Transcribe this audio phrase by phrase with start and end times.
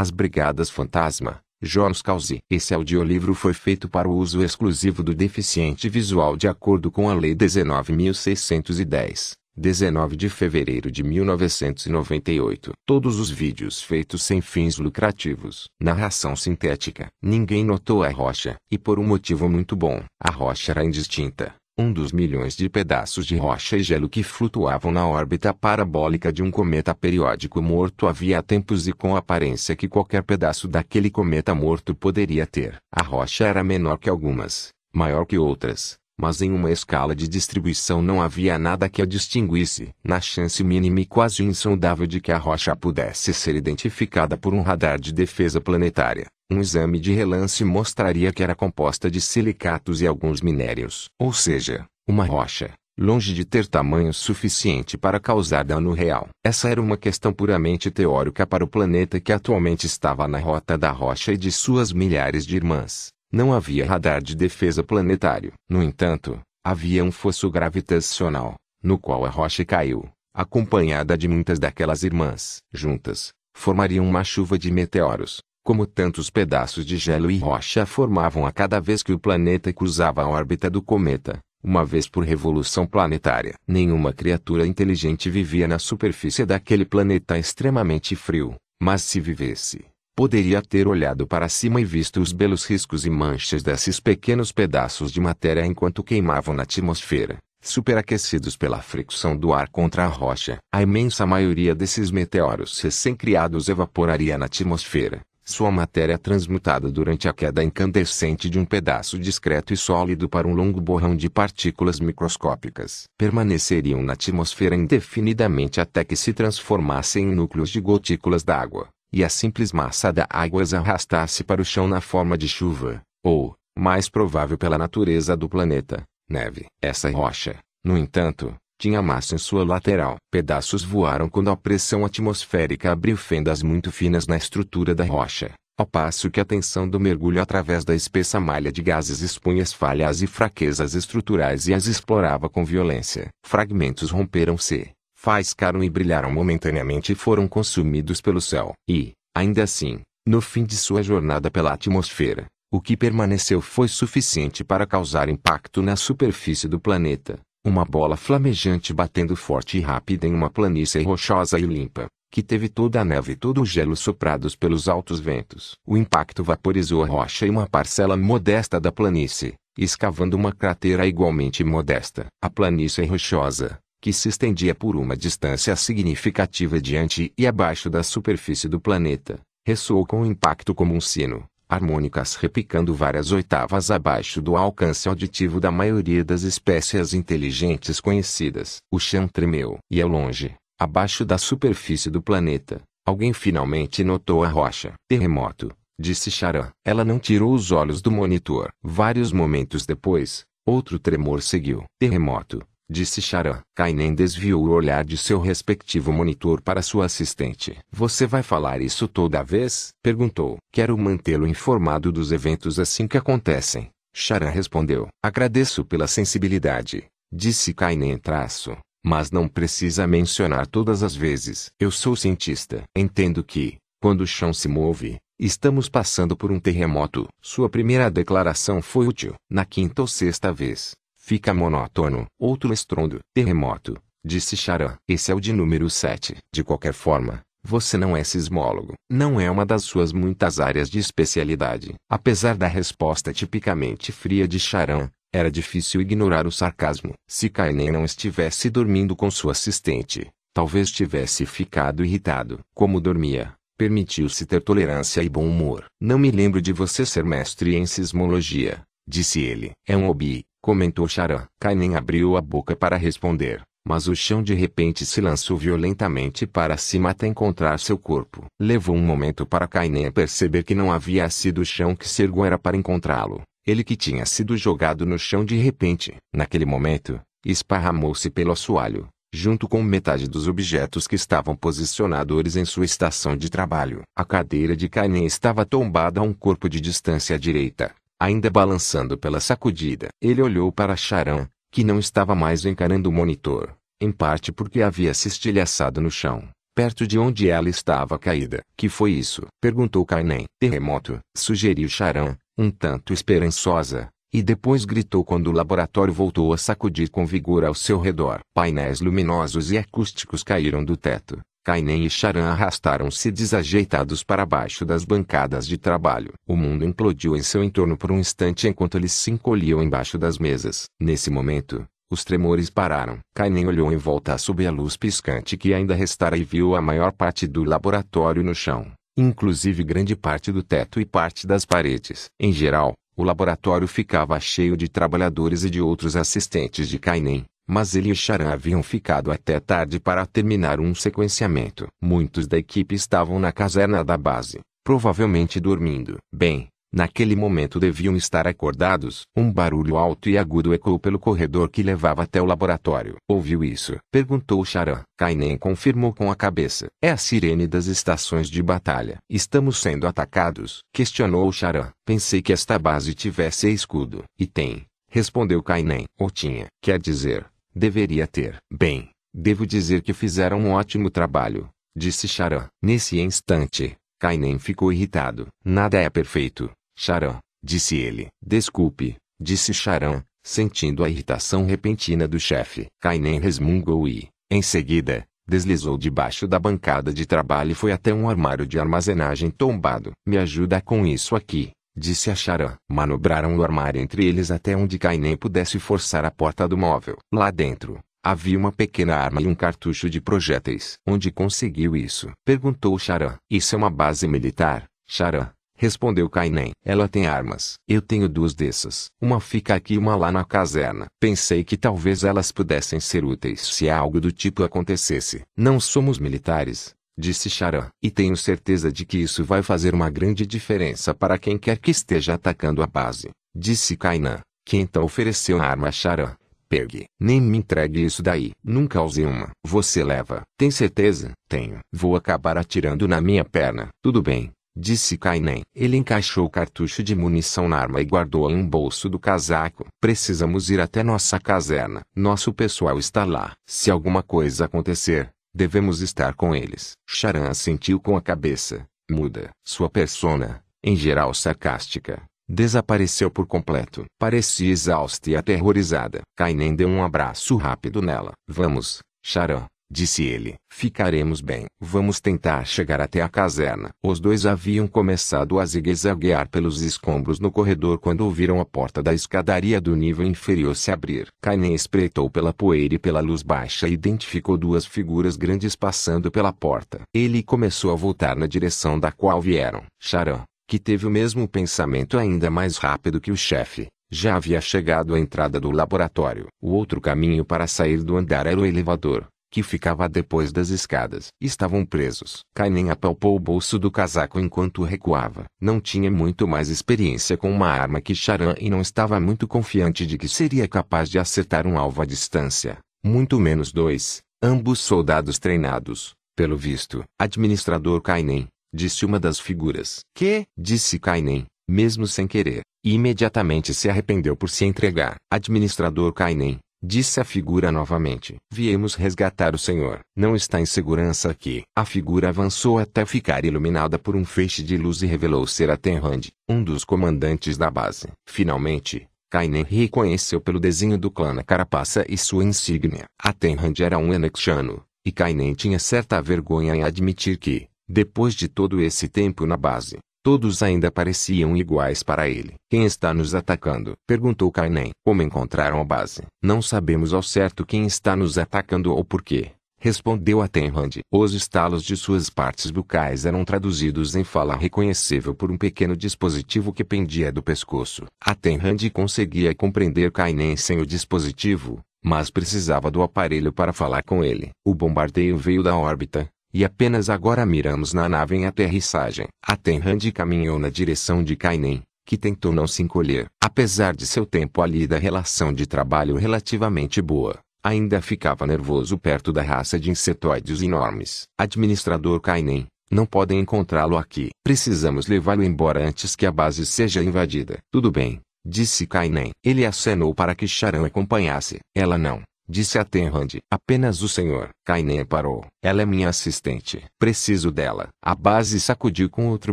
[0.00, 2.38] As Brigadas Fantasma, Jones Causi.
[2.48, 7.14] Esse audiolivro foi feito para o uso exclusivo do deficiente visual de acordo com a
[7.14, 9.32] Lei 19.610.
[9.56, 12.70] 19 de fevereiro de 1998.
[12.86, 15.66] Todos os vídeos feitos sem fins lucrativos.
[15.82, 17.08] Narração sintética.
[17.20, 18.54] Ninguém notou a rocha.
[18.70, 20.00] E por um motivo muito bom.
[20.22, 21.56] A rocha era indistinta.
[21.80, 26.42] Um dos milhões de pedaços de rocha e gelo que flutuavam na órbita parabólica de
[26.42, 31.54] um cometa periódico morto havia tempos e com a aparência que qualquer pedaço daquele cometa
[31.54, 32.82] morto poderia ter.
[32.90, 38.02] A rocha era menor que algumas, maior que outras, mas em uma escala de distribuição
[38.02, 39.90] não havia nada que a distinguisse.
[40.02, 44.62] Na chance mínima e quase insondável de que a rocha pudesse ser identificada por um
[44.62, 50.06] radar de defesa planetária, um exame de relance mostraria que era composta de silicatos e
[50.06, 51.08] alguns minérios.
[51.18, 56.28] Ou seja, uma rocha, longe de ter tamanho suficiente para causar dano real.
[56.42, 60.90] Essa era uma questão puramente teórica para o planeta que atualmente estava na rota da
[60.90, 63.08] rocha e de suas milhares de irmãs.
[63.30, 65.52] Não havia radar de defesa planetário.
[65.68, 72.02] No entanto, havia um fosso gravitacional, no qual a rocha caiu, acompanhada de muitas daquelas
[72.02, 72.56] irmãs.
[72.72, 78.50] Juntas, formariam uma chuva de meteoros, como tantos pedaços de gelo e rocha formavam a
[78.50, 83.52] cada vez que o planeta cruzava a órbita do cometa, uma vez por revolução planetária.
[83.66, 89.84] Nenhuma criatura inteligente vivia na superfície daquele planeta extremamente frio, mas se vivesse,
[90.16, 95.12] poderia ter olhado para cima e visto os belos riscos e manchas desses pequenos pedaços
[95.12, 100.56] de matéria enquanto queimavam na atmosfera, superaquecidos pela fricção do ar contra a rocha.
[100.72, 107.64] A imensa maioria desses meteoros recém-criados evaporaria na atmosfera, sua matéria transmutada durante a queda
[107.64, 113.04] incandescente de um pedaço discreto e sólido para um longo borrão de partículas microscópicas.
[113.16, 119.28] Permaneceriam na atmosfera indefinidamente até que se transformassem em núcleos de gotículas d'água e a
[119.30, 124.08] simples massa da água as arrastasse para o chão na forma de chuva, ou, mais
[124.08, 126.66] provável pela natureza do planeta, neve.
[126.82, 130.16] Essa rocha, no entanto, tinha massa em sua lateral.
[130.30, 135.84] Pedaços voaram quando a pressão atmosférica abriu fendas muito finas na estrutura da rocha, ao
[135.84, 140.22] passo que a tensão do mergulho através da espessa malha de gases expunha as falhas
[140.22, 143.28] e fraquezas estruturais e as explorava com violência.
[143.44, 148.72] Fragmentos romperam-se, faiscaram e brilharam momentaneamente e foram consumidos pelo céu.
[148.88, 154.62] E, ainda assim, no fim de sua jornada pela atmosfera, o que permaneceu foi suficiente
[154.62, 157.40] para causar impacto na superfície do planeta.
[157.68, 162.66] Uma bola flamejante batendo forte e rápida em uma planície rochosa e limpa, que teve
[162.66, 165.76] toda a neve e todo o gelo soprados pelos altos ventos.
[165.86, 171.62] O impacto vaporizou a rocha e uma parcela modesta da planície, escavando uma cratera igualmente
[171.62, 172.28] modesta.
[172.42, 178.66] A planície rochosa, que se estendia por uma distância significativa diante e abaixo da superfície
[178.66, 184.56] do planeta, ressoou com o impacto como um sino, harmônicas repicando várias oitavas abaixo do
[184.56, 188.78] alcance auditivo da maioria das espécies inteligentes conhecidas.
[188.90, 189.78] O chão tremeu.
[189.90, 194.94] E ao longe, abaixo da superfície do planeta, alguém finalmente notou a rocha.
[195.08, 195.70] Terremoto,
[196.00, 196.70] disse Charan.
[196.84, 198.70] Ela não tirou os olhos do monitor.
[198.82, 201.84] Vários momentos depois, outro tremor seguiu.
[201.98, 203.60] Terremoto, disse Charan.
[203.74, 207.78] Kainen desviou o olhar de seu respectivo monitor para sua assistente.
[207.92, 209.90] Você vai falar isso toda vez?
[210.02, 210.56] Perguntou.
[210.72, 213.90] Quero mantê-lo informado dos eventos assim que acontecem.
[214.14, 215.08] Charan respondeu.
[215.22, 218.76] Agradeço pela sensibilidade, disse Kainen traço.
[219.04, 221.70] Mas não precisa mencionar todas as vezes.
[221.78, 222.82] Eu sou cientista.
[222.96, 227.28] Entendo que, quando o chão se move, estamos passando por um terremoto.
[227.40, 229.34] Sua primeira declaração foi útil.
[229.48, 230.94] Na quinta ou sexta vez,
[231.28, 232.24] Fica monótono.
[232.40, 233.18] Outro estrondo.
[233.34, 234.96] Terremoto, disse Charan.
[235.06, 236.38] Esse é o de número 7.
[236.50, 238.94] De qualquer forma, você não é sismólogo.
[239.12, 241.92] Não é uma das suas muitas áreas de especialidade.
[242.10, 247.12] Apesar da resposta tipicamente fria de Charan, era difícil ignorar o sarcasmo.
[247.28, 252.60] Se Kainen não estivesse dormindo com sua assistente, talvez tivesse ficado irritado.
[252.74, 255.84] Como dormia, permitiu-se ter tolerância e bom humor.
[256.00, 259.72] Não me lembro de você ser mestre em sismologia, disse ele.
[259.86, 261.46] É um hobby, comentou Charan.
[261.58, 266.76] Kainen abriu a boca para responder, mas o chão de repente se lançou violentamente para
[266.76, 268.44] cima até encontrar seu corpo.
[268.60, 272.44] Levou um momento para Kainen perceber que não havia sido o chão que se ergueu
[272.44, 273.40] era para encontrá-lo.
[273.66, 276.16] Ele que tinha sido jogado no chão de repente.
[276.34, 282.84] Naquele momento, esparramou-se pelo assoalho, junto com metade dos objetos que estavam posicionados em sua
[282.84, 284.02] estação de trabalho.
[284.14, 289.16] A cadeira de Kainen estava tombada a um corpo de distância à direita, ainda balançando
[289.16, 290.08] pela sacudida.
[290.20, 295.14] Ele olhou para Charan, que não estava mais encarando o monitor, em parte porque havia
[295.14, 298.62] se estilhaçado no chão, perto de onde ela estava caída.
[298.76, 299.46] Que foi isso?
[299.60, 300.46] Perguntou Kainen.
[300.58, 307.10] Terremoto, sugeriu Charan, um tanto esperançosa, e depois gritou quando o laboratório voltou a sacudir
[307.10, 308.40] com vigor ao seu redor.
[308.54, 311.40] Painéis luminosos e acústicos caíram do teto.
[311.68, 316.32] Kainen e Charan arrastaram-se desajeitados para baixo das bancadas de trabalho.
[316.48, 320.38] O mundo implodiu em seu entorno por um instante enquanto eles se encolhiam embaixo das
[320.38, 320.86] mesas.
[320.98, 323.18] Nesse momento, os tremores pararam.
[323.34, 327.12] Kainen olhou em volta sob a luz piscante que ainda restara e viu a maior
[327.12, 332.30] parte do laboratório no chão, inclusive grande parte do teto e parte das paredes.
[332.40, 337.94] Em geral, o laboratório ficava cheio de trabalhadores e de outros assistentes de Kainen, mas
[337.94, 341.86] ele e Charan haviam ficado até tarde para terminar um sequenciamento.
[342.00, 346.16] Muitos da equipe estavam na caserna da base, provavelmente dormindo.
[346.32, 349.26] Bem, naquele momento deviam estar acordados.
[349.36, 353.16] Um barulho alto e agudo ecoou pelo corredor que levava até o laboratório.
[353.28, 353.98] Ouviu isso?
[354.10, 355.02] Perguntou Charan.
[355.18, 356.86] Kainen confirmou com a cabeça.
[357.02, 359.18] É a sirene das estações de batalha.
[359.28, 360.80] Estamos sendo atacados?
[360.90, 361.90] Questionou Charan.
[362.06, 364.24] Pensei que esta base tivesse escudo.
[364.38, 364.86] E tem.
[365.10, 366.06] Respondeu Kainen.
[366.18, 366.66] Ou tinha.
[366.82, 367.46] Quer dizer,
[367.78, 368.56] Deveria ter.
[368.68, 372.66] Bem, devo dizer que fizeram um ótimo trabalho, disse Charan.
[372.82, 375.46] Nesse instante, Kainen ficou irritado.
[375.64, 378.26] Nada é perfeito, Charan, disse ele.
[378.44, 382.88] Desculpe, disse Charan, sentindo a irritação repentina do chefe.
[383.00, 388.28] Kainen resmungou e, em seguida, deslizou debaixo da bancada de trabalho e foi até um
[388.28, 390.10] armário de armazenagem tombado.
[390.26, 392.76] Me ajuda com isso aqui, disse a Charan.
[392.88, 397.18] Manobraram o armário entre eles até onde Kainen pudesse forçar a porta do móvel.
[397.32, 400.96] Lá dentro, havia uma pequena arma e um cartucho de projéteis.
[401.06, 402.30] Onde conseguiu isso?
[402.44, 403.36] Perguntou Charan.
[403.50, 405.50] Isso é uma base militar, Charan.
[405.80, 406.72] Respondeu Kainen.
[406.84, 407.74] Ela tem armas.
[407.86, 409.10] Eu tenho duas dessas.
[409.20, 411.06] Uma fica aqui e uma lá na caserna.
[411.20, 415.42] Pensei que talvez elas pudessem ser úteis se algo do tipo acontecesse.
[415.56, 417.88] Não somos militares, disse Charan.
[418.02, 421.90] E tenho certeza de que isso vai fazer uma grande diferença para quem quer que
[421.90, 426.34] esteja atacando a base, disse Kainan, que então ofereceu a arma a Charan.
[426.68, 427.06] Pegue.
[427.18, 428.52] Nem me entregue isso daí.
[428.62, 429.50] Nunca usei uma.
[429.64, 430.42] Você leva.
[430.58, 431.32] Tem certeza?
[431.48, 431.78] Tenho.
[431.90, 433.88] Vou acabar atirando na minha perna.
[434.02, 434.52] Tudo bem.
[434.76, 435.62] Disse Kainen.
[435.74, 439.86] Ele encaixou o cartucho de munição na arma e guardou-a em um bolso do casaco.
[439.98, 442.02] Precisamos ir até nossa caserna.
[442.14, 443.54] Nosso pessoal está lá.
[443.66, 446.92] Se alguma coisa acontecer, Devemos estar com eles.
[447.04, 449.50] Charan assentiu com a cabeça, muda.
[449.66, 454.04] Sua persona, em geral sarcástica, desapareceu por completo.
[454.20, 456.20] Parecia exausta e aterrorizada.
[456.36, 458.34] Kainen deu um abraço rápido nela.
[458.46, 460.56] Vamos, Charan, disse ele.
[460.70, 461.66] Ficaremos bem.
[461.80, 463.90] Vamos tentar chegar até a caserna.
[464.02, 469.12] Os dois haviam começado a zigue-zaguear pelos escombros no corredor quando ouviram a porta da
[469.12, 471.28] escadaria do nível inferior se abrir.
[471.42, 476.52] Kainen espreitou pela poeira e pela luz baixa e identificou duas figuras grandes passando pela
[476.52, 477.00] porta.
[477.12, 479.82] Ele começou a voltar na direção da qual vieram.
[479.98, 485.14] Charan, que teve o mesmo pensamento ainda mais rápido que o chefe, já havia chegado
[485.14, 486.46] à entrada do laboratório.
[486.62, 491.28] O outro caminho para sair do andar era o elevador que ficava depois das escadas.
[491.40, 492.44] Estavam presos.
[492.54, 495.44] Kainen apalpou o bolso do casaco enquanto recuava.
[495.60, 500.06] Não tinha muito mais experiência com uma arma que Charan e não estava muito confiante
[500.06, 502.78] de que seria capaz de acertar um alvo à distância.
[503.04, 507.04] Muito menos dois, ambos soldados treinados, pelo visto.
[507.18, 510.00] Administrador Kainen, disse uma das figuras.
[510.14, 510.46] Que?
[510.56, 512.62] Disse Kainen, mesmo sem querer.
[512.84, 515.16] E imediatamente se arrependeu por se entregar.
[515.30, 518.36] Administrador Kainen, Disse a figura novamente.
[518.52, 519.98] Viemos resgatar o senhor.
[520.16, 521.64] Não está em segurança aqui.
[521.76, 525.76] A figura avançou até ficar iluminada por um feixe de luz e revelou ser a
[525.76, 528.06] Tenrand, um dos comandantes da base.
[528.28, 533.06] Finalmente, Kainen reconheceu pelo desenho do clã na carapaça e sua insígnia.
[533.20, 538.46] A Tenrand era um Enexiano, e Kainen tinha certa vergonha em admitir que, depois de
[538.46, 542.52] todo esse tempo na base, Todos ainda pareciam iguais para ele.
[542.68, 543.94] Quem está nos atacando?
[544.06, 544.90] Perguntou Kainen.
[545.02, 546.20] Como encontraram a base?
[546.42, 549.52] Não sabemos ao certo quem está nos atacando ou por quê.
[549.80, 551.00] Respondeu a Tenrand.
[551.10, 556.74] Os estalos de suas partes bucais eram traduzidos em fala reconhecível por um pequeno dispositivo
[556.74, 558.04] que pendia do pescoço.
[558.20, 564.22] A Tenrand conseguia compreender Kainen sem o dispositivo, mas precisava do aparelho para falar com
[564.22, 564.50] ele.
[564.62, 569.28] O bombardeio veio da órbita, e apenas agora miramos na nave em aterrissagem.
[569.40, 573.26] A Tenrand caminhou na direção de Kainen, que tentou não se encolher.
[573.40, 579.32] Apesar de seu tempo ali da relação de trabalho relativamente boa, ainda ficava nervoso perto
[579.32, 581.28] da raça de insetoides enormes.
[581.38, 584.30] Administrador Kainen, não podem encontrá-lo aqui.
[584.42, 587.60] Precisamos levá-lo embora antes que a base seja invadida.
[587.70, 589.30] Tudo bem, disse Kainen.
[589.44, 591.60] Ele acenou para que Charan acompanhasse.
[591.72, 592.20] Ela não,
[592.50, 593.28] Disse a Tenrand.
[593.50, 594.48] Apenas o senhor.
[594.64, 595.44] Kainen parou.
[595.62, 596.82] Ela é minha assistente.
[596.98, 597.88] Preciso dela.
[598.02, 599.52] A base sacudiu com outro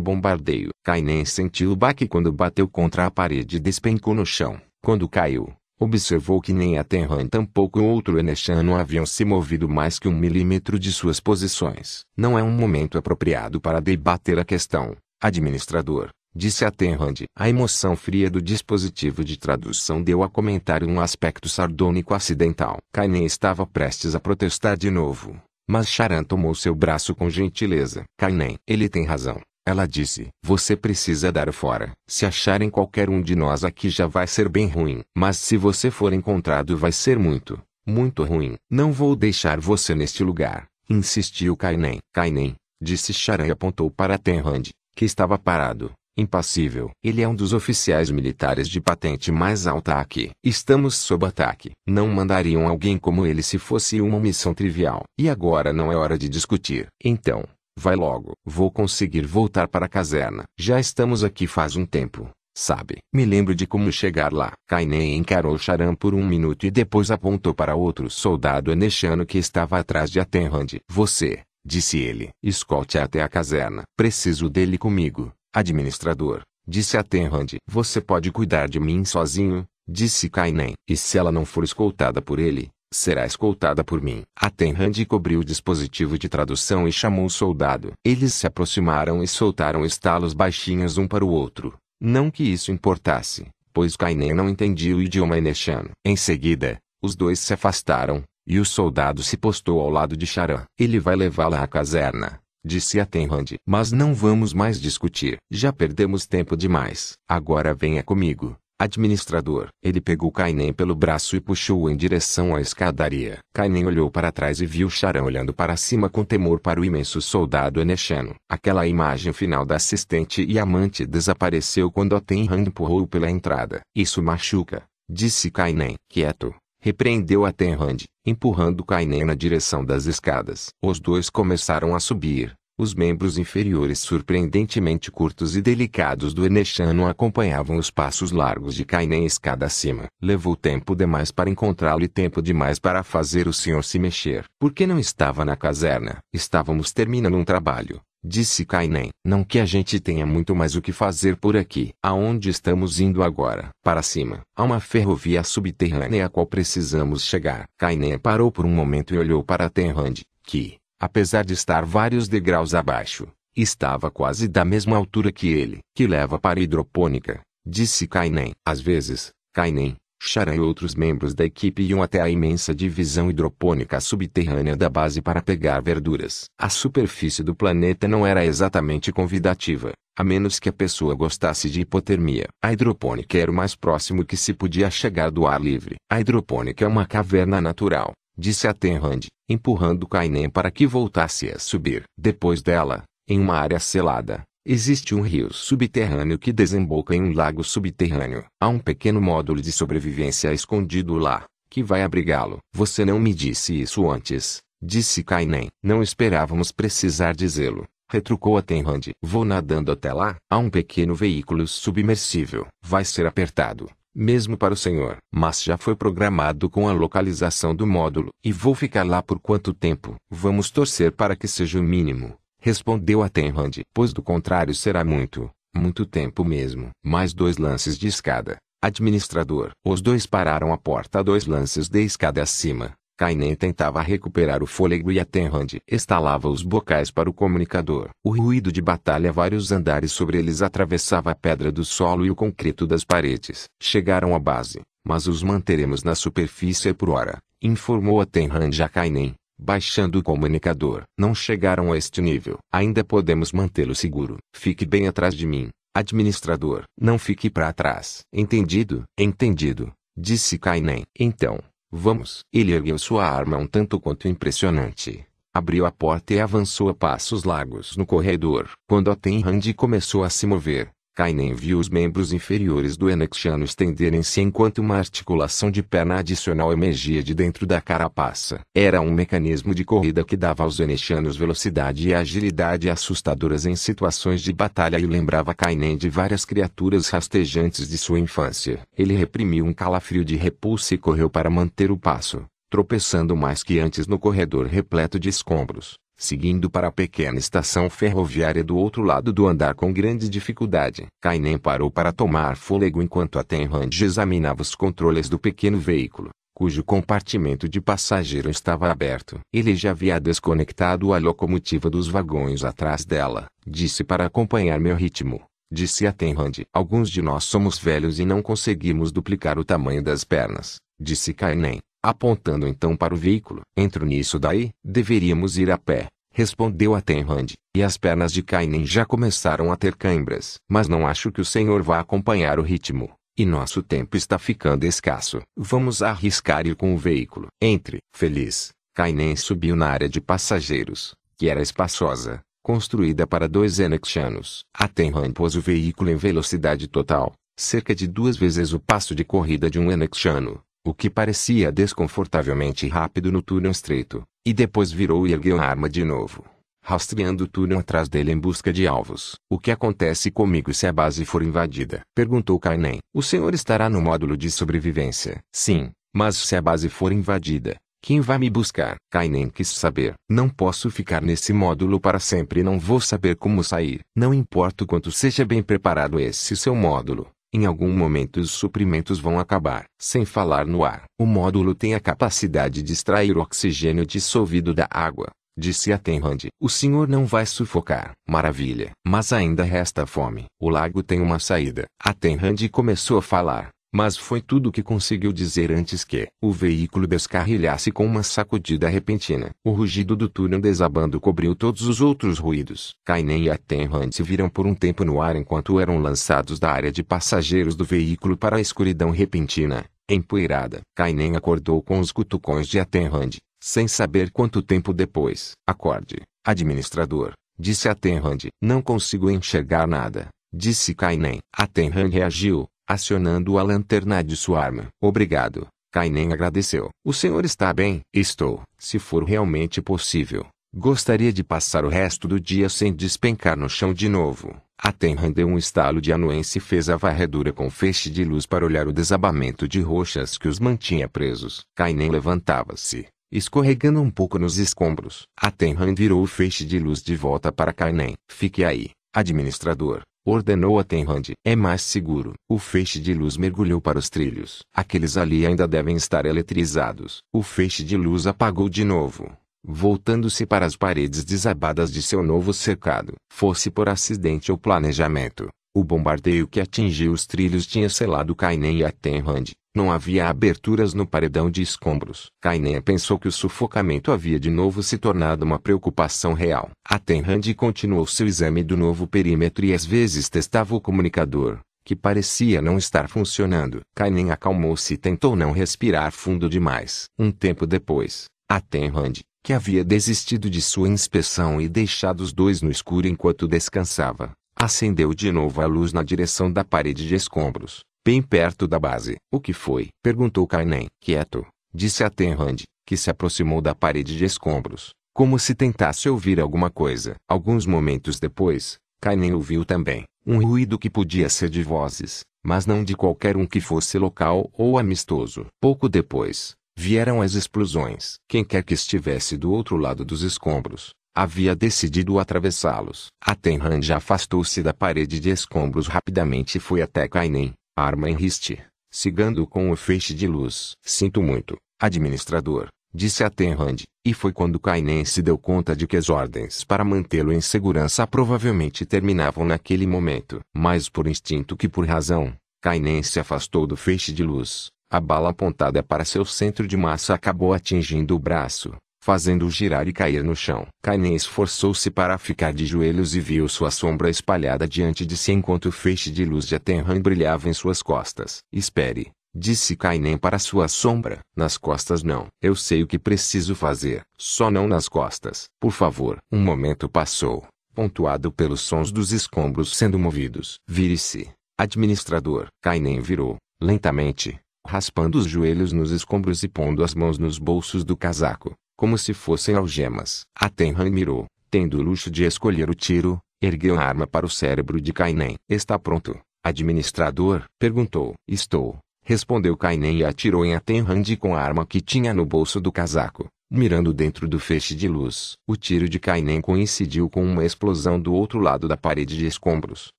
[0.00, 0.70] bombardeio.
[0.82, 4.58] Kainen sentiu o baque quando bateu contra a parede e despencou no chão.
[4.82, 10.08] Quando caiu, observou que nem a Tenran tampouco outro Enechano haviam se movido mais que
[10.08, 12.00] um milímetro de suas posições.
[12.16, 17.24] Não é um momento apropriado para debater a questão, administrador, disse a Tenrand.
[17.34, 22.78] A emoção fria do dispositivo de tradução deu a comentário um aspecto sardônico acidental.
[22.92, 28.04] Kainen estava prestes a protestar de novo, mas Charan tomou seu braço com gentileza.
[28.18, 29.40] Kainen, ele tem razão.
[29.66, 31.90] Ela disse: Você precisa dar fora.
[32.06, 35.02] Se acharem qualquer um de nós aqui já vai ser bem ruim.
[35.16, 38.54] Mas se você for encontrado vai ser muito, muito ruim.
[38.70, 41.98] Não vou deixar você neste lugar, insistiu Kainen.
[42.12, 46.90] Kainen, disse Charan e apontou para Tenrand, que estava parado, impassível.
[47.02, 50.30] Ele é um dos oficiais militares de patente mais alta aqui.
[50.42, 51.72] Estamos sob ataque.
[51.86, 55.04] Não mandariam alguém como ele se fosse uma missão trivial.
[55.18, 56.86] E agora não é hora de discutir.
[57.04, 57.44] Então,
[57.78, 58.32] vai logo.
[58.44, 60.44] Vou conseguir voltar para a caserna.
[60.58, 62.28] Já estamos aqui faz um tempo.
[62.56, 62.96] Sabe?
[63.12, 64.52] Me lembro de como chegar lá.
[64.66, 69.78] Kainen encarou Charan por um minuto e depois apontou para outro soldado enechano que estava
[69.78, 70.78] atrás de Atenrand.
[70.88, 73.82] Você, disse ele, escolte até a caserna.
[73.94, 75.35] Preciso dele comigo.
[75.56, 77.56] Administrador, disse a Tenrand.
[77.66, 80.74] Você pode cuidar de mim sozinho, disse Kainen.
[80.86, 84.22] E se ela não for escoltada por ele, será escoltada por mim.
[84.38, 87.92] A Tenrand cobriu o dispositivo de tradução e chamou o soldado.
[88.04, 91.72] Eles se aproximaram e soltaram estalos baixinhos um para o outro.
[91.98, 95.88] Não que isso importasse, pois Kainen não entendia o idioma enechano.
[96.04, 100.64] Em seguida, os dois se afastaram, e o soldado se postou ao lado de Charan.
[100.78, 103.54] Ele vai levá-la à caserna, disse a Tenrand.
[103.64, 105.38] Mas não vamos mais discutir.
[105.50, 107.14] Já perdemos tempo demais.
[107.28, 109.68] Agora venha comigo, administrador.
[109.82, 113.38] Ele pegou Kainen pelo braço e puxou-o em direção à escadaria.
[113.54, 117.22] Kainen olhou para trás e viu Charan olhando para cima com temor para o imenso
[117.22, 118.34] soldado enechano.
[118.50, 123.80] Aquela imagem final da assistente e amante desapareceu quando a Tenrand empurrou pela entrada.
[123.94, 125.94] Isso machuca, disse Kainen.
[126.10, 126.54] Quieto,
[126.86, 130.68] repreendeu a Tenrand, empurrando Kainen na direção das escadas.
[130.80, 132.54] Os dois começaram a subir.
[132.78, 139.26] Os membros inferiores surpreendentemente curtos e delicados do Enechano acompanhavam os passos largos de Kainen
[139.26, 140.06] escada acima.
[140.22, 144.44] Levou tempo demais para encontrá-lo e tempo demais para fazer o senhor se mexer.
[144.56, 146.18] Por que não estava na caserna?
[146.32, 148.00] Estávamos terminando um trabalho.
[148.28, 149.10] Disse Kainen.
[149.24, 151.92] Não que a gente tenha muito mais o que fazer por aqui.
[152.02, 153.70] Aonde estamos indo agora?
[153.84, 154.40] Para cima.
[154.56, 157.66] Há uma ferrovia subterrânea a qual precisamos chegar.
[157.78, 162.74] Kainen parou por um momento e olhou para Tenrand, que, apesar de estar vários degraus
[162.74, 165.78] abaixo, estava quase da mesma altura que ele.
[165.94, 167.40] Que leva para a hidropônica.
[167.64, 168.54] Disse Kainen.
[168.66, 169.94] Às vezes, Kainen,
[170.26, 175.22] Charan e outros membros da equipe iam até a imensa divisão hidropônica subterrânea da base
[175.22, 176.46] para pegar verduras.
[176.58, 181.82] A superfície do planeta não era exatamente convidativa, a menos que a pessoa gostasse de
[181.82, 182.46] hipotermia.
[182.62, 185.96] A hidropônica era o mais próximo que se podia chegar do ar livre.
[186.10, 191.58] A hidropônica é uma caverna natural, disse a Tenrand, empurrando Kainen para que voltasse a
[191.58, 192.02] subir.
[192.18, 197.62] Depois dela, em uma área selada, Existe um rio subterrâneo que desemboca em um lago
[197.62, 198.44] subterrâneo.
[198.60, 202.58] Há um pequeno módulo de sobrevivência escondido lá, que vai abrigá-lo.
[202.74, 205.68] Você não me disse isso antes, disse Kainen.
[205.80, 209.12] Não esperávamos precisar dizê-lo, retrucou a Tenrand.
[209.22, 210.34] Vou nadando até lá.
[210.50, 212.66] Há um pequeno veículo submersível.
[212.82, 215.18] Vai ser apertado, mesmo para o senhor.
[215.32, 218.30] Mas já foi programado com a localização do módulo.
[218.42, 220.16] E vou ficar lá por quanto tempo?
[220.28, 223.70] Vamos torcer para que seja o mínimo respondeu a Tenrand.
[223.94, 226.90] Pois do contrário será muito, muito tempo mesmo.
[227.00, 228.56] Mais dois lances de escada.
[228.82, 229.70] Administrador.
[229.86, 232.94] Os dois pararam à porta dois lances de escada acima.
[233.16, 238.10] Kainen tentava recuperar o fôlego e a Tenrand estalava os bocais para o comunicador.
[238.24, 242.34] O ruído de batalha vários andares sobre eles atravessava a pedra do solo e o
[242.34, 243.66] concreto das paredes.
[243.80, 249.36] Chegaram à base, mas os manteremos na superfície por hora, informou a Tenrand a Kainen
[249.58, 251.04] baixando o comunicador.
[251.18, 252.58] Não chegaram a este nível.
[252.72, 254.38] Ainda podemos mantê-lo seguro.
[254.54, 256.84] Fique bem atrás de mim, administrador.
[257.00, 258.20] Não fique para trás.
[258.32, 259.04] Entendido?
[259.18, 261.04] Entendido, disse Kainen.
[261.18, 261.58] Então,
[261.90, 262.40] vamos.
[262.52, 265.24] Ele ergueu sua arma um tanto quanto impressionante.
[265.54, 268.68] Abriu a porta e avançou a passos largos no corredor.
[268.86, 274.42] Quando a Tenrand começou a se mover, Kainen viu os membros inferiores do Enexiano estenderem-se
[274.42, 278.60] enquanto uma articulação de perna adicional emergia de dentro da carapaça.
[278.74, 284.42] Era um mecanismo de corrida que dava aos Enexianos velocidade e agilidade assustadoras em situações
[284.42, 288.80] de batalha e lembrava Kainen de várias criaturas rastejantes de sua infância.
[288.94, 293.78] Ele reprimiu um calafrio de repulsa e correu para manter o passo tropeçando mais que
[293.78, 299.32] antes no corredor repleto de escombros, seguindo para a pequena estação ferroviária do outro lado
[299.32, 301.06] do andar com grande dificuldade.
[301.20, 306.82] Kainen parou para tomar fôlego enquanto a Tenrand examinava os controles do pequeno veículo, cujo
[306.82, 309.38] compartimento de passageiro estava aberto.
[309.52, 315.42] Ele já havia desconectado a locomotiva dos vagões atrás dela, disse para acompanhar meu ritmo.
[315.70, 316.64] Disse a Tenrand.
[316.72, 321.80] Alguns de nós somos velhos e não conseguimos duplicar o tamanho das pernas, disse Kainen
[322.08, 323.62] apontando então para o veículo.
[323.76, 328.86] Entro nisso daí, deveríamos ir a pé, respondeu a Tenrand, e as pernas de Kainen
[328.86, 330.54] já começaram a ter cãibras.
[330.70, 334.84] Mas não acho que o senhor vá acompanhar o ritmo, e nosso tempo está ficando
[334.84, 335.42] escasso.
[335.56, 337.48] Vamos arriscar ir com o veículo.
[337.60, 337.98] Entre.
[338.14, 344.62] Feliz, Kainen subiu na área de passageiros, que era espaçosa, construída para dois Enexianos.
[344.72, 349.24] A Tenran pôs o veículo em velocidade total, cerca de duas vezes o passo de
[349.24, 355.26] corrida de um Enexiano o que parecia desconfortavelmente rápido no túnel estreito, e depois virou
[355.26, 356.44] e ergueu a arma de novo,
[356.80, 359.34] rastreando o túnel atrás dele em busca de alvos.
[359.50, 362.02] O que acontece comigo se a base for invadida?
[362.14, 363.00] Perguntou Kainen.
[363.12, 365.40] O senhor estará no módulo de sobrevivência.
[365.52, 368.94] Sim, mas se a base for invadida, quem vai me buscar?
[369.10, 370.14] Kainen quis saber.
[370.30, 374.02] Não posso ficar nesse módulo para sempre e não vou saber como sair.
[374.14, 377.28] Não importa o quanto seja bem preparado esse seu módulo.
[377.52, 379.84] Em algum momento os suprimentos vão acabar.
[379.98, 381.04] Sem falar no ar.
[381.18, 386.48] O módulo tem a capacidade de extrair o oxigênio dissolvido da água, disse a Tenrand.
[386.60, 388.12] O senhor não vai sufocar.
[388.28, 388.90] Maravilha.
[389.06, 390.46] Mas ainda resta fome.
[390.60, 391.86] O lago tem uma saída.
[392.00, 393.70] A Tenrand começou a falar.
[393.98, 398.90] Mas foi tudo o que conseguiu dizer antes que o veículo descarrilhasse com uma sacudida
[398.90, 399.52] repentina.
[399.64, 402.94] O rugido do túnel desabando cobriu todos os outros ruídos.
[403.06, 406.92] Kainen e Attenrand se viram por um tempo no ar enquanto eram lançados da área
[406.92, 410.82] de passageiros do veículo para a escuridão repentina, empoeirada.
[410.94, 415.52] Kainen acordou com os cutucões de Attenrand, sem saber quanto tempo depois.
[415.66, 418.50] Acorde, administrador, disse Attenrand.
[418.60, 421.38] Não consigo enxergar nada, disse Kainen.
[421.50, 424.88] Attenrand reagiu, acionando a lanterna de sua arma.
[425.00, 425.66] Obrigado.
[425.92, 426.90] Kainen agradeceu.
[427.04, 428.02] O senhor está bem?
[428.14, 428.62] Estou.
[428.78, 433.94] Se for realmente possível, gostaria de passar o resto do dia sem despencar no chão
[433.94, 434.54] de novo.
[434.78, 438.44] A Tenran deu um estalo de anuência e fez a varredura com feixe de luz
[438.44, 441.64] para olhar o desabamento de rochas que os mantinha presos.
[441.74, 445.22] Kainen levantava-se, escorregando um pouco nos escombros.
[445.34, 448.14] A Tenran virou o feixe de luz de volta para Kainen.
[448.28, 451.32] Fique aí, administrador ordenou a Tenrand.
[451.44, 452.34] É mais seguro.
[452.48, 454.60] O feixe de luz mergulhou para os trilhos.
[454.74, 457.22] Aqueles ali ainda devem estar eletrizados.
[457.32, 459.30] O feixe de luz apagou de novo,
[459.64, 463.14] voltando-se para as paredes desabadas de seu novo cercado.
[463.32, 468.84] Fosse por acidente ou planejamento, o bombardeio que atingiu os trilhos tinha selado Kainen e
[468.84, 469.52] a Tenrand.
[469.76, 472.30] Não havia aberturas no paredão de escombros.
[472.40, 476.70] Kainen pensou que o sufocamento havia de novo se tornado uma preocupação real.
[476.82, 481.94] A Tenrand continuou seu exame do novo perímetro e às vezes testava o comunicador, que
[481.94, 483.82] parecia não estar funcionando.
[483.94, 487.04] Kainen acalmou-se e tentou não respirar fundo demais.
[487.18, 492.62] Um tempo depois, a Tenrand, que havia desistido de sua inspeção e deixado os dois
[492.62, 497.84] no escuro enquanto descansava, acendeu de novo a luz na direção da parede de escombros
[498.06, 499.16] bem perto da base.
[499.32, 499.88] O que foi?
[500.00, 500.86] Perguntou Kainen.
[501.02, 506.38] Quieto, disse a Tenrand, que se aproximou da parede de escombros, como se tentasse ouvir
[506.38, 507.16] alguma coisa.
[507.28, 512.84] Alguns momentos depois, Kainen ouviu também, um ruído que podia ser de vozes, mas não
[512.84, 515.46] de qualquer um que fosse local ou amistoso.
[515.60, 518.18] Pouco depois, vieram as explosões.
[518.28, 523.08] Quem quer que estivesse do outro lado dos escombros, havia decidido atravessá-los.
[523.20, 528.58] A Tenran afastou-se da parede de escombros rapidamente e foi até Kainen, arma em riste,
[528.90, 530.72] cigando com o feixe de luz.
[530.82, 535.98] Sinto muito, administrador, disse a Tenrand, e foi quando Kainen se deu conta de que
[535.98, 540.40] as ordens para mantê-lo em segurança provavelmente terminavam naquele momento.
[540.56, 544.68] Mais por instinto que por razão, Kainen se afastou do feixe de luz.
[544.90, 548.74] A bala apontada para seu centro de massa acabou atingindo o braço,
[549.06, 550.66] fazendo-o girar e cair no chão.
[550.82, 555.66] Kainen esforçou-se para ficar de joelhos e viu sua sombra espalhada diante de si enquanto
[555.66, 558.38] o feixe de luz de Atenran brilhava em suas costas.
[558.52, 561.20] Espere, disse Kainen para sua sombra.
[561.36, 562.26] Nas costas não.
[562.42, 565.44] Eu sei o que preciso fazer, só não nas costas.
[565.60, 566.18] Por favor.
[566.32, 570.56] Um momento passou, pontuado pelos sons dos escombros sendo movidos.
[570.66, 572.48] Vire-se, administrador.
[572.60, 577.96] Kainen virou, lentamente, raspando os joelhos nos escombros e pondo as mãos nos bolsos do
[577.96, 580.22] casaco como se fossem algemas.
[580.34, 584.30] A Tenran mirou, tendo o luxo de escolher o tiro, ergueu a arma para o
[584.30, 585.36] cérebro de Kainen.
[585.48, 587.44] Está pronto, administrador?
[587.58, 588.14] Perguntou.
[588.28, 592.72] Estou, Respondeu Kainen e atirou em Atenrand com a arma que tinha no bolso do
[592.72, 595.34] casaco, mirando dentro do feixe de luz.
[595.46, 599.90] O tiro de Kainen coincidiu com uma explosão do outro lado da parede de escombros.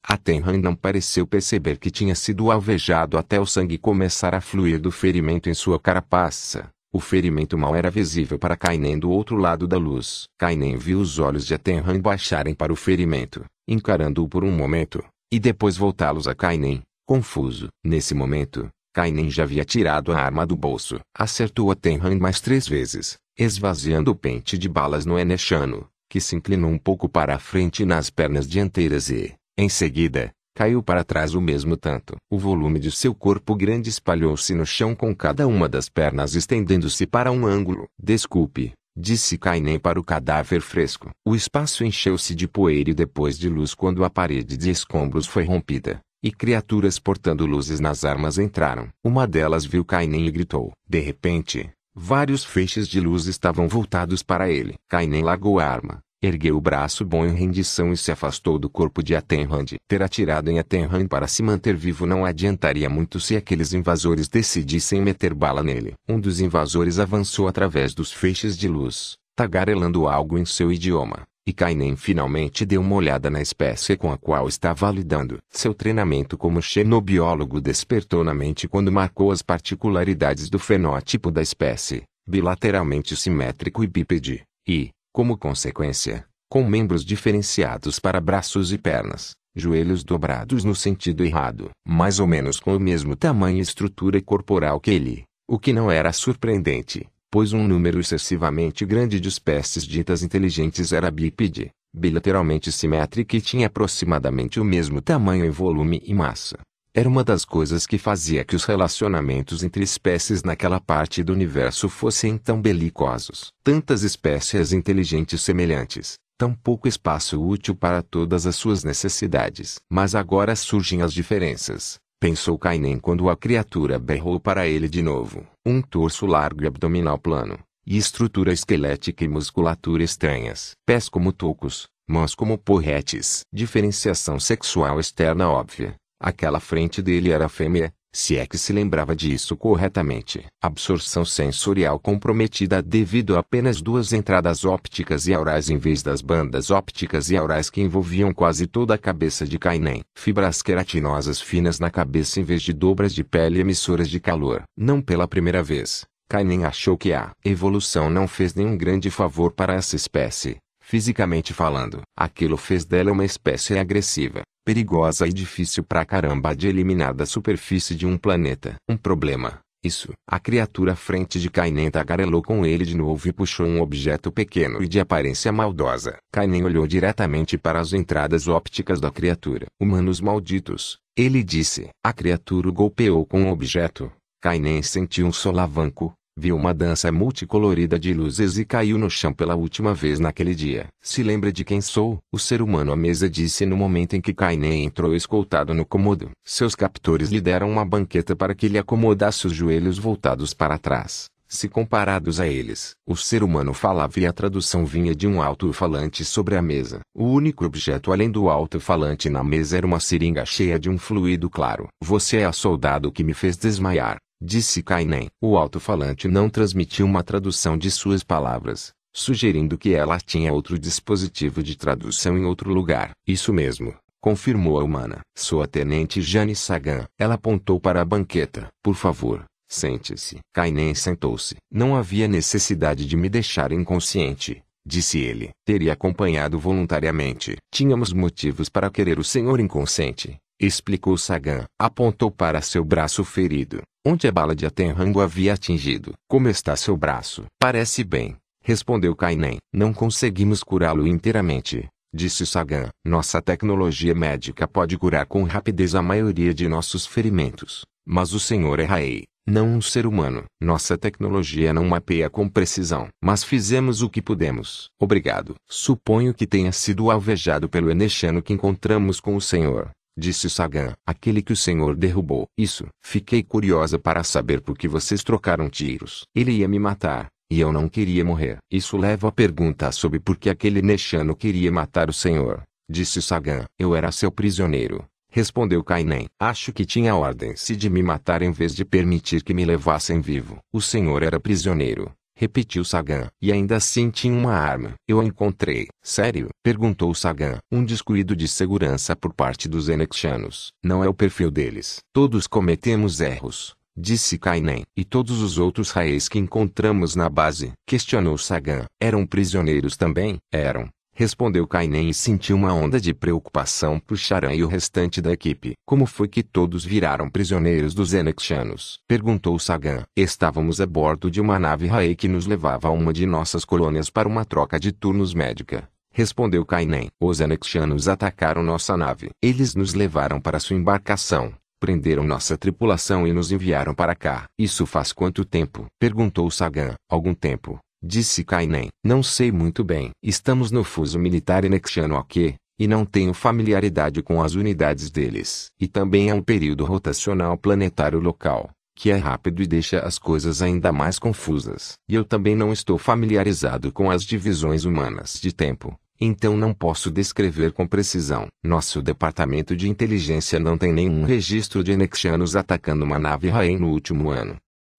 [0.05, 4.91] Atenrand não pareceu perceber que tinha sido alvejado até o sangue começar a fluir do
[4.91, 6.67] ferimento em sua carapaça.
[6.97, 10.23] O ferimento mal era visível para Kainen do outro lado da luz.
[10.35, 15.39] Kainen viu os olhos de Atenrand baixarem para o ferimento, encarando-o por um momento, e
[15.39, 17.67] depois voltá-los a Kainen, confuso.
[17.85, 20.99] Nesse momento, Kainen já havia tirado a arma do bolso.
[21.15, 21.75] Acertou a
[22.19, 27.07] mais três vezes, esvaziando o pente de balas no Enechano, que se inclinou um pouco
[27.07, 32.15] para a frente nas pernas dianteiras e, em seguida, caiu para trás o mesmo tanto.
[32.31, 37.05] O volume de seu corpo grande espalhou-se no chão com cada uma das pernas estendendo-se
[37.05, 37.85] para um ângulo.
[38.01, 41.11] Desculpe, disse Kainen para o cadáver fresco.
[41.23, 45.43] O espaço encheu-se de poeira e depois de luz quando a parede de escombros foi
[45.43, 48.89] rompida e criaturas portando luzes nas armas entraram.
[49.03, 50.71] Uma delas viu Kainen e gritou.
[50.89, 54.73] De repente, vários feixes de luz estavam voltados para ele.
[54.89, 59.03] Kainen largou a arma, ergueu o braço bom em rendição e se afastou do corpo
[59.03, 59.65] de Atenrand.
[59.87, 65.01] Ter atirado em Atenrand para se manter vivo não adiantaria muito se aqueles invasores decidissem
[65.01, 65.93] meter bala nele.
[66.07, 71.27] Um dos invasores avançou através dos feixes de luz, tagarelando algo em seu idioma.
[71.45, 75.37] E Kainen finalmente deu uma olhada na espécie com a qual estava lidando.
[75.49, 82.03] Seu treinamento como xenobiólogo despertou na mente quando marcou as particularidades do fenótipo da espécie,
[82.27, 90.03] bilateralmente simétrico e bípede, e, como consequência, com membros diferenciados para braços e pernas, joelhos
[90.03, 94.91] dobrados no sentido errado, mais ou menos com o mesmo tamanho e estrutura corporal que
[94.91, 100.93] ele, o que não era surpreendente pois um número excessivamente grande de espécies ditas inteligentes
[100.93, 106.57] era bípede, bilateralmente simétrica e tinha aproximadamente o mesmo tamanho em volume e massa.
[106.97, 111.87] Era uma das coisas que fazia que os relacionamentos entre espécies naquela parte do universo
[111.87, 113.51] fossem tão belicosos.
[113.63, 119.75] Tantas espécies inteligentes semelhantes, tão pouco espaço útil para todas as suas necessidades.
[119.87, 121.99] Mas agora surgem as diferenças.
[122.19, 125.45] Pensou Kainen quando a criatura berrou para ele de novo.
[125.63, 130.71] Um torso largo e abdominal plano, e estrutura esquelética e musculatura estranhas.
[130.83, 133.41] Pés como tocos, mãos como porretes.
[133.53, 135.95] Diferenciação sexual externa óbvia.
[136.19, 140.43] Aquela frente dele era fêmea, se é que se lembrava disso corretamente.
[140.59, 146.71] Absorção sensorial comprometida devido a apenas duas entradas ópticas e aurais em vez das bandas
[146.71, 150.01] ópticas e aurais que envolviam quase toda a cabeça de Kainen.
[150.17, 154.63] Fibras queratinosas finas na cabeça em vez de dobras de pele emissoras de calor.
[154.75, 159.75] Não pela primeira vez, Kainen achou que a evolução não fez nenhum grande favor para
[159.75, 160.57] essa espécie.
[160.81, 167.13] Fisicamente falando, aquilo fez dela uma espécie agressiva, perigosa e difícil pra caramba de eliminar
[167.13, 168.75] da superfície de um planeta.
[168.85, 169.61] Um problema.
[169.81, 170.11] Isso.
[170.29, 174.29] A criatura à frente de Kainen tagarelou com ele de novo e puxou um objeto
[174.29, 176.17] pequeno e de aparência maldosa.
[176.33, 179.67] Kainen olhou diretamente para as entradas ópticas da criatura.
[179.79, 180.97] Humanos malditos.
[181.15, 181.87] Ele disse.
[182.03, 184.11] A criatura o golpeou com o um objeto.
[184.41, 189.55] Kainen sentiu um solavanco, Viu uma dança multicolorida de luzes e caiu no chão pela
[189.55, 190.85] última vez naquele dia.
[191.01, 192.19] Se lembra de quem sou?
[192.31, 196.29] O ser humano à mesa disse no momento em que Kainen entrou escoltado no cômodo.
[196.45, 201.25] Seus captores lhe deram uma banqueta para que ele acomodasse os joelhos voltados para trás.
[201.49, 206.23] Se comparados a eles, o ser humano falava e a tradução vinha de um alto-falante
[206.23, 206.99] sobre a mesa.
[207.15, 211.49] O único objeto além do alto-falante na mesa era uma seringa cheia de um fluido
[211.49, 211.87] claro.
[211.99, 214.17] Você é a soldado que me fez desmaiar.
[214.39, 215.29] Disse Kainen.
[215.41, 221.63] O alto-falante não transmitiu uma tradução de suas palavras, sugerindo que ela tinha outro dispositivo
[221.63, 223.11] de tradução em outro lugar.
[223.27, 225.21] Isso mesmo, confirmou a humana.
[225.35, 227.07] Sou a tenente Jane Sagan.
[227.17, 228.67] Ela apontou para a banqueta.
[228.83, 230.37] Por favor, sente-se.
[230.53, 231.55] Kainen sentou-se.
[231.71, 235.49] Não havia necessidade de me deixar inconsciente, disse ele.
[235.65, 237.57] Teria acompanhado voluntariamente.
[237.73, 241.65] Tínhamos motivos para querer o senhor inconsciente, explicou Sagan.
[241.79, 246.13] Apontou para seu braço ferido onde a bala de Atenrango havia atingido.
[246.29, 247.43] Como está seu braço?
[247.59, 249.57] Parece bem, respondeu Kainen.
[249.73, 252.87] Não conseguimos curá-lo inteiramente, disse Sagan.
[253.05, 258.79] Nossa tecnologia médica pode curar com rapidez a maioria de nossos ferimentos, mas o senhor
[258.79, 260.45] é rei, não um ser humano.
[260.61, 263.09] Nossa tecnologia não mapeia com precisão.
[263.21, 264.87] Mas fizemos o que pudemos.
[264.97, 265.55] Obrigado.
[265.67, 270.93] Suponho que tenha sido alvejado pelo Enechano que encontramos com o senhor disse Sagan.
[271.05, 272.47] Aquele que o senhor derrubou.
[272.57, 272.87] Isso.
[273.01, 276.25] Fiquei curiosa para saber por que vocês trocaram tiros.
[276.33, 278.57] Ele ia me matar, e eu não queria morrer.
[278.71, 283.65] Isso leva à pergunta sobre por que aquele Nechano queria matar o senhor, disse Sagan.
[283.77, 286.27] Eu era seu prisioneiro, Respondeu Kainen.
[286.39, 290.57] Acho que tinha ordens de me matar em vez de permitir que me levassem vivo.
[290.73, 292.11] O senhor era prisioneiro.
[292.39, 293.29] Repetiu Sagan.
[293.41, 294.93] E ainda assim tinha uma arma.
[295.07, 295.87] Eu a encontrei.
[296.03, 296.49] Sério?
[296.63, 297.57] Perguntou Sagan.
[297.71, 300.69] Um descuido de segurança por parte dos Enexianos.
[300.83, 301.97] Não é o perfil deles.
[302.13, 303.73] Todos cometemos erros.
[303.97, 304.83] Disse Kainen.
[304.95, 307.71] E todos os outros raízes que encontramos na base?
[307.87, 308.85] Questionou Sagan.
[309.01, 310.37] Eram prisioneiros também?
[310.53, 310.87] Eram.
[311.19, 315.73] Respondeu Kainen e sentiu uma onda de preocupação por Charan e o restante da equipe.
[315.83, 318.99] Como foi que todos viraram prisioneiros dos Enexianos?
[319.07, 320.03] Perguntou Sagan.
[320.15, 324.11] Estávamos a bordo de uma nave Rae que nos levava a uma de nossas colônias
[324.11, 325.89] para uma troca de turnos médica.
[326.13, 327.07] Respondeu Kainen.
[327.19, 329.31] Os Enexianos atacaram nossa nave.
[329.41, 331.51] Eles nos levaram para sua embarcação.
[331.79, 334.45] Prenderam nossa tripulação e nos enviaram para cá.
[334.55, 335.87] Isso faz quanto tempo?
[335.99, 336.93] Perguntou Sagan.
[337.09, 337.79] Algum tempo.
[338.01, 338.89] Disse Kainen.
[339.03, 340.11] Não sei muito bem.
[340.21, 345.67] Estamos no fuso militar Enexiano aqui, e não tenho familiaridade com as unidades deles.
[345.79, 350.61] E também é um período rotacional planetário local, que é rápido e deixa as coisas
[350.61, 351.93] ainda mais confusas.
[352.07, 357.09] E eu também não estou familiarizado com as divisões humanas de tempo, então não posso
[357.09, 358.47] descrever com precisão.
[358.63, 363.89] Nosso departamento de inteligência não tem nenhum registro de Enexianos atacando uma nave Rain no
[363.89, 364.55] último ano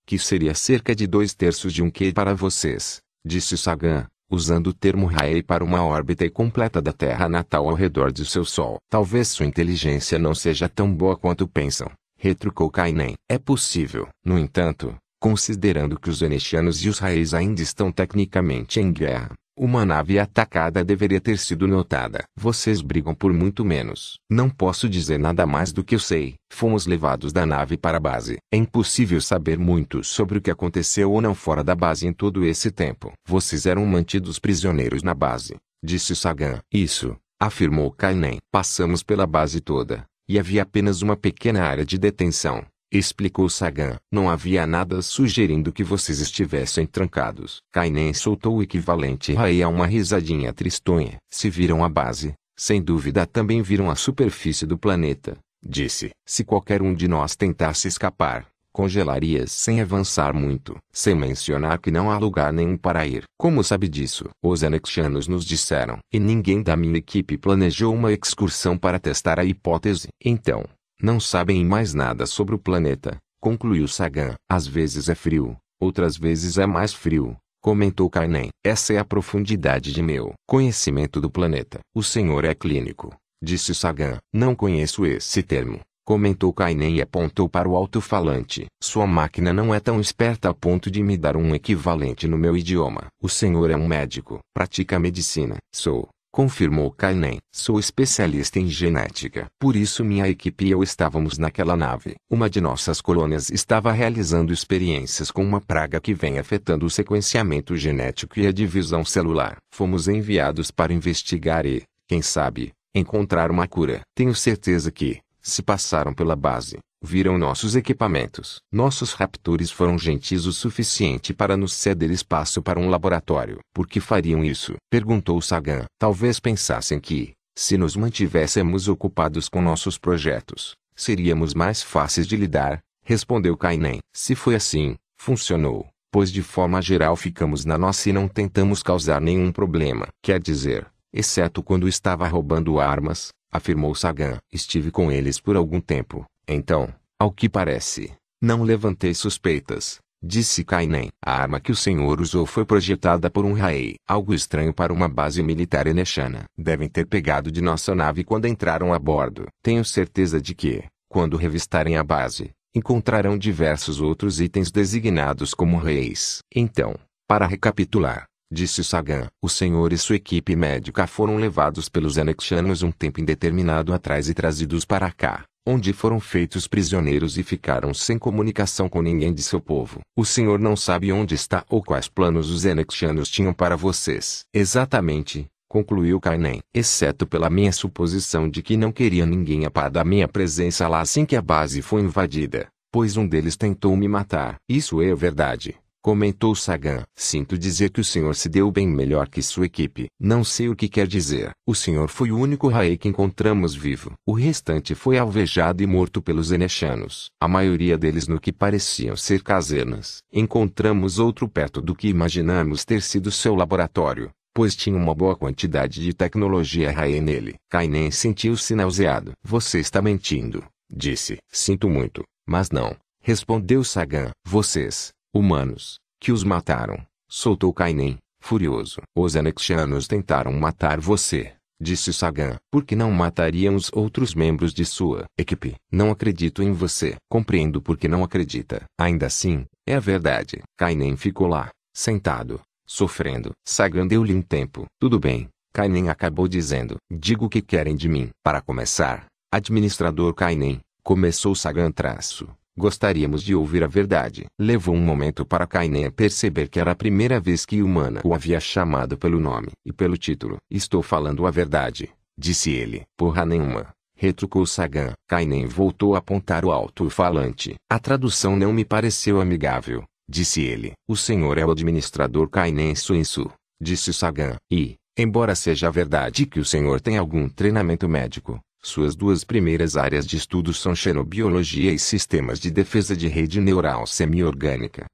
[0.09, 4.73] que seria cerca de dois terços de um Q para vocês, disse Sagan, usando o
[4.73, 8.79] termo Raei para uma órbita completa da Terra natal ao redor de seu Sol.
[8.89, 13.17] Talvez sua inteligência não seja tão boa quanto pensam, retrucou Kainen.
[13.29, 18.91] É possível, no entanto, considerando que os venexianos e os Raeis ainda estão tecnicamente em
[18.91, 22.25] guerra, uma nave atacada deveria ter sido notada.
[22.37, 24.19] Vocês brigam por muito menos.
[24.31, 26.35] Não posso dizer nada mais do que eu sei.
[26.51, 28.39] Fomos levados da nave para a base.
[28.53, 32.45] É impossível saber muito sobre o que aconteceu ou não fora da base em todo
[32.45, 33.13] esse tempo.
[33.27, 36.61] Vocês eram mantidos prisioneiros na base, disse Sagan.
[36.73, 38.39] Isso, afirmou Kainen.
[38.53, 42.65] Passamos pela base toda, e havia apenas uma pequena área de detenção.
[42.91, 43.99] Explicou Sagan.
[44.11, 47.61] Não havia nada sugerindo que vocês estivessem trancados.
[47.71, 51.19] Kainen soltou o equivalente a uma risadinha tristonha.
[51.31, 55.37] Se viram a base, sem dúvida também viram a superfície do planeta.
[55.63, 56.13] Disse.
[56.27, 62.11] Se qualquer um de nós tentasse escapar, congelarias sem avançar muito, sem mencionar que não
[62.11, 63.25] há lugar nenhum para ir.
[63.37, 64.31] Como sabe disso?
[64.43, 65.99] Os anexianos nos disseram.
[66.11, 70.09] E ninguém da minha equipe planejou uma excursão para testar a hipótese.
[70.25, 70.65] Então,
[71.01, 74.35] não sabem mais nada sobre o planeta, concluiu Sagan.
[74.51, 78.49] Às vezes é frio, outras vezes é mais frio, comentou Kainen.
[78.65, 81.81] Essa é a profundidade de meu conhecimento do planeta.
[81.95, 84.19] O senhor é clínico, disse Sagan.
[84.33, 88.67] Não conheço esse termo, comentou Kainen e apontou para o alto-falante.
[88.83, 92.57] Sua máquina não é tão esperta a ponto de me dar um equivalente no meu
[92.57, 93.07] idioma.
[93.23, 95.59] O senhor é um médico, pratica medicina.
[95.73, 97.39] Sou, confirmou Kainen.
[97.53, 99.49] Sou especialista em genética.
[99.59, 102.15] Por isso minha equipe e eu estávamos naquela nave.
[102.31, 107.77] Uma de nossas colônias estava realizando experiências com uma praga que vem afetando o sequenciamento
[107.77, 109.57] genético e a divisão celular.
[109.75, 114.03] Fomos enviados para investigar e, quem sabe, encontrar uma cura.
[114.15, 118.61] Tenho certeza que, se passaram pela base, viram nossos equipamentos.
[118.73, 123.59] Nossos raptores foram gentis o suficiente para nos ceder espaço para um laboratório.
[123.73, 124.75] Por que fariam isso?
[124.91, 125.85] Perguntou Sagan.
[125.99, 132.81] Talvez pensassem que, se nos mantivéssemos ocupados com nossos projetos, seríamos mais fáceis de lidar,
[133.05, 134.01] respondeu Kainen.
[134.15, 139.21] Se foi assim, funcionou, pois de forma geral ficamos na nossa e não tentamos causar
[139.21, 140.09] nenhum problema.
[140.23, 144.39] Quer dizer, exceto quando estava roubando armas, afirmou Sagan.
[144.53, 146.89] Estive com eles por algum tempo, então,
[147.21, 151.09] ao que parece, não levantei suspeitas, disse Kainen.
[151.23, 153.97] A arma que o senhor usou foi projetada por um Raei.
[154.09, 156.45] Algo estranho para uma base militar enexana.
[156.57, 159.47] Devem ter pegado de nossa nave quando entraram a bordo.
[159.63, 166.39] Tenho certeza de que, quando revistarem a base, encontrarão diversos outros itens designados como reis.
[166.55, 166.95] Então,
[167.27, 172.91] para recapitular, disse Sagan, o senhor e sua equipe médica foram levados pelos anexianos um
[172.91, 178.89] tempo indeterminado atrás e trazidos para cá onde foram feitos prisioneiros e ficaram sem comunicação
[178.89, 180.01] com ninguém de seu povo.
[180.17, 184.47] O senhor não sabe onde está ou quais planos os Enexianos tinham para vocês.
[184.55, 190.03] Exatamente, concluiu Kainen, exceto pela minha suposição de que não queria ninguém a par da
[190.03, 194.57] minha presença lá assim que a base foi invadida, pois um deles tentou me matar.
[194.67, 195.77] Isso é verdade.
[196.03, 197.05] Comentou Sagan.
[197.15, 200.09] Sinto dizer que o senhor se deu bem melhor que sua equipe.
[200.19, 201.51] Não sei o que quer dizer.
[201.67, 204.13] O senhor foi o único Raei que encontramos vivo.
[204.27, 207.31] O restante foi alvejado e morto pelos Enechanos.
[207.41, 210.19] A maioria deles no que pareciam ser casernas.
[210.33, 216.03] Encontramos outro perto do que imaginamos ter sido seu laboratório pois tinha uma boa quantidade
[216.03, 217.55] de tecnologia Rae nele.
[217.71, 219.31] Kainen sentiu-se nauseado.
[219.41, 221.39] Você está mentindo, disse.
[221.49, 224.33] Sinto muito, mas não, respondeu Sagan.
[224.45, 229.01] Vocês, humanos, que os mataram, soltou Kainen, furioso.
[229.17, 232.57] Os anexianos tentaram matar você, disse Sagan.
[232.71, 235.77] Por que não matariam os outros membros de sua equipe?
[235.91, 237.17] Não acredito em você.
[237.31, 238.85] Compreendo por que não acredita.
[238.99, 240.63] Ainda assim, é a verdade.
[240.77, 243.53] Kainen ficou lá, sentado, sofrendo.
[243.67, 244.87] Sagan deu-lhe um tempo.
[244.99, 246.97] Tudo bem, Kainen acabou dizendo.
[247.11, 248.31] Digo o que querem de mim.
[248.43, 252.49] Para começar, administrador Kainen, começou Sagan traço.
[252.79, 254.47] Gostaríamos de ouvir a verdade.
[254.57, 258.61] Levou um momento para Kainen perceber que era a primeira vez que Humana o havia
[258.61, 260.59] chamado pelo nome e pelo título.
[260.71, 263.03] Estou falando a verdade, disse ele.
[263.17, 265.13] Porra nenhuma, retrucou Sagan.
[265.27, 267.75] Kainen voltou a apontar o alto-falante.
[267.91, 270.93] A tradução não me pareceu amigável, disse ele.
[271.09, 273.51] O senhor é o administrador Kainen Suinsu,
[273.83, 274.55] disse Sagan.
[274.71, 280.27] E, embora seja verdade que o senhor tem algum treinamento médico, suas duas primeiras áreas
[280.27, 285.05] de estudo são xenobiologia e sistemas de defesa de rede neural semi-orgânica.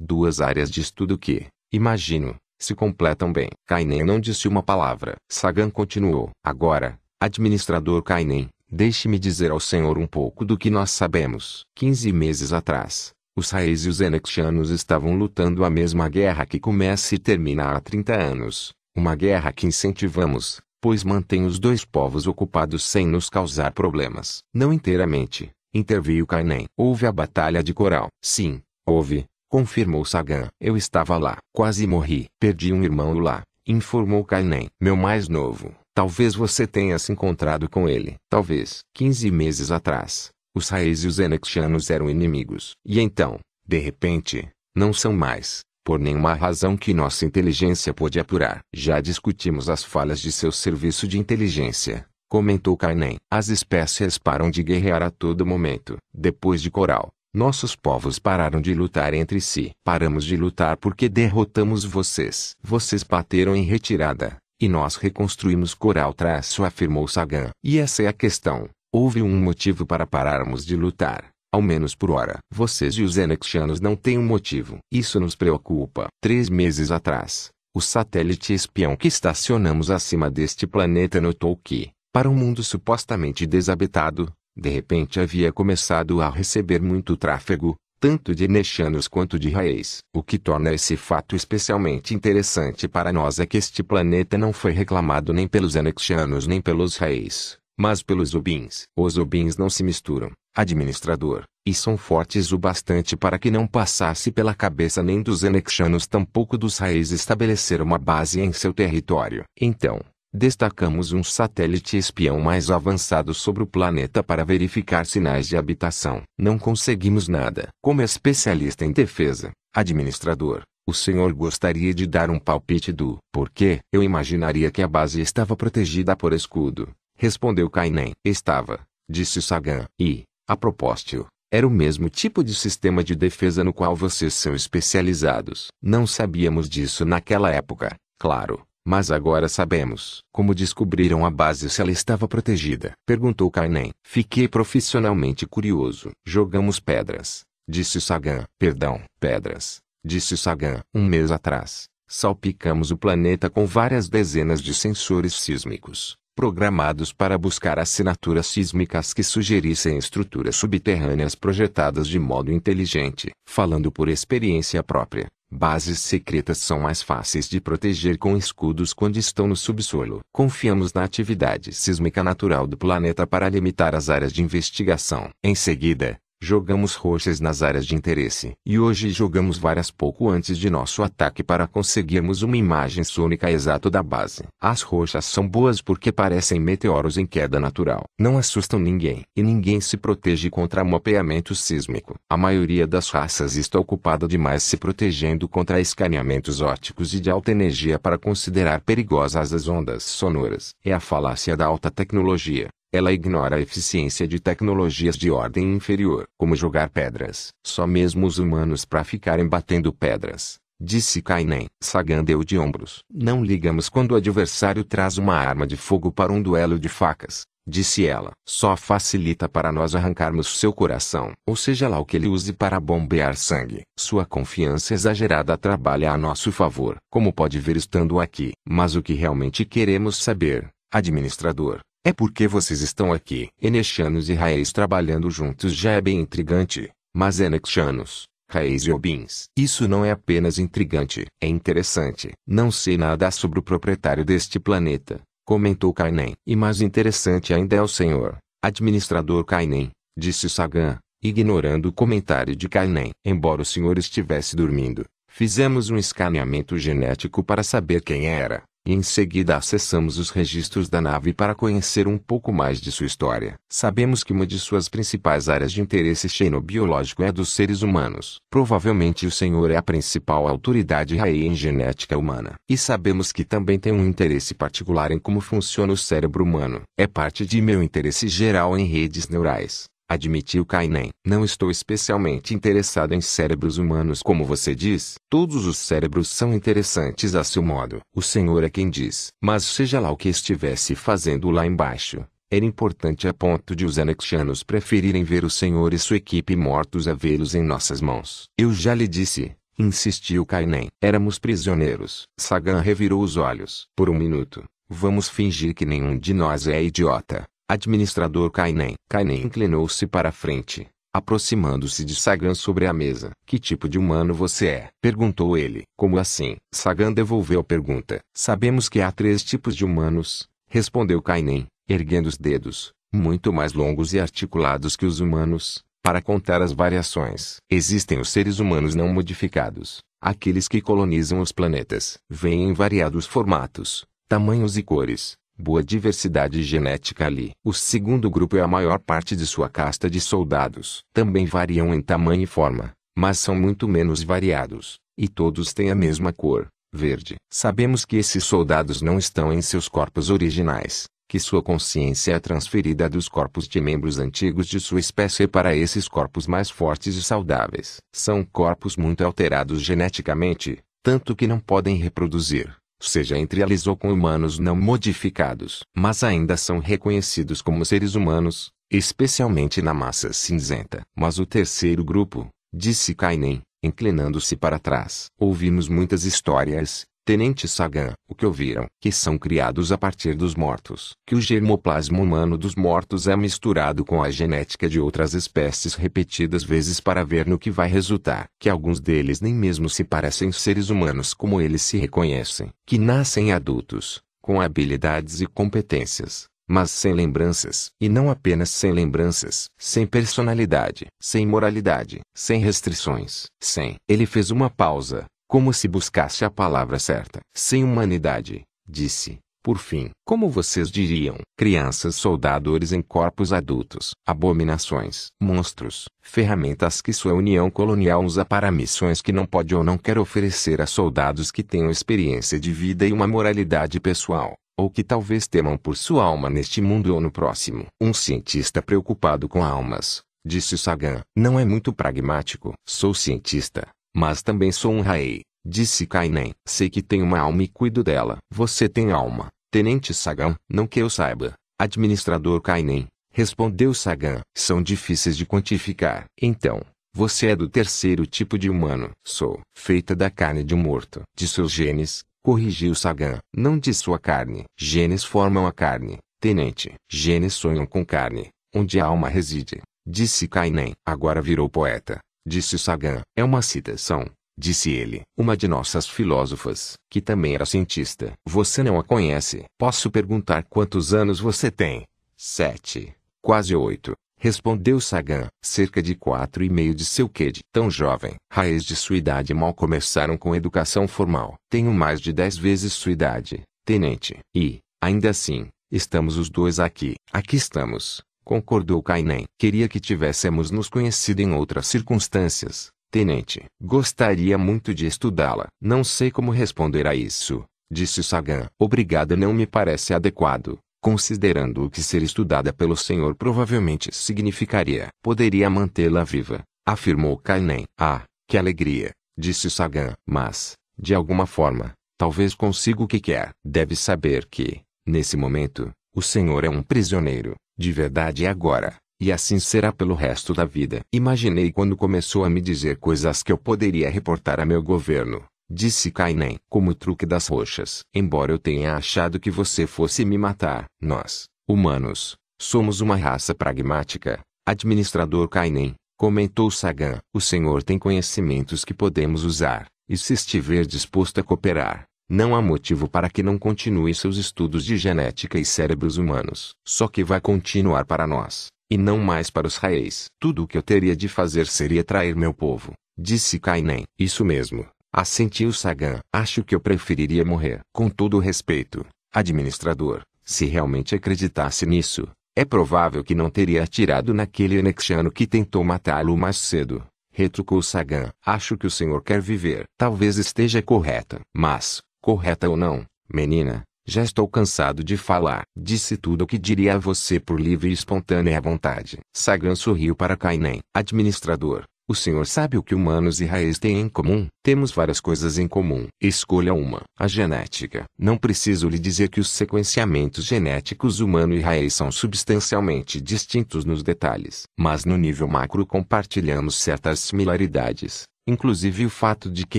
[0.00, 3.50] Duas áreas de estudo que, imagino, se completam bem.
[3.66, 5.16] Kainen não disse uma palavra.
[5.30, 6.30] Sagan continuou.
[6.44, 11.62] Agora, administrador Kainen, deixe-me dizer ao senhor um pouco do que nós sabemos.
[11.74, 17.14] Quinze meses atrás, os Raiz e os Enexianos estavam lutando a mesma guerra que começa
[17.14, 18.72] e termina há 30 anos.
[18.96, 24.42] Uma guerra que incentivamos, pois mantém os dois povos ocupados sem nos causar problemas.
[24.52, 26.66] Não inteiramente, interviu Kainen.
[26.76, 28.08] Houve a Batalha de Coral.
[28.22, 30.50] Sim, houve, confirmou Sagan.
[30.60, 31.38] Eu estava lá.
[31.54, 32.26] Quase morri.
[32.38, 34.68] Perdi um irmão lá, informou Kainen.
[34.78, 35.74] Meu mais novo.
[35.94, 38.16] Talvez você tenha se encontrado com ele.
[38.28, 38.80] Talvez.
[38.94, 42.72] Quinze meses atrás, os Raiz e os Enexianos eram inimigos.
[42.84, 48.60] E então, de repente, não são mais por nenhuma razão que nossa inteligência pôde apurar.
[48.74, 53.18] Já discutimos as falhas de seu serviço de inteligência, comentou Kainen.
[53.30, 55.98] As espécies param de guerrear a todo momento.
[56.12, 59.72] Depois de Coral, nossos povos pararam de lutar entre si.
[59.84, 62.56] Paramos de lutar porque derrotamos vocês.
[62.62, 67.50] Vocês bateram em retirada, e nós reconstruímos Coral traço afirmou Sagan.
[67.62, 68.68] E essa é a questão.
[68.90, 72.38] Houve um motivo para pararmos de lutar ao menos por hora.
[72.52, 74.78] Vocês e os Enexianos não têm um motivo.
[74.92, 76.08] Isso nos preocupa.
[76.20, 82.34] Três meses atrás, o satélite espião que estacionamos acima deste planeta notou que, para um
[82.34, 89.38] mundo supostamente desabitado, de repente havia começado a receber muito tráfego, tanto de Enexianos quanto
[89.38, 89.98] de Raiz.
[90.12, 94.72] O que torna esse fato especialmente interessante para nós é que este planeta não foi
[94.72, 98.86] reclamado nem pelos Enexianos nem pelos Raiz, mas pelos Ubins.
[98.98, 104.30] Os Ubins não se misturam administrador, e são fortes o bastante para que não passasse
[104.30, 109.44] pela cabeça nem dos Enexianos tampouco dos raízes estabelecer uma base em seu território.
[109.60, 110.00] Então,
[110.32, 116.22] destacamos um satélite espião mais avançado sobre o planeta para verificar sinais de habitação.
[116.38, 117.68] Não conseguimos nada.
[117.82, 123.80] Como especialista em defesa, administrador, o senhor gostaria de dar um palpite do porquê?
[123.90, 128.12] Eu imaginaria que a base estava protegida por escudo, respondeu Kainen.
[128.22, 129.86] Estava, disse Sagan.
[129.98, 134.54] E, a propósito, era o mesmo tipo de sistema de defesa no qual vocês são
[134.54, 135.68] especializados.
[135.80, 140.20] Não sabíamos disso naquela época, claro, mas agora sabemos.
[140.32, 142.92] Como descobriram a base se ela estava protegida?
[143.06, 143.92] Perguntou Kainen.
[144.04, 146.10] Fiquei profissionalmente curioso.
[146.26, 148.44] Jogamos pedras, disse Sagan.
[148.58, 150.82] Perdão, pedras, disse Sagan.
[150.94, 157.78] Um mês atrás, salpicamos o planeta com várias dezenas de sensores sísmicos programados para buscar
[157.78, 163.30] assinaturas sísmicas que sugerissem estruturas subterrâneas projetadas de modo inteligente.
[163.46, 169.46] Falando por experiência própria, bases secretas são mais fáceis de proteger com escudos quando estão
[169.46, 170.20] no subsolo.
[170.32, 175.30] Confiamos na atividade sísmica natural do planeta para limitar as áreas de investigação.
[175.42, 178.52] Em seguida, Jogamos roxas nas áreas de interesse.
[178.66, 183.88] E hoje jogamos várias pouco antes de nosso ataque para conseguirmos uma imagem sônica exata
[183.88, 184.42] da base.
[184.60, 188.04] As roxas são boas porque parecem meteoros em queda natural.
[188.20, 189.22] Não assustam ninguém.
[189.34, 192.14] E ninguém se protege contra mapeamento sísmico.
[192.28, 197.52] A maioria das raças está ocupada demais se protegendo contra escaneamentos ópticos e de alta
[197.52, 200.72] energia para considerar perigosas as ondas sonoras.
[200.84, 202.68] É a falácia da alta tecnologia.
[202.94, 207.48] Ela ignora a eficiência de tecnologias de ordem inferior, como jogar pedras.
[207.66, 210.58] Só mesmo os humanos para ficarem batendo pedras.
[210.80, 211.66] Disse Kainen.
[211.82, 213.00] Sagan deu de ombros.
[213.12, 217.42] Não ligamos quando o adversário traz uma arma de fogo para um duelo de facas.
[217.66, 218.30] disse ela.
[218.46, 221.32] Só facilita para nós arrancarmos seu coração.
[221.48, 223.82] Ou seja lá o que ele use para bombear sangue.
[223.98, 226.98] Sua confiança exagerada trabalha a nosso favor.
[227.10, 228.52] Como pode ver estando aqui.
[228.64, 233.48] Mas o que realmente queremos saber, administrador, é porque vocês estão aqui.
[233.60, 236.90] Enexianos e Raiz trabalhando juntos já é bem intrigante.
[237.16, 239.44] Mas Enexianos, Raiz e Obins.
[239.56, 242.32] Isso não é apenas intrigante, é interessante.
[242.46, 246.34] Não sei nada sobre o proprietário deste planeta, comentou Kainen.
[246.46, 252.68] E mais interessante ainda é o senhor, administrador Kainen, disse Sagan, ignorando o comentário de
[252.68, 253.12] Kainen.
[253.24, 259.02] Embora o senhor estivesse dormindo, fizemos um escaneamento genético para saber quem era e em
[259.02, 263.54] seguida acessamos os registros da nave para conhecer um pouco mais de sua história.
[263.70, 268.38] Sabemos que uma de suas principais áreas de interesse xenobiológico é dos seres humanos.
[268.50, 272.54] Provavelmente o senhor é a principal autoridade RAE em genética humana.
[272.68, 276.82] E sabemos que também tem um interesse particular em como funciona o cérebro humano.
[276.98, 281.10] É parte de meu interesse geral em redes neurais admitiu Kainen.
[281.24, 285.14] Não estou especialmente interessado em cérebros humanos como você diz.
[285.30, 288.00] Todos os cérebros são interessantes a seu modo.
[288.14, 289.28] O Senhor é quem diz.
[289.42, 293.98] Mas seja lá o que estivesse fazendo lá embaixo, era importante a ponto de os
[293.98, 298.48] anexianos preferirem ver o Senhor e sua equipe mortos a vê-los em nossas mãos.
[298.56, 300.88] Eu já lhe disse, insistiu Kainen.
[301.02, 302.28] Éramos prisioneiros.
[302.38, 303.88] Sagan revirou os olhos.
[303.96, 307.44] Por um minuto, vamos fingir que nenhum de nós é idiota.
[307.74, 308.94] Administrador Kainen.
[309.08, 313.32] Kainen inclinou-se para a frente, aproximando-se de Sagan sobre a mesa.
[313.44, 314.90] Que tipo de humano você é?
[315.00, 315.82] Perguntou ele.
[315.96, 316.56] Como assim?
[316.72, 318.20] Sagan devolveu a pergunta.
[318.32, 324.14] Sabemos que há três tipos de humanos, respondeu Kainen, erguendo os dedos, muito mais longos
[324.14, 327.56] e articulados que os humanos, para contar as variações.
[327.68, 332.18] Existem os seres humanos não modificados, aqueles que colonizam os planetas.
[332.30, 337.52] Vêm em variados formatos, tamanhos e cores, boa diversidade genética ali.
[337.64, 341.02] O segundo grupo é a maior parte de sua casta de soldados.
[341.12, 345.94] Também variam em tamanho e forma, mas são muito menos variados, e todos têm a
[345.94, 347.36] mesma cor, verde.
[347.52, 353.08] Sabemos que esses soldados não estão em seus corpos originais, que sua consciência é transferida
[353.08, 357.98] dos corpos de membros antigos de sua espécie para esses corpos mais fortes e saudáveis.
[358.12, 364.12] São corpos muito alterados geneticamente, tanto que não podem reproduzir seja entre eles ou com
[364.12, 371.02] humanos não modificados, mas ainda são reconhecidos como seres humanos, especialmente na massa cinzenta.
[371.16, 375.26] Mas o terceiro grupo, disse Kainen, inclinando-se para trás.
[375.38, 378.86] Ouvimos muitas histórias, Tenente Sagan, o que ouviram?
[379.00, 381.14] Que são criados a partir dos mortos.
[381.26, 386.62] Que o germoplasma humano dos mortos é misturado com a genética de outras espécies repetidas
[386.62, 388.44] vezes para ver no que vai resultar.
[388.60, 392.68] Que alguns deles nem mesmo se parecem seres humanos como eles se reconhecem.
[392.84, 397.90] Que nascem adultos, com habilidades e competências, mas sem lembranças.
[397.98, 403.96] E não apenas sem lembranças, sem personalidade, sem moralidade, sem restrições, sem.
[404.06, 407.40] Ele fez uma pausa, como se buscasse a palavra certa.
[407.54, 409.38] Sem humanidade, disse.
[409.64, 417.32] Por fim, como vocês diriam, crianças soldadores em corpos adultos, abominações, monstros, ferramentas que sua
[417.32, 421.62] união colonial usa para missões que não pode ou não quer oferecer a soldados que
[421.62, 426.50] tenham experiência de vida e uma moralidade pessoal, ou que talvez temam por sua alma
[426.50, 427.86] neste mundo ou no próximo.
[427.98, 432.74] Um cientista preocupado com almas, disse Sagan, não é muito pragmático.
[432.86, 436.54] Sou cientista, mas também sou um Raei, disse Kainen.
[436.66, 438.38] Sei que tenho uma alma e cuido dela.
[438.50, 440.54] Você tem alma, Tenente Sagan?
[440.70, 441.54] Não que eu saiba.
[441.76, 444.40] Administrador Kainen, respondeu Sagan.
[444.56, 446.26] São difíceis de quantificar.
[446.40, 446.80] Então,
[447.12, 449.10] você é do terceiro tipo de humano.
[449.26, 451.22] Sou feita da carne de um morto.
[451.36, 453.40] De seus genes, corrigiu Sagan.
[453.52, 454.62] Não de sua carne.
[454.78, 456.94] Genes formam a carne, tenente.
[457.10, 459.82] Genes sonham com carne, onde a alma reside.
[460.06, 460.92] Disse Kainen.
[461.04, 463.22] Agora virou poeta disse Sagan.
[463.36, 464.26] É uma citação,
[464.56, 465.22] disse ele.
[465.36, 468.32] Uma de nossas filósofas, que também era cientista.
[468.46, 469.64] Você não a conhece.
[469.78, 472.06] Posso perguntar quantos anos você tem?
[472.36, 473.14] Sete.
[473.42, 474.14] Quase oito.
[474.38, 478.34] Respondeu Sagan, cerca de quatro e meio de seu quê de tão jovem.
[478.52, 481.54] Raiz de sua idade mal começaram com educação formal.
[481.70, 484.38] Tenho mais de dez vezes sua idade, tenente.
[484.54, 487.14] E, ainda assim, estamos os dois aqui.
[487.32, 489.46] Aqui estamos, concordou Kainen.
[489.58, 493.64] Queria que tivéssemos nos conhecido em outras circunstâncias, tenente.
[493.80, 495.66] Gostaria muito de estudá-la.
[495.80, 498.68] Não sei como responder a isso, disse Sagan.
[498.78, 505.08] Obrigada não me parece adequado, considerando o que ser estudada pelo senhor provavelmente significaria.
[505.22, 507.84] Poderia mantê-la viva, afirmou Kainen.
[507.98, 510.12] Ah, que alegria, disse Sagan.
[510.28, 513.50] Mas, de alguma forma, talvez consiga o que quer.
[513.64, 519.32] Deve saber que, nesse momento, O Senhor é um prisioneiro, de verdade e agora, e
[519.32, 521.00] assim será pelo resto da vida.
[521.12, 525.44] Imaginei quando começou a me dizer coisas que eu poderia reportar a meu governo.
[525.70, 528.02] Disse Kainen, como truque das roxas.
[528.14, 534.40] Embora eu tenha achado que você fosse me matar, nós, humanos, somos uma raça pragmática.
[534.66, 537.18] Administrador Kainen, comentou Sagan.
[537.32, 542.62] O senhor tem conhecimentos que podemos usar, e se estiver disposto a cooperar, não há
[542.62, 546.74] motivo para que não continue seus estudos de genética e cérebros humanos.
[546.86, 550.26] Só que vai continuar para nós, e não mais para os raízes.
[550.40, 554.04] Tudo o que eu teria de fazer seria trair meu povo, disse Kainen.
[554.18, 556.20] Isso mesmo, assentiu Sagan.
[556.32, 557.80] Acho que eu preferiria morrer.
[557.92, 564.32] Com todo o respeito, administrador, se realmente acreditasse nisso, é provável que não teria atirado
[564.32, 567.04] naquele anexiano que tentou matá-lo mais cedo.
[567.32, 568.30] Retrucou Sagan.
[568.46, 569.86] Acho que o senhor quer viver.
[569.98, 571.40] Talvez esteja correta.
[571.52, 575.64] Mas, correta ou não, menina, já estou cansado de falar.
[575.76, 579.18] Disse tudo o que diria a você por livre e espontânea vontade.
[579.30, 580.80] Sagan sorriu para Kainen.
[580.94, 584.46] Administrador, o senhor sabe o que humanos e raiz têm em comum?
[584.62, 586.06] Temos várias coisas em comum.
[586.18, 587.02] Escolha uma.
[587.18, 588.04] A genética.
[588.18, 594.02] Não preciso lhe dizer que os sequenciamentos genéticos humano e raiz são substancialmente distintos nos
[594.02, 594.64] detalhes.
[594.78, 598.24] Mas no nível macro compartilhamos certas similaridades.
[598.46, 599.78] Inclusive o fato de que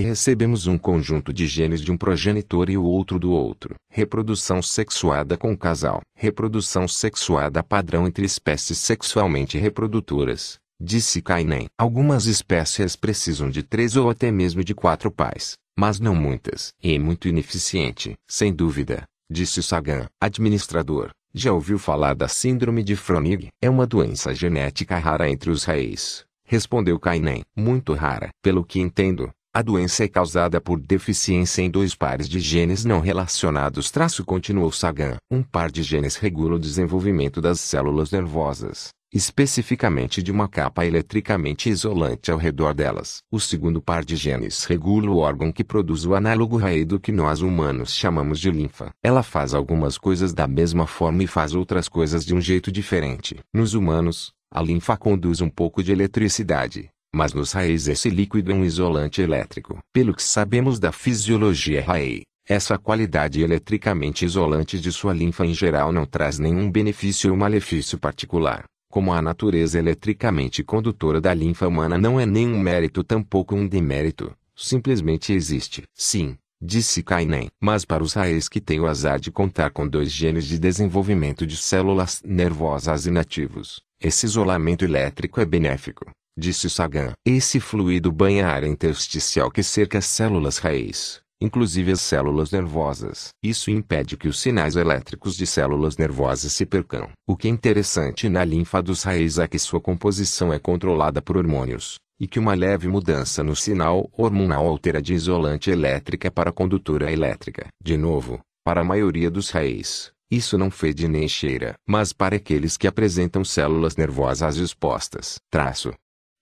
[0.00, 3.74] recebemos um conjunto de genes de um progenitor e o outro do outro.
[3.90, 6.00] Reprodução sexuada com casal.
[6.14, 11.66] Reprodução sexuada padrão entre espécies sexualmente reprodutoras disse Kainen.
[11.78, 16.72] Algumas espécies precisam de três ou até mesmo de quatro pais, mas não muitas.
[16.82, 18.14] E é muito ineficiente.
[18.28, 20.06] Sem dúvida, disse Sagan.
[20.20, 23.48] Administrador, já ouviu falar da síndrome de Fronig?
[23.60, 26.25] É uma doença genética rara entre os reis.
[26.46, 27.42] Respondeu Kainen.
[27.56, 28.28] Muito rara.
[28.40, 33.00] Pelo que entendo, a doença é causada por deficiência em dois pares de genes não
[33.00, 33.90] relacionados.
[33.90, 35.16] Traço continuou Sagan.
[35.30, 41.70] Um par de genes regula o desenvolvimento das células nervosas especificamente de uma capa eletricamente
[41.70, 43.22] isolante ao redor delas.
[43.30, 47.40] O segundo par de genes regula o órgão que produz o análogo raído que nós
[47.40, 48.90] humanos chamamos de linfa.
[49.02, 53.36] Ela faz algumas coisas da mesma forma e faz outras coisas de um jeito diferente.
[53.54, 58.54] Nos humanos, a linfa conduz um pouco de eletricidade, mas nos raízes esse líquido é
[58.54, 59.78] um isolante elétrico.
[59.92, 65.92] Pelo que sabemos da fisiologia raí, essa qualidade eletricamente isolante de sua linfa em geral
[65.92, 68.64] não traz nenhum benefício ou malefício particular
[68.96, 74.34] como a natureza eletricamente condutora da linfa humana não é nenhum mérito tampouco um demérito,
[74.54, 75.82] simplesmente existe.
[75.92, 77.48] Sim, disse Kainen.
[77.60, 81.46] Mas para os raiz que têm o azar de contar com dois genes de desenvolvimento
[81.46, 86.06] de células nervosas inativos, esse isolamento elétrico é benéfico,
[86.38, 87.12] disse Sagan.
[87.26, 93.28] Esse fluido banha a área intersticial que cerca as células raiz inclusive as células nervosas.
[93.42, 97.10] Isso impede que os sinais elétricos de células nervosas se percam.
[97.26, 101.36] O que é interessante na linfa dos raízes é que sua composição é controlada por
[101.36, 107.12] hormônios, e que uma leve mudança no sinal hormonal altera de isolante elétrica para condutora
[107.12, 107.68] elétrica.
[107.82, 111.74] De novo, para a maioria dos raízes, isso não fede nem cheira.
[111.86, 115.92] Mas para aqueles que apresentam células nervosas expostas, traço.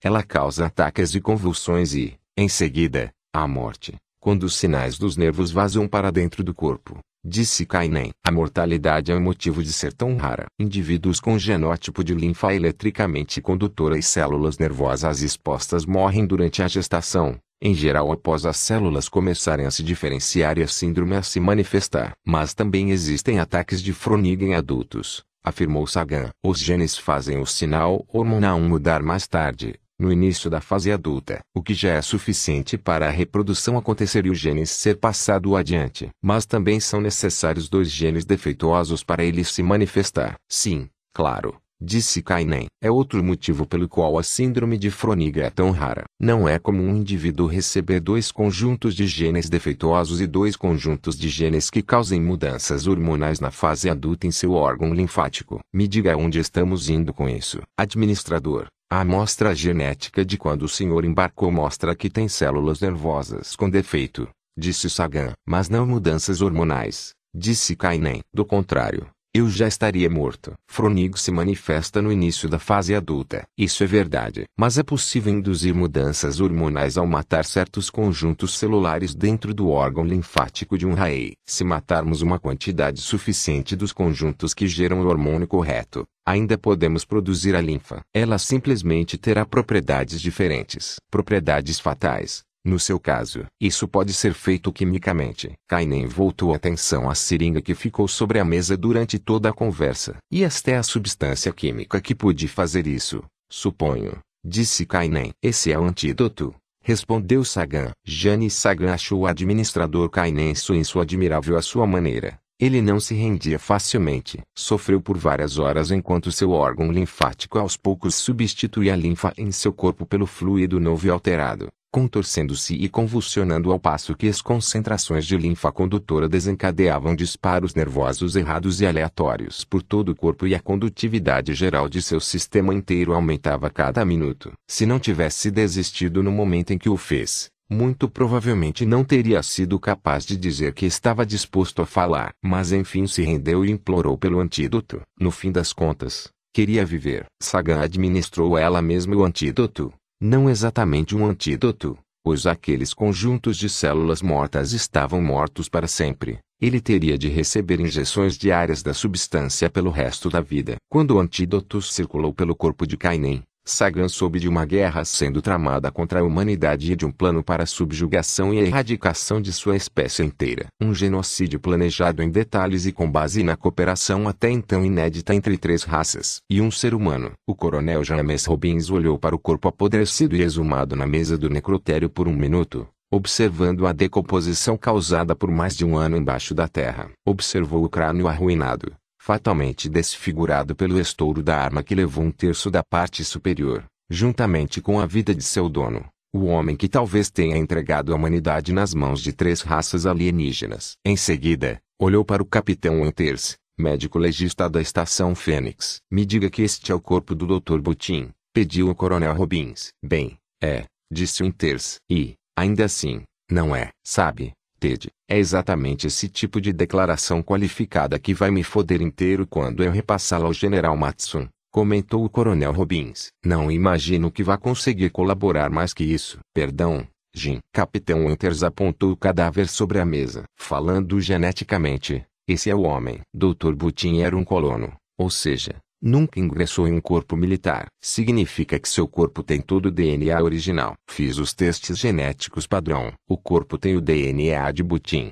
[0.03, 3.95] Ela causa ataques e convulsões e, em seguida, a morte
[4.25, 6.97] quando os sinais dos nervos vazam para dentro do corpo.
[7.27, 8.11] Disse Kainen.
[8.23, 10.45] A mortalidade é um motivo de ser tão rara.
[10.59, 17.39] Indivíduos com genótipo de linfa eletricamente condutora e células nervosas expostas morrem durante a gestação,
[17.59, 22.13] em geral após as células começarem a se diferenciar e a síndrome a se manifestar.
[22.23, 26.29] Mas também existem ataques de Fronig em adultos, afirmou Sagan.
[26.43, 31.61] Os genes fazem o sinal hormonal mudar mais tarde, no início da fase adulta, o
[31.61, 36.09] que já é suficiente para a reprodução acontecer e o gene ser passado adiante.
[36.21, 40.35] Mas também são necessários dois genes defeituosos para ele se manifestar.
[40.49, 42.67] Sim, claro, disse Kainen.
[42.81, 46.03] É outro motivo pelo qual a síndrome de Fronig é tão rara.
[46.19, 51.29] Não é comum um indivíduo receber dois conjuntos de genes defeituosos e dois conjuntos de
[51.29, 55.59] genes que causem mudanças hormonais na fase adulta em seu órgão linfático.
[55.73, 57.61] Me diga onde estamos indo com isso.
[57.77, 63.69] Administrador, a amostra genética de quando o senhor embarcou mostra que tem células nervosas com
[63.69, 65.33] defeito, disse Sagan.
[65.45, 68.21] Mas não mudanças hormonais, disse Kainen.
[68.33, 70.53] Do contrário, eu já estaria morto.
[70.65, 73.45] Fronig se manifesta no início da fase adulta.
[73.57, 74.45] Isso é verdade.
[74.57, 80.77] Mas é possível induzir mudanças hormonais ao matar certos conjuntos celulares dentro do órgão linfático
[80.77, 81.33] de um rei.
[81.45, 87.57] Se matarmos uma quantidade suficiente dos conjuntos que geram o hormônio correto, ainda podemos produzir
[87.57, 88.03] a linfa.
[88.13, 90.95] Ela simplesmente terá propriedades diferentes.
[91.11, 95.53] Propriedades fatais, No seu caso, isso pode ser feito quimicamente.
[95.67, 100.17] Kainen voltou a atenção à seringa que ficou sobre a mesa durante toda a conversa.
[100.31, 104.17] E esta é a substância química que pôde fazer isso, suponho.
[104.43, 105.31] Disse Kainen.
[105.43, 106.55] Esse é o antídoto.
[106.81, 107.91] Respondeu Sagan.
[108.03, 112.39] Jane Sagan achou o administrador Kainen suíço admirável à sua maneira.
[112.59, 114.39] Ele não se rendia facilmente.
[114.55, 119.73] Sofreu por várias horas enquanto seu órgão linfático aos poucos substituía a linfa em seu
[119.73, 125.37] corpo pelo fluido novo e alterado, contorcendo-se e convulsionando ao passo que as concentrações de
[125.37, 131.53] linfa condutora desencadeavam disparos nervosos errados e aleatórios por todo o corpo e a condutividade
[131.53, 134.51] geral de seu sistema inteiro aumentava a cada minuto.
[134.67, 139.79] Se não tivesse desistido no momento em que o fez, muito provavelmente não teria sido
[139.79, 142.33] capaz de dizer que estava disposto a falar.
[142.43, 145.01] Mas enfim se rendeu e implorou pelo antídoto.
[145.17, 147.23] No fim das contas, queria viver.
[147.41, 149.93] Sagan administrou ela mesma o antídoto.
[150.19, 156.39] Não exatamente um antídoto, pois aqueles conjuntos de células mortas estavam mortos para sempre.
[156.59, 160.77] Ele teria de receber injeções diárias da substância pelo resto da vida.
[160.89, 165.91] Quando o antídoto circulou pelo corpo de Kainen, Sagan soube de uma guerra sendo tramada
[165.91, 169.75] contra a humanidade e de um plano para a subjugação e a erradicação de sua
[169.75, 170.67] espécie inteira.
[170.79, 175.83] Um genocídio planejado em detalhes e com base na cooperação até então inédita entre três
[175.83, 177.31] raças e um ser humano.
[177.47, 182.07] O coronel James Robbins olhou para o corpo apodrecido e exumado na mesa do necrotério
[182.07, 187.09] por um minuto, observando a decomposição causada por mais de um ano embaixo da terra.
[187.25, 188.93] Observou o crânio arruinado,
[189.25, 194.99] fatalmente desfigurado pelo estouro da arma que levou um terço da parte superior, juntamente com
[194.99, 199.19] a vida de seu dono, o homem que talvez tenha entregado a humanidade nas mãos
[199.19, 200.93] de três raças alienígenas.
[201.03, 205.97] Em seguida, olhou para o capitão Winters, médico legista da estação Fênix.
[206.11, 207.79] Me diga que este é o corpo do Dr.
[207.79, 209.89] Butin, pediu o coronel Robbins.
[210.05, 211.95] Bem, é, disse Winters.
[212.07, 218.33] E, ainda assim, não é, sabe, Ted, é exatamente esse tipo de declaração qualificada que
[218.33, 223.29] vai me foder inteiro quando eu repassá-la ao General Matson, comentou o Coronel Robbins.
[223.43, 226.39] Não imagino que vá conseguir colaborar mais que isso.
[226.53, 227.59] Perdão, Jim.
[227.73, 230.45] Capitão Winters apontou o cadáver sobre a mesa.
[230.57, 233.19] Falando geneticamente, esse é o homem.
[233.33, 233.73] Dr.
[233.75, 235.75] Butin era um colono, ou seja,
[236.07, 237.87] Nunca ingressou em um corpo militar.
[237.99, 240.93] Significa que seu corpo tem todo o DNA original.
[241.09, 243.11] Fiz os testes genéticos padrão.
[243.27, 245.31] O corpo tem o DNA de Butin.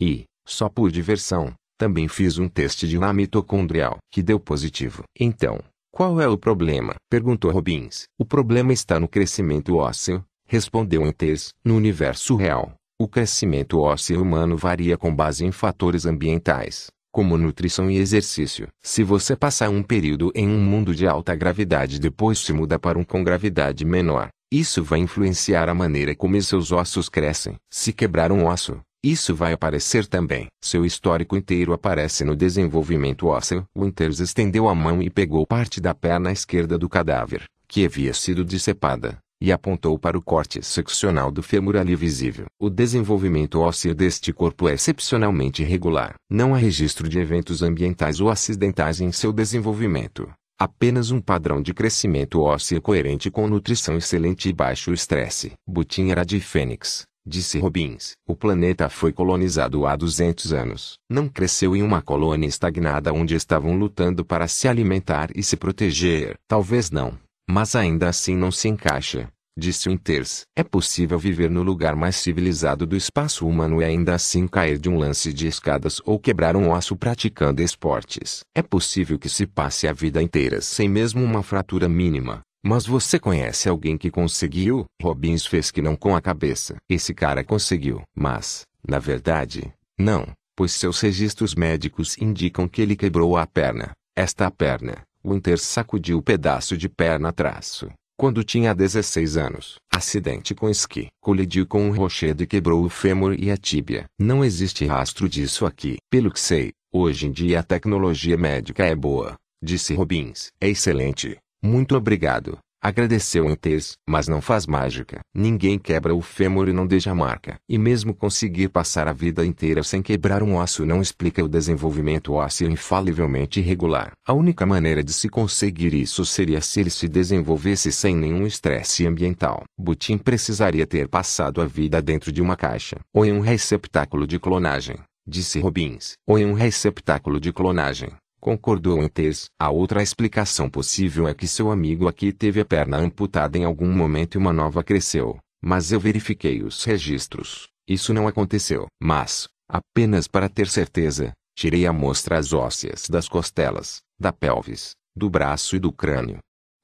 [0.00, 5.02] E, só por diversão, também fiz um teste de lá mitocondrial, que deu positivo.
[5.20, 5.60] Então,
[5.92, 6.94] qual é o problema?
[7.10, 8.04] Perguntou Robbins.
[8.18, 11.50] O problema está no crescimento ósseo, respondeu Entes.
[11.62, 17.88] No universo real, o crescimento ósseo humano varia com base em fatores ambientais, como nutrição
[17.88, 18.66] e exercício.
[18.82, 22.76] Se você passar um período em um mundo de alta gravidade e depois se muda
[22.76, 27.54] para um com gravidade menor, isso vai influenciar a maneira como seus ossos crescem.
[27.70, 30.48] Se quebrar um osso, isso vai aparecer também.
[30.60, 33.64] Seu histórico inteiro aparece no desenvolvimento ósseo.
[33.78, 38.44] Winters estendeu a mão e pegou parte da perna esquerda do cadáver, que havia sido
[38.44, 42.46] decepada e apontou para o corte seccional do fêmur ali visível.
[42.58, 46.14] O desenvolvimento ósseo deste corpo é excepcionalmente regular.
[46.30, 50.32] Não há registro de eventos ambientais ou acidentais em seu desenvolvimento.
[50.58, 55.52] Apenas um padrão de crescimento ósseo coerente com nutrição excelente e baixo estresse.
[55.68, 58.12] Butin era de Fênix, disse Robbins.
[58.26, 60.94] O planeta foi colonizado há 200 anos.
[61.10, 66.38] Não cresceu em uma colônia estagnada onde estavam lutando para se alimentar e se proteger.
[66.48, 67.12] Talvez não,
[67.46, 70.42] mas ainda assim não se encaixa disse Winters.
[70.56, 74.88] É possível viver no lugar mais civilizado do espaço humano e ainda assim cair de
[74.88, 78.40] um lance de escadas ou quebrar um osso praticando esportes.
[78.54, 82.40] É possível que se passe a vida inteira sem mesmo uma fratura mínima.
[82.66, 84.86] Mas você conhece alguém que conseguiu?
[85.02, 86.76] Robbins fez que não com a cabeça.
[86.88, 88.02] Esse cara conseguiu.
[88.16, 90.26] Mas, na verdade, não,
[90.56, 93.92] pois seus registros médicos indicam que ele quebrou a perna.
[94.16, 99.76] Esta perna, Winters sacudiu o pedaço de perna traço quando tinha 16 anos.
[99.92, 101.08] Acidente com esqui.
[101.20, 104.06] Colidiu com um rochedo e quebrou o fêmur e a tíbia.
[104.18, 105.96] Não existe rastro disso aqui.
[106.10, 110.48] Pelo que sei, hoje em dia a tecnologia médica é boa, disse Robbins.
[110.60, 111.38] É excelente.
[111.62, 112.58] Muito obrigado.
[112.86, 115.20] Agradeceu Entes, mas não faz mágica.
[115.34, 117.56] Ninguém quebra o fêmur e não deixa marca.
[117.66, 122.34] E mesmo conseguir passar a vida inteira sem quebrar um osso não explica o desenvolvimento
[122.34, 124.12] ósseo infalivelmente irregular.
[124.28, 129.06] A única maneira de se conseguir isso seria se ele se desenvolvesse sem nenhum estresse
[129.06, 129.64] ambiental.
[129.78, 134.38] Butin precisaria ter passado a vida dentro de uma caixa, ou em um receptáculo de
[134.38, 138.10] clonagem, disse Robbins, ou em um receptáculo de clonagem
[138.44, 139.46] concordou Antes.
[139.58, 143.90] A outra explicação possível é que seu amigo aqui teve a perna amputada em algum
[143.90, 147.68] momento e uma nova cresceu, Mas eu verifiquei os registros.
[147.88, 148.86] Isso não aconteceu.
[149.02, 155.78] Mas, apenas para ter certeza, tirei amostras ósseas das costelas, da pelvis, do braço e
[155.78, 156.36] do crânio.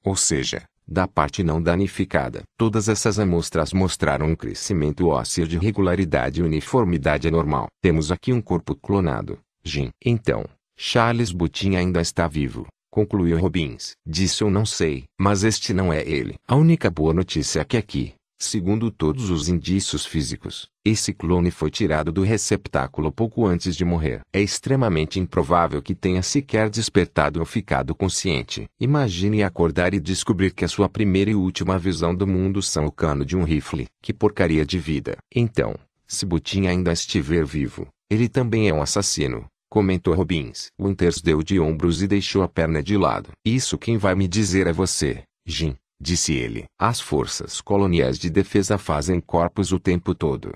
[0.03, 2.41] Ou seja, da parte não danificada.
[2.57, 7.67] Todas essas amostras mostraram um crescimento ósseo de regularidade e uniformidade anormal.
[7.83, 9.91] Temos aqui um corpo clonado, Jim.
[10.03, 10.43] Então,
[10.83, 13.91] Charles Butin ainda está vivo, concluiu Robbins.
[14.03, 16.39] Disse eu não sei, mas este não é ele.
[16.47, 21.69] A única boa notícia é que aqui, Segundo todos os indícios físicos, esse clone foi
[21.69, 24.21] tirado do receptáculo pouco antes de morrer.
[24.33, 28.65] É extremamente improvável que tenha sequer despertado ou ficado consciente.
[28.79, 32.91] Imagine acordar e descobrir que a sua primeira e última visão do mundo são o
[32.91, 33.85] cano de um rifle.
[34.01, 35.15] Que porcaria de vida.
[35.31, 35.75] Então,
[36.07, 39.45] se Butin ainda estiver vivo, ele também é um assassino.
[39.71, 40.67] Comentou Robbins.
[40.77, 43.29] Winters deu de ombros e deixou a perna de lado.
[43.45, 46.65] Isso quem vai me dizer é você, Jim disse ele.
[46.79, 50.51] As forças coloniais de defesa fazem corpos o tempo todo.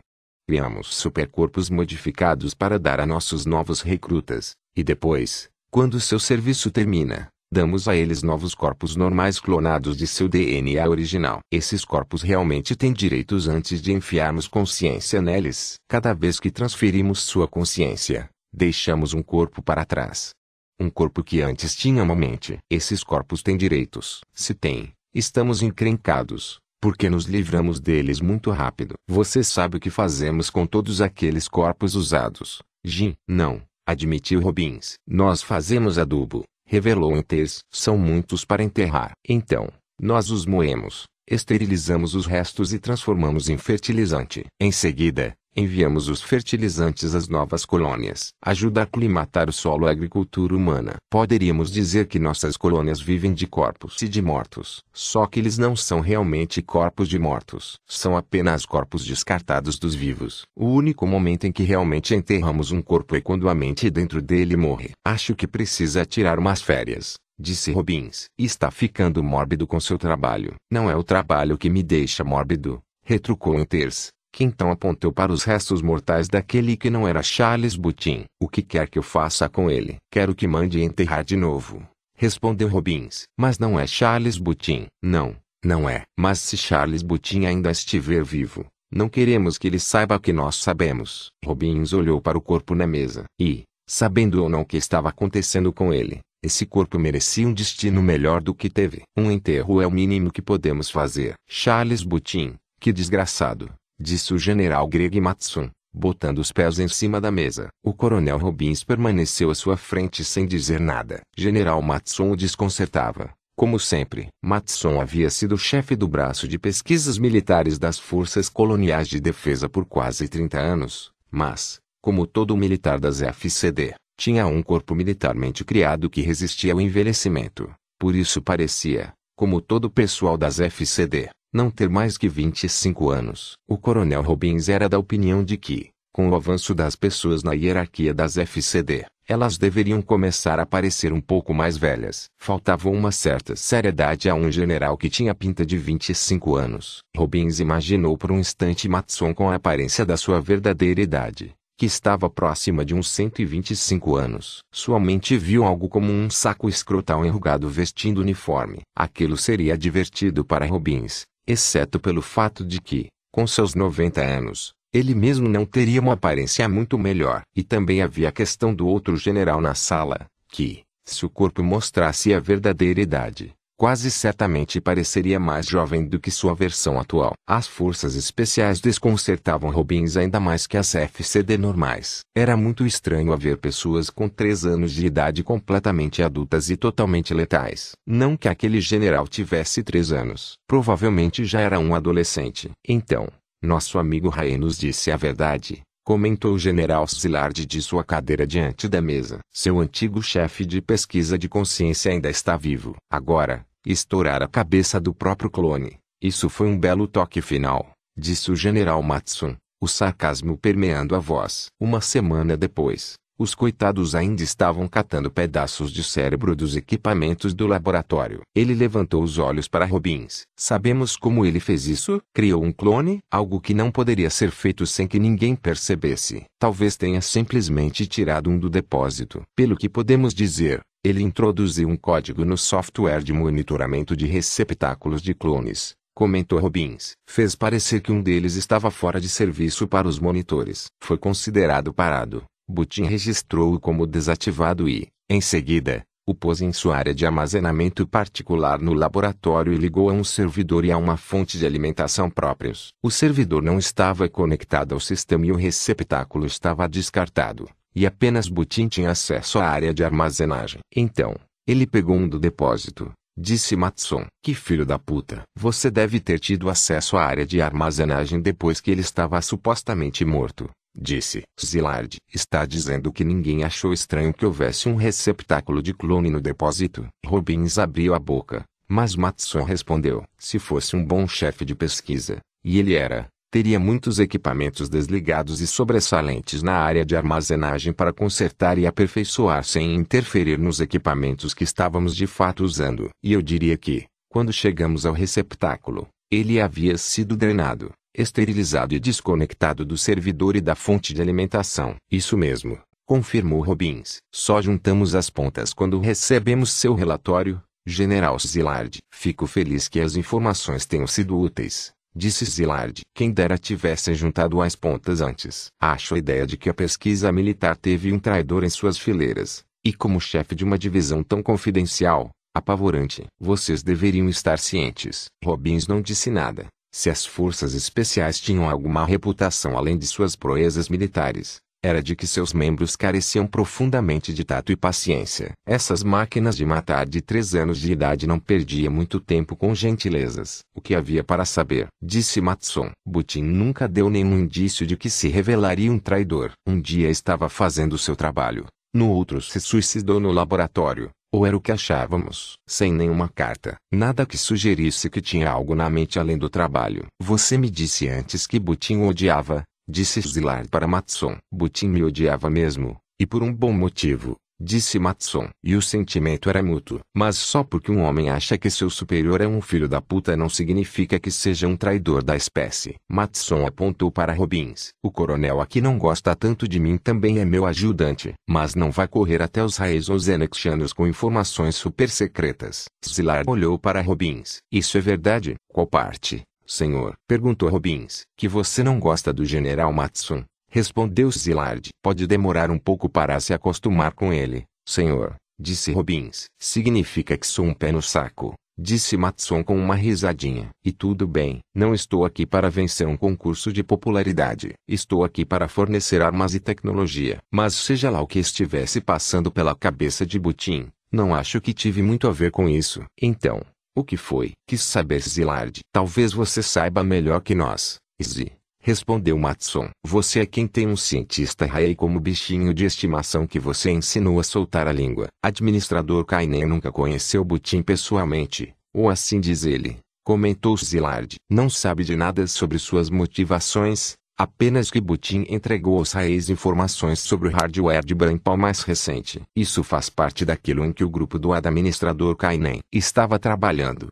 [0.48, 7.30] Criamos supercorpos modificados para dar a nossos novos recrutas, e depois, quando seu serviço termina,
[7.52, 11.40] damos a eles novos corpos normais clonados de seu DNA original.
[11.52, 15.76] Esses corpos realmente têm direitos antes de enfiarmos consciência neles.
[15.88, 20.32] Cada vez que transferimos sua consciência, deixamos um corpo para trás.
[20.80, 22.58] Um corpo que antes tinha uma mente.
[22.70, 24.22] Esses corpos têm direitos.
[24.34, 28.96] Se tem, Estamos encrencados, porque nos livramos deles muito rápido.
[29.08, 33.14] Você sabe o que fazemos com todos aqueles corpos usados, Jim?
[33.26, 34.96] Não, admitiu Robbins.
[35.08, 37.60] Nós fazemos adubo, revelou Entes.
[37.72, 39.14] São muitos para enterrar.
[39.26, 39.70] Então,
[40.02, 44.46] nós os moemos, esterilizamos os restos e transformamos em fertilizante.
[44.60, 48.34] Em seguida, Enviamos os fertilizantes às novas colônias.
[48.44, 50.98] Ajuda a aclimatar o solo à agricultura humana.
[51.10, 54.84] Poderíamos dizer que nossas colônias vivem de corpos e de mortos.
[54.92, 57.78] Só que eles não são realmente corpos de mortos.
[57.88, 60.44] São apenas corpos descartados dos vivos.
[60.54, 64.58] O único momento em que realmente enterramos um corpo é quando a mente dentro dele
[64.58, 64.92] morre.
[65.06, 68.28] Acho que precisa tirar umas férias disse Robbins.
[68.38, 70.56] Está ficando mórbido com seu trabalho.
[70.72, 75.46] Não é o trabalho que me deixa mórbido, retrucou Enters que então apontou para os
[75.46, 78.26] restos mortais daquele que não era Charles Butin.
[78.38, 79.96] O que quer que eu faça com ele?
[80.12, 81.88] Quero que mande enterrar de novo.
[82.18, 83.24] Respondeu Robbins.
[83.40, 84.88] Mas não é Charles Butin.
[85.02, 86.04] Não, não é.
[86.20, 91.30] Mas se Charles Butin ainda estiver vivo, não queremos que ele saiba que nós sabemos.
[91.46, 93.24] Robbins olhou para o corpo na mesa.
[93.40, 98.04] E, sabendo ou não o que estava acontecendo com ele, esse corpo merecia um destino
[98.04, 99.04] melhor do que teve.
[99.18, 101.36] Um enterro é o mínimo que podemos fazer.
[101.48, 107.32] Charles Butin, que desgraçado disse o general Greg Matson, botando os pés em cima da
[107.32, 107.70] mesa.
[107.84, 111.22] O coronel Robbins permaneceu à sua frente sem dizer nada.
[111.36, 113.32] General Matson o desconcertava.
[113.56, 119.22] Como sempre, Matson havia sido chefe do braço de pesquisas militares das Forças Coloniais de
[119.22, 125.64] Defesa por quase 30 anos, mas, como todo militar das FCD, tinha um corpo militarmente
[125.64, 127.74] criado que resistia ao envelhecimento.
[127.98, 133.54] Por isso parecia, como todo o pessoal das FCD, não ter mais que 25 anos.
[133.66, 138.14] O coronel Robbins era da opinião de que, com o avanço das pessoas na hierarquia
[138.14, 142.26] das FCD, elas deveriam começar a parecer um pouco mais velhas.
[142.38, 147.00] Faltava uma certa seriedade a um general que tinha pinta de 25 anos.
[147.16, 152.30] Robbins imaginou por um instante Matson com a aparência da sua verdadeira idade, que estava
[152.30, 154.60] próxima de uns 125 anos.
[154.74, 158.82] Sua mente viu algo como um saco escrotal enrugado vestindo uniforme.
[158.94, 165.14] Aquilo seria divertido para Robbins, exceto pelo fato de que, com seus 90 anos, ele
[165.14, 167.42] mesmo não teria uma aparência muito melhor.
[167.56, 172.34] E também havia a questão do outro general na sala, que, se o corpo mostrasse
[172.34, 177.34] a verdadeira idade, quase certamente pareceria mais jovem do que sua versão atual.
[177.48, 182.22] As forças especiais desconcertavam Robbins ainda mais que as FCD normais.
[182.36, 187.94] Era muito estranho haver pessoas com três anos de idade completamente adultas e totalmente letais.
[188.08, 190.58] Não que aquele general tivesse três anos.
[190.68, 192.72] Provavelmente já era um adolescente.
[192.88, 193.28] Então,
[193.62, 198.88] nosso amigo Ray nos disse a verdade comentou o general Szilard de sua cadeira diante
[198.88, 199.40] da mesa.
[199.52, 202.96] Seu antigo chefe de pesquisa de consciência ainda está vivo.
[203.12, 205.98] Agora, estourar a cabeça do próprio clone.
[206.22, 211.68] Isso foi um belo toque final, disse o general Matson, o sarcasmo permeando a voz.
[211.80, 218.42] Uma semana depois, os coitados ainda estavam catando pedaços de cérebro dos equipamentos do laboratório.
[218.56, 220.44] Ele levantou os olhos para Robbins.
[220.56, 222.22] Sabemos como ele fez isso?
[222.34, 223.20] Criou um clone?
[223.30, 226.46] Algo que não poderia ser feito sem que ninguém percebesse.
[226.58, 229.44] Talvez tenha simplesmente tirado um do depósito.
[229.56, 235.36] Pelo que podemos dizer, ele introduziu um código no software de monitoramento de receptáculos de
[235.36, 237.12] clones, comentou Robbins.
[237.30, 240.88] Fez parecer que um deles estava fora de serviço para os monitores.
[241.04, 242.44] Foi considerado parado.
[242.68, 248.80] Butin registrou-o como desativado e, em seguida, o pôs em sua área de armazenamento particular
[248.80, 252.92] no laboratório e ligou a um servidor e a uma fonte de alimentação próprios.
[253.04, 258.88] O servidor não estava conectado ao sistema e o receptáculo estava descartado, e apenas Butin
[258.88, 260.80] tinha acesso à área de armazenagem.
[260.96, 261.36] Então,
[261.68, 264.26] ele pegou um do depósito, disse Matson.
[264.44, 265.44] Que filho da puta.
[265.56, 270.68] Você deve ter tido acesso à área de armazenagem depois que ele estava supostamente morto
[270.96, 272.16] disse Zilard.
[272.34, 277.08] Está dizendo que ninguém achou estranho que houvesse um receptáculo de clone no depósito.
[277.26, 280.24] Robbins abriu a boca, mas Matson respondeu.
[280.38, 285.68] Se fosse um bom chefe de pesquisa, e ele era, teria muitos equipamentos desligados e
[285.68, 292.16] sobressalentes na área de armazenagem para consertar e aperfeiçoar sem interferir nos equipamentos que estávamos
[292.16, 293.10] de fato usando.
[293.24, 299.86] E eu diria que, quando chegamos ao receptáculo, ele havia sido drenado esterilizado e desconectado
[299.86, 301.96] do servidor e da fonte de alimentação.
[302.12, 304.18] Isso mesmo, confirmou Robbins.
[304.34, 308.98] Só juntamos as pontas quando recebemos seu relatório, General Zillard.
[309.12, 313.02] Fico feliz que as informações tenham sido úteis, disse Zillard.
[313.14, 315.68] Quem dera tivesse juntado as pontas antes.
[315.80, 319.94] Acho a ideia de que a pesquisa militar teve um traidor em suas fileiras, e
[319.94, 323.26] como chefe de uma divisão tão confidencial, apavorante.
[323.40, 325.26] Vocês deveriam estar cientes.
[325.44, 326.68] Robbins não disse nada.
[326.98, 332.26] Se as forças especiais tinham alguma reputação além de suas proezas militares, era de que
[332.26, 335.52] seus membros careciam profundamente de tato e paciência.
[335.68, 340.60] Essas máquinas de matar de três anos de idade não perdia muito tempo com gentilezas.
[340.74, 341.88] O que havia para saber?
[342.02, 342.92] Disse Matson.
[343.06, 346.54] Butin nunca deu nenhum indício de que se revelaria um traidor.
[346.66, 348.68] Um dia estava fazendo seu trabalho.
[348.94, 351.10] No outro se suicidou no laboratório.
[351.36, 353.76] Ou era o que achávamos, sem nenhuma carta.
[353.92, 357.08] Nada que sugerisse que tinha algo na mente além do trabalho.
[357.22, 361.38] Você me disse antes que Butin o odiava, disse Zilard para Matson.
[361.52, 365.50] Butin me odiava mesmo, e por um bom motivo disse Matson.
[365.64, 367.00] E o sentimento era mútuo.
[367.16, 370.50] Mas só porque um homem acha que seu superior é um filho da puta não
[370.50, 372.96] significa que seja um traidor da espécie.
[373.10, 374.90] Matson apontou para Robbins.
[375.04, 378.34] O coronel aqui não gosta tanto de mim também é meu ajudante.
[378.48, 382.86] Mas não vai correr até os raios ou Zenexianos com informações super secretas.
[383.06, 384.58] Zillard olhou para Robbins.
[384.72, 385.56] Isso é verdade?
[385.68, 386.44] Qual parte?
[386.68, 390.44] Senhor, perguntou Robbins, que você não gosta do general Matson.
[390.76, 391.88] Respondeu Zillard.
[392.04, 396.48] Pode demorar um pouco para se acostumar com ele, senhor, disse Robbins.
[396.60, 400.72] Significa que sou um pé no saco, disse Matson com uma risadinha.
[400.84, 404.74] E tudo bem, não estou aqui para vencer um concurso de popularidade.
[404.86, 407.38] Estou aqui para fornecer armas e tecnologia.
[407.50, 412.02] Mas seja lá o que estivesse passando pela cabeça de Butin, não acho que tive
[412.02, 413.02] muito a ver com isso.
[413.22, 413.62] Então,
[413.96, 414.52] o que foi?
[414.68, 415.80] Quis saber Zillard.
[415.94, 418.52] Talvez você saiba melhor que nós, Z.
[418.86, 419.90] Respondeu Matson.
[420.06, 424.44] Você é quem tem um cientista Raei como bichinho de estimação que você ensinou a
[424.44, 425.26] soltar a língua.
[425.44, 431.34] Administrador Kainen nunca conheceu Butin pessoalmente, ou assim diz ele, comentou Zillard.
[431.50, 437.50] Não sabe de nada sobre suas motivações, apenas que Butin entregou aos Raeis informações sobre
[437.50, 439.42] o hardware de Brainpal mais recente.
[439.56, 444.10] Isso faz parte daquilo em que o grupo do administrador Kainen estava trabalhando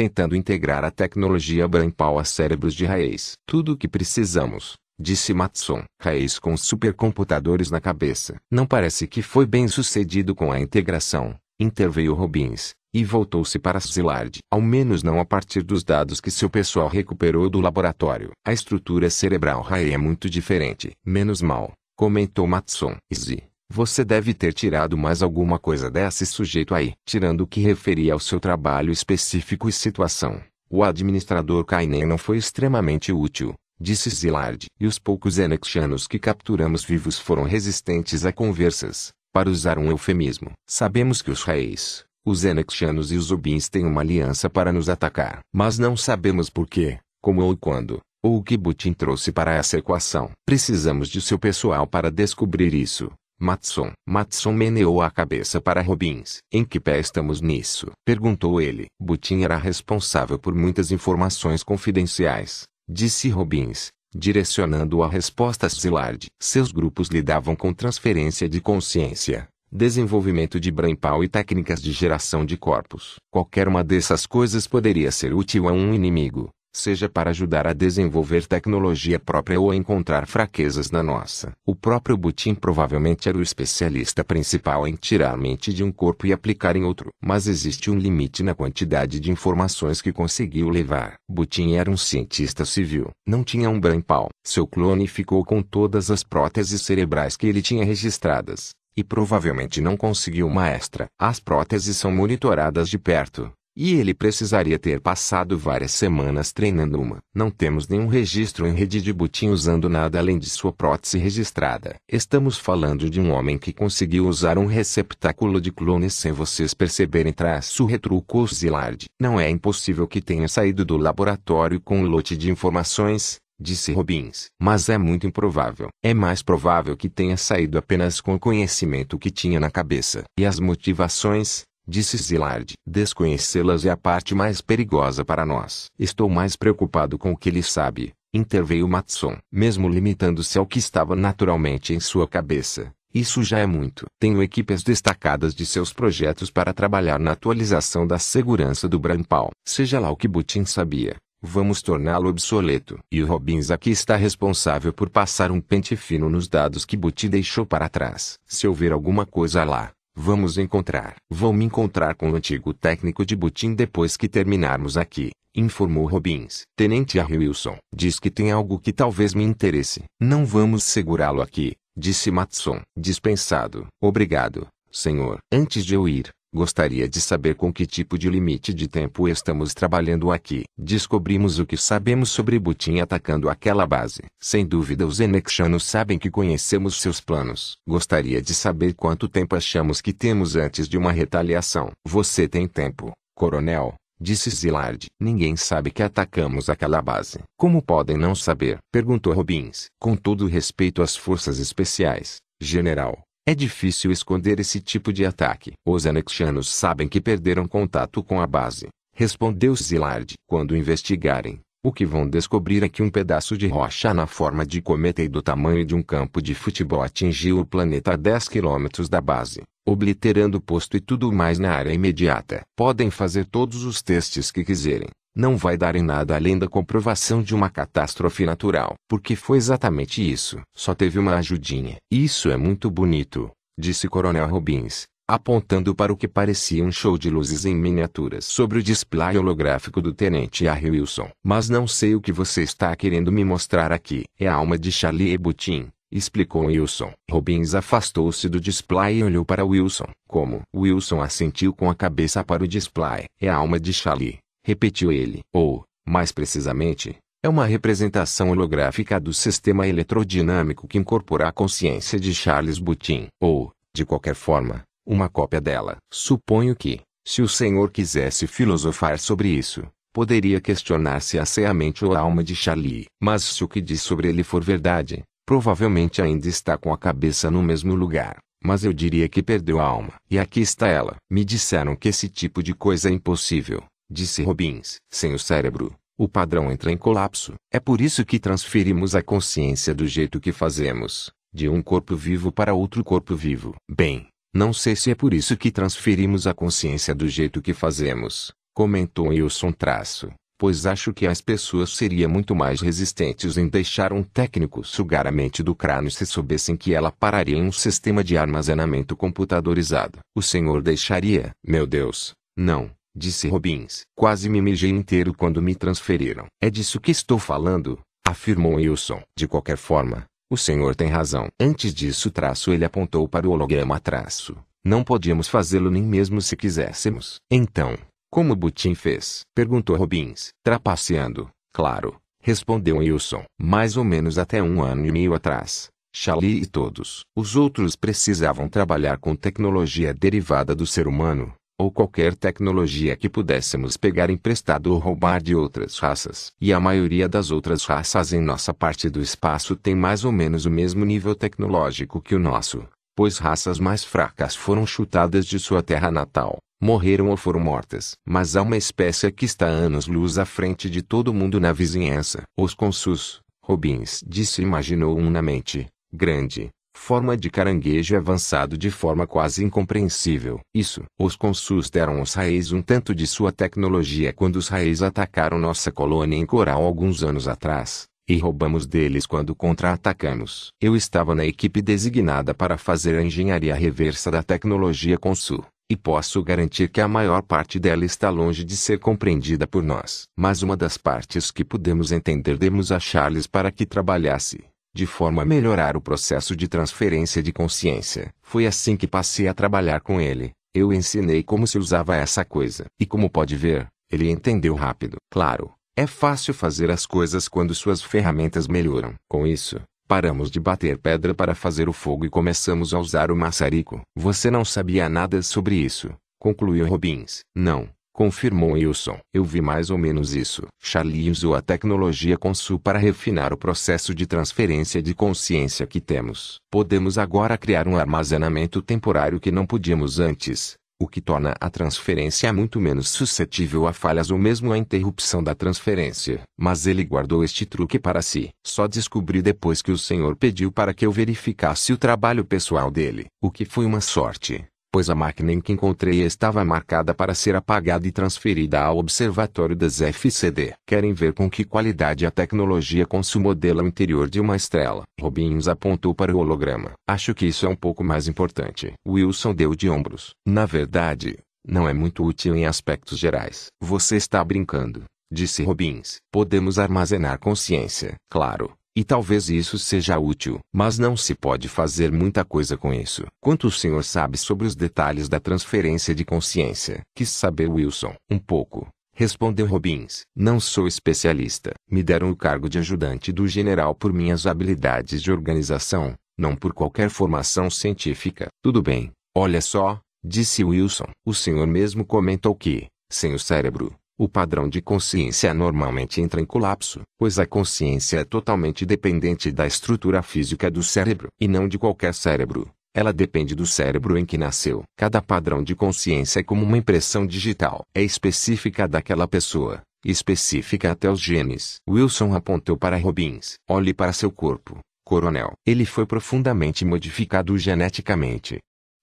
[0.00, 3.32] tentando integrar a tecnologia Brainpal a cérebros de raiz.
[3.46, 5.84] Tudo o que precisamos, disse Matson.
[6.00, 8.36] Raiz com supercomputadores na cabeça.
[8.50, 14.38] Não parece que foi bem sucedido com a integração, interveio Robbins, e voltou-se para Zillard.
[14.50, 18.30] Ao menos não a partir dos dados que seu pessoal recuperou do laboratório.
[18.42, 20.92] A estrutura cerebral Rai é muito diferente.
[21.04, 22.96] Menos mal, comentou Matson.
[23.12, 23.49] Z.
[23.72, 26.94] Você deve ter tirado mais alguma coisa desse sujeito aí.
[27.06, 32.36] Tirando o que referia ao seu trabalho específico e situação, o administrador Kainen não foi
[32.36, 34.66] extremamente útil, disse Zillard.
[34.80, 40.50] E os poucos Enexianos que capturamos vivos foram resistentes a conversas, para usar um eufemismo.
[40.68, 45.42] Sabemos que os reis, os Enexianos e os Ubins têm uma aliança para nos atacar.
[45.54, 49.78] Mas não sabemos por quê, como ou quando, ou o que Butin trouxe para essa
[49.78, 50.32] equação.
[50.44, 53.12] Precisamos de seu pessoal para descobrir isso.
[53.42, 53.92] Matson.
[54.06, 56.40] Matson meneou a cabeça para Robbins.
[56.52, 57.90] Em que pé estamos nisso?
[58.04, 58.84] Perguntou ele.
[59.00, 66.26] Butin era responsável por muitas informações confidenciais, disse Robbins, direcionando a resposta a Zillard.
[66.38, 72.58] Seus grupos lidavam com transferência de consciência, desenvolvimento de brainpal e técnicas de geração de
[72.58, 73.16] corpos.
[73.32, 78.46] Qualquer uma dessas coisas poderia ser útil a um inimigo, seja para ajudar a desenvolver
[78.46, 81.52] tecnologia própria ou a encontrar fraquezas na nossa.
[81.66, 86.32] O próprio Butin provavelmente era o especialista principal em tirar mente de um corpo e
[86.32, 87.10] aplicar em outro.
[87.22, 91.14] Mas existe um limite na quantidade de informações que conseguiu levar.
[91.28, 93.10] Butin era um cientista civil.
[93.26, 94.28] Não tinha um brainpal.
[94.44, 98.70] Seu clone ficou com todas as próteses cerebrais que ele tinha registradas.
[98.96, 101.06] E provavelmente não conseguiu uma extra.
[101.18, 107.18] As próteses são monitoradas de perto e ele precisaria ter passado várias semanas treinando uma.
[107.34, 111.96] Não temos nenhum registro em rede de Butim usando nada além de sua prótese registrada.
[112.10, 117.32] Estamos falando de um homem que conseguiu usar um receptáculo de clones sem vocês perceberem
[117.32, 119.06] traço retrucou Zilard.
[119.20, 124.46] Não é impossível que tenha saído do laboratório com um lote de informações, disse Robbins.
[124.60, 125.88] Mas é muito improvável.
[126.02, 130.24] É mais provável que tenha saído apenas com o conhecimento que tinha na cabeça.
[130.38, 132.72] E as motivações, disse Zilard.
[132.86, 135.86] Desconhecê-las é a parte mais perigosa para nós.
[135.98, 139.36] Estou mais preocupado com o que ele sabe, interveio Matson.
[139.52, 144.06] Mesmo limitando-se ao que estava naturalmente em sua cabeça, isso já é muito.
[144.20, 149.50] Tenho equipes destacadas de seus projetos para trabalhar na atualização da segurança do Brampal.
[149.66, 152.98] Seja lá o que Butin sabia, vamos torná-lo obsoleto.
[153.10, 157.30] E o Robbins aqui está responsável por passar um pente fino nos dados que Butin
[157.30, 158.38] deixou para trás.
[158.46, 161.16] Se houver alguma coisa lá, Vamos encontrar.
[161.30, 166.62] Vou me encontrar com o antigo técnico de Butim depois que terminarmos aqui, informou Robbins.
[166.76, 167.76] Tenente Harry Wilson.
[167.94, 170.02] Diz que tem algo que talvez me interesse.
[170.20, 172.80] Não vamos segurá-lo aqui, disse Matson.
[172.98, 173.86] Dispensado.
[174.02, 175.38] Obrigado, senhor.
[175.52, 179.72] Antes de eu ir, Gostaria de saber com que tipo de limite de tempo estamos
[179.72, 180.64] trabalhando aqui.
[180.76, 184.24] Descobrimos o que sabemos sobre Butin atacando aquela base.
[184.40, 187.76] Sem dúvida os Enexianos sabem que conhecemos seus planos.
[187.86, 191.92] Gostaria de saber quanto tempo achamos que temos antes de uma retaliação.
[192.04, 195.06] Você tem tempo, coronel, disse Zilard.
[195.20, 197.38] Ninguém sabe que atacamos aquela base.
[197.56, 198.78] Como podem não saber?
[198.90, 199.86] Perguntou Robbins.
[200.00, 205.72] Com todo respeito às forças especiais, general, é difícil esconder esse tipo de ataque.
[205.86, 210.34] Os anexianos sabem que perderam contato com a base, respondeu Zilard.
[210.46, 214.82] Quando investigarem, o que vão descobrir é que um pedaço de rocha na forma de
[214.82, 219.08] cometa e do tamanho de um campo de futebol atingiu o planeta a 10 quilômetros
[219.08, 222.60] da base, obliterando o posto e tudo mais na área imediata.
[222.76, 227.42] Podem fazer todos os testes que quiserem, não vai dar em nada além da comprovação
[227.42, 228.94] de uma catástrofe natural.
[229.08, 230.60] Porque foi exatamente isso.
[230.74, 231.96] Só teve uma ajudinha.
[232.10, 237.30] Isso é muito bonito, disse Coronel Robbins, apontando para o que parecia um show de
[237.30, 241.30] luzes em miniaturas sobre o display holográfico do Tenente Harry Wilson.
[241.44, 244.24] Mas não sei o que você está querendo me mostrar aqui.
[244.38, 247.12] É a alma de Charlie Ebutin, explicou Wilson.
[247.30, 250.08] Robbins afastou-se do display e olhou para Wilson.
[250.28, 250.62] Como?
[250.74, 253.26] Wilson assentiu com a cabeça para o display.
[253.40, 255.40] É a alma de Charlie repetiu ele.
[255.52, 262.34] Ou, mais precisamente, é uma representação holográfica do sistema eletrodinâmico que incorpora a consciência de
[262.34, 263.28] Charles Butin.
[263.40, 265.96] Ou, de qualquer forma, uma cópia dela.
[266.12, 269.82] Suponho que, se o senhor quisesse filosofar sobre isso,
[270.12, 273.06] poderia questionar se essa é a mente ou a alma de Charlie.
[273.22, 277.50] Mas se o que diz sobre ele for verdade, provavelmente ainda está com a cabeça
[277.50, 278.36] no mesmo lugar.
[278.62, 280.12] Mas eu diria que perdeu a alma.
[280.30, 281.16] E aqui está ela.
[281.30, 284.96] Me disseram que esse tipo de coisa é impossível disse Robbins.
[285.08, 287.54] Sem o cérebro, o padrão entra em colapso.
[287.72, 292.52] É por isso que transferimos a consciência do jeito que fazemos, de um corpo vivo
[292.52, 293.74] para outro corpo vivo.
[293.90, 298.52] Bem, não sei se é por isso que transferimos a consciência do jeito que fazemos,
[298.74, 304.22] comentou Wilson Traço, pois acho que as pessoas seriam muito mais resistentes em deixar um
[304.22, 308.36] técnico sugar a mente do crânio se soubessem que ela pararia em um sistema de
[308.36, 310.18] armazenamento computadorizado.
[310.36, 311.52] O senhor deixaria?
[311.64, 314.02] Meu Deus, não disse Robbins.
[314.14, 316.46] Quase me mijei inteiro quando me transferiram.
[316.60, 319.22] É disso que estou falando, afirmou Wilson.
[319.36, 321.48] De qualquer forma, o senhor tem razão.
[321.58, 324.56] Antes disso traço ele apontou para o holograma traço.
[324.84, 327.36] Não podíamos fazê-lo nem mesmo se quiséssemos.
[327.50, 327.98] Então,
[328.30, 329.42] como Butin fez?
[329.54, 330.50] Perguntou Robbins.
[330.62, 333.44] Trapaceando, claro, respondeu Wilson.
[333.60, 335.90] Mais ou menos até um ano e meio atrás.
[336.12, 342.34] Charlie e todos os outros precisavam trabalhar com tecnologia derivada do ser humano, ou qualquer
[342.34, 346.52] tecnologia que pudéssemos pegar emprestado ou roubar de outras raças.
[346.60, 350.66] E a maioria das outras raças em nossa parte do espaço tem mais ou menos
[350.66, 355.82] o mesmo nível tecnológico que o nosso, pois raças mais fracas foram chutadas de sua
[355.82, 358.12] terra natal, morreram ou foram mortas.
[358.28, 362.42] Mas há uma espécie que está anos-luz à frente de todo mundo na vizinhança.
[362.58, 368.90] Os consus, Robbins disse e imaginou um na mente, grande, Forma de caranguejo avançado de
[368.90, 370.60] forma quase incompreensível.
[370.74, 371.02] Isso.
[371.18, 375.90] Os consus deram aos Raízes um tanto de sua tecnologia quando os Raízes atacaram nossa
[375.90, 378.06] colônia em Coral alguns anos atrás.
[378.28, 380.70] E roubamos deles quando contra-atacamos.
[380.80, 386.40] Eu estava na equipe designada para fazer a engenharia reversa da tecnologia Consul e posso
[386.40, 390.22] garantir que a maior parte dela está longe de ser compreendida por nós.
[390.38, 394.64] Mas uma das partes que pudemos entender demos a Charles para que trabalhasse,
[394.94, 398.32] de forma a melhorar o processo de transferência de consciência.
[398.42, 400.52] Foi assim que passei a trabalhar com ele.
[400.74, 402.86] Eu ensinei como se usava essa coisa.
[402.98, 405.16] E como pode ver, ele entendeu rápido.
[405.30, 409.14] Claro, é fácil fazer as coisas quando suas ferramentas melhoram.
[409.28, 409.80] Com isso,
[410.10, 414.02] Paramos de bater pedra para fazer o fogo e começamos a usar o maçarico.
[414.16, 417.42] Você não sabia nada sobre isso, concluiu Robbins.
[417.54, 417.88] Não,
[418.20, 419.18] confirmou Wilson.
[419.32, 420.66] Eu vi mais ou menos isso.
[420.78, 426.58] Charlie usou a tecnologia Consul para refinar o processo de transferência de consciência que temos.
[426.70, 432.52] Podemos agora criar um armazenamento temporário que não podíamos antes o que torna a transferência
[432.52, 436.42] muito menos suscetível a falhas ou mesmo a interrupção da transferência.
[436.60, 438.50] Mas ele guardou este truque para si.
[438.66, 443.28] Só descobri depois que o senhor pediu para que eu verificasse o trabalho pessoal dele,
[443.42, 444.62] o que foi uma sorte
[444.92, 449.76] pois a máquina em que encontrei estava marcada para ser apagada e transferida ao Observatório
[449.76, 450.74] das FCD.
[450.86, 455.04] Querem ver com que qualidade a tecnologia com o interior de uma estrela.
[455.20, 456.92] Robbins apontou para o holograma.
[457.08, 458.92] Acho que isso é um pouco mais importante.
[459.06, 460.34] Wilson deu de ombros.
[460.46, 463.68] Na verdade, não é muito útil em aspectos gerais.
[463.80, 466.18] Você está brincando, disse Robbins.
[466.32, 472.44] Podemos armazenar consciência, claro, e talvez isso seja útil, mas não se pode fazer muita
[472.44, 473.24] coisa com isso.
[473.40, 477.02] Quanto o senhor sabe sobre os detalhes da transferência de consciência?
[477.14, 478.14] Quis saber Wilson.
[478.30, 478.88] Um pouco.
[479.14, 480.22] Respondeu Robbins.
[480.34, 481.74] Não sou especialista.
[481.90, 486.72] Me deram o cargo de ajudante do general por minhas habilidades de organização, não por
[486.72, 488.48] qualquer formação científica.
[488.62, 489.12] Tudo bem.
[489.36, 491.10] Olha só, disse Wilson.
[491.24, 496.44] O senhor mesmo comentou que, sem o cérebro, o padrão de consciência normalmente entra em
[496.44, 501.78] colapso, pois a consciência é totalmente dependente da estrutura física do cérebro e não de
[501.78, 502.68] qualquer cérebro.
[502.94, 504.82] Ela depende do cérebro em que nasceu.
[504.94, 507.82] Cada padrão de consciência é como uma impressão digital.
[507.94, 511.76] É específica daquela pessoa, específica até os genes.
[511.88, 513.54] Wilson apontou para Robbins.
[513.66, 515.54] Olhe para seu corpo, coronel.
[515.64, 518.58] Ele foi profundamente modificado geneticamente.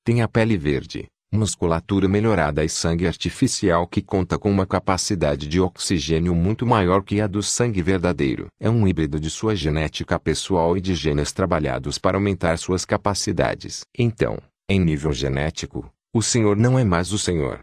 [0.05, 5.59] Tem a pele verde, musculatura melhorada e sangue artificial que conta com uma capacidade de
[5.59, 8.47] oxigênio muito maior que a do sangue verdadeiro.
[8.59, 13.81] É um híbrido de sua genética pessoal e de genes trabalhados para aumentar suas capacidades.
[13.97, 14.37] Então,
[14.69, 17.59] em nível genético, o senhor não é mais o senhor.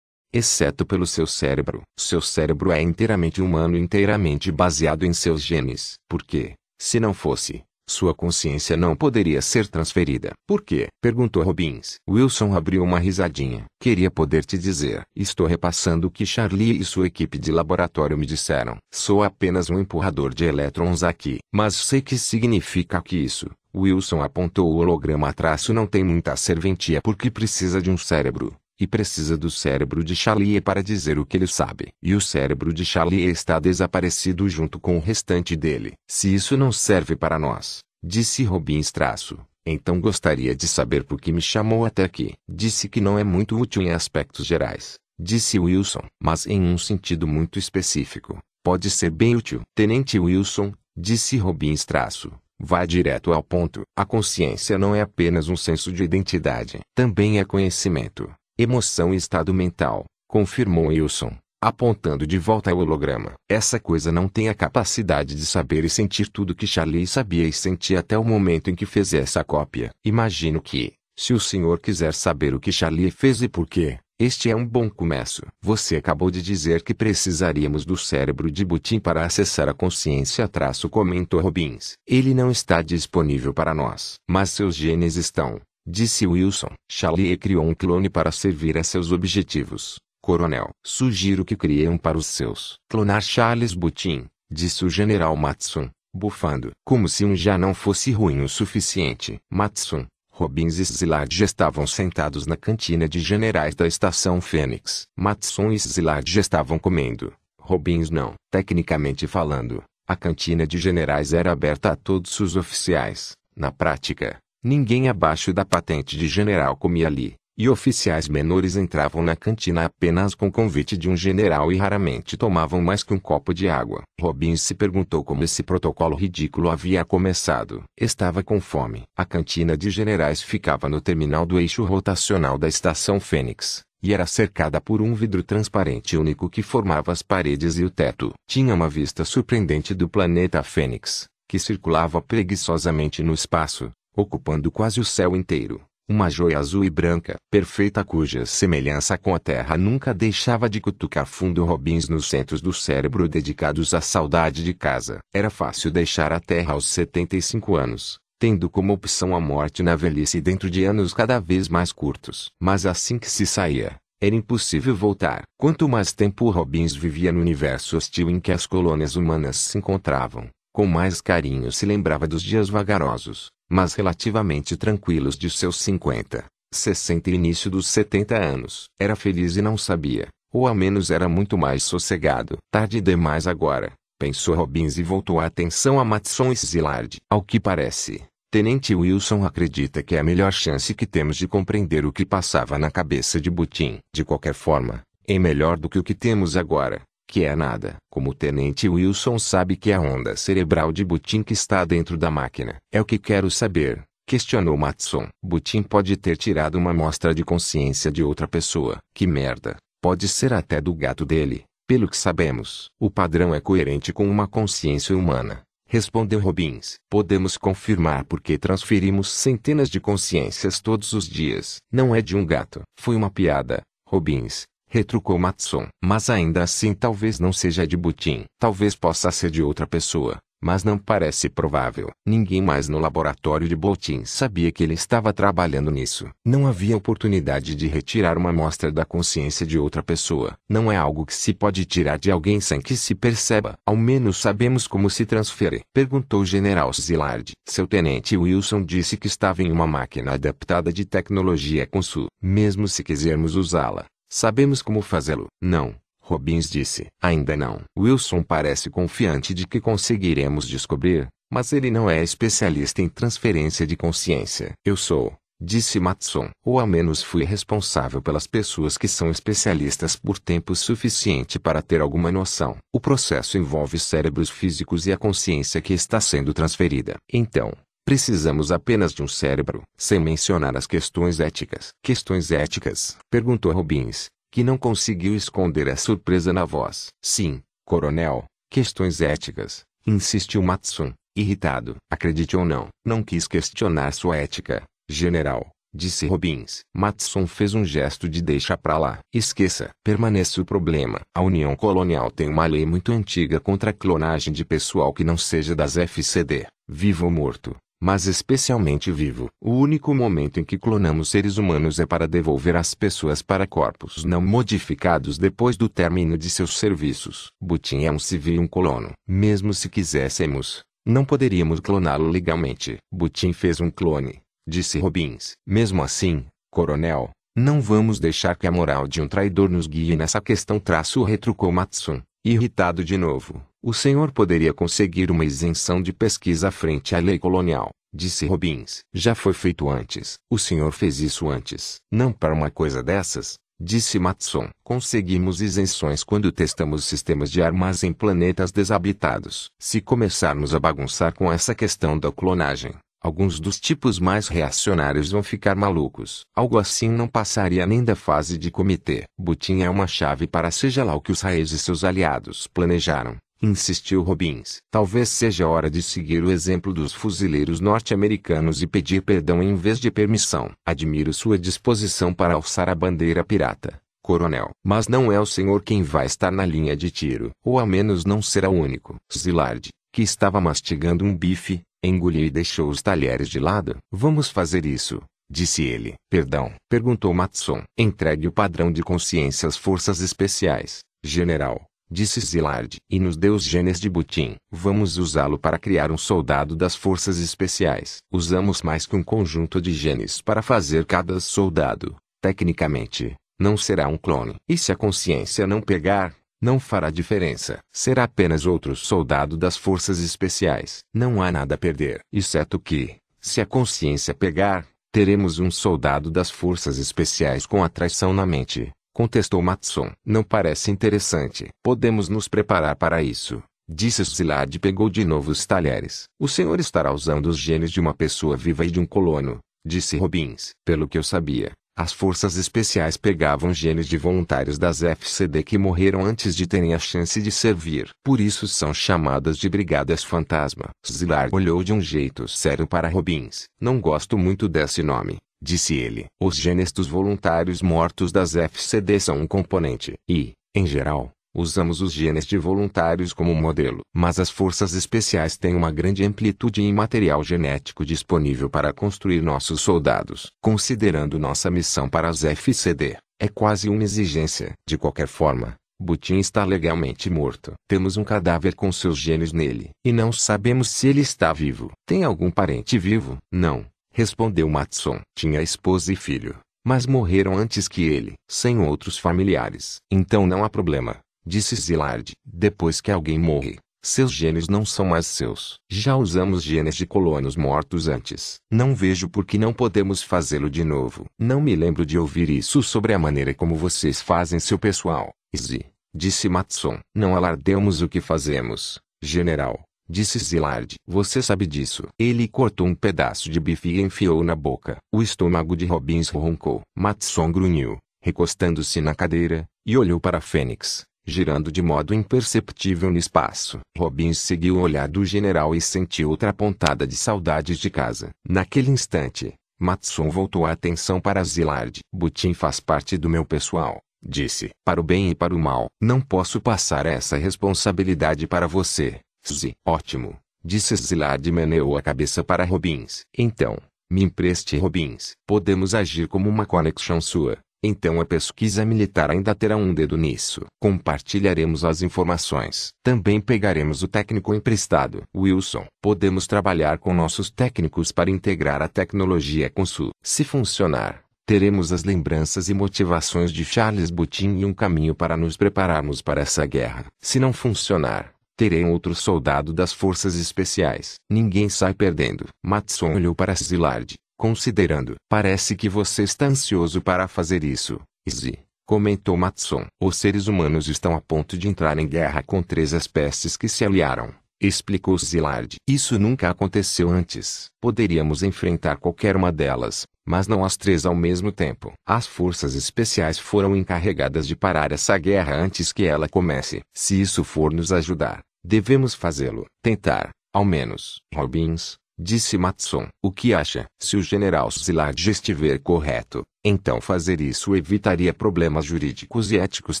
[0.32, 1.82] Exceto pelo seu cérebro.
[1.98, 5.94] Seu cérebro é inteiramente humano e inteiramente baseado em seus genes.
[6.08, 6.54] Por quê?
[6.80, 10.32] Se não fosse, sua consciência não poderia ser transferida.
[10.46, 10.86] Por quê?
[11.02, 11.96] Perguntou Robbins.
[12.08, 13.64] Wilson abriu uma risadinha.
[13.80, 15.02] Queria poder te dizer.
[15.14, 18.76] Estou repassando o que Charlie e sua equipe de laboratório me disseram.
[18.92, 21.38] Sou apenas um empurrador de elétrons aqui.
[21.52, 23.50] Mas sei que significa que isso.
[23.74, 28.86] Wilson apontou o holograma atrás não tem muita serventia porque precisa de um cérebro e
[28.86, 31.92] precisa do cérebro de Charlie para dizer o que ele sabe.
[32.02, 35.92] E o cérebro de Charlie está desaparecido junto com o restante dele.
[36.08, 41.30] Se isso não serve para nós, disse Robin traço, então gostaria de saber por que
[41.30, 42.32] me chamou até aqui.
[42.48, 47.26] Disse que não é muito útil em aspectos gerais, disse Wilson, mas em um sentido
[47.26, 49.60] muito específico, pode ser bem útil.
[49.74, 53.80] Tenente Wilson, disse Robin traço, Vá direto ao ponto.
[53.96, 56.80] A consciência não é apenas um senso de identidade.
[56.94, 58.30] Também é conhecimento
[58.62, 63.32] emoção e estado mental, confirmou Wilson, apontando de volta ao holograma.
[63.48, 67.52] Essa coisa não tem a capacidade de saber e sentir tudo que Charlie sabia e
[67.52, 69.90] sentia até o momento em que fez essa cópia.
[70.04, 74.50] Imagino que, se o senhor quiser saber o que Charlie fez e por quê, este
[74.50, 75.40] é um bom começo.
[75.62, 80.90] Você acabou de dizer que precisaríamos do cérebro de Butim para acessar a consciência traço
[80.90, 81.94] comentou Robbins.
[82.06, 84.16] Ele não está disponível para nós.
[84.28, 86.72] Mas seus genes estão disse Wilson.
[86.90, 89.98] Charlie criou um clone para servir a seus objetivos.
[90.22, 92.74] Coronel, sugiro que crie um para os seus.
[92.88, 96.72] Clonar Charles Butin, disse o general Matson, bufando.
[96.84, 99.38] Como se um já não fosse ruim o suficiente.
[99.50, 105.02] Matson, Robbins e Szilard estavam sentados na cantina de generais da estação Fênix.
[105.16, 107.32] Matson e Szilard estavam comendo.
[107.60, 108.34] Robbins não.
[108.50, 113.32] Tecnicamente falando, a cantina de generais era aberta a todos os oficiais.
[113.54, 119.34] Na prática, Ninguém abaixo da patente de general comia ali, e oficiais menores entravam na
[119.34, 123.70] cantina apenas com convite de um general e raramente tomavam mais que um copo de
[123.70, 124.02] água.
[124.20, 127.82] Robbins se perguntou como esse protocolo ridículo havia começado.
[127.98, 129.04] Estava com fome.
[129.16, 134.26] A cantina de generais ficava no terminal do eixo rotacional da estação Fênix e era
[134.26, 138.32] cercada por um vidro transparente único que formava as paredes e o teto.
[138.46, 145.04] Tinha uma vista surpreendente do planeta Fênix, que circulava preguiçosamente no espaço, ocupando quase o
[145.04, 145.80] céu inteiro.
[146.08, 151.24] Uma joia azul e branca, perfeita cuja semelhança com a Terra nunca deixava de cutucar
[151.24, 155.20] fundo Robins nos centros do cérebro dedicados à saudade de casa.
[155.32, 160.40] Era fácil deixar a Terra aos 75 anos, tendo como opção a morte na velhice
[160.40, 162.50] dentro de anos cada vez mais curtos.
[162.60, 165.44] Mas assim que se saía, era impossível voltar.
[165.56, 170.48] Quanto mais tempo Robbins vivia no universo hostil em que as colônias humanas se encontravam,
[170.72, 176.44] com mais carinho se lembrava dos dias vagarosos, mas relativamente tranquilos de seus 50,
[176.74, 178.86] 60 e início dos 70 anos.
[178.98, 182.58] Era feliz e não sabia, ou ao menos era muito mais sossegado.
[182.72, 187.18] Tarde demais agora, pensou Robbins e voltou a atenção a Matson e Szilard.
[187.30, 192.04] Ao que parece, Tenente Wilson acredita que é a melhor chance que temos de compreender
[192.04, 194.00] o que passava na cabeça de Butin.
[194.12, 197.94] De qualquer forma, é melhor do que o que temos agora, que é nada.
[198.10, 202.28] Como o Tenente Wilson sabe que a onda cerebral de Butin que está dentro da
[202.28, 202.78] máquina.
[202.92, 205.28] É o que quero saber, questionou Matson.
[205.40, 208.98] Butin pode ter tirado uma amostra de consciência de outra pessoa.
[209.14, 209.76] Que merda.
[210.02, 211.62] Pode ser até do gato dele.
[211.86, 215.62] Pelo que sabemos, o padrão é coerente com uma consciência humana.
[215.86, 216.96] Respondeu Robbins.
[217.08, 221.76] Podemos confirmar porque transferimos centenas de consciências todos os dias.
[221.92, 222.82] Não é de um gato.
[222.98, 224.64] Foi uma piada, Robbins.
[224.90, 225.88] Retrucou Matson.
[226.02, 228.44] Mas ainda assim talvez não seja de Butin.
[228.58, 232.10] Talvez possa ser de outra pessoa mas não parece provável.
[232.26, 236.28] Ninguém mais no laboratório de Botin sabia que ele estava trabalhando nisso.
[236.44, 240.54] Não havia oportunidade de retirar uma amostra da consciência de outra pessoa.
[240.68, 243.74] Não é algo que se pode tirar de alguém sem que se perceba.
[243.86, 245.82] Ao menos sabemos como se transfere.
[245.94, 247.52] Perguntou o general Zillard.
[247.66, 252.26] Seu tenente Wilson disse que estava em uma máquina adaptada de tecnologia com su.
[252.42, 255.46] Mesmo se quisermos usá-la, sabemos como fazê-lo.
[255.60, 255.94] Não,
[256.30, 257.08] Robbins disse.
[257.20, 257.80] Ainda não.
[257.98, 263.96] Wilson parece confiante de que conseguiremos descobrir, mas ele não é especialista em transferência de
[263.96, 264.72] consciência.
[264.84, 266.50] Eu sou, disse Matson.
[266.64, 272.00] Ou ao menos fui responsável pelas pessoas que são especialistas por tempo suficiente para ter
[272.00, 272.76] alguma noção.
[272.92, 277.16] O processo envolve cérebros físicos e a consciência que está sendo transferida.
[277.32, 277.72] Então,
[278.10, 281.90] Precisamos apenas de um cérebro, sem mencionar as questões éticas.
[282.02, 283.16] Questões éticas?
[283.30, 287.10] Perguntou Robbins que não conseguiu esconder a surpresa na voz.
[287.22, 291.98] Sim, coronel, questões éticas, insistiu Matson, irritado.
[292.10, 296.80] Acredite ou não, não quis questionar sua ética, general, disse Robbins.
[296.92, 299.20] Matson fez um gesto de deixa pra lá.
[299.32, 299.90] Esqueça.
[300.02, 301.20] Permanece o problema.
[301.32, 305.36] A União Colonial tem uma lei muito antiga contra a clonagem de pessoal que não
[305.36, 309.48] seja das FCD, vivo ou morto mas especialmente vivo.
[309.60, 314.24] O único momento em que clonamos seres humanos é para devolver as pessoas para corpos
[314.24, 317.50] não modificados depois do término de seus serviços.
[317.60, 319.12] Butin é um civil e um colono.
[319.28, 322.96] Mesmo se quiséssemos, não poderíamos cloná-lo legalmente.
[323.12, 325.52] Butin fez um clone, disse Robbins.
[325.66, 330.40] Mesmo assim, coronel, não vamos deixar que a moral de um traidor nos guie nessa
[330.40, 330.78] questão.
[330.78, 333.62] Traço retrucou Matsun, irritado de novo.
[333.82, 339.00] O senhor poderia conseguir uma isenção de pesquisa frente à lei colonial, disse Robbins.
[339.10, 340.34] Já foi feito antes.
[340.50, 341.96] O senhor fez isso antes.
[342.12, 344.68] Não para uma coisa dessas, disse Matson.
[344.84, 349.70] Conseguimos isenções quando testamos sistemas de armas em planetas desabitados.
[349.80, 355.42] Se começarmos a bagunçar com essa questão da clonagem, Alguns dos tipos mais reacionários vão
[355.42, 356.40] ficar malucos.
[356.56, 359.24] Algo assim não passaria nem da fase de comitê.
[359.38, 363.36] Butin é uma chave para seja lá o que os Raes e seus aliados planejaram
[363.62, 364.78] insistiu Robbins.
[364.90, 369.98] Talvez seja hora de seguir o exemplo dos fuzileiros norte-americanos e pedir perdão em vez
[369.98, 370.70] de permissão.
[370.86, 374.70] Admiro sua disposição para alçar a bandeira pirata, coronel.
[374.84, 377.50] Mas não é o senhor quem vai estar na linha de tiro.
[377.64, 379.16] Ou ao menos não será o único.
[379.32, 383.98] Zillard, que estava mastigando um bife, engoliu e deixou os talheres de lado.
[384.10, 385.22] Vamos fazer isso.
[385.52, 386.14] Disse ele.
[386.30, 387.82] Perdão, perguntou Matson.
[387.98, 392.96] Entregue o padrão de consciência às forças especiais, general disse Zillard.
[393.08, 394.56] E nos deu os genes de Butin.
[394.70, 398.18] Vamos usá-lo para criar um soldado das forças especiais.
[398.32, 402.16] Usamos mais que um conjunto de genes para fazer cada soldado.
[402.40, 404.56] Tecnicamente, não será um clone.
[404.68, 407.78] E se a consciência não pegar, não fará diferença.
[407.92, 411.00] Será apenas outro soldado das forças especiais.
[411.14, 412.20] Não há nada a perder.
[412.32, 418.32] Exceto que, se a consciência pegar, Teremos um soldado das forças especiais com a traição
[418.32, 420.10] na mente, contestou Matson.
[420.24, 421.68] Não parece interessante.
[421.84, 423.62] Podemos nos preparar para isso.
[423.86, 426.24] Disse Szilard e pegou de novo os talheres.
[426.40, 430.16] O senhor estará usando os genes de uma pessoa viva e de um colono, disse
[430.16, 430.70] Robbins.
[430.86, 436.24] Pelo que eu sabia, as forças especiais pegavam genes de voluntários das FCD que morreram
[436.24, 438.08] antes de terem a chance de servir.
[438.24, 440.88] Por isso são chamadas de Brigadas Fantasma.
[441.04, 443.64] Szilard olhou de um jeito sério para Robbins.
[443.78, 446.26] Não gosto muito desse nome, disse ele.
[446.40, 450.14] Os genes dos voluntários mortos das FCD são um componente.
[450.28, 454.02] E, em geral, Usamos os genes de voluntários como modelo.
[454.14, 459.80] Mas as forças especiais têm uma grande amplitude em material genético disponível para construir nossos
[459.80, 460.52] soldados.
[460.62, 464.74] Considerando nossa missão para as FCD, é quase uma exigência.
[464.86, 467.72] De qualquer forma, Butin está legalmente morto.
[467.88, 469.90] Temos um cadáver com seus genes nele.
[470.04, 471.90] E não sabemos se ele está vivo.
[472.06, 473.38] Tem algum parente vivo?
[473.52, 475.20] Não, respondeu Matson.
[475.36, 476.58] Tinha esposa e filho.
[476.84, 479.98] Mas morreram antes que ele, sem outros familiares.
[480.10, 481.20] Então não há problema
[481.50, 482.32] disse Zilard.
[482.44, 485.76] Depois que alguém morre, seus genes não são mais seus.
[485.90, 488.56] Já usamos genes de colonos mortos antes.
[488.70, 491.26] Não vejo por que não podemos fazê-lo de novo.
[491.38, 495.30] Não me lembro de ouvir isso sobre a maneira como vocês fazem seu pessoal.
[495.56, 495.84] Zi,
[496.14, 496.98] disse Matson.
[497.14, 499.80] Não alardeamos o que fazemos, general.
[500.10, 500.96] Disse Zilard.
[501.06, 502.08] Você sabe disso.
[502.18, 504.98] Ele cortou um pedaço de bife e enfiou na boca.
[505.14, 506.80] O estômago de Robbins roncou.
[506.98, 513.78] Matson grunhiu, recostando-se na cadeira, e olhou para Fênix girando de modo imperceptível no espaço.
[513.96, 518.30] Robbins seguiu o olhar do general e sentiu outra pontada de saudades de casa.
[518.48, 522.00] Naquele instante, Matson voltou a atenção para Zilard.
[522.12, 524.70] Butin faz parte do meu pessoal, disse.
[524.84, 525.86] Para o bem e para o mal.
[526.02, 529.20] Não posso passar essa responsabilidade para você.
[529.46, 529.72] Zi.
[529.86, 533.22] Ótimo, disse Zilard e meneou a cabeça para Robbins.
[533.36, 533.78] Então,
[534.10, 535.32] me empreste Robbins.
[535.46, 537.58] Podemos agir como uma conexão sua.
[537.82, 540.66] Então a pesquisa militar ainda terá um dedo nisso.
[540.78, 542.90] Compartilharemos as informações.
[543.02, 545.22] Também pegaremos o técnico emprestado.
[545.34, 550.10] Wilson, podemos trabalhar com nossos técnicos para integrar a tecnologia com SU.
[550.22, 555.56] Se funcionar, teremos as lembranças e motivações de Charles Butin e um caminho para nos
[555.56, 557.06] prepararmos para essa guerra.
[557.18, 561.14] Se não funcionar, terei outro soldado das forças especiais.
[561.30, 562.44] Ninguém sai perdendo.
[562.62, 565.16] Matson olhou para Szilard considerando.
[565.28, 569.86] Parece que você está ansioso para fazer isso, Izzy, comentou Matson.
[570.02, 573.84] Os seres humanos estão a ponto de entrar em guerra com três espécies que se
[573.84, 575.76] aliaram, explicou Zilard.
[575.86, 577.66] Isso nunca aconteceu antes.
[577.82, 581.92] Poderíamos enfrentar qualquer uma delas, mas não as três ao mesmo tempo.
[582.06, 586.80] As forças especiais foram encarregadas de parar essa guerra antes que ela comece.
[586.94, 589.66] Se isso for nos ajudar, devemos fazê-lo.
[589.82, 591.20] Tentar, ao menos.
[591.34, 593.08] Robbins, disse Matson.
[593.22, 593.86] O que acha?
[594.00, 600.00] Se o general Szilard estiver correto, então fazer isso evitaria problemas jurídicos e éticos.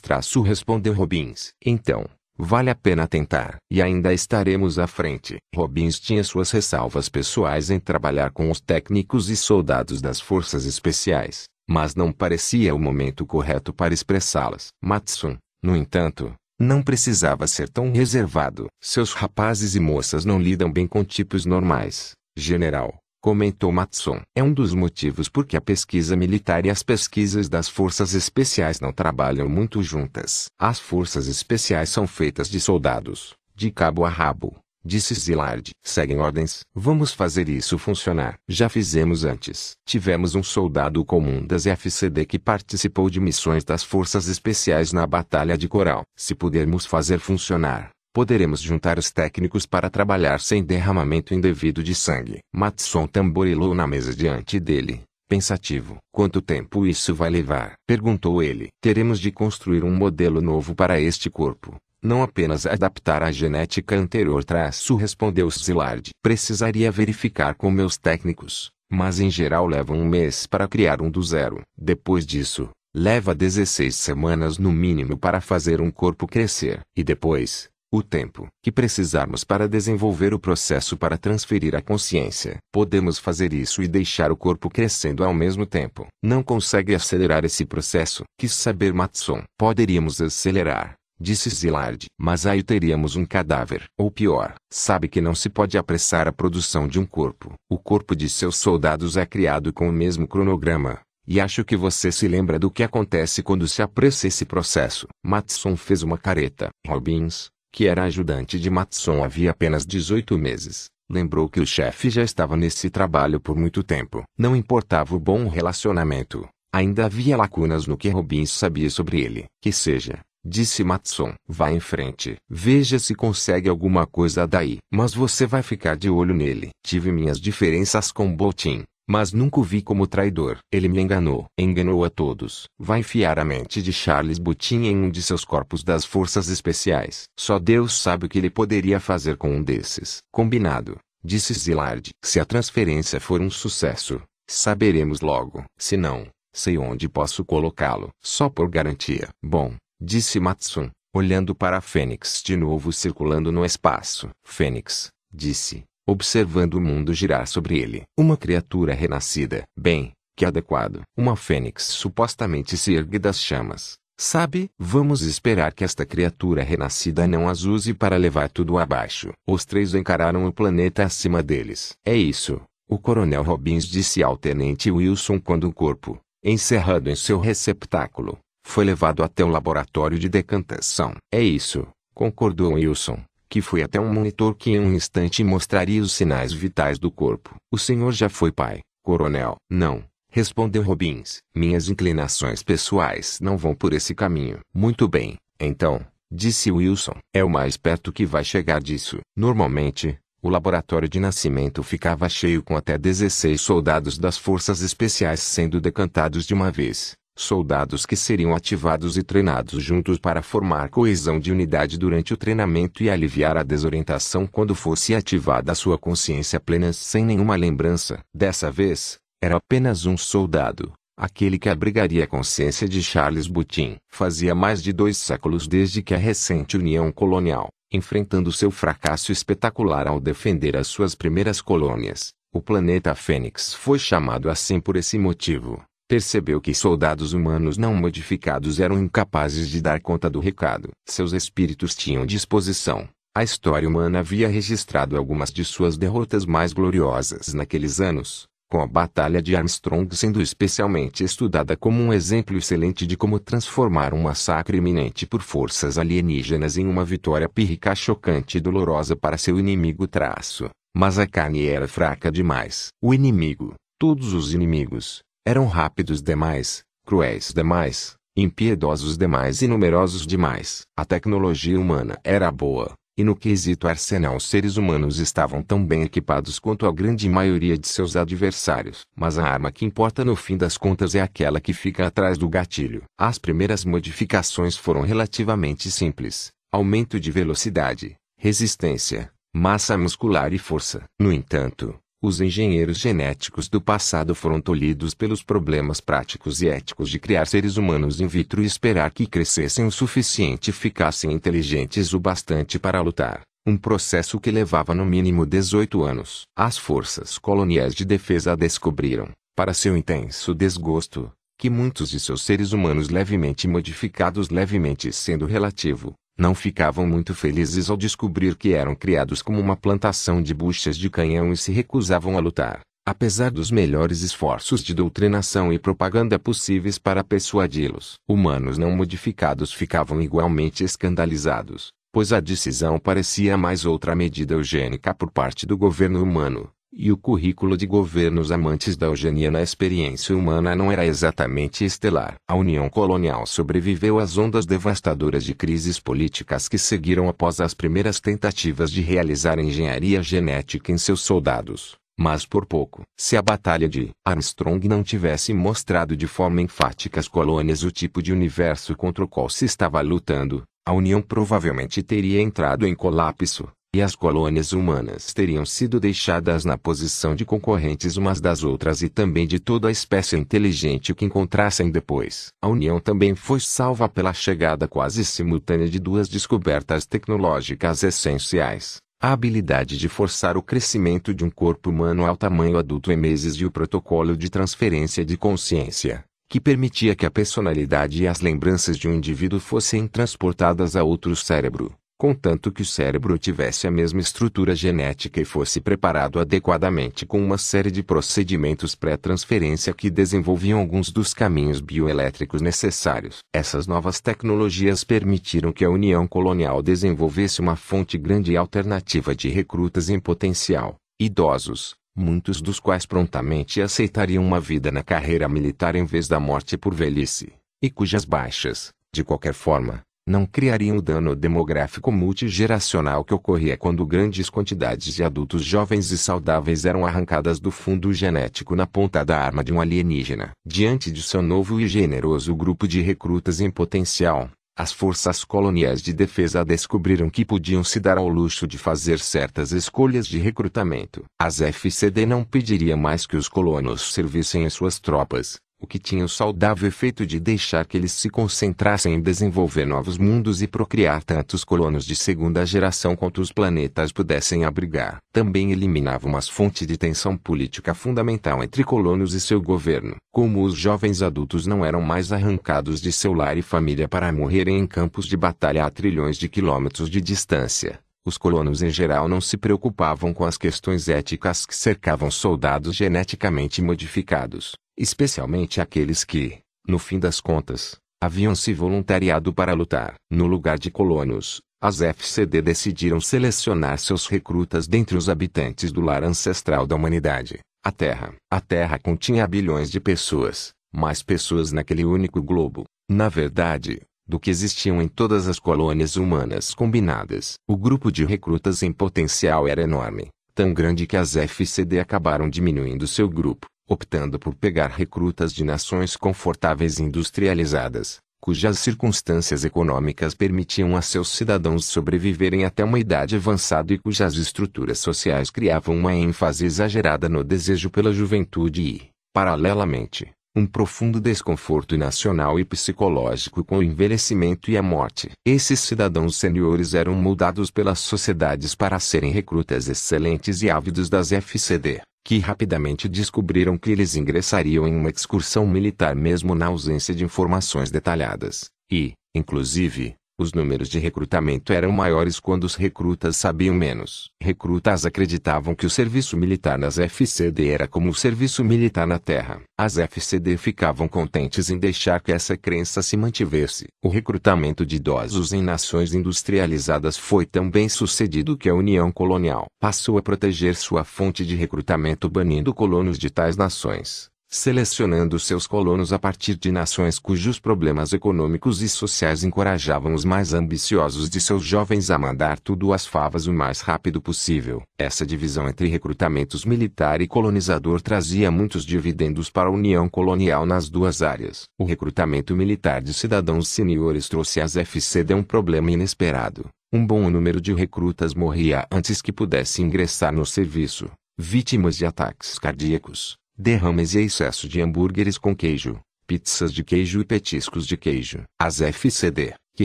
[0.00, 1.50] Traço respondeu Robbins.
[1.64, 2.04] Então,
[2.36, 3.56] vale a pena tentar.
[3.70, 5.38] E ainda estaremos à frente.
[5.54, 11.44] Robbins tinha suas ressalvas pessoais em trabalhar com os técnicos e soldados das forças especiais,
[11.68, 14.68] mas não parecia o momento correto para expressá-las.
[14.82, 18.66] Matson, no entanto, não precisava ser tão reservado.
[18.82, 24.20] Seus rapazes e moças não lidam bem com tipos normais, general, comentou Matson.
[24.36, 28.78] É um dos motivos por que a pesquisa militar e as pesquisas das forças especiais
[28.78, 30.48] não trabalham muito juntas.
[30.58, 35.70] As forças especiais são feitas de soldados, de cabo a rabo, Disse Zilard.
[35.82, 36.64] Seguem ordens.
[36.74, 38.38] Vamos fazer isso funcionar.
[38.48, 39.72] Já fizemos antes.
[39.84, 45.58] Tivemos um soldado comum das FCD que participou de missões das Forças Especiais na Batalha
[45.58, 46.02] de Coral.
[46.16, 52.40] Se pudermos fazer funcionar, poderemos juntar os técnicos para trabalhar sem derramamento indevido de sangue.
[52.50, 55.02] Matson tamborilou na mesa diante dele.
[55.28, 55.98] Pensativo.
[56.10, 57.74] Quanto tempo isso vai levar?
[57.86, 58.68] Perguntou ele.
[58.80, 64.44] Teremos de construir um modelo novo para este corpo não apenas adaptar a genética anterior
[64.44, 66.10] traço respondeu Szilard.
[66.22, 71.22] Precisaria verificar com meus técnicos, mas em geral leva um mês para criar um do
[71.22, 71.62] zero.
[71.76, 76.80] Depois disso, leva 16 semanas no mínimo para fazer um corpo crescer.
[76.96, 82.58] E depois, o tempo que precisarmos para desenvolver o processo para transferir a consciência.
[82.72, 86.06] Podemos fazer isso e deixar o corpo crescendo ao mesmo tempo.
[86.22, 88.22] Não consegue acelerar esse processo?
[88.38, 89.42] Quis saber Matson.
[89.58, 92.06] Poderíamos acelerar, disse Zilard.
[92.18, 93.84] Mas aí teríamos um cadáver.
[93.98, 97.52] Ou pior, sabe que não se pode apressar a produção de um corpo.
[97.68, 101.00] O corpo de seus soldados é criado com o mesmo cronograma.
[101.26, 105.06] E acho que você se lembra do que acontece quando se apressa esse processo.
[105.24, 106.70] Matson fez uma careta.
[106.86, 112.22] Robbins, que era ajudante de Matson havia apenas 18 meses, Lembrou que o chefe já
[112.22, 114.22] estava nesse trabalho por muito tempo.
[114.38, 116.48] Não importava o bom relacionamento.
[116.72, 119.46] Ainda havia lacunas no que Robbins sabia sobre ele.
[119.60, 121.34] Que seja, disse Matson.
[121.46, 122.36] Vá em frente.
[122.48, 124.78] Veja se consegue alguma coisa daí.
[124.92, 126.70] Mas você vai ficar de olho nele.
[126.84, 128.84] Tive minhas diferenças com Botin.
[129.08, 130.58] Mas nunca o vi como traidor.
[130.70, 131.46] Ele me enganou.
[131.58, 132.66] Enganou a todos.
[132.78, 137.24] Vai enfiar a mente de Charles Butin em um de seus corpos das forças especiais.
[137.36, 140.18] Só Deus sabe o que ele poderia fazer com um desses.
[140.32, 142.10] Combinado, disse Zillard.
[142.22, 145.64] Se a transferência for um sucesso, saberemos logo.
[145.76, 148.10] Se não, sei onde posso colocá-lo.
[148.22, 149.28] Só por garantia.
[149.42, 154.30] Bom, disse Matsun, olhando para a Fênix de novo circulando no espaço.
[154.44, 158.02] Fênix, disse, observando o mundo girar sobre ele.
[158.18, 159.64] Uma criatura renascida.
[159.76, 161.02] Bem, que adequado.
[161.16, 163.98] Uma fênix supostamente se ergue das chamas.
[164.18, 169.32] Sabe, vamos esperar que esta criatura renascida não as use para levar tudo abaixo.
[169.46, 171.92] Os três encararam o planeta acima deles.
[172.04, 177.38] É isso, o coronel Robbins disse ao tenente Wilson quando o corpo, encerrado em seu
[177.38, 181.14] receptáculo, foi levado até o laboratório de decantação.
[181.32, 186.12] É isso, concordou Wilson que foi até um monitor que em um instante mostraria os
[186.12, 187.56] sinais vitais do corpo.
[187.70, 189.56] O senhor já foi pai, coronel?
[189.68, 191.38] Não, respondeu Robbins.
[191.52, 194.60] Minhas inclinações pessoais não vão por esse caminho.
[194.72, 196.00] Muito bem, então,
[196.30, 197.18] disse Wilson.
[197.34, 199.18] É o mais perto que vai chegar disso.
[199.36, 205.80] Normalmente, o laboratório de nascimento ficava cheio com até 16 soldados das forças especiais sendo
[205.80, 211.50] decantados de uma vez soldados que seriam ativados e treinados juntos para formar coesão de
[211.50, 216.92] unidade durante o treinamento e aliviar a desorientação quando fosse ativada a sua consciência plena
[216.92, 218.20] sem nenhuma lembrança.
[218.34, 223.96] Dessa vez, era apenas um soldado, aquele que abrigaria a consciência de Charles Butin.
[224.08, 230.06] Fazia mais de dois séculos desde que a recente União Colonial, enfrentando seu fracasso espetacular
[230.06, 235.82] ao defender as suas primeiras colônias, o planeta Fênix foi chamado assim por esse motivo
[236.10, 240.90] percebeu que soldados humanos não modificados eram incapazes de dar conta do recado.
[241.08, 243.08] Seus espíritos tinham disposição.
[243.32, 248.88] A história humana havia registrado algumas de suas derrotas mais gloriosas naqueles anos, com a
[248.88, 254.78] Batalha de Armstrong sendo especialmente estudada como um exemplo excelente de como transformar um massacre
[254.78, 260.70] iminente por forças alienígenas em uma vitória pírrica chocante e dolorosa para seu inimigo traço.
[260.92, 262.88] Mas a carne era fraca demais.
[263.00, 270.82] O inimigo, todos os inimigos, eram rápidos demais, cruéis demais, impiedosos demais e numerosos demais.
[270.96, 276.02] A tecnologia humana era boa, e no quesito arsenal os seres humanos estavam tão bem
[276.02, 279.02] equipados quanto a grande maioria de seus adversários.
[279.14, 282.48] Mas a arma que importa no fim das contas é aquela que fica atrás do
[282.48, 283.02] gatilho.
[283.18, 286.50] As primeiras modificações foram relativamente simples.
[286.72, 291.04] Aumento de velocidade, resistência, massa muscular e força.
[291.20, 297.18] No entanto, os engenheiros genéticos do passado foram tolhidos pelos problemas práticos e éticos de
[297.18, 302.20] criar seres humanos in vitro e esperar que crescessem o suficiente e ficassem inteligentes o
[302.20, 303.40] bastante para lutar.
[303.66, 306.42] Um processo que levava no mínimo 18 anos.
[306.54, 312.72] As forças coloniais de defesa descobriram, para seu intenso desgosto, que muitos de seus seres
[312.72, 319.42] humanos levemente modificados levemente sendo relativo, não ficavam muito felizes ao descobrir que eram criados
[319.42, 324.22] como uma plantação de buchas de canhão e se recusavam a lutar, apesar dos melhores
[324.22, 328.14] esforços de doutrinação e propaganda possíveis para persuadi-los.
[328.26, 335.30] Humanos não modificados ficavam igualmente escandalizados, pois a decisão parecia mais outra medida eugênica por
[335.30, 340.74] parte do governo humano, e o currículo de governos amantes da eugenia na experiência humana
[340.74, 342.34] não era exatamente estelar.
[342.48, 348.20] A União Colonial sobreviveu às ondas devastadoras de crises políticas que seguiram após as primeiras
[348.20, 353.02] tentativas de realizar engenharia genética em seus soldados, mas por pouco.
[353.16, 358.20] Se a Batalha de Armstrong não tivesse mostrado de forma enfática às colônias o tipo
[358.20, 363.68] de universo contra o qual se estava lutando, a União provavelmente teria entrado em colapso
[363.92, 369.08] e as colônias humanas teriam sido deixadas na posição de concorrentes umas das outras e
[369.08, 372.50] também de toda a espécie inteligente que encontrassem depois.
[372.62, 378.98] A União também foi salva pela chegada quase simultânea de duas descobertas tecnológicas essenciais.
[379.20, 383.54] A habilidade de forçar o crescimento de um corpo humano ao tamanho adulto em meses
[383.56, 388.96] e o protocolo de transferência de consciência, que permitia que a personalidade e as lembranças
[388.96, 394.20] de um indivíduo fossem transportadas a outro cérebro contanto que o cérebro tivesse a mesma
[394.20, 401.10] estrutura genética e fosse preparado adequadamente com uma série de procedimentos pré-transferência que desenvolviam alguns
[401.10, 403.38] dos caminhos bioelétricos necessários.
[403.54, 409.48] Essas novas tecnologias permitiram que a União Colonial desenvolvesse uma fonte grande e alternativa de
[409.48, 416.04] recrutas em potencial, idosos, muitos dos quais prontamente aceitariam uma vida na carreira militar em
[416.04, 417.50] vez da morte por velhice,
[417.82, 424.06] e cujas baixas, de qualquer forma, não criariam o dano demográfico multigeracional que ocorria quando
[424.06, 429.38] grandes quantidades de adultos jovens e saudáveis eram arrancadas do fundo genético na ponta da
[429.38, 430.50] arma de um alienígena.
[430.64, 436.12] Diante de seu novo e generoso grupo de recrutas em potencial, as forças coloniais de
[436.12, 441.24] defesa descobriram que podiam se dar ao luxo de fazer certas escolhas de recrutamento.
[441.38, 446.24] As FCD não pediria mais que os colonos servissem em suas tropas, o que tinha
[446.24, 451.24] o saudável efeito de deixar que eles se concentrassem em desenvolver novos mundos e procriar
[451.24, 455.18] tantos colonos de segunda geração quanto os planetas pudessem abrigar.
[455.32, 460.16] Também eliminava uma fonte de tensão política fundamental entre colonos e seu governo.
[460.30, 464.78] Como os jovens adultos não eram mais arrancados de seu lar e família para morrerem
[464.78, 469.40] em campos de batalha a trilhões de quilômetros de distância, os colonos em geral não
[469.40, 476.98] se preocupavam com as questões éticas que cercavam soldados geneticamente modificados especialmente aqueles que, no
[476.98, 480.14] fim das contas, haviam se voluntariado para lutar.
[480.30, 486.22] No lugar de colonos, as FCD decidiram selecionar seus recrutas dentre os habitantes do lar
[486.22, 488.34] ancestral da humanidade, a Terra.
[488.52, 494.50] A Terra continha bilhões de pessoas, mais pessoas naquele único globo, na verdade, do que
[494.50, 497.54] existiam em todas as colônias humanas combinadas.
[497.66, 503.06] O grupo de recrutas em potencial era enorme, tão grande que as FCD acabaram diminuindo
[503.06, 510.96] seu grupo optando por pegar recrutas de nações confortáveis e industrializadas, cujas circunstâncias econômicas permitiam
[510.96, 516.64] a seus cidadãos sobreviverem até uma idade avançada e cujas estruturas sociais criavam uma ênfase
[516.64, 523.82] exagerada no desejo pela juventude e, paralelamente, um profundo desconforto nacional e psicológico com o
[523.82, 525.30] envelhecimento e a morte.
[525.44, 532.02] Esses cidadãos seniores eram moldados pelas sociedades para serem recrutas excelentes e ávidos das FCD
[532.24, 537.90] que rapidamente descobriram que eles ingressariam em uma excursão militar mesmo na ausência de informações
[537.90, 544.30] detalhadas, e, inclusive, os números de recrutamento eram maiores quando os recrutas sabiam menos.
[544.40, 549.60] Recrutas acreditavam que o serviço militar nas FCD era como o serviço militar na Terra.
[549.78, 553.88] As FCD ficavam contentes em deixar que essa crença se mantivesse.
[554.02, 559.66] O recrutamento de idosos em nações industrializadas foi tão bem sucedido que a União Colonial
[559.78, 566.12] passou a proteger sua fonte de recrutamento banindo colonos de tais nações selecionando seus colonos
[566.12, 571.62] a partir de nações cujos problemas econômicos e sociais encorajavam os mais ambiciosos de seus
[571.62, 574.82] jovens a mandar tudo às favas o mais rápido possível.
[574.98, 580.90] Essa divisão entre recrutamentos militar e colonizador trazia muitos dividendos para a União Colonial nas
[580.90, 581.66] duas áreas.
[581.78, 586.66] O recrutamento militar de cidadãos seniores trouxe às FCD um problema inesperado.
[586.92, 591.08] Um bom número de recrutas morria antes que pudesse ingressar no serviço,
[591.38, 597.24] vítimas de ataques cardíacos derrames e excesso de hambúrgueres com queijo, pizzas de queijo e
[597.26, 598.42] petiscos de queijo.
[598.58, 599.84] As FCD, que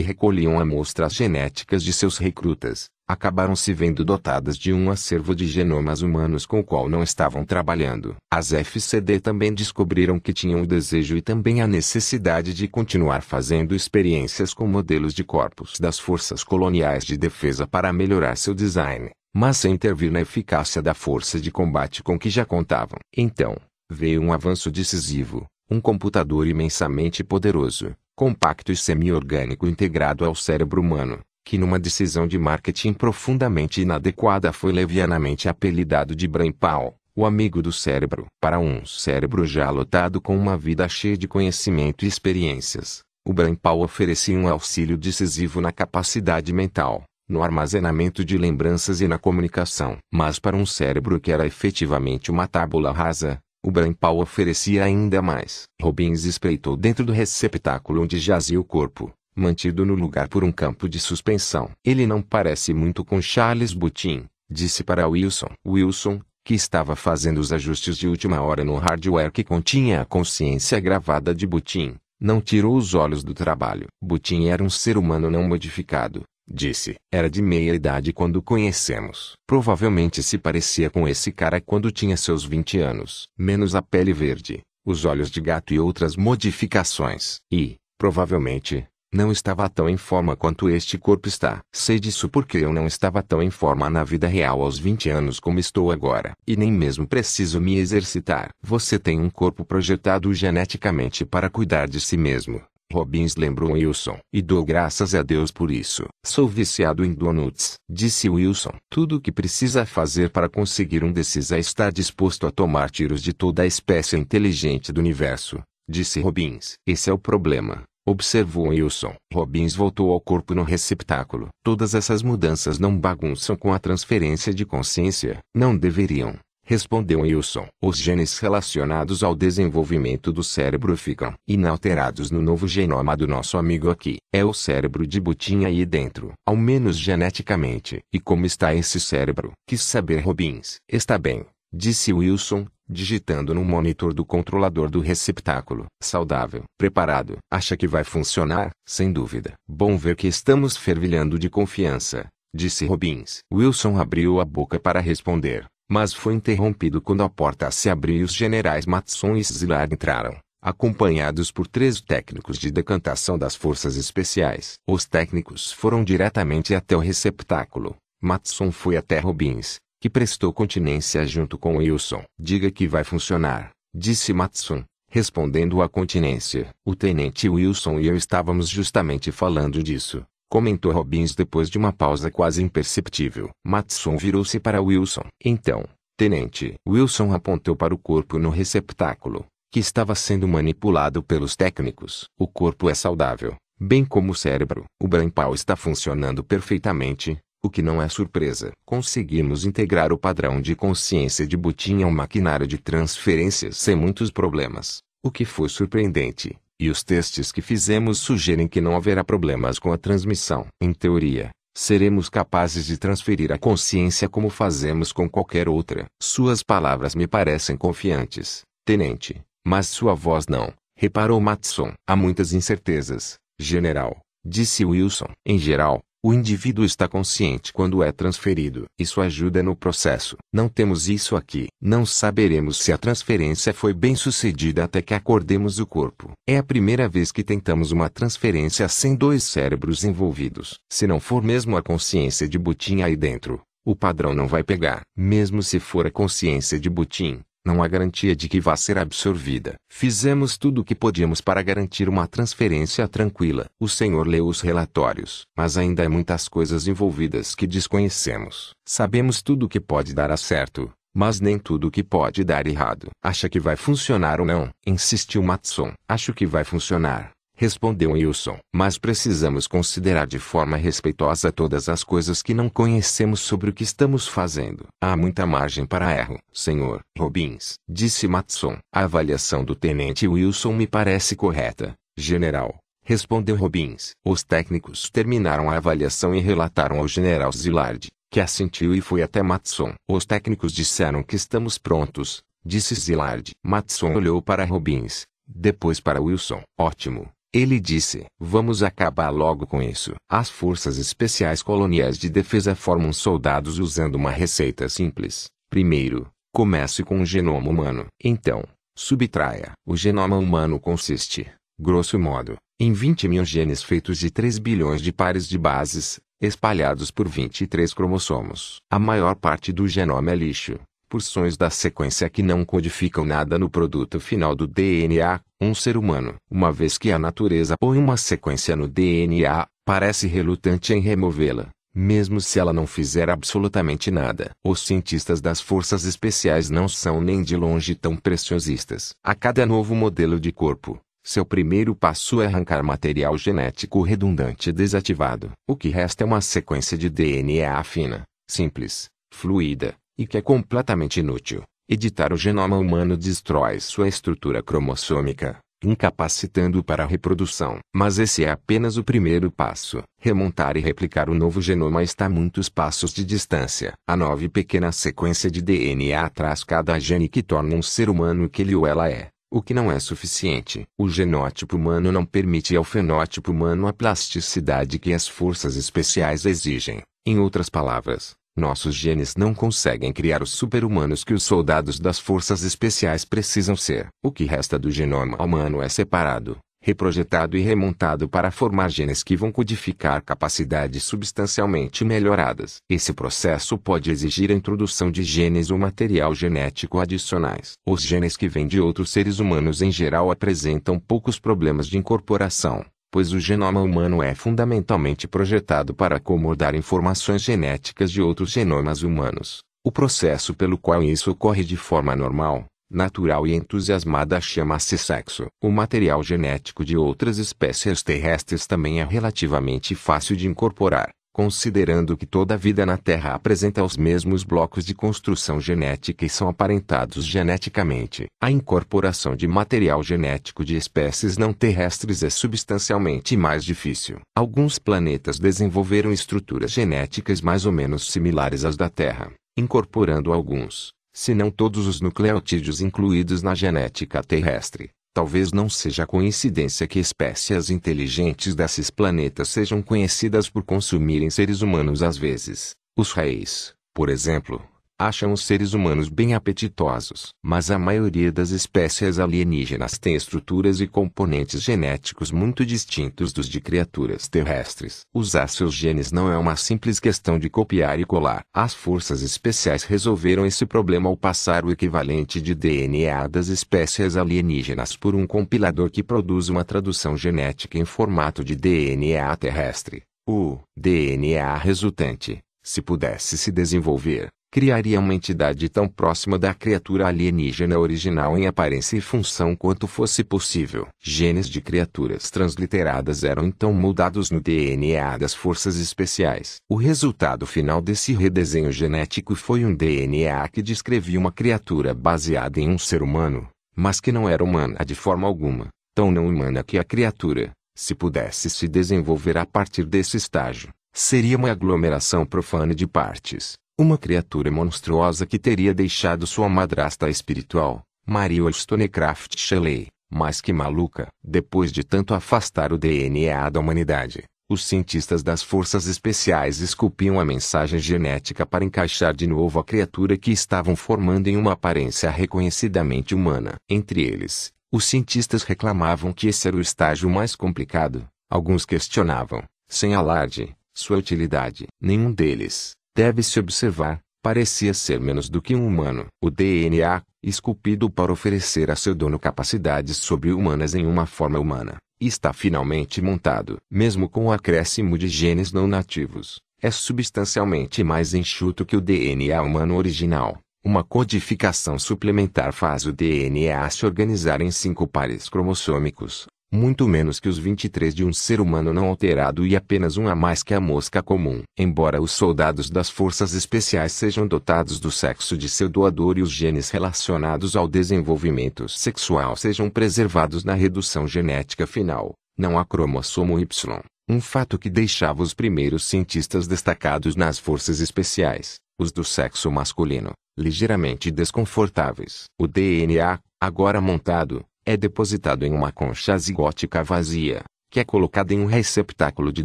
[0.00, 6.00] recolhiam amostras genéticas de seus recrutas, acabaram se vendo dotadas de um acervo de genomas
[6.00, 8.16] humanos com o qual não estavam trabalhando.
[8.32, 13.74] As FCD também descobriram que tinham o desejo e também a necessidade de continuar fazendo
[13.74, 19.58] experiências com modelos de corpos das forças coloniais de defesa para melhorar seu design mas
[19.58, 22.98] sem intervir na eficácia da força de combate com que já contavam.
[23.14, 23.54] Então,
[23.92, 31.18] veio um avanço decisivo, um computador imensamente poderoso, compacto e semi-orgânico integrado ao cérebro humano,
[31.44, 37.60] que numa decisão de marketing profundamente inadequada foi levianamente apelidado de Brain Paul, o amigo
[37.60, 38.24] do cérebro.
[38.40, 43.54] Para um cérebro já lotado com uma vida cheia de conhecimento e experiências, o Brain
[43.54, 49.98] Paul oferecia um auxílio decisivo na capacidade mental, no armazenamento de lembranças e na comunicação.
[50.12, 55.64] Mas para um cérebro que era efetivamente uma tábula rasa, o Brainpal oferecia ainda mais.
[55.82, 60.88] Robbins espreitou dentro do receptáculo onde jazia o corpo, mantido no lugar por um campo
[60.88, 61.70] de suspensão.
[61.84, 65.48] Ele não parece muito com Charles Butin, disse para Wilson.
[65.66, 70.78] Wilson, que estava fazendo os ajustes de última hora no hardware que continha a consciência
[70.78, 73.88] gravada de Butin, não tirou os olhos do trabalho.
[74.00, 76.94] Butin era um ser humano não modificado, Disse.
[77.12, 79.34] Era de meia idade quando conhecemos.
[79.46, 83.28] Provavelmente se parecia com esse cara quando tinha seus 20 anos.
[83.36, 87.40] Menos a pele verde, os olhos de gato e outras modificações.
[87.50, 91.60] E, provavelmente, não estava tão em forma quanto este corpo está.
[91.72, 95.40] Sei disso porque eu não estava tão em forma na vida real aos 20 anos
[95.40, 96.32] como estou agora.
[96.46, 98.50] E nem mesmo preciso me exercitar.
[98.62, 102.60] Você tem um corpo projetado geneticamente para cuidar de si mesmo.
[102.92, 104.18] Robbins lembrou Wilson.
[104.32, 106.06] E dou graças a Deus por isso.
[106.24, 108.74] Sou viciado em donuts, disse Wilson.
[108.90, 113.22] Tudo o que precisa fazer para conseguir um desses é estar disposto a tomar tiros
[113.22, 116.74] de toda a espécie inteligente do universo, disse Robbins.
[116.86, 117.82] Esse é o problema.
[118.08, 119.16] Observou Wilson.
[119.34, 121.48] Robbins voltou ao corpo no receptáculo.
[121.64, 125.40] Todas essas mudanças não bagunçam com a transferência de consciência.
[125.52, 126.38] Não deveriam.
[126.68, 127.68] Respondeu Wilson.
[127.80, 133.88] Os genes relacionados ao desenvolvimento do cérebro ficam inalterados no novo genoma do nosso amigo
[133.88, 134.16] aqui.
[134.34, 136.32] É o cérebro de Butinha aí dentro.
[136.44, 138.00] Ao menos geneticamente.
[138.12, 139.52] E como está esse cérebro?
[139.64, 140.78] Quis saber Robbins.
[140.90, 141.46] Está bem.
[141.72, 145.86] Disse Wilson, digitando no monitor do controlador do receptáculo.
[146.02, 146.64] Saudável.
[146.76, 147.38] Preparado.
[147.48, 148.70] Acha que vai funcionar?
[148.84, 149.54] Sem dúvida.
[149.68, 152.26] Bom ver que estamos fervilhando de confiança.
[152.52, 153.38] Disse Robbins.
[153.54, 158.22] Wilson abriu a boca para responder mas foi interrompido quando a porta se abriu e
[158.22, 164.74] os generais Matson e Szilard entraram, acompanhados por três técnicos de decantação das forças especiais.
[164.86, 167.96] Os técnicos foram diretamente até o receptáculo.
[168.20, 172.24] Matson foi até Robbins, que prestou continência junto com Wilson.
[172.38, 176.68] Diga que vai funcionar, disse Matson, respondendo à continência.
[176.84, 182.30] O tenente Wilson e eu estávamos justamente falando disso comentou Robbins depois de uma pausa
[182.30, 183.50] quase imperceptível.
[183.64, 185.24] Matson virou-se para Wilson.
[185.44, 185.84] Então,
[186.16, 186.74] tenente.
[186.88, 192.28] Wilson apontou para o corpo no receptáculo, que estava sendo manipulado pelos técnicos.
[192.38, 194.84] O corpo é saudável, bem como o cérebro.
[195.02, 198.70] O brainpal está funcionando perfeitamente, o que não é surpresa.
[198.86, 204.30] Conseguimos integrar o padrão de consciência de Butin a um maquinário de transferências sem muitos
[204.30, 206.56] problemas, o que foi surpreendente.
[206.78, 210.66] E os testes que fizemos sugerem que não haverá problemas com a transmissão.
[210.80, 216.06] Em teoria, seremos capazes de transferir a consciência como fazemos com qualquer outra.
[216.22, 221.92] Suas palavras me parecem confiantes, tenente, mas sua voz não, reparou Matson.
[222.06, 225.28] Há muitas incertezas, general, disse Wilson.
[225.44, 228.86] Em geral, o indivíduo está consciente quando é transferido.
[228.98, 230.36] Isso ajuda no processo.
[230.52, 231.68] Não temos isso aqui.
[231.80, 236.32] Não saberemos se a transferência foi bem sucedida até que acordemos o corpo.
[236.44, 240.80] É a primeira vez que tentamos uma transferência sem dois cérebros envolvidos.
[240.90, 245.02] Se não for mesmo a consciência de Butin aí dentro, o padrão não vai pegar.
[245.16, 249.74] Mesmo se for a consciência de Butin, não há garantia de que vá ser absorvida.
[249.90, 253.66] Fizemos tudo o que podíamos para garantir uma transferência tranquila.
[253.80, 258.70] O senhor leu os relatórios, mas ainda há muitas coisas envolvidas que desconhecemos.
[258.86, 262.66] Sabemos tudo o que pode dar a certo, mas nem tudo o que pode dar
[262.66, 263.10] errado.
[263.22, 264.70] Acha que vai funcionar ou não?
[264.86, 265.92] Insistiu Matson.
[266.08, 268.58] Acho que vai funcionar respondeu Wilson.
[268.74, 273.82] Mas precisamos considerar de forma respeitosa todas as coisas que não conhecemos sobre o que
[273.82, 274.86] estamos fazendo.
[275.02, 278.78] Há muita margem para erro, senhor Robbins, disse Matson.
[278.94, 282.76] A avaliação do tenente Wilson me parece correta, general.
[283.02, 284.10] Respondeu Robbins.
[284.24, 289.42] Os técnicos terminaram a avaliação e relataram ao general Zillard, que assentiu e foi até
[289.42, 289.94] Matson.
[290.10, 293.52] Os técnicos disseram que estamos prontos, disse Zillard.
[293.64, 296.62] Matson olhou para Robbins, depois para Wilson.
[296.76, 297.30] Ótimo.
[297.56, 300.14] Ele disse: Vamos acabar logo com isso.
[300.28, 305.46] As forças especiais coloniais de defesa formam soldados usando uma receita simples.
[305.70, 308.08] Primeiro, comece com o genoma humano.
[308.22, 308.62] Então,
[308.94, 309.72] subtraia.
[309.86, 311.50] O genoma humano consiste,
[311.80, 317.10] grosso modo, em 20 mil genes feitos de 3 bilhões de pares de bases, espalhados
[317.10, 318.82] por 23 cromossomos.
[318.90, 320.78] A maior parte do genoma é lixo,
[321.16, 326.34] porções da sequência que não codificam nada no produto final do DNA, um ser humano.
[326.50, 332.38] Uma vez que a natureza põe uma sequência no DNA, parece relutante em removê-la, mesmo
[332.38, 334.50] se ela não fizer absolutamente nada.
[334.62, 339.14] Os cientistas das forças especiais não são nem de longe tão preciosistas.
[339.24, 345.52] A cada novo modelo de corpo, seu primeiro passo é arrancar material genético redundante desativado.
[345.66, 351.20] O que resta é uma sequência de DNA fina, simples, fluida, e que é completamente
[351.20, 351.62] inútil.
[351.88, 357.78] Editar o genoma humano destrói sua estrutura cromossômica, incapacitando-o para a reprodução.
[357.94, 360.02] Mas esse é apenas o primeiro passo.
[360.20, 363.94] Remontar e replicar o novo genoma está a muitos passos de distância.
[364.08, 368.44] A nova e pequena sequência de DNA traz cada gene que torna um ser humano
[368.46, 369.28] o que ele ou ela é.
[369.48, 370.84] O que não é suficiente.
[370.98, 377.00] O genótipo humano não permite ao fenótipo humano a plasticidade que as forças especiais exigem.
[377.24, 382.62] Em outras palavras, nossos genes não conseguem criar os super-humanos que os soldados das forças
[382.62, 384.08] especiais precisam ser.
[384.24, 389.36] O que resta do genoma humano é separado, reprojetado e remontado para formar genes que
[389.36, 392.76] vão codificar capacidades substancialmente melhoradas.
[392.88, 397.72] Esse processo pode exigir a introdução de genes ou material genético adicionais.
[397.84, 402.84] Os genes que vêm de outros seres humanos em geral apresentam poucos problemas de incorporação,
[403.16, 409.60] pois o genoma humano é fundamentalmente projetado para acomodar informações genéticas de outros genomas humanos.
[409.82, 415.46] O processo pelo qual isso ocorre de forma normal, natural e entusiasmada chama-se sexo.
[415.64, 422.24] O material genético de outras espécies terrestres também é relativamente fácil de incorporar, considerando que
[422.24, 428.24] toda vida na Terra apresenta os mesmos blocos de construção genética e são aparentados geneticamente.
[428.42, 434.18] A incorporação de material genético de espécies não terrestres é substancialmente mais difícil.
[434.34, 441.34] Alguns planetas desenvolveram estruturas genéticas mais ou menos similares às da Terra, incorporando alguns se
[441.34, 444.90] não todos os nucleotídeos incluídos na genética terrestre.
[445.16, 452.02] Talvez não seja coincidência que espécies inteligentes desses planetas sejam conhecidas por consumirem seres humanos
[452.02, 452.72] às vezes.
[452.94, 454.62] Os reis, por exemplo,
[454.98, 457.30] acham os seres humanos bem apetitosos.
[457.42, 463.60] Mas a maioria das espécies alienígenas tem estruturas e componentes genéticos muito distintos dos de
[463.60, 465.00] criaturas terrestres.
[465.14, 468.42] Usar seus genes não é uma simples questão de copiar e colar.
[468.54, 474.96] As forças especiais resolveram esse problema ao passar o equivalente de DNA das espécies alienígenas
[474.96, 480.02] por um compilador que produz uma tradução genética em formato de DNA terrestre.
[480.28, 487.78] O DNA resultante, se pudesse se desenvolver, criaria uma entidade tão próxima da criatura alienígena
[487.78, 490.88] original em aparência e função quanto fosse possível.
[491.02, 496.56] Genes de criaturas transliteradas eram então moldados no DNA das forças especiais.
[496.68, 502.68] O resultado final desse redesenho genético foi um DNA que descrevia uma criatura baseada em
[502.68, 506.78] um ser humano, mas que não era humana de forma alguma, tão não humana que
[506.78, 512.86] a criatura, se pudesse se desenvolver a partir desse estágio, seria uma aglomeração profana de
[512.86, 520.50] partes uma criatura monstruosa que teria deixado sua madrasta espiritual, Maria Wollstonecraft Shelley, mais que
[520.50, 521.08] maluca.
[521.22, 527.24] Depois de tanto afastar o DNA da humanidade, os cientistas das forças especiais esculpiam a
[527.24, 533.14] mensagem genética para encaixar de novo a criatura que estavam formando em uma aparência reconhecidamente
[533.14, 533.56] humana.
[533.68, 538.08] Entre eles, os cientistas reclamavam que esse era o estágio mais complicado.
[538.30, 541.66] Alguns questionavam, sem alarde, sua utilidade.
[541.80, 546.06] Nenhum deles, deve-se observar, parecia ser menos do que um humano.
[546.18, 552.32] O DNA, esculpido para oferecer a seu dono capacidades sobre-humanas em uma forma humana, está
[552.32, 553.58] finalmente montado.
[553.70, 559.42] Mesmo com o acréscimo de genes não nativos, é substancialmente mais enxuto que o DNA
[559.42, 560.38] humano original.
[560.64, 567.28] Uma codificação suplementar faz o DNA se organizar em cinco pares cromossômicos, muito menos que
[567.28, 570.60] os 23 de um ser humano não alterado e apenas um a mais que a
[570.60, 571.42] mosca comum.
[571.58, 576.30] Embora os soldados das forças especiais sejam dotados do sexo de seu doador e os
[576.30, 583.80] genes relacionados ao desenvolvimento sexual sejam preservados na redução genética final, não há cromossomo Y,
[584.08, 590.12] um fato que deixava os primeiros cientistas destacados nas forças especiais, os do sexo masculino,
[590.38, 592.24] ligeiramente desconfortáveis.
[592.38, 598.40] O DNA, agora montado, é depositado em uma concha zigótica vazia, que é colocada em
[598.40, 599.44] um receptáculo de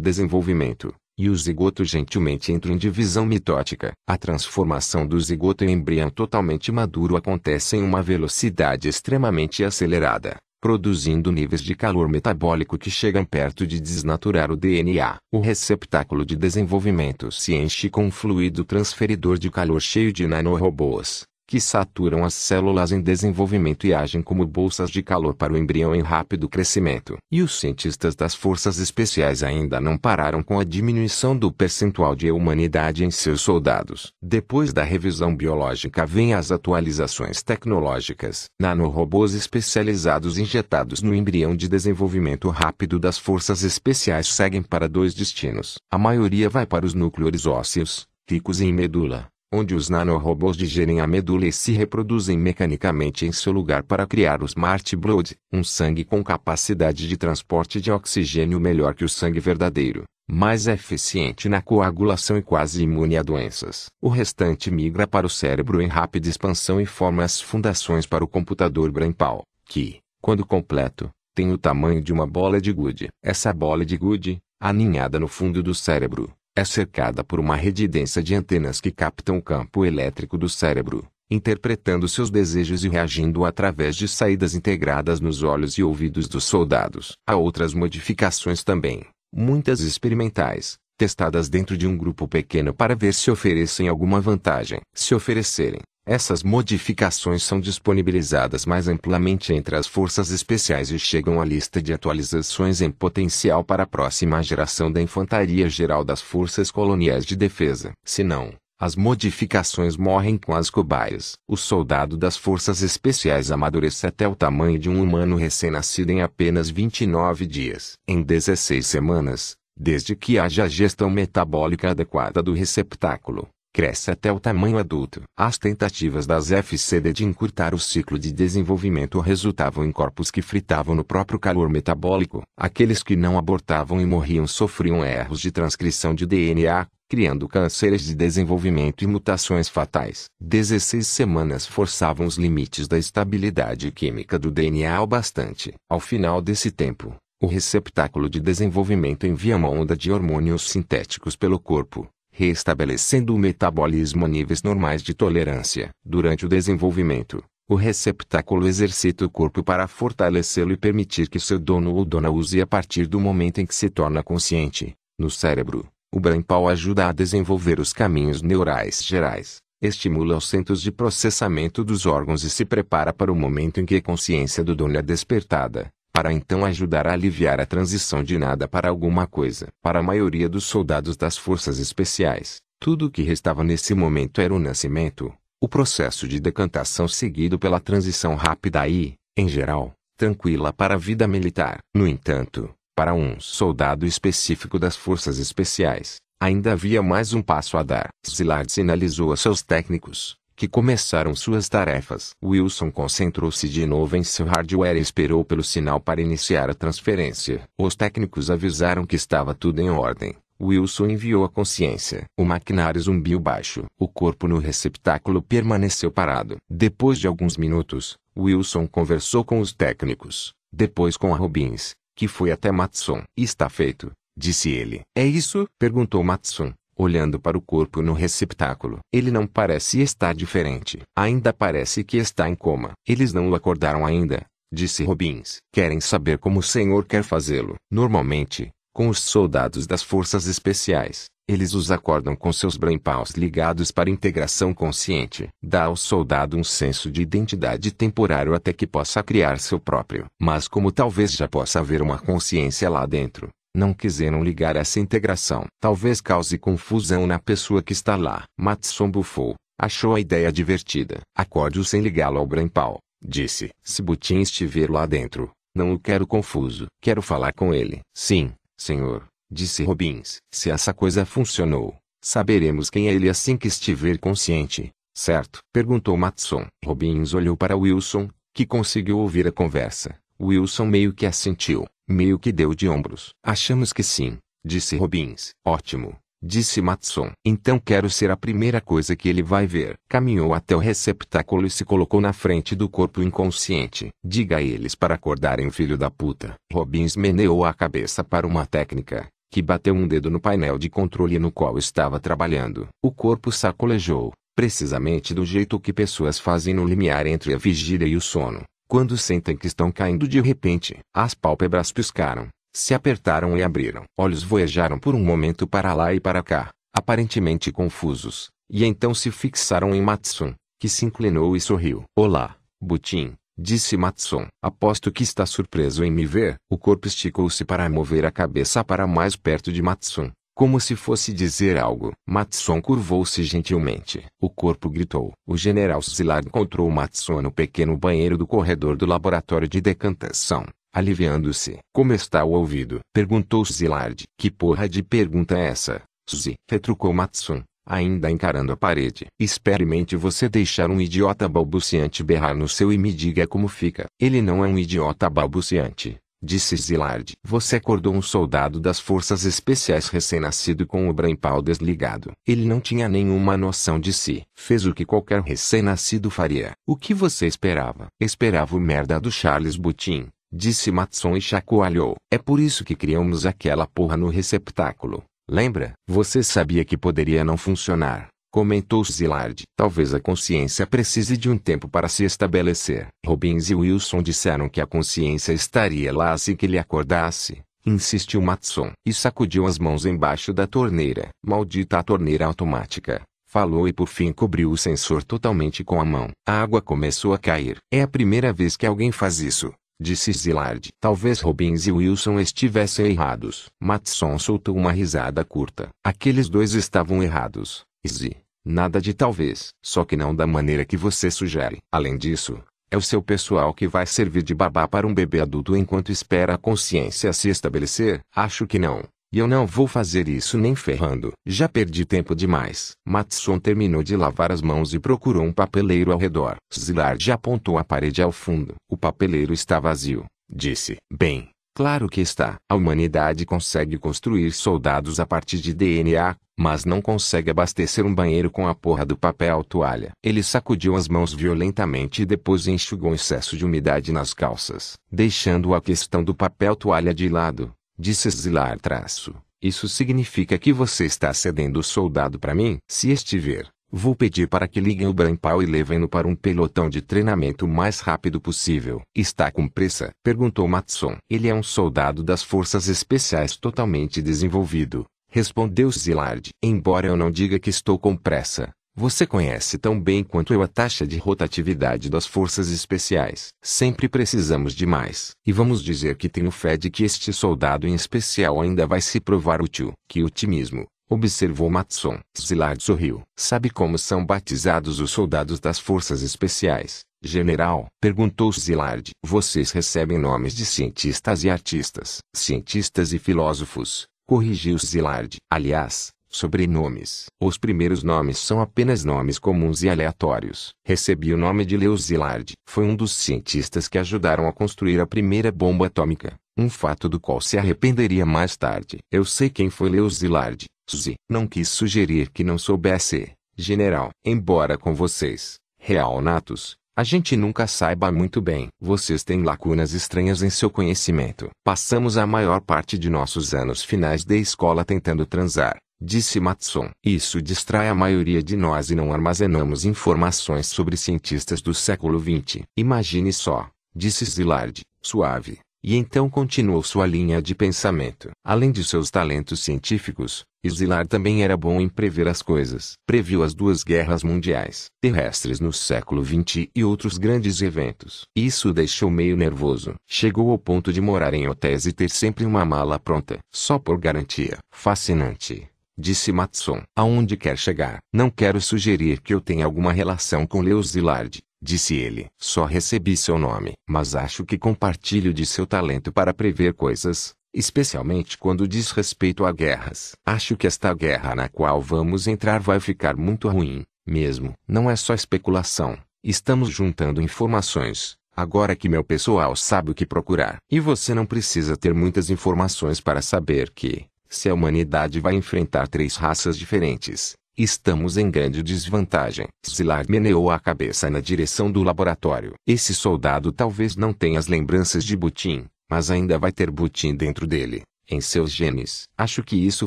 [0.00, 3.92] desenvolvimento, e o zigoto gentilmente entra em divisão mitótica.
[4.04, 11.30] A transformação do zigoto em embrião totalmente maduro acontece em uma velocidade extremamente acelerada, produzindo
[11.30, 15.18] níveis de calor metabólico que chegam perto de desnaturar o DNA.
[15.32, 21.24] O receptáculo de desenvolvimento se enche com um fluido transferidor de calor cheio de nanorobôs,
[21.52, 25.94] que saturam as células em desenvolvimento e agem como bolsas de calor para o embrião
[25.94, 27.18] em rápido crescimento.
[27.30, 32.32] E os cientistas das forças especiais ainda não pararam com a diminuição do percentual de
[32.32, 34.14] humanidade em seus soldados.
[34.22, 38.46] Depois da revisão biológica vêm as atualizações tecnológicas.
[38.58, 45.74] Nanorobôs especializados injetados no embrião de desenvolvimento rápido das forças especiais seguem para dois destinos.
[45.90, 51.06] A maioria vai para os núcleos ósseos, ricos em medula, onde os nanorobôs digerem a
[51.06, 56.04] medula e se reproduzem mecanicamente em seu lugar para criar o Smart Blood, um sangue
[56.04, 62.38] com capacidade de transporte de oxigênio melhor que o sangue verdadeiro, mais eficiente na coagulação
[62.38, 63.86] e quase imune a doenças.
[64.00, 68.28] O restante migra para o cérebro em rápida expansão e forma as fundações para o
[68.28, 73.08] computador brainpal, que, quando completo, tem o tamanho de uma bola de gude.
[73.22, 78.22] Essa bola de gude, aninhada no fundo do cérebro, é cercada por uma rede densa
[78.22, 83.96] de antenas que captam o campo elétrico do cérebro, interpretando seus desejos e reagindo através
[83.96, 87.16] de saídas integradas nos olhos e ouvidos dos soldados.
[87.26, 89.02] Há outras modificações também,
[89.34, 94.80] muitas experimentais, testadas dentro de um grupo pequeno para ver se oferecem alguma vantagem.
[94.94, 101.44] Se oferecerem, essas modificações são disponibilizadas mais amplamente entre as forças especiais e chegam à
[101.44, 107.24] lista de atualizações em potencial para a próxima geração da Infantaria Geral das Forças Coloniais
[107.24, 107.92] de Defesa.
[108.04, 111.34] Se não, as modificações morrem com as cobaias.
[111.48, 116.68] O soldado das forças especiais amadurece até o tamanho de um humano recém-nascido em apenas
[116.68, 117.92] 29 dias.
[118.08, 124.38] Em 16 semanas, desde que haja a gestão metabólica adequada do receptáculo, cresce até o
[124.38, 125.22] tamanho adulto.
[125.36, 130.94] As tentativas das FCD de encurtar o ciclo de desenvolvimento resultavam em corpos que fritavam
[130.94, 132.42] no próprio calor metabólico.
[132.56, 138.14] Aqueles que não abortavam e morriam sofriam erros de transcrição de DNA, criando cânceres de
[138.14, 140.26] desenvolvimento e mutações fatais.
[140.40, 145.72] 16 semanas forçavam os limites da estabilidade química do DNA ao bastante.
[145.88, 151.58] Ao final desse tempo, o receptáculo de desenvolvimento envia uma onda de hormônios sintéticos pelo
[151.58, 155.90] corpo, restabelecendo o metabolismo a níveis normais de tolerância.
[156.02, 161.94] Durante o desenvolvimento, o receptáculo exercita o corpo para fortalecê-lo e permitir que seu dono
[161.94, 164.94] ou dona use a partir do momento em que se torna consciente.
[165.18, 170.90] No cérebro, o brainpal ajuda a desenvolver os caminhos neurais gerais, estimula os centros de
[170.90, 174.96] processamento dos órgãos e se prepara para o momento em que a consciência do dono
[174.96, 179.68] é despertada para então ajudar a aliviar a transição de nada para alguma coisa.
[179.82, 184.52] Para a maioria dos soldados das forças especiais, tudo o que restava nesse momento era
[184.52, 190.94] o nascimento, o processo de decantação seguido pela transição rápida e, em geral, tranquila para
[190.94, 191.78] a vida militar.
[191.94, 197.82] No entanto, para um soldado específico das forças especiais, ainda havia mais um passo a
[197.82, 198.08] dar.
[198.28, 202.36] Zillard sinalizou a seus técnicos, que começaram suas tarefas.
[202.40, 207.62] Wilson concentrou-se de novo em seu hardware e esperou pelo sinal para iniciar a transferência.
[207.76, 210.36] Os técnicos avisaram que estava tudo em ordem.
[210.62, 212.26] Wilson enviou a consciência.
[212.38, 213.86] O maquinário zumbiu baixo.
[213.98, 216.58] O corpo no receptáculo permaneceu parado.
[216.70, 222.52] Depois de alguns minutos, Wilson conversou com os técnicos, depois com a Robbins, que foi
[222.52, 223.24] até Matson.
[223.36, 225.00] Está feito, disse ele.
[225.12, 225.66] É isso?
[225.76, 226.72] perguntou Matson
[227.02, 228.98] olhando para o corpo no receptáculo.
[229.12, 231.00] Ele não parece estar diferente.
[231.16, 232.92] Ainda parece que está em coma.
[233.06, 235.58] Eles não o acordaram ainda, disse Robbins.
[235.72, 237.74] Querem saber como o senhor quer fazê-lo.
[237.90, 244.08] Normalmente, com os soldados das forças especiais, eles os acordam com seus brainpaws ligados para
[244.08, 245.48] integração consciente.
[245.62, 250.26] Dá ao soldado um senso de identidade temporário até que possa criar seu próprio.
[250.40, 255.66] Mas como talvez já possa haver uma consciência lá dentro, não quiseram ligar essa integração.
[255.80, 258.44] Talvez cause confusão na pessoa que está lá.
[258.58, 259.54] Matson bufou.
[259.78, 261.20] Achou a ideia divertida.
[261.36, 263.70] Acorde-o sem ligá-lo ao brainpal, disse.
[263.82, 266.86] Se Butin estiver lá dentro, não o quero confuso.
[267.00, 268.00] Quero falar com ele.
[268.14, 270.36] Sim, senhor, disse Robbins.
[270.52, 274.90] Se essa coisa funcionou, saberemos quem é ele assim que estiver consciente.
[275.14, 275.60] Certo?
[275.72, 276.66] Perguntou Matson.
[276.84, 280.16] Robbins olhou para Wilson, que conseguiu ouvir a conversa.
[280.42, 281.86] Wilson meio que assentiu.
[282.08, 283.32] Meio que deu de ombros.
[283.44, 285.50] Achamos que sim, disse Robbins.
[285.64, 287.30] Ótimo, disse Matson.
[287.46, 289.94] Então quero ser a primeira coisa que ele vai ver.
[290.08, 294.10] Caminhou até o receptáculo e se colocou na frente do corpo inconsciente.
[294.24, 296.54] Diga a eles para acordarem filho da puta.
[296.72, 301.38] Robbins meneou a cabeça para uma técnica, que bateu um dedo no painel de controle
[301.38, 302.88] no qual estava trabalhando.
[303.00, 308.16] O corpo sacolejou, precisamente do jeito que pessoas fazem no limiar entre a vigília e
[308.16, 308.64] o sono.
[308.92, 314.04] Quando sentem que estão caindo de repente, as pálpebras piscaram, se apertaram e abriram.
[314.18, 319.30] Olhos voyajaram por um momento para lá e para cá, aparentemente confusos, e então se
[319.30, 322.04] fixaram em Matson, que se inclinou e sorriu.
[322.14, 324.46] Olá, Butin, disse Matson.
[324.62, 326.56] Aposto que está surpreso em me ver.
[326.70, 331.32] O corpo esticou-se para mover a cabeça para mais perto de Matson, como se fosse
[331.32, 332.12] dizer algo.
[332.26, 334.24] Matson curvou-se gentilmente.
[334.40, 335.32] O corpo gritou.
[335.46, 340.64] O general Szilard encontrou Matson no pequeno banheiro do corredor do laboratório de decantação,
[340.94, 341.78] aliviando-se.
[341.92, 343.00] Como está o ouvido?
[343.12, 344.24] Perguntou Szilard.
[344.38, 346.54] Que porra de pergunta é essa, Suzy?
[346.70, 349.26] Retrucou Matson, ainda encarando a parede.
[349.38, 354.06] Experimente você deixar um idiota balbuciante berrar no seu e me diga como fica.
[354.20, 357.32] Ele não é um idiota balbuciante, disse Zilard.
[357.46, 362.32] Você acordou um soldado das forças especiais recém-nascido com o brainpal desligado.
[362.46, 364.42] Ele não tinha nenhuma noção de si.
[364.58, 366.72] Fez o que qualquer recém-nascido faria.
[366.86, 368.06] O que você esperava?
[368.20, 372.16] Esperava o merda do Charles Butin, disse Matson e chacoalhou.
[372.30, 375.22] É por isso que criamos aquela porra no receptáculo.
[375.48, 375.92] Lembra?
[376.08, 378.28] Você sabia que poderia não funcionar.
[378.52, 379.62] Comentou Zillard.
[379.74, 383.08] Talvez a consciência precise de um tempo para se estabelecer.
[383.24, 387.62] Robbins e Wilson disseram que a consciência estaria lá assim que ele acordasse.
[387.86, 391.30] Insistiu Matson e sacudiu as mãos embaixo da torneira.
[391.42, 393.22] Maldita a torneira automática.
[393.46, 396.28] Falou e por fim cobriu o sensor totalmente com a mão.
[396.46, 397.78] A água começou a cair.
[397.90, 400.88] É a primeira vez que alguém faz isso disse Zillard.
[401.00, 403.70] Talvez Robbins e Wilson estivessem errados.
[403.80, 405.90] Matson soltou uma risada curta.
[406.04, 407.84] Aqueles dois estavam errados.
[408.04, 408.41] Izzy.
[408.64, 409.70] Nada de talvez.
[409.82, 411.78] Só que não da maneira que você sugere.
[411.90, 415.76] Além disso, é o seu pessoal que vai servir de babá para um bebê adulto
[415.76, 418.20] enquanto espera a consciência se estabelecer?
[418.34, 419.02] Acho que não.
[419.32, 421.32] E eu não vou fazer isso nem ferrando.
[421.46, 422.92] Já perdi tempo demais.
[423.06, 426.56] Matson terminou de lavar as mãos e procurou um papeleiro ao redor.
[426.72, 428.74] Zillard apontou a parede ao fundo.
[428.90, 430.26] O papeleiro está vazio.
[430.54, 430.98] Disse.
[431.10, 432.56] Bem, claro que está.
[432.68, 438.50] A humanidade consegue construir soldados a partir de DNA, mas não consegue abastecer um banheiro
[438.50, 440.12] com a porra do papel toalha.
[440.22, 445.74] Ele sacudiu as mãos violentamente e depois enxugou um excesso de umidade nas calças, deixando
[445.74, 447.72] a questão do papel toalha de lado
[448.02, 449.34] disse Zilar traço.
[449.62, 452.78] Isso significa que você está cedendo o soldado para mim?
[452.90, 457.02] Se estiver, vou pedir para que liguem o Brampal e levem-no para um pelotão de
[457.02, 459.02] treinamento o mais rápido possível.
[459.14, 460.10] Está com pressa?
[460.24, 461.18] Perguntou Matson.
[461.28, 465.04] Ele é um soldado das forças especiais totalmente desenvolvido.
[465.28, 466.48] Respondeu Zillard.
[466.62, 470.68] Embora eu não diga que estou com pressa, você conhece tão bem quanto eu a
[470.68, 473.48] taxa de rotatividade das forças especiais.
[473.62, 475.30] Sempre precisamos de mais.
[475.46, 479.18] E vamos dizer que tenho fé de que este soldado em especial ainda vai se
[479.18, 479.94] provar útil.
[480.06, 480.91] Que otimismo!
[481.12, 482.18] Observou Matson.
[482.34, 483.20] Zillard sorriu.
[483.38, 487.00] Sabe como são batizados os soldados das forças especiais?
[487.22, 489.10] General, perguntou Zillard.
[489.22, 492.20] Vocês recebem nomes de cientistas e artistas.
[492.34, 495.36] Cientistas e filósofos, corrigiu Zillard.
[495.50, 497.26] Aliás, Sobrenomes.
[497.38, 500.70] Os primeiros nomes são apenas nomes comuns e aleatórios.
[500.82, 502.54] Recebi o nome de Leo Szilard.
[502.66, 506.38] Foi um dos cientistas que ajudaram a construir a primeira bomba atômica.
[506.56, 508.98] Um fato do qual se arrependeria mais tarde.
[509.10, 510.66] Eu sei quem foi Leo Szilard.
[510.88, 511.14] Suzy.
[511.28, 513.32] Não quis sugerir que não soubesse.
[513.56, 514.10] General.
[514.24, 515.56] Embora com vocês.
[515.78, 516.76] Real natos.
[516.94, 518.68] A gente nunca saiba muito bem.
[518.78, 521.48] Vocês têm lacunas estranhas em seu conhecimento.
[521.64, 526.90] Passamos a maior parte de nossos anos finais de escola tentando transar disse Matson.
[527.04, 532.64] Isso distrai a maioria de nós e não armazenamos informações sobre cientistas do século XX.
[532.76, 535.60] Imagine só, disse Zillard, suave.
[535.84, 538.30] E então continuou sua linha de pensamento.
[538.44, 542.92] Além de seus talentos científicos, Szilard também era bom em prever as coisas.
[543.04, 548.26] Previu as duas guerras mundiais, terrestres no século XX e outros grandes eventos.
[548.36, 549.94] Isso o deixou meio nervoso.
[550.08, 553.98] Chegou ao ponto de morar em hotéis e ter sempre uma mala pronta, só por
[553.98, 554.58] garantia.
[554.70, 555.68] Fascinante
[555.98, 556.82] disse Matson.
[556.96, 557.98] Aonde quer chegar?
[558.12, 562.26] Não quero sugerir que eu tenha alguma relação com Leo Szilard, disse ele.
[562.36, 568.36] Só recebi seu nome, mas acho que compartilho de seu talento para prever coisas, especialmente
[568.36, 570.12] quando diz respeito a guerras.
[570.26, 574.54] Acho que esta guerra na qual vamos entrar vai ficar muito ruim, mesmo.
[574.66, 575.96] Não é só especulação.
[576.24, 578.16] Estamos juntando informações.
[578.34, 580.56] Agora que meu pessoal sabe o que procurar.
[580.70, 585.86] E você não precisa ter muitas informações para saber que, se a humanidade vai enfrentar
[585.86, 589.46] três raças diferentes, estamos em grande desvantagem.
[589.64, 592.54] Szilard meneou a cabeça na direção do laboratório.
[592.66, 597.46] Esse soldado talvez não tenha as lembranças de Butin, mas ainda vai ter Butin dentro
[597.46, 599.04] dele, em seus genes.
[599.16, 599.86] Acho que isso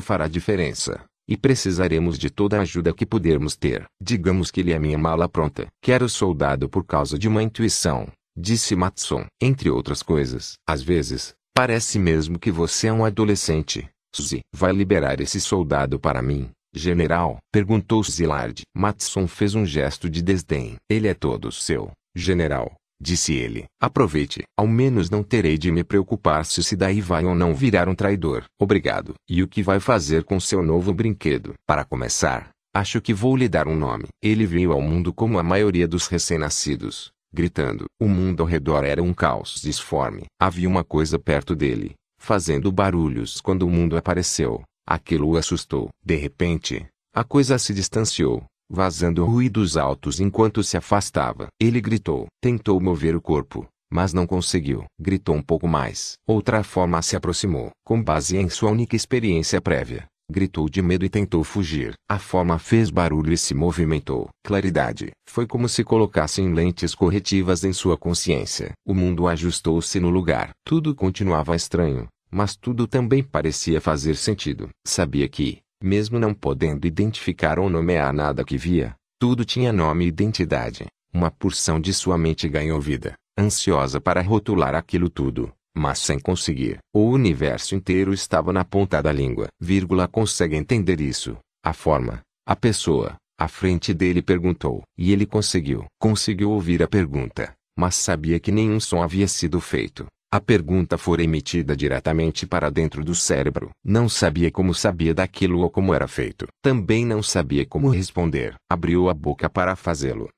[0.00, 1.04] fará diferença.
[1.28, 3.84] E precisaremos de toda a ajuda que pudermos ter.
[4.00, 5.66] Digamos que ele é minha mala pronta.
[5.82, 8.06] Quero soldado por causa de uma intuição,
[8.36, 9.26] disse Matson.
[9.40, 10.54] Entre outras coisas.
[10.64, 13.88] Às vezes, parece mesmo que você é um adolescente.
[14.14, 17.38] Suzy, vai liberar esse soldado para mim, general?
[17.50, 18.62] Perguntou Zillard.
[18.76, 20.76] Matson fez um gesto de desdém.
[20.88, 23.64] Ele é todo seu, general, disse ele.
[23.80, 24.42] Aproveite.
[24.56, 27.94] Ao menos não terei de me preocupar se se daí vai ou não virar um
[27.94, 28.44] traidor.
[28.60, 29.14] Obrigado.
[29.28, 31.54] E o que vai fazer com seu novo brinquedo?
[31.66, 34.06] Para começar, acho que vou lhe dar um nome.
[34.22, 37.86] Ele veio ao mundo como a maioria dos recém-nascidos, gritando.
[38.00, 40.24] O mundo ao redor era um caos disforme.
[40.40, 44.62] Havia uma coisa perto dele, fazendo barulhos quando o mundo apareceu.
[44.86, 45.88] Aquilo o assustou.
[46.04, 51.48] De repente, a coisa se distanciou, vazando ruídos altos enquanto se afastava.
[51.60, 52.26] Ele gritou.
[52.40, 54.84] Tentou mover o corpo, mas não conseguiu.
[55.00, 56.14] Gritou um pouco mais.
[56.26, 57.70] Outra forma se aproximou.
[57.84, 61.94] Com base em sua única experiência prévia, gritou de medo e tentou fugir.
[62.08, 64.28] A forma fez barulho e se movimentou.
[64.44, 65.10] Claridade.
[65.28, 68.70] Foi como se colocassem lentes corretivas em sua consciência.
[68.86, 70.50] O mundo ajustou-se no lugar.
[70.64, 74.68] Tudo continuava estranho mas tudo também parecia fazer sentido.
[74.86, 80.08] Sabia que, Mesmo não podendo identificar ou nomear nada que via, tudo tinha nome e
[80.08, 80.86] identidade.
[81.12, 86.78] Uma porção de sua mente ganhou vida, ansiosa para rotular aquilo tudo, mas sem conseguir.
[86.94, 89.48] O universo inteiro estava na ponta da língua.
[89.60, 91.36] Vírgula consegue entender isso.
[91.62, 94.82] A forma, a pessoa, à frente dele perguntou.
[94.96, 95.84] E ele conseguiu.
[96.00, 100.06] Conseguiu ouvir a pergunta, mas sabia que nenhum som havia sido feito.
[100.28, 103.70] A pergunta fora emitida diretamente para dentro do cérebro.
[103.84, 106.48] Não sabia como sabia daquilo ou como era feito.
[106.60, 108.56] Também não sabia como responder.
[108.68, 110.28] Abriu a boca para fazê-lo.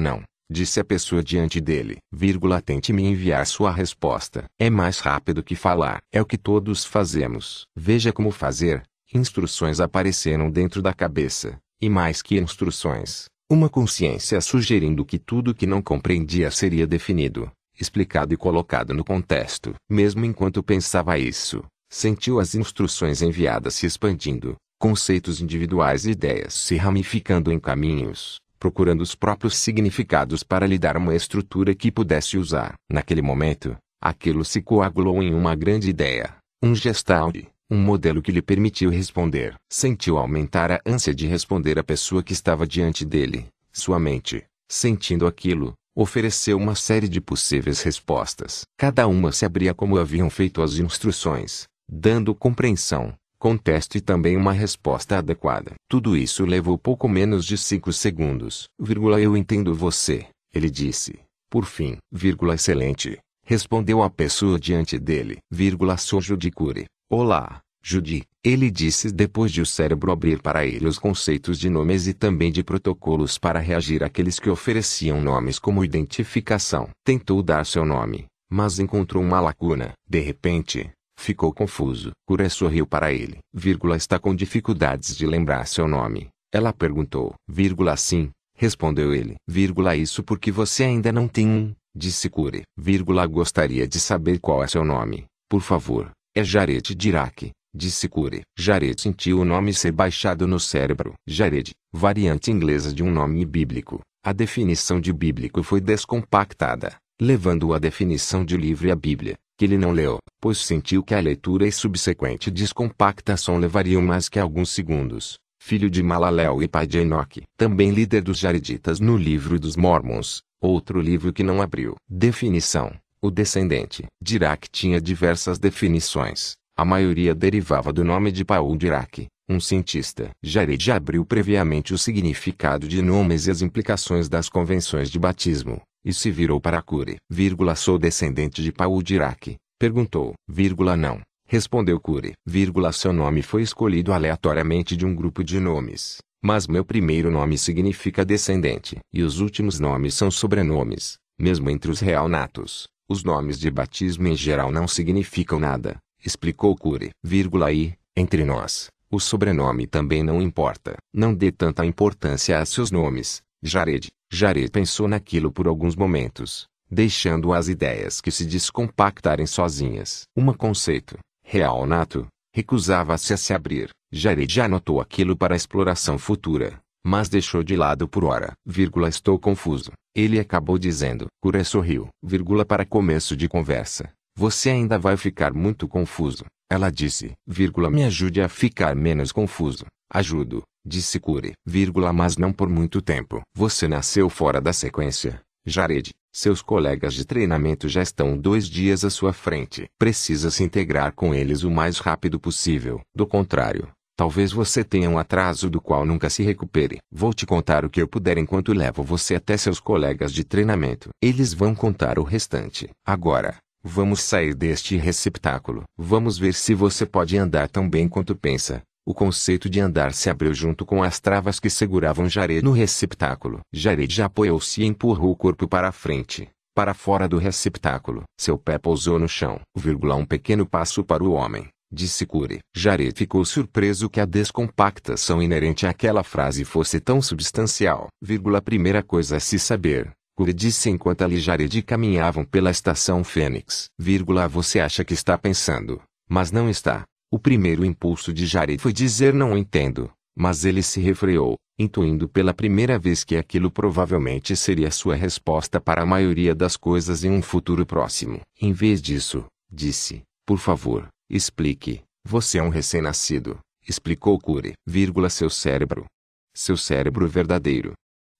[0.00, 0.22] Não.
[0.48, 1.96] Disse a pessoa diante dele.
[2.12, 4.44] Vírgula tente me enviar sua resposta.
[4.56, 6.00] É mais rápido que falar.
[6.12, 7.64] É o que todos fazemos.
[7.74, 8.84] Veja como fazer.
[9.12, 11.58] Instruções apareceram dentro da cabeça.
[11.80, 13.24] E mais que instruções.
[13.50, 19.74] Uma consciência sugerindo que tudo que não compreendia seria definido, explicado e colocado no contexto.
[19.88, 26.76] Mesmo enquanto pensava isso, sentiu as instruções enviadas se expandindo, conceitos individuais e ideias se
[26.76, 32.74] ramificando em caminhos, procurando os próprios significados para lhe dar uma estrutura que pudesse usar.
[32.90, 38.42] Naquele momento, aquilo se coagulou em uma grande ideia, um gestalt, um modelo que lhe
[38.42, 39.54] permitiu responder.
[39.70, 43.46] Sentiu aumentar a ânsia de responder à pessoa que estava diante dele.
[43.72, 48.62] Sua mente, sentindo aquilo, ofereceu uma série de possíveis respostas.
[48.76, 54.52] Cada uma se abria como haviam feito as instruções, dando compreensão, contexto e também uma
[54.52, 55.74] resposta adequada.
[55.88, 58.64] Tudo isso levou pouco menos de cinco segundos.
[58.80, 61.20] Vírgula, eu entendo você, ele disse.
[61.50, 65.38] Por fim, vírgula, excelente, respondeu a pessoa diante dele.
[65.50, 66.86] Vírgula, sou Judy Cure.
[67.08, 72.06] Olá, Judy, ele disse depois de o cérebro abrir para ele os conceitos de nomes
[72.06, 76.90] e também de protocolos para reagir àqueles que ofereciam nomes como identificação.
[77.02, 79.94] Tentou dar seu nome, mas encontrou uma lacuna.
[80.06, 82.10] De repente, ficou confuso.
[82.26, 83.38] Cura sorriu para ele.
[83.50, 86.28] Vírgula, está com dificuldades de lembrar seu nome.
[86.52, 87.34] Ela perguntou.
[87.48, 89.36] Vírgula, sim, respondeu ele.
[89.48, 92.62] Vírgula, isso porque você ainda não tem um, disse Cure.
[92.76, 96.10] Vírgula, gostaria de saber qual é seu nome, por favor.
[96.36, 98.42] É Jared Dirac, disse Cure.
[98.56, 101.14] Jared sentiu o nome ser baixado no cérebro.
[101.26, 104.00] Jared, variante inglesa de um nome bíblico.
[104.24, 109.64] A definição de bíblico foi descompactada, levando-o à definição de livro e a Bíblia, que
[109.64, 114.70] ele não leu, pois sentiu que a leitura e subsequente descompactação levariam mais que alguns
[114.70, 115.38] segundos.
[115.60, 120.42] Filho de Malalel e pai de Enoque, também líder dos Jareditas no livro dos Mormons,
[120.60, 121.94] outro livro que não abriu.
[122.08, 122.92] Definição
[123.24, 124.04] o descendente.
[124.22, 126.56] Dirac tinha diversas definições.
[126.76, 130.30] A maioria derivava do nome de Paul Dirac, um cientista.
[130.42, 136.12] Jared abriu previamente o significado de nomes e as implicações das convenções de batismo, e
[136.12, 137.18] se virou para Cure.
[137.30, 139.54] Vírgula, sou descendente de Paul Dirac.
[139.78, 140.34] Perguntou.
[140.48, 141.20] Vírgula, não.
[141.46, 142.32] Respondeu Cure.
[142.44, 146.18] Vírgula, seu nome foi escolhido aleatoriamente de um grupo de nomes.
[146.42, 148.98] Mas meu primeiro nome significa descendente.
[149.12, 152.88] E os últimos nomes são sobrenomes, mesmo entre os real natos.
[153.08, 157.10] Os nomes de batismo em geral não significam nada, explicou Cure.
[157.22, 160.96] Vírgula e, entre nós, o sobrenome também não importa.
[161.12, 164.10] Não dê tanta importância a seus nomes, Jared.
[164.32, 170.24] Jared pensou naquilo por alguns momentos, deixando as ideias que se descompactarem sozinhas.
[170.36, 173.90] Uma conceito, real nato, recusava-se a se abrir.
[174.10, 178.54] Jared já anotou aquilo para exploração futura, mas deixou de lado por hora.
[178.64, 179.92] Vírgula, estou confuso.
[180.14, 181.26] Ele acabou dizendo.
[181.42, 182.08] Cura sorriu.
[182.22, 184.10] Vírgula para começo de conversa.
[184.36, 186.44] Você ainda vai ficar muito confuso.
[186.70, 187.32] Ela disse.
[187.46, 189.84] Vírgula, me ajude a ficar menos confuso.
[190.12, 191.52] Ajudo, disse Cure.
[191.64, 193.42] Vírgula, mas não por muito tempo.
[193.56, 195.40] Você nasceu fora da sequência.
[195.66, 199.86] Jared, seus colegas de treinamento já estão dois dias à sua frente.
[199.98, 203.00] Precisa se integrar com eles o mais rápido possível.
[203.14, 206.98] Do contrário, Talvez você tenha um atraso do qual nunca se recupere.
[207.10, 211.08] Vou te contar o que eu puder enquanto levo você até seus colegas de treinamento.
[211.20, 212.88] Eles vão contar o restante.
[213.04, 215.84] Agora, vamos sair deste receptáculo.
[215.96, 218.82] Vamos ver se você pode andar tão bem quanto pensa.
[219.06, 223.60] O conceito de andar se abriu junto com as travas que seguravam Jared no receptáculo.
[223.70, 228.22] Jared já apoiou-se e empurrou o corpo para a frente, para fora do receptáculo.
[228.40, 229.60] Seu pé pousou no chão.
[229.76, 232.58] Vírgula, um pequeno passo para o homem disse Cure.
[232.74, 238.08] Jared ficou surpreso que a descompactação inerente àquela frase fosse tão substancial.
[238.20, 240.12] Vírgula, primeira coisa a se saber.
[240.36, 243.86] Cure disse enquanto ali Jared caminhavam pela estação Fênix.
[243.98, 247.04] Vírgula, você acha que está pensando, mas não está.
[247.30, 252.52] O primeiro impulso de Jared foi dizer não entendo, mas ele se refreou, intuindo pela
[252.52, 257.42] primeira vez que aquilo provavelmente seria sua resposta para a maioria das coisas em um
[257.42, 258.40] futuro próximo.
[258.60, 262.02] Em vez disso, disse, por favor, Explique.
[262.26, 263.58] Você é um recém-nascido.
[263.86, 266.06] explicou Cure, vírgula seu cérebro.
[266.54, 267.92] Seu cérebro verdadeiro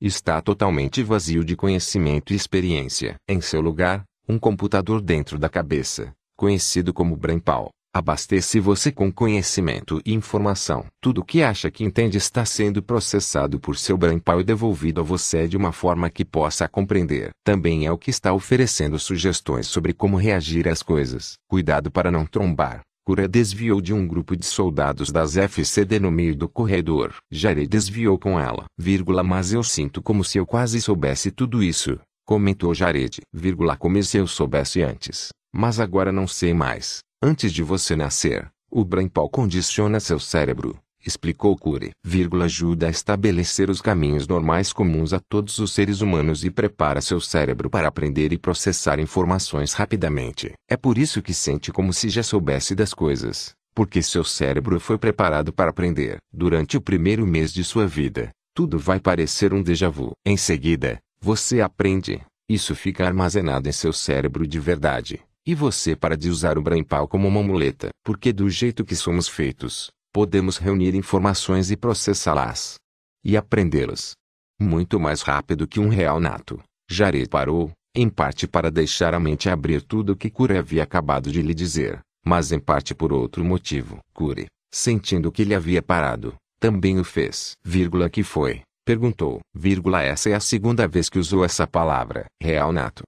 [0.07, 3.17] está totalmente vazio de conhecimento e experiência.
[3.27, 10.03] Em seu lugar, um computador dentro da cabeça, conhecido como brainpal, abastece você com conhecimento
[10.05, 10.85] e informação.
[11.01, 15.05] Tudo o que acha que entende está sendo processado por seu brainpal e devolvido a
[15.05, 17.31] você de uma forma que possa compreender.
[17.43, 21.35] Também é o que está oferecendo sugestões sobre como reagir às coisas.
[21.49, 22.83] Cuidado para não trombar.
[23.07, 27.15] Cura desviou de um grupo de soldados das FCD no meio do corredor.
[27.31, 28.65] Jared desviou com ela.
[28.79, 32.01] Vírgula, mas eu sinto como se eu quase soubesse tudo isso.
[32.25, 33.21] Comentou Jared.
[33.31, 35.29] Vírgula, como se eu soubesse antes.
[35.55, 37.01] Mas agora não sei mais.
[37.23, 41.57] Antes de você nascer, o Brainpal condiciona seu cérebro explicou
[42.05, 47.01] vírgula, ajuda a estabelecer os caminhos normais comuns a todos os seres humanos e prepara
[47.01, 50.53] seu cérebro para aprender e processar informações rapidamente.
[50.69, 54.99] É por isso que sente como se já soubesse das coisas, porque seu cérebro foi
[54.99, 56.19] preparado para aprender.
[56.33, 60.13] Durante o primeiro mês de sua vida, tudo vai parecer um déjà vu.
[60.25, 62.21] Em seguida, você aprende.
[62.49, 65.21] Isso fica armazenado em seu cérebro de verdade.
[65.47, 69.29] E você para de usar o brainpal como uma muleta, porque do jeito que somos
[69.29, 72.77] feitos, podemos reunir informações e processá-las.
[73.25, 74.13] E aprendê-las.
[74.61, 76.63] Muito mais rápido que um real nato.
[76.89, 81.33] Jared parou, em parte para deixar a mente abrir tudo o que Cure havia acabado
[81.33, 83.99] de lhe dizer, mas em parte por outro motivo.
[84.13, 87.55] Cure, sentindo que ele havia parado, também o fez.
[87.65, 88.63] Vírgula que foi?
[88.85, 89.41] Perguntou.
[89.53, 92.27] Vírgula essa é a segunda vez que usou essa palavra.
[92.41, 93.03] Real nato.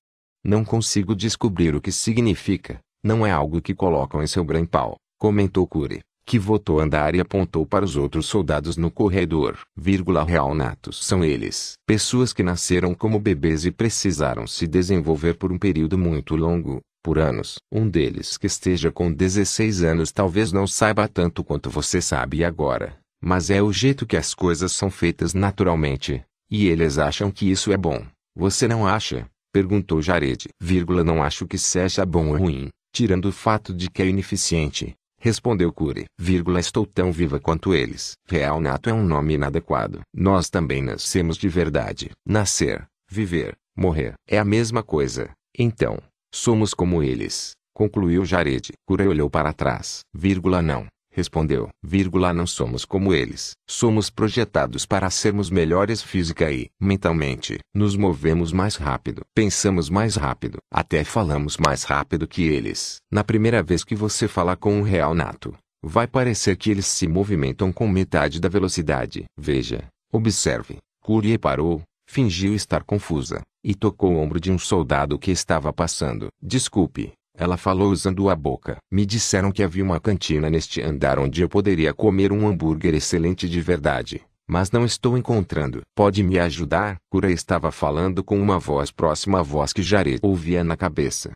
[0.45, 2.81] Não consigo descobrir o que significa.
[3.05, 7.21] Não é algo que colocam em seu brainpal, comentou Cure que voltou a andar e
[7.21, 9.57] apontou para os outros soldados no corredor.
[9.77, 11.75] Vírgula real natos são eles.
[11.87, 17.21] Pessoas que nasceram como bebês e precisaram se desenvolver por um período muito longo, por
[17.21, 17.59] anos.
[17.71, 22.99] Um deles que esteja com 16 anos talvez não saiba tanto quanto você sabe agora.
[23.23, 26.25] Mas é o jeito que as coisas são feitas naturalmente.
[26.51, 28.05] E eles acham que isso é bom.
[28.35, 29.27] Você não acha?
[29.53, 30.49] Perguntou Jared.
[30.61, 34.95] Vírgula não acho que seja bom ou ruim, tirando o fato de que é ineficiente.
[35.19, 35.73] Respondeu
[36.19, 38.13] vírgula, estou tão viva quanto eles.
[38.29, 40.01] Real nato é um nome inadequado.
[40.15, 42.11] Nós também nascemos de verdade.
[42.27, 44.15] Nascer, viver, morrer.
[44.29, 45.31] É a mesma coisa.
[45.59, 45.99] Então,
[46.33, 47.53] somos como eles.
[47.75, 48.73] Concluiu Jared.
[48.87, 50.01] Cure olhou para trás.
[50.15, 50.87] Vírgula não
[51.17, 53.53] respondeu, vírgula, não somos como eles.
[53.67, 60.59] Somos projetados para sermos melhores física e, mentalmente, nos movemos mais rápido, pensamos mais rápido,
[60.71, 62.99] até falamos mais rápido que eles.
[63.11, 67.09] Na primeira vez que você fala com um real nato, vai parecer que eles se
[67.09, 69.25] movimentam com metade da velocidade.
[69.39, 70.77] Veja, observe.
[71.01, 76.29] Curie parou, fingiu estar confusa, e tocou o ombro de um soldado que estava passando.
[76.43, 78.79] Desculpe, ela falou usando a boca.
[78.91, 83.49] Me disseram que havia uma cantina neste andar onde eu poderia comer um hambúrguer excelente
[83.49, 84.23] de verdade.
[84.49, 85.83] Mas não estou encontrando.
[85.95, 86.97] Pode me ajudar?
[87.11, 91.33] Cura estava falando com uma voz próxima à voz que Jared ouvia na cabeça.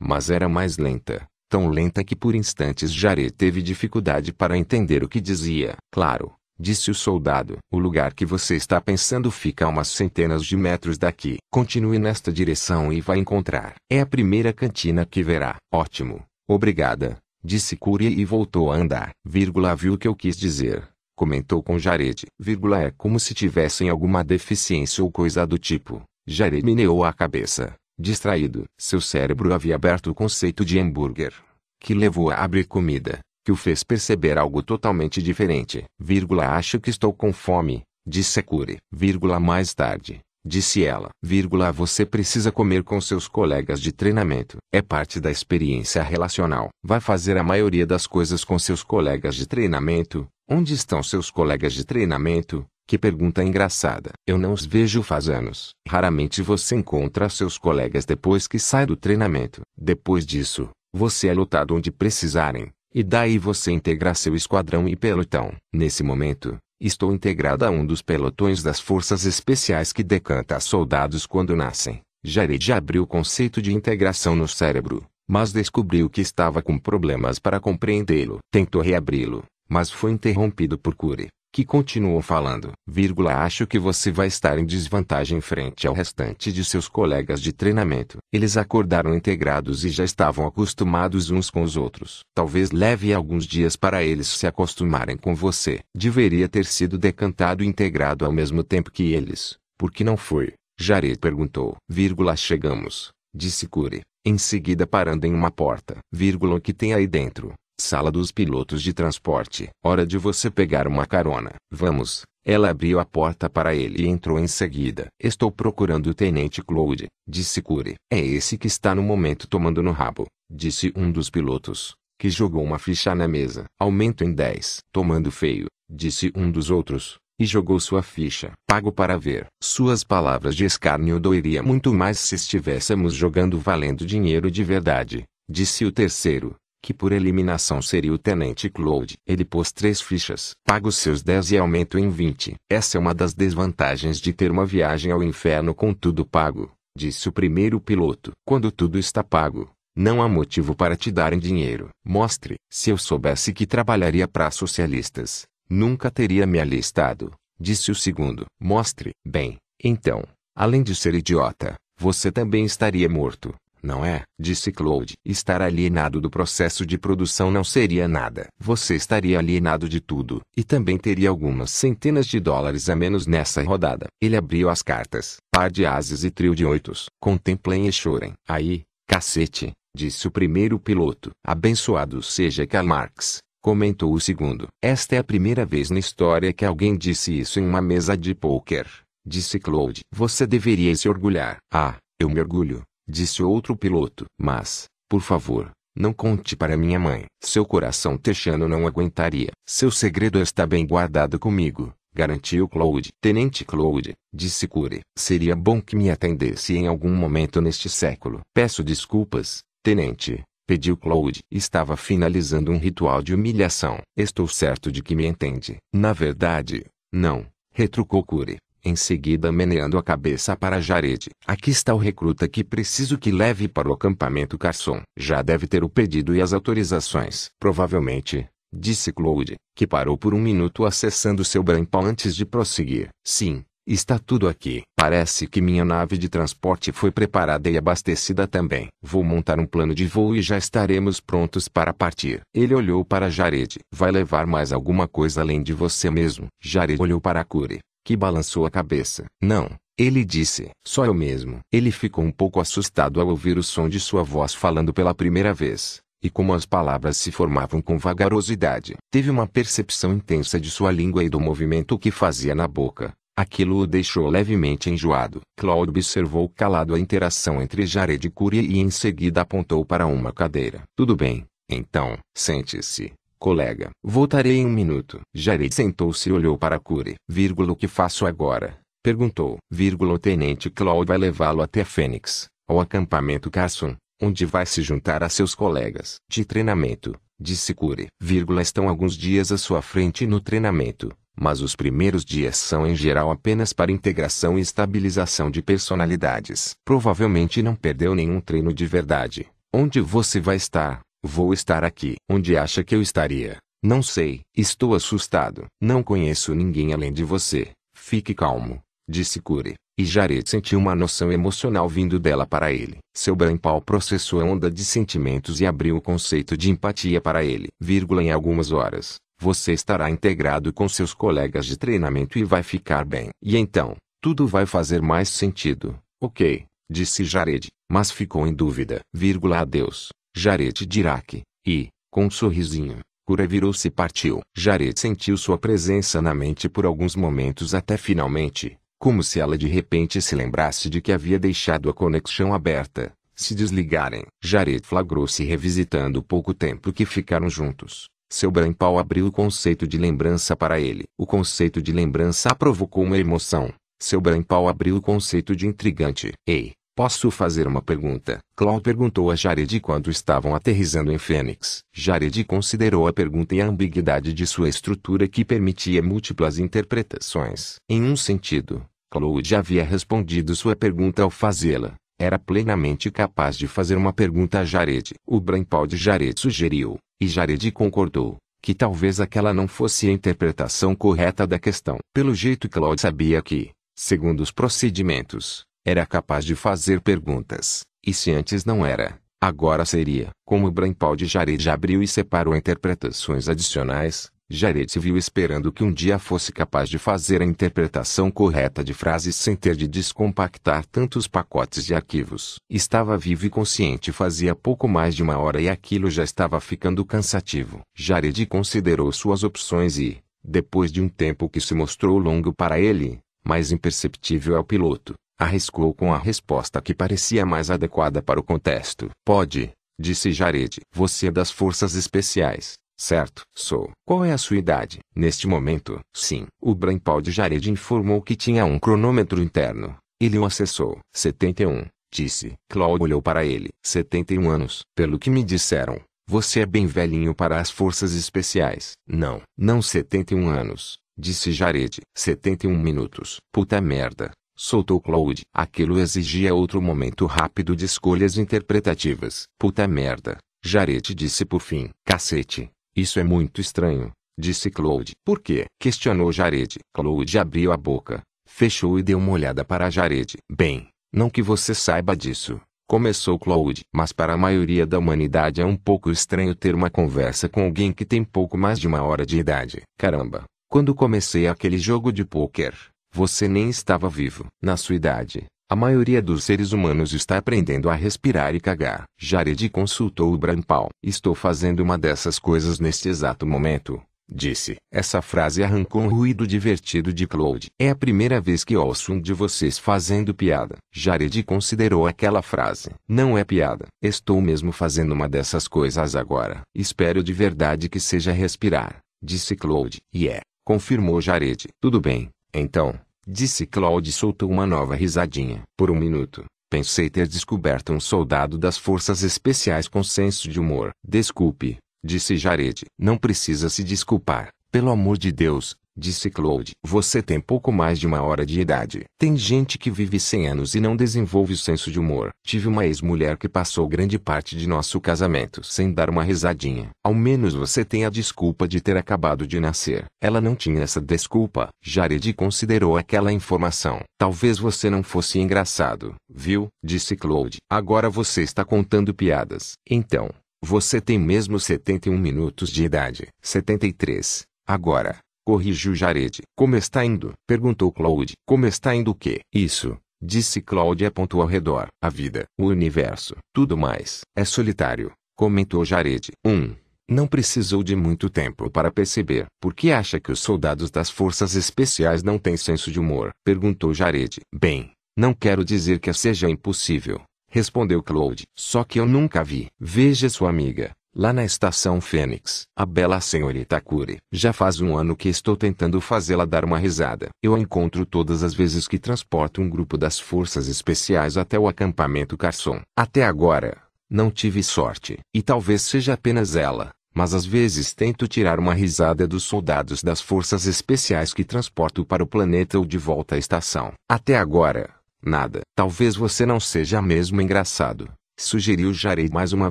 [0.00, 1.26] Mas era mais lenta.
[1.48, 5.76] Tão lenta que por instantes Jared teve dificuldade para entender o que dizia.
[5.92, 7.58] Claro, Disse o soldado.
[7.70, 11.38] O lugar que você está pensando fica a umas centenas de metros daqui.
[11.50, 13.74] Continue nesta direção e vai encontrar.
[13.90, 15.56] É a primeira cantina que verá.
[15.72, 16.24] Ótimo.
[16.48, 17.18] Obrigada.
[17.42, 19.10] Disse Curia e voltou a andar.
[19.24, 20.88] Vírgula viu o que eu quis dizer.
[21.16, 22.26] Comentou com Jared.
[22.38, 26.02] Vírgula é como se tivessem alguma deficiência ou coisa do tipo.
[26.26, 27.74] Jared meneou a cabeça.
[27.98, 28.64] Distraído.
[28.78, 31.34] Seu cérebro havia aberto o conceito de hambúrguer.
[31.80, 35.84] Que levou a abrir comida que o fez perceber algo totalmente diferente.
[36.00, 38.78] Vírgula, acho que estou com fome, disse Cure.
[38.90, 41.10] Vírgula, mais tarde, disse ela.
[41.22, 44.56] Vírgula, você precisa comer com seus colegas de treinamento.
[44.72, 46.70] É parte da experiência relacional.
[46.82, 50.26] Vai fazer a maioria das coisas com seus colegas de treinamento.
[50.48, 52.64] Onde estão seus colegas de treinamento?
[52.86, 54.12] Que pergunta engraçada.
[54.26, 55.70] Eu não os vejo faz anos.
[55.88, 59.62] Raramente você encontra seus colegas depois que sai do treinamento.
[59.76, 62.70] Depois disso, você é lotado onde precisarem.
[62.94, 65.52] E daí você integra seu esquadrão e pelotão.
[65.72, 71.56] Nesse momento, estou integrada a um dos pelotões das forças especiais que decanta soldados quando
[71.56, 72.00] nascem.
[72.22, 77.58] Jared abriu o conceito de integração no cérebro, mas descobriu que estava com problemas para
[77.58, 78.38] compreendê-lo.
[78.50, 84.26] Tentou reabri-lo, mas foi interrompido por Cure que continuou falando, vírgula, acho que você vai
[84.26, 88.18] estar em desvantagem frente ao restante de seus colegas de treinamento.
[88.32, 92.22] Eles acordaram integrados e já estavam acostumados uns com os outros.
[92.34, 95.78] Talvez leve alguns dias para eles se acostumarem com você.
[95.96, 99.56] Deveria ter sido decantado e integrado ao mesmo tempo que eles.
[99.78, 100.54] Por que não foi?
[100.76, 101.76] Jared perguntou.
[101.88, 105.98] Vírgula, chegamos, disse Cure, em seguida parando em uma porta.
[106.12, 107.54] Vírgula, o que tem aí dentro?
[107.80, 109.68] Sala dos pilotos de transporte.
[109.84, 111.54] Hora de você pegar uma carona.
[111.72, 112.22] Vamos.
[112.46, 115.08] Ela abriu a porta para ele e entrou em seguida.
[115.20, 117.96] Estou procurando o Tenente Claude, disse Cure.
[118.12, 122.62] É esse que está no momento tomando no rabo, disse um dos pilotos, que jogou
[122.62, 123.64] uma ficha na mesa.
[123.80, 124.78] Aumento em 10.
[124.92, 128.52] Tomando feio, disse um dos outros, e jogou sua ficha.
[128.68, 129.46] Pago para ver.
[129.60, 135.84] Suas palavras de escárnio doeria muito mais se estivéssemos jogando valendo dinheiro de verdade, disse
[135.84, 136.54] o terceiro,
[136.84, 139.16] que por eliminação seria o Tenente Claude.
[139.26, 140.52] Ele pôs três fichas.
[140.66, 142.56] Pago seus 10 e aumento em 20.
[142.70, 147.26] Essa é uma das desvantagens de ter uma viagem ao inferno com tudo pago, disse
[147.26, 148.32] o primeiro piloto.
[148.46, 151.88] Quando tudo está pago, não há motivo para te darem dinheiro.
[152.04, 152.56] Mostre.
[152.70, 158.44] Se eu soubesse que trabalharia para socialistas, nunca teria me alistado, disse o segundo.
[158.60, 159.12] Mostre.
[159.24, 160.22] Bem, então,
[160.54, 163.54] além de ser idiota, você também estaria morto.
[163.84, 164.22] Não é?
[164.40, 165.12] Disse Claude.
[165.22, 168.48] Estar alienado do processo de produção não seria nada.
[168.58, 170.40] Você estaria alienado de tudo.
[170.56, 174.06] E também teria algumas centenas de dólares a menos nessa rodada.
[174.22, 175.36] Ele abriu as cartas.
[175.52, 177.10] Par de ases e trio de oitos.
[177.20, 178.32] Contemplem e chorem.
[178.48, 181.30] Aí, cacete, disse o primeiro piloto.
[181.46, 183.40] Abençoado seja Karl Marx.
[183.62, 184.66] Comentou o segundo.
[184.82, 188.34] Esta é a primeira vez na história que alguém disse isso em uma mesa de
[188.34, 188.86] poker.
[189.26, 190.00] Disse Claude.
[190.10, 191.58] Você deveria se orgulhar.
[191.70, 194.24] Ah, eu me orgulho disse outro piloto.
[194.38, 197.26] Mas, por favor, não conte para minha mãe.
[197.42, 199.50] Seu coração texano não aguentaria.
[199.66, 203.10] Seu segredo está bem guardado comigo, garantiu Claude.
[203.20, 205.00] Tenente Claude, disse Cure.
[205.16, 208.40] Seria bom que me atendesse em algum momento neste século.
[208.52, 210.42] Peço desculpas, tenente.
[210.66, 211.40] Pediu Claude.
[211.50, 214.00] Estava finalizando um ritual de humilhação.
[214.16, 215.76] Estou certo de que me entende.
[215.92, 221.30] Na verdade, não, retrucou Cure em seguida meneando a cabeça para Jared.
[221.46, 225.00] Aqui está o recruta que preciso que leve para o acampamento Carson.
[225.16, 227.48] Já deve ter o pedido e as autorizações.
[227.58, 233.08] Provavelmente, disse Claude, que parou por um minuto acessando seu brampal antes de prosseguir.
[233.24, 234.82] Sim, está tudo aqui.
[234.96, 238.88] Parece que minha nave de transporte foi preparada e abastecida também.
[239.02, 242.40] Vou montar um plano de voo e já estaremos prontos para partir.
[242.54, 243.78] Ele olhou para Jared.
[243.92, 246.46] Vai levar mais alguma coisa além de você mesmo?
[246.60, 249.24] Jared olhou para Cure que balançou a cabeça.
[249.40, 250.70] Não, ele disse.
[250.84, 251.60] Só eu mesmo.
[251.72, 255.54] Ele ficou um pouco assustado ao ouvir o som de sua voz falando pela primeira
[255.54, 258.96] vez, e como as palavras se formavam com vagarosidade.
[259.10, 263.12] Teve uma percepção intensa de sua língua e do movimento que fazia na boca.
[263.36, 265.40] Aquilo o deixou levemente enjoado.
[265.56, 270.32] Claude observou calado a interação entre Jared e Curie e em seguida apontou para uma
[270.32, 270.82] cadeira.
[270.96, 273.12] Tudo bem, então, sente-se
[273.44, 273.90] colega.
[274.02, 275.20] Voltarei em um minuto.
[275.34, 276.80] Jared sentou-se e olhou para.
[277.28, 278.78] Vírgula, o que faço agora?
[279.02, 279.58] Perguntou.
[279.70, 285.28] O tenente Claude vai levá-lo até Fênix, ao acampamento Carson, onde vai se juntar a
[285.28, 287.74] seus colegas de treinamento, disse.
[288.18, 292.96] Vírgula, estão alguns dias à sua frente no treinamento, mas os primeiros dias são em
[292.96, 296.72] geral apenas para integração e estabilização de personalidades.
[296.82, 299.46] Provavelmente não perdeu nenhum treino de verdade.
[299.70, 301.00] Onde você vai estar?
[301.26, 302.16] Vou estar aqui.
[302.28, 303.56] Onde acha que eu estaria?
[303.82, 304.42] Não sei.
[304.54, 305.64] Estou assustado.
[305.80, 307.70] Não conheço ninguém além de você.
[307.96, 309.74] Fique calmo, disse Cure.
[309.98, 312.98] E Jared sentiu uma noção emocional vindo dela para ele.
[313.16, 317.68] Seu brampal processou a onda de sentimentos e abriu o conceito de empatia para ele.
[317.80, 323.02] Vírgula em algumas horas, você estará integrado com seus colegas de treinamento e vai ficar
[323.02, 323.30] bem.
[323.42, 325.98] E então, tudo vai fazer mais sentido.
[326.20, 329.00] Ok, disse Jared, mas ficou em dúvida.
[329.10, 330.10] Vírgula adeus.
[330.36, 334.42] Jared Dirac, e, com um sorrisinho, Cura virou-se e partiu.
[334.54, 339.66] Jared sentiu sua presença na mente por alguns momentos até finalmente, como se ela de
[339.66, 344.24] repente se lembrasse de que havia deixado a conexão aberta, se desligarem.
[344.42, 348.08] Jared flagrou-se revisitando o pouco tempo que ficaram juntos.
[348.28, 351.04] Seu brampal abriu o conceito de lembrança para ele.
[351.16, 353.72] O conceito de lembrança provocou uma emoção.
[353.98, 356.32] Seu brampal abriu o conceito de intrigante.
[356.46, 358.38] Ei, Posso fazer uma pergunta?
[358.54, 361.80] Claude perguntou a Jared quando estavam aterrizando em Fênix.
[361.92, 367.78] Jared considerou a pergunta e a ambiguidade de sua estrutura que permitia múltiplas interpretações.
[367.90, 371.94] Em um sentido, Claude havia respondido sua pergunta ao fazê-la.
[372.16, 375.14] Era plenamente capaz de fazer uma pergunta a Jared.
[375.26, 380.94] O Brainpal de Jared sugeriu, e Jared concordou, que talvez aquela não fosse a interpretação
[380.94, 381.98] correta da questão.
[382.14, 388.30] Pelo jeito Claude sabia que, segundo os procedimentos, era capaz de fazer perguntas, e se
[388.30, 390.30] antes não era, agora seria.
[390.46, 395.84] Como o Brainpal de Jared abriu e separou interpretações adicionais, Jared se viu esperando que
[395.84, 400.86] um dia fosse capaz de fazer a interpretação correta de frases sem ter de descompactar
[400.86, 402.56] tantos pacotes de arquivos.
[402.68, 407.04] Estava vivo e consciente fazia pouco mais de uma hora e aquilo já estava ficando
[407.04, 407.80] cansativo.
[407.94, 413.18] Jared considerou suas opções e, depois de um tempo que se mostrou longo para ele,
[413.44, 419.10] mais imperceptível ao piloto, arriscou com a resposta que parecia mais adequada para o contexto.
[419.24, 420.80] Pode, disse Jared.
[420.92, 422.74] Você é das forças especiais.
[422.96, 423.90] Certo, sou.
[424.06, 425.00] Qual é a sua idade?
[425.14, 426.46] Neste momento, sim.
[426.60, 429.96] O Brainpal de Jared informou que tinha um cronômetro interno.
[430.20, 430.98] Ele o acessou.
[431.12, 432.54] 71, disse.
[432.70, 433.70] Claude olhou para ele.
[433.82, 434.82] 71 anos.
[434.94, 438.92] Pelo que me disseram, você é bem velhinho para as forças especiais.
[439.06, 442.00] Não, não 71 anos, disse Jared.
[442.16, 443.38] 71 minutos.
[443.52, 444.30] Puta merda.
[444.56, 445.42] Soltou Claude.
[445.52, 449.46] Aquilo exigia outro momento rápido de escolhas interpretativas.
[449.58, 450.38] Puta merda.
[450.64, 451.90] Jared disse por fim.
[452.06, 452.70] Cacete.
[452.96, 455.12] Isso é muito estranho, disse Claude.
[455.24, 455.66] Por quê?
[455.80, 456.78] Questionou Jared.
[456.94, 460.36] Claude abriu a boca, fechou e deu uma olhada para Jared.
[460.50, 462.60] Bem, não que você saiba disso.
[462.88, 463.82] Começou Claude.
[463.92, 467.92] Mas para a maioria da humanidade é um pouco estranho ter uma conversa com alguém
[467.92, 469.82] que tem pouco mais de uma hora de idade.
[469.98, 472.74] Caramba, quando comecei aquele jogo de pôquer,
[473.14, 474.46] você nem estava vivo.
[474.60, 479.04] Na sua idade, a maioria dos seres humanos está aprendendo a respirar e cagar.
[479.16, 480.88] Jared consultou o Brampal.
[481.00, 484.02] Estou fazendo uma dessas coisas neste exato momento.
[484.28, 484.76] Disse.
[484.92, 487.68] Essa frase arrancou um ruído divertido de Claude.
[487.78, 490.76] É a primeira vez que ouço um de vocês fazendo piada.
[490.92, 492.90] Jared considerou aquela frase.
[493.06, 493.86] Não é piada.
[494.02, 496.62] Estou mesmo fazendo uma dessas coisas agora.
[496.74, 498.98] Espero de verdade que seja respirar.
[499.22, 500.00] Disse Claude.
[500.12, 500.40] E é.
[500.64, 501.68] Confirmou Jared.
[501.80, 502.30] Tudo bem.
[502.54, 505.62] Então, Disse Claude e soltou uma nova risadinha.
[505.78, 510.90] Por um minuto, pensei ter descoberto um soldado das forças especiais com senso de humor.
[511.02, 512.84] Desculpe, disse Jared.
[512.98, 514.50] Não precisa se desculpar.
[514.70, 516.72] Pelo amor de Deus, disse Claude.
[516.84, 519.04] Você tem pouco mais de uma hora de idade.
[519.18, 522.30] Tem gente que vive 100 anos e não desenvolve o senso de humor.
[522.44, 526.90] Tive uma ex-mulher que passou grande parte de nosso casamento sem dar uma risadinha.
[527.04, 530.04] Ao menos você tem a desculpa de ter acabado de nascer.
[530.20, 531.68] Ela não tinha essa desculpa.
[531.82, 534.00] Jared considerou aquela informação.
[534.18, 536.68] Talvez você não fosse engraçado, viu?
[536.82, 537.58] Disse Claude.
[537.70, 539.72] Agora você está contando piadas.
[539.88, 540.30] Então,
[540.62, 543.28] você tem mesmo 71 minutos de idade.
[543.42, 544.44] 73.
[544.66, 546.40] Agora, Corrigiu Jared.
[546.56, 547.34] Como está indo?
[547.46, 548.32] Perguntou Claude.
[548.46, 549.40] Como está indo o quê?
[549.52, 549.96] Isso.
[550.22, 551.88] Disse Claude apontou ao redor.
[552.02, 554.22] A vida, o universo, tudo mais.
[554.34, 555.12] É solitário.
[555.36, 556.32] Comentou Jared.
[556.42, 556.50] 1.
[556.50, 556.74] Um,
[557.06, 559.44] não precisou de muito tempo para perceber.
[559.60, 563.30] Por que acha que os soldados das forças especiais não têm senso de humor?
[563.44, 564.40] Perguntou Jared.
[564.54, 567.20] Bem, não quero dizer que seja impossível.
[567.50, 568.44] Respondeu Claude.
[568.56, 569.66] Só que eu nunca vi.
[569.78, 570.92] Veja sua amiga.
[571.16, 574.18] Lá na estação Fênix, a bela senhorita Cure.
[574.32, 577.28] Já faz um ano que estou tentando fazê-la dar uma risada.
[577.40, 581.68] Eu a encontro todas as vezes que transporto um grupo das forças especiais até o
[581.68, 582.80] acampamento Carson.
[582.98, 583.78] Até agora,
[584.10, 585.20] não tive sorte.
[585.32, 586.90] E talvez seja apenas ela.
[587.14, 592.24] Mas às vezes tento tirar uma risada dos soldados das forças especiais que transporto para
[592.24, 593.92] o planeta ou de volta à estação.
[594.10, 594.90] Até agora,
[595.22, 595.60] nada.
[595.76, 598.10] Talvez você não seja mesmo engraçado.
[598.36, 599.70] Sugeriu Jarei mais uma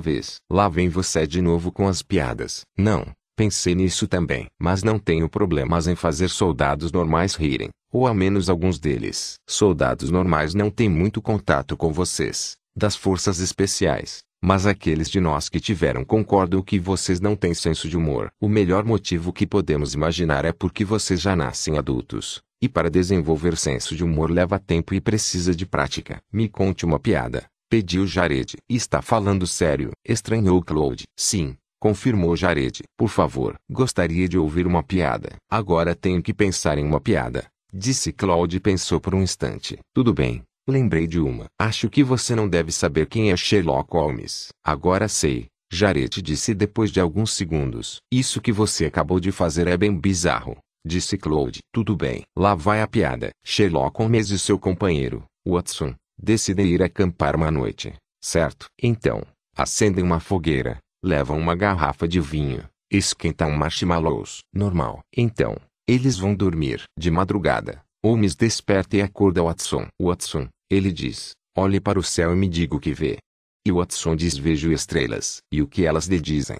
[0.00, 0.36] vez.
[0.50, 2.62] Lá vem você de novo com as piadas.
[2.76, 4.46] Não, pensei nisso também.
[4.58, 7.68] Mas não tenho problemas em fazer soldados normais rirem.
[7.92, 9.34] Ou ao menos alguns deles.
[9.46, 14.20] Soldados normais não têm muito contato com vocês, das forças especiais.
[14.42, 18.30] Mas aqueles de nós que tiveram concordam que vocês não têm senso de humor.
[18.40, 22.42] O melhor motivo que podemos imaginar é porque vocês já nascem adultos.
[22.60, 26.20] E para desenvolver senso de humor leva tempo e precisa de prática.
[26.32, 27.44] Me conte uma piada.
[27.68, 28.56] Pediu Jared.
[28.68, 29.90] Está falando sério?
[30.06, 31.04] Estranhou Claude.
[31.18, 32.82] Sim, confirmou Jared.
[32.96, 35.36] Por favor, gostaria de ouvir uma piada.
[35.50, 37.46] Agora tenho que pensar em uma piada.
[37.72, 39.78] Disse Claude e pensou por um instante.
[39.92, 40.42] Tudo bem.
[40.68, 41.46] Lembrei de uma.
[41.58, 44.48] Acho que você não deve saber quem é Sherlock Holmes.
[44.64, 45.46] Agora sei.
[45.72, 47.98] Jared disse depois de alguns segundos.
[48.12, 50.56] Isso que você acabou de fazer é bem bizarro.
[50.86, 51.58] Disse Claude.
[51.72, 52.22] Tudo bem.
[52.38, 53.30] Lá vai a piada.
[53.44, 58.66] Sherlock Holmes e seu companheiro, Watson, decidem ir acampar uma noite, certo?
[58.82, 59.22] Então,
[59.56, 64.40] acendem uma fogueira, levam uma garrafa de vinho, esquentam marshmallows.
[64.52, 65.00] Normal.
[65.16, 65.56] Então,
[65.86, 66.84] eles vão dormir.
[66.98, 69.86] De madrugada, Holmes desperta e acorda Watson.
[70.00, 73.18] Watson, ele diz, olhe para o céu e me diga o que vê.
[73.66, 75.38] E Watson diz vejo estrelas.
[75.52, 76.58] E o que elas lhe dizem?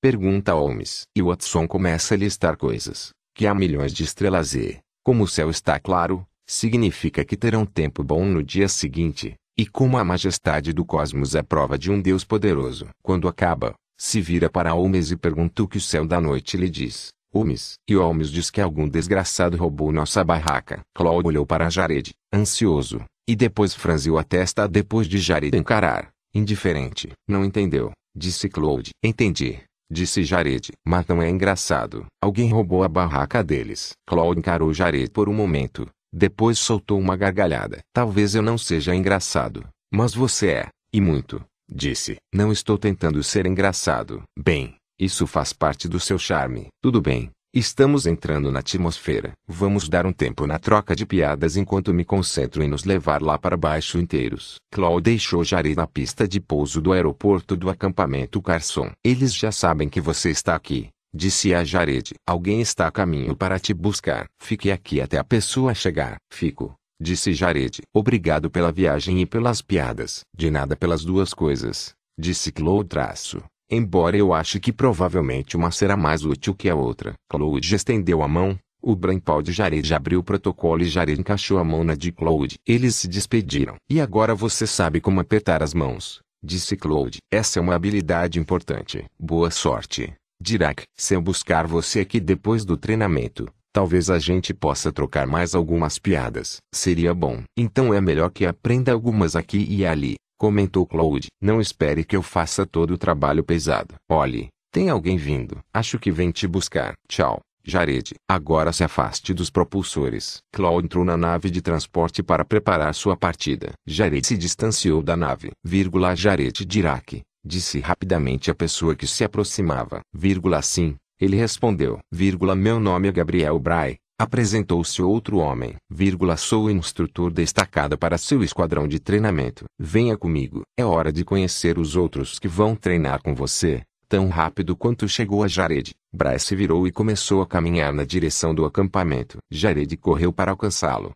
[0.00, 1.02] Pergunta Holmes.
[1.16, 3.10] E Watson começa a listar coisas.
[3.34, 8.04] Que há milhões de estrelas e, como o céu está claro, significa que terão tempo
[8.04, 12.24] bom no dia seguinte, e como a majestade do cosmos é prova de um Deus
[12.24, 12.88] poderoso.
[13.02, 16.68] Quando acaba, se vira para Holmes e pergunta o que o céu da noite lhe
[16.68, 17.08] diz.
[17.32, 17.74] Holmes.
[17.88, 20.80] E Holmes diz que algum desgraçado roubou nossa barraca.
[20.94, 26.10] Claude olhou para Jared, ansioso, e depois franziu a testa depois de Jared encarar.
[26.34, 27.12] Indiferente.
[27.28, 28.90] Não entendeu, disse Claude.
[29.02, 29.60] Entendi,
[29.90, 30.70] disse Jared.
[30.86, 32.06] Mas não é engraçado.
[32.22, 33.92] Alguém roubou a barraca deles.
[34.06, 35.86] Claude encarou Jared por um momento.
[36.12, 37.80] Depois soltou uma gargalhada.
[37.92, 42.16] Talvez eu não seja engraçado, mas você é, e muito, disse.
[42.32, 44.22] Não estou tentando ser engraçado.
[44.38, 46.68] Bem, isso faz parte do seu charme.
[46.82, 47.30] Tudo bem.
[47.54, 49.32] Estamos entrando na atmosfera.
[49.48, 53.38] Vamos dar um tempo na troca de piadas enquanto me concentro em nos levar lá
[53.38, 54.56] para baixo inteiros.
[54.70, 58.90] Claude deixou Jared na pista de pouso do aeroporto do acampamento Carson.
[59.02, 60.88] Eles já sabem que você está aqui.
[61.18, 62.12] Disse a Jared.
[62.28, 64.26] Alguém está a caminho para te buscar.
[64.38, 66.18] Fique aqui até a pessoa chegar.
[66.30, 66.74] Fico.
[67.00, 67.80] Disse Jared.
[67.90, 70.20] Obrigado pela viagem e pelas piadas.
[70.36, 71.94] De nada pelas duas coisas.
[72.18, 73.42] Disse Claude traço.
[73.70, 77.14] Embora eu ache que provavelmente uma será mais útil que a outra.
[77.30, 78.58] Claude estendeu a mão.
[78.82, 82.56] O Brainpal de Jared abriu o protocolo e Jared encaixou a mão na de Claude.
[82.66, 83.76] Eles se despediram.
[83.88, 87.20] E agora você sabe como apertar as mãos, disse Claude.
[87.32, 89.06] Essa é uma habilidade importante.
[89.18, 90.12] Boa sorte.
[90.40, 95.54] Dirac, se eu buscar você aqui depois do treinamento, talvez a gente possa trocar mais
[95.54, 96.58] algumas piadas.
[96.74, 97.42] Seria bom.
[97.56, 101.28] Então é melhor que aprenda algumas aqui e ali comentou Claude.
[101.40, 103.94] Não espere que eu faça todo o trabalho pesado.
[104.08, 105.58] Olhe, tem alguém vindo.
[105.72, 106.94] Acho que vem te buscar.
[107.08, 107.40] Tchau.
[107.68, 110.38] Jared, agora se afaste dos propulsores.
[110.52, 113.72] Claude entrou na nave de transporte para preparar sua partida.
[113.84, 115.50] Jared se distanciou da nave.
[115.64, 120.00] Vírgula Jared Dirac, disse rapidamente a pessoa que se aproximava.
[120.12, 121.98] Vírgula sim, ele respondeu.
[122.12, 128.42] Vírgula meu nome é Gabriel Bray, Apresentou-se outro homem, vírgula, sou instrutor destacado para seu
[128.42, 129.66] esquadrão de treinamento.
[129.78, 130.62] Venha comigo.
[130.74, 133.82] É hora de conhecer os outros que vão treinar com você.
[134.08, 138.54] Tão rápido quanto chegou a Jared, Bryce se virou e começou a caminhar na direção
[138.54, 139.36] do acampamento.
[139.50, 141.12] Jared correu para alcançá-lo.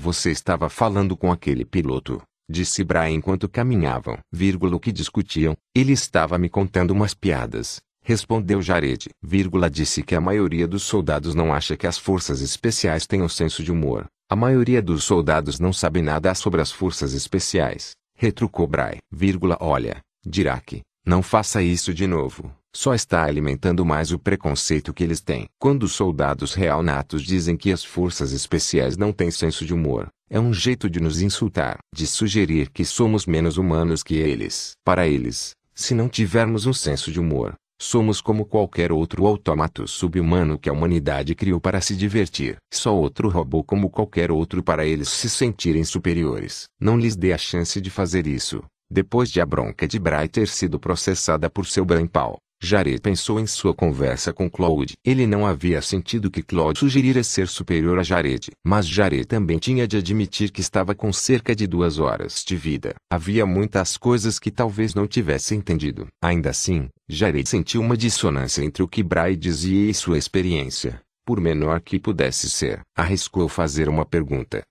[0.00, 2.22] Você estava falando com aquele piloto.
[2.52, 4.18] Disse Brian enquanto caminhavam.
[4.32, 5.56] Vírgula, o que discutiam?
[5.72, 7.80] Ele estava me contando umas piadas.
[8.02, 13.06] Respondeu Jared, vírgula, disse que a maioria dos soldados não acha que as forças especiais
[13.06, 14.06] tenham senso de humor.
[14.28, 17.92] A maioria dos soldados não sabe nada sobre as forças especiais.
[18.16, 22.52] Retrucou Bray, vírgula, olha, Dirac, não faça isso de novo.
[22.74, 25.48] Só está alimentando mais o preconceito que eles têm.
[25.56, 30.08] Quando os soldados real natos dizem que as forças especiais não têm senso de humor,
[30.30, 34.72] é um jeito de nos insultar, de sugerir que somos menos humanos que eles.
[34.84, 40.58] Para eles, se não tivermos um senso de humor, Somos como qualquer outro autômato subhumano
[40.58, 42.58] que a humanidade criou para se divertir.
[42.70, 46.64] Só outro robô como qualquer outro para eles se sentirem superiores.
[46.78, 48.62] Não lhes dê a chance de fazer isso.
[48.90, 53.46] Depois de a bronca de Bray ter sido processada por seu brainpal, Jared pensou em
[53.46, 54.94] sua conversa com Claude.
[55.02, 58.50] Ele não havia sentido que Claude sugerira ser superior a Jared.
[58.64, 62.94] Mas Jared também tinha de admitir que estava com cerca de duas horas de vida.
[63.10, 66.06] Havia muitas coisas que talvez não tivesse entendido.
[66.22, 71.00] Ainda assim, Jared sentiu uma dissonância entre o que Bray dizia e sua experiência.
[71.24, 74.62] Por menor que pudesse ser, arriscou fazer uma pergunta.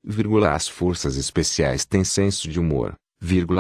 [0.54, 2.94] As forças especiais têm senso de humor.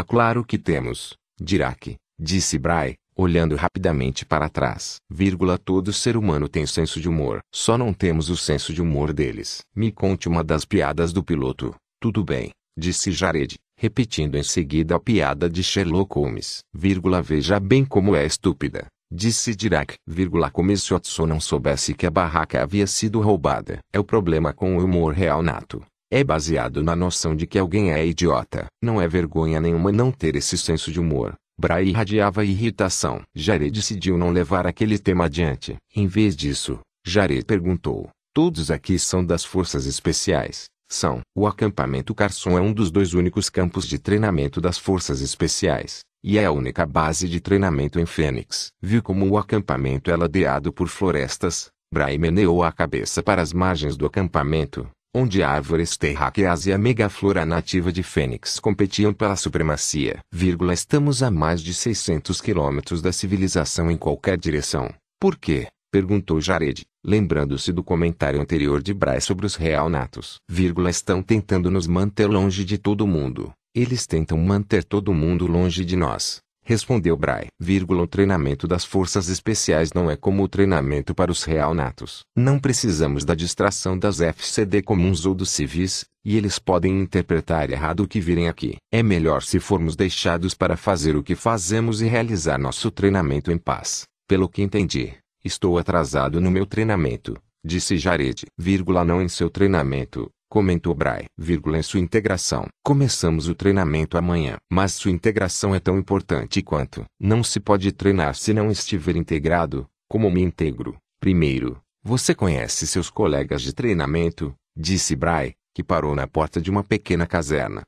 [0.08, 1.16] Claro que temos.
[1.42, 4.96] Dirac, disse Bray, olhando rapidamente para trás.
[5.10, 7.40] Vírgula, todo ser humano tem senso de humor.
[7.54, 9.60] Só não temos o senso de humor deles.
[9.76, 11.76] Me conte uma das piadas do piloto.
[12.00, 16.60] Tudo bem, disse Jared, repetindo em seguida a piada de Sherlock Holmes.
[16.74, 18.88] Vírgula, veja bem como é estúpida.
[19.12, 23.80] Disse Dirac, vírgula, como se Watson não soubesse que a barraca havia sido roubada.
[23.91, 25.84] É o problema com o humor real nato.
[26.12, 28.68] É baseado na noção de que alguém é idiota.
[28.82, 31.36] Não é vergonha nenhuma não ter esse senso de humor.
[31.60, 33.22] Bray irradiava irritação.
[33.36, 35.76] Jared decidiu não levar aquele tema adiante.
[35.94, 40.68] Em vez disso, Jared perguntou: Todos aqui são das forças especiais?
[40.90, 41.19] São.
[41.36, 45.99] O acampamento Carson é um dos dois únicos campos de treinamento das forças especiais.
[46.23, 48.69] E é a única base de treinamento em Fênix.
[48.81, 51.68] Viu como o acampamento é ladeado por florestas?
[51.94, 57.45] Bray meneou a cabeça para as margens do acampamento, onde árvores terráqueas e a megaflora
[57.45, 60.19] nativa de Fênix competiam pela supremacia.
[60.31, 64.94] Vírgula, estamos a mais de 600 quilômetros da civilização em qualquer direção.
[65.19, 65.68] Por quê?
[65.91, 70.38] Perguntou Jared, lembrando-se do comentário anterior de Bryce sobre os real natos.
[70.48, 73.52] Vírgula, estão tentando nos manter longe de todo mundo.
[73.73, 76.41] Eles tentam manter todo mundo longe de nós.
[76.70, 77.48] Respondeu Bray.
[77.90, 82.22] O treinamento das forças especiais não é como o treinamento para os real natos.
[82.38, 88.02] Não precisamos da distração das FCD comuns ou dos civis, e eles podem interpretar errado
[88.02, 88.76] o que virem aqui.
[88.94, 93.58] É melhor se formos deixados para fazer o que fazemos e realizar nosso treinamento em
[93.58, 94.04] paz.
[94.28, 97.36] Pelo que entendi, Estou atrasado no meu treinamento,
[97.66, 98.46] disse Jared.
[98.58, 101.26] Vírgula não em seu treinamento, comentou Bray.
[101.38, 102.68] Em sua integração.
[102.84, 104.58] Começamos o treinamento amanhã.
[104.70, 107.06] Mas sua integração é tão importante quanto.
[107.20, 110.98] Não se pode treinar se não estiver integrado, como me integro.
[111.20, 116.84] Primeiro, você conhece seus colegas de treinamento, disse Bray, que parou na porta de uma
[116.84, 117.84] pequena caserna.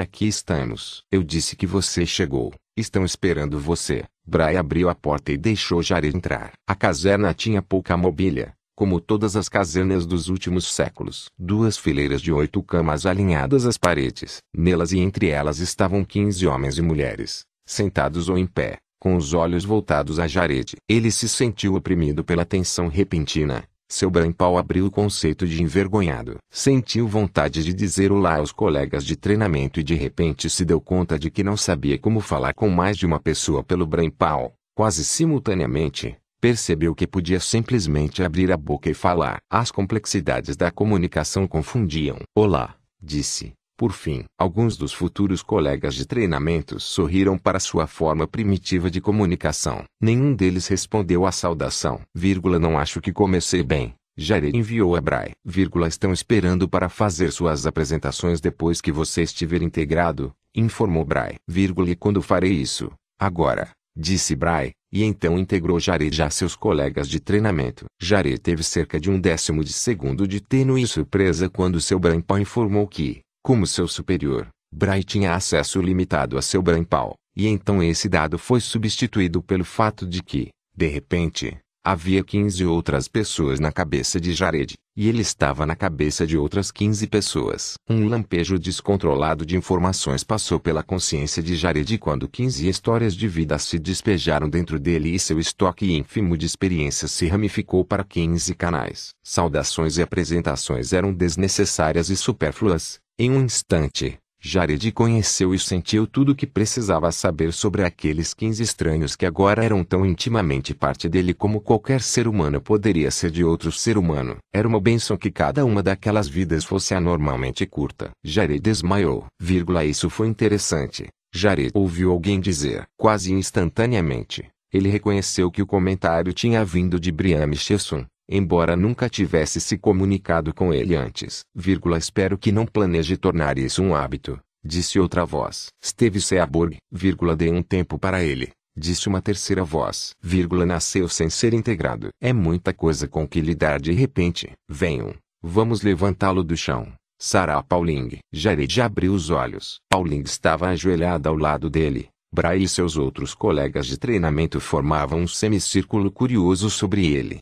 [0.00, 1.02] Aqui estamos.
[1.10, 2.52] Eu disse que você chegou.
[2.76, 4.04] Estão esperando você.
[4.26, 6.52] Bray abriu a porta e deixou Jared entrar.
[6.66, 11.30] A caserna tinha pouca mobília, como todas as casernas dos últimos séculos.
[11.38, 14.38] Duas fileiras de oito camas alinhadas às paredes.
[14.56, 19.34] Nelas e entre elas estavam quinze homens e mulheres, sentados ou em pé, com os
[19.34, 20.76] olhos voltados a Jared.
[20.88, 23.64] Ele se sentiu oprimido pela tensão repentina.
[23.92, 26.38] Seu brampal abriu o conceito de envergonhado.
[26.50, 31.18] Sentiu vontade de dizer olá aos colegas de treinamento e de repente se deu conta
[31.18, 34.54] de que não sabia como falar com mais de uma pessoa pelo brampal.
[34.74, 39.38] Quase simultaneamente, percebeu que podia simplesmente abrir a boca e falar.
[39.48, 42.18] As complexidades da comunicação confundiam.
[42.34, 43.52] Olá, disse.
[43.78, 49.84] Por fim, alguns dos futuros colegas de treinamento sorriram para sua forma primitiva de comunicação.
[50.00, 52.00] Nenhum deles respondeu à saudação.
[52.12, 53.94] Vírgula, não acho que comecei bem.
[54.16, 55.30] Jared enviou a Bray.
[55.44, 61.36] Vírgula, estão esperando para fazer suas apresentações depois que você estiver integrado, informou Bray.
[61.48, 62.90] Vírgula, e quando farei isso?
[63.18, 67.86] Agora, disse Bray, e então integrou Jared a seus colegas de treinamento.
[68.00, 72.86] Jared teve cerca de um décimo de segundo de tênue surpresa quando seu brampal informou
[72.86, 78.38] que, como seu superior, Bray tinha acesso limitado a seu brampal, e então esse dado
[78.38, 84.32] foi substituído pelo fato de que, de repente, Havia 15 outras pessoas na cabeça de
[84.32, 87.74] Jared, e ele estava na cabeça de outras 15 pessoas.
[87.88, 93.58] Um lampejo descontrolado de informações passou pela consciência de Jared quando 15 histórias de vida
[93.58, 99.10] se despejaram dentro dele e seu estoque ínfimo de experiências se ramificou para 15 canais.
[99.22, 102.98] Saudações e apresentações eram desnecessárias e supérfluas.
[103.18, 108.60] Em um instante, Jared conheceu e sentiu tudo o que precisava saber sobre aqueles 15
[108.60, 113.44] estranhos que agora eram tão intimamente parte dele como qualquer ser humano poderia ser de
[113.44, 114.38] outro ser humano.
[114.52, 118.10] Era uma bênção que cada uma daquelas vidas fosse anormalmente curta.
[118.24, 119.26] Jared desmaiou.
[119.40, 121.06] Vírgula, isso foi interessante.
[121.32, 122.82] Jared ouviu alguém dizer.
[122.98, 129.60] Quase instantaneamente, ele reconheceu que o comentário tinha vindo de Brian Michelson embora nunca tivesse
[129.60, 131.42] se comunicado com ele antes.
[131.54, 135.68] Vírgula, espero que não planeje tornar isso um hábito, disse outra voz.
[135.84, 140.12] Steve Seaborg, vírgula, dê um tempo para ele, disse uma terceira voz.
[140.20, 142.08] Vírgula, nasceu sem ser integrado.
[142.20, 144.52] É muita coisa com que lidar de repente.
[144.68, 146.92] Venham, vamos levantá-lo do chão.
[147.24, 148.18] Sarah Pauling.
[148.32, 149.78] Jared abriu os olhos.
[149.88, 155.28] Pauling estava ajoelhada ao lado dele, Bray e seus outros colegas de treinamento formavam um
[155.28, 157.40] semicírculo curioso sobre ele.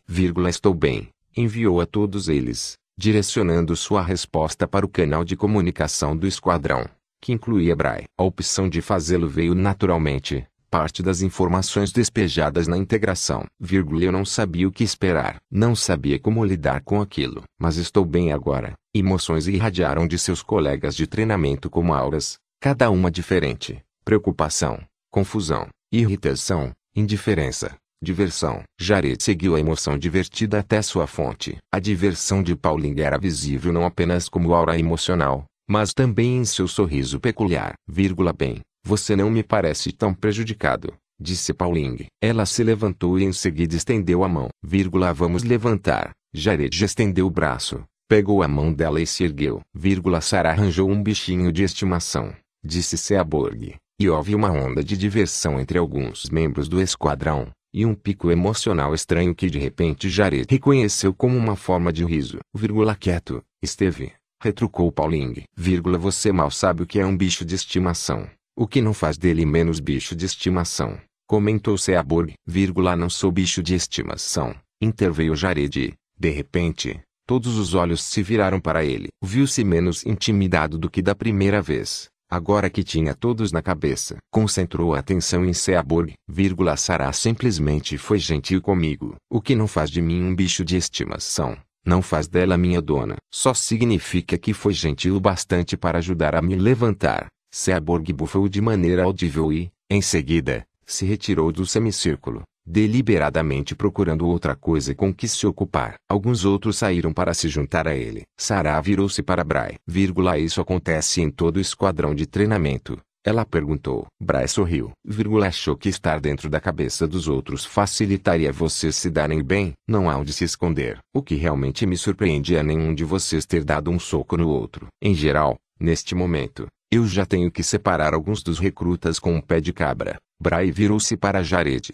[0.48, 6.26] Estou bem, enviou a todos eles, direcionando sua resposta para o canal de comunicação do
[6.26, 6.84] esquadrão,
[7.20, 8.06] que incluía Bray.
[8.18, 13.46] A opção de fazê-lo veio naturalmente, parte das informações despejadas na integração.
[13.70, 15.36] Eu não sabia o que esperar.
[15.48, 17.44] Não sabia como lidar com aquilo.
[17.60, 18.72] Mas estou bem agora.
[18.92, 23.80] Emoções irradiaram de seus colegas de treinamento como auras, cada uma diferente
[24.10, 28.64] preocupação, confusão, irritação, indiferença, diversão.
[28.76, 31.56] Jared seguiu a emoção divertida até sua fonte.
[31.72, 36.66] A diversão de Pauling era visível não apenas como aura emocional, mas também em seu
[36.66, 37.74] sorriso peculiar.
[37.86, 42.06] Vírgula bem, você não me parece tão prejudicado, disse Pauling.
[42.20, 44.48] Ela se levantou e em seguida estendeu a mão.
[44.60, 46.10] Vírgula vamos levantar.
[46.34, 49.60] Jared estendeu o braço, pegou a mão dela e se ergueu.
[49.72, 52.34] Vírgula Sarah arranjou um bichinho de estimação,
[52.64, 53.76] disse Seaborg.
[54.00, 58.94] E houve uma onda de diversão entre alguns membros do esquadrão, e um pico emocional
[58.94, 62.38] estranho que de repente Jared reconheceu como uma forma de riso.
[62.54, 65.42] Vírgula quieto, esteve, retrucou Pauling.
[65.54, 69.18] Vírgula você mal sabe o que é um bicho de estimação, o que não faz
[69.18, 72.32] dele menos bicho de estimação, comentou Seaborg.
[72.46, 75.92] Vírgula não sou bicho de estimação, interveio Jared.
[76.18, 79.08] De repente, todos os olhos se viraram para ele.
[79.22, 82.08] Viu-se menos intimidado do que da primeira vez.
[82.30, 88.20] Agora que tinha todos na cabeça, concentrou a atenção em Seaborg, vírgula Sarah simplesmente foi
[88.20, 92.56] gentil comigo, o que não faz de mim um bicho de estimação, não faz dela
[92.56, 97.26] minha dona, só significa que foi gentil bastante para ajudar a me levantar.
[97.52, 104.54] Seaborg bufou de maneira audível e, em seguida, se retirou do semicírculo deliberadamente procurando outra
[104.54, 105.94] coisa com que se ocupar.
[106.08, 108.24] Alguns outros saíram para se juntar a ele.
[108.38, 109.76] Sarah virou-se para Bray.
[109.86, 112.98] Vírgula, isso acontece em todo esquadrão de treinamento.
[113.22, 114.06] Ela perguntou.
[114.18, 114.92] Bray sorriu.
[115.04, 119.74] Vírgula achou que estar dentro da cabeça dos outros facilitaria vocês se darem bem.
[119.86, 120.98] Não há onde se esconder.
[121.14, 124.86] O que realmente me surpreende é nenhum de vocês ter dado um soco no outro.
[125.02, 129.60] Em geral, neste momento, eu já tenho que separar alguns dos recrutas com um pé
[129.60, 130.18] de cabra.
[130.42, 131.92] Bray virou-se para Jared.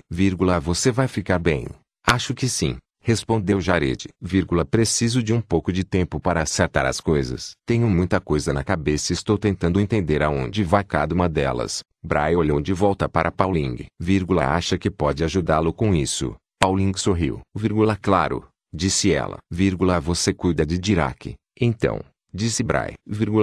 [0.62, 1.66] Você vai ficar bem.
[2.06, 2.76] Acho que sim.
[3.02, 4.08] Respondeu Jared.
[4.70, 7.52] Preciso de um pouco de tempo para acertar as coisas.
[7.66, 11.82] Tenho muita coisa na cabeça e estou tentando entender aonde vai cada uma delas.
[12.04, 13.86] Bray olhou de volta para Pauling.
[14.40, 16.36] Acha que pode ajudá-lo com isso.
[16.60, 17.40] Pauling sorriu.
[18.00, 18.46] Claro.
[18.72, 19.38] Disse ela.
[20.02, 21.34] Você cuida de Dirac.
[21.60, 22.00] Então,
[22.36, 22.92] disse Bray.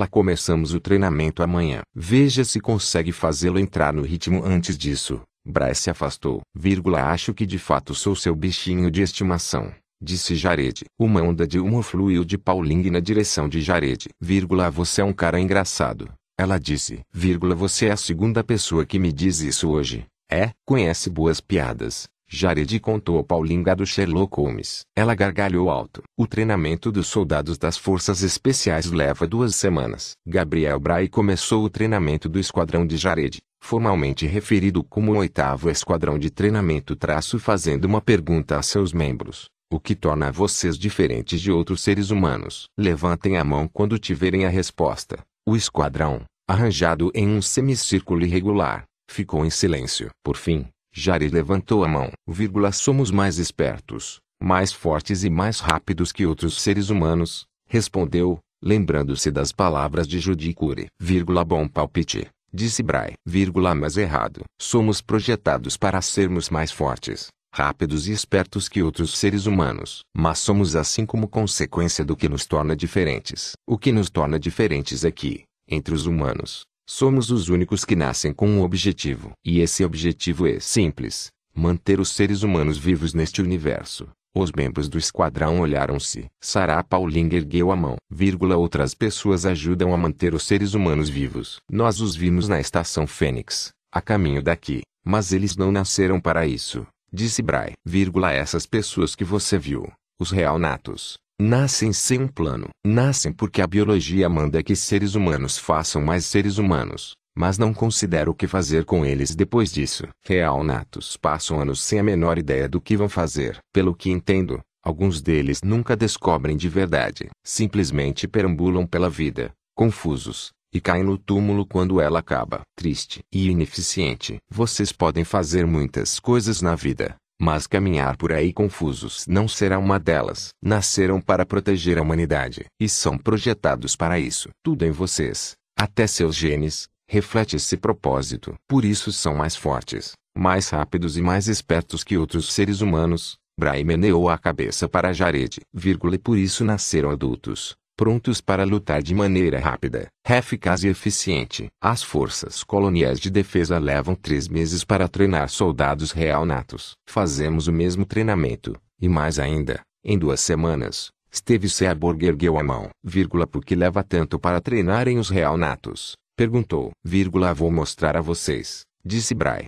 [0.10, 1.82] Começamos o treinamento amanhã.
[1.94, 5.20] Veja se consegue fazê-lo entrar no ritmo antes disso.
[5.46, 6.42] Bryce se afastou.
[6.56, 9.74] Vírgula, acho que de fato sou seu bichinho de estimação.
[10.02, 10.86] Disse Jared.
[10.98, 14.08] Uma onda de humor fluiu de Pauling na direção de Jared.
[14.22, 16.10] Vírgula, você é um cara engraçado.
[16.38, 17.02] Ela disse.
[17.12, 20.06] Vírgula, você é a segunda pessoa que me diz isso hoje.
[20.32, 22.08] É, conhece boas piadas.
[22.36, 24.82] Jared contou ao Paulinga do Sherlock Holmes.
[24.96, 26.02] Ela gargalhou alto.
[26.18, 30.14] O treinamento dos soldados das forças especiais leva duas semanas.
[30.26, 36.20] Gabriel Bray começou o treinamento do esquadrão de Jared formalmente referido como o oitavo esquadrão
[36.20, 39.46] de treinamento traço fazendo uma pergunta a seus membros.
[39.72, 42.66] O que torna vocês diferentes de outros seres humanos?
[42.78, 45.20] Levantem a mão quando tiverem a resposta.
[45.48, 50.10] O esquadrão, arranjado em um semicírculo irregular, ficou em silêncio.
[50.22, 52.12] Por fim, Jari levantou a mão.
[52.28, 59.32] Vírgula, somos mais espertos, mais fortes e mais rápidos que outros seres humanos, respondeu, lembrando-se
[59.32, 60.88] das palavras de Judy Cure.
[61.00, 64.44] Vírgula, bom palpite disse Bray, vírgula, mas errado.
[64.62, 70.02] Somos projetados para sermos mais fortes, rápidos e espertos que outros seres humanos.
[70.16, 73.54] Mas somos assim como consequência do que nos torna diferentes.
[73.68, 78.34] O que nos torna diferentes é que, entre os humanos, somos os únicos que nascem
[78.34, 79.32] com um objetivo.
[79.44, 84.08] E esse objetivo é simples: manter os seres humanos vivos neste universo.
[84.36, 86.26] Os membros do esquadrão olharam-se.
[86.42, 87.98] Sarah Pauling ergueu a mão.
[88.10, 91.58] Vírgula, outras pessoas ajudam a manter os seres humanos vivos.
[91.72, 96.86] Nós os vimos na estação Fênix, a caminho daqui, mas eles não nasceram para isso,
[97.12, 97.74] disse Bray.
[97.86, 102.70] Vírgula, essas pessoas que você viu, os real natos, nascem sem um plano.
[102.86, 108.32] Nascem porque a biologia manda que seres humanos façam mais seres humanos mas não considero
[108.32, 110.08] o que fazer com eles depois disso.
[110.24, 113.58] Real natos passam anos sem a menor ideia do que vão fazer.
[113.74, 117.30] Pelo que entendo, alguns deles nunca descobrem de verdade.
[117.44, 122.62] Simplesmente perambulam pela vida, confusos, e caem no túmulo quando ela acaba.
[122.76, 124.38] Triste e ineficiente.
[124.50, 130.00] Vocês podem fazer muitas coisas na vida, mas caminhar por aí confusos não será uma
[130.00, 130.50] delas.
[130.62, 134.50] Nasceram para proteger a humanidade e são projetados para isso.
[134.64, 138.56] Tudo em vocês, até seus genes, reflete esse propósito.
[138.68, 143.36] Por isso são mais fortes, mais rápidos e mais espertos que outros seres humanos.
[143.60, 149.02] Bray meneou a cabeça para Jared, vírgula, e por isso nasceram adultos, prontos para lutar
[149.02, 151.68] de maneira rápida, eficaz e eficiente.
[151.82, 156.98] As forças coloniais de defesa levam três meses para treinar soldados real natos.
[157.08, 161.12] Fazemos o mesmo treinamento, e mais ainda, em duas semanas.
[161.34, 166.18] Steve Seaborg ergueu a mão, vírgula, porque leva tanto para treinarem os real natos.
[166.36, 168.82] Perguntou, vírgula, vou mostrar a vocês.
[169.06, 169.68] Disse Bray,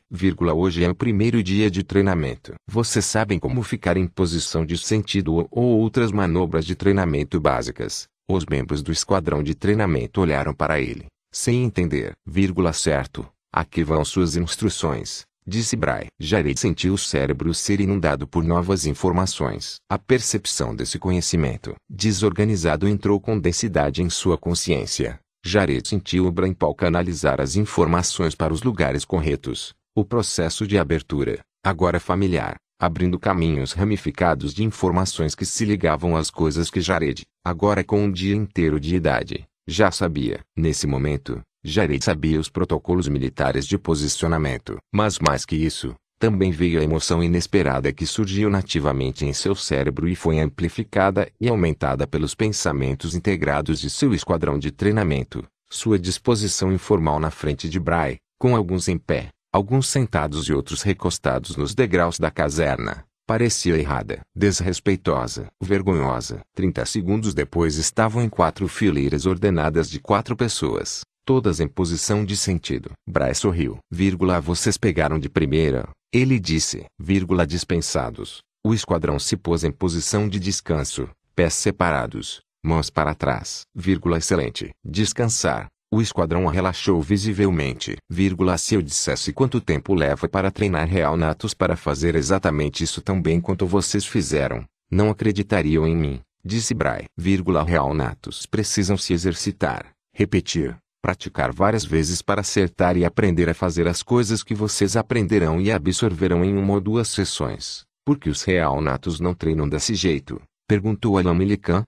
[0.54, 2.54] hoje é o primeiro dia de treinamento.
[2.70, 8.10] Vocês sabem como ficar em posição de sentido ou, ou outras manobras de treinamento básicas.
[8.28, 13.28] Os membros do esquadrão de treinamento olharam para ele, sem entender, vírgula, certo.
[13.54, 15.24] Aqui vão suas instruções.
[15.48, 16.08] Disse Bray.
[16.20, 19.76] Jared sentiu o cérebro ser inundado por novas informações.
[19.88, 25.20] A percepção desse conhecimento desorganizado entrou com densidade em sua consciência.
[25.46, 29.72] Jared sentiu o Brainpal canalizar as informações para os lugares corretos.
[29.96, 36.30] O processo de abertura, agora familiar, abrindo caminhos ramificados de informações que se ligavam às
[36.30, 40.40] coisas que Jared, agora com um dia inteiro de idade, já sabia.
[40.56, 44.78] Nesse momento, Jared sabia os protocolos militares de posicionamento.
[44.94, 50.08] Mas mais que isso, também veio a emoção inesperada que surgiu nativamente em seu cérebro
[50.08, 55.44] e foi amplificada e aumentada pelos pensamentos integrados de seu esquadrão de treinamento.
[55.70, 60.82] Sua disposição informal na frente de Bray, com alguns em pé, alguns sentados e outros
[60.82, 66.42] recostados nos degraus da caserna, parecia errada, desrespeitosa, vergonhosa.
[66.54, 72.36] Trinta segundos depois estavam em quatro fileiras ordenadas de quatro pessoas, todas em posição de
[72.36, 72.92] sentido.
[73.08, 73.78] Bray sorriu.
[73.90, 78.40] Vírgula, vocês pegaram de primeira, ele disse, vírgula, dispensados.
[78.62, 84.72] O esquadrão se pôs em posição de descanso, pés separados, mãos para trás, vírgula, excelente.
[84.84, 85.68] Descansar.
[85.96, 87.96] O esquadrão relaxou visivelmente.
[88.10, 93.02] Vírgula, se eu dissesse quanto tempo leva para treinar Real Natos para fazer exatamente isso
[93.02, 97.06] tão bem quanto vocês fizeram, não acreditariam em mim, disse Bray.
[97.16, 103.54] Vírgula, Real Natos precisam se exercitar, repetir, praticar várias vezes para acertar e aprender a
[103.54, 107.86] fazer as coisas que vocês aprenderão e absorverão em uma ou duas sessões.
[108.04, 110.42] Por que os Real Natos não treinam desse jeito?
[110.68, 111.86] Perguntou Alan Millikan.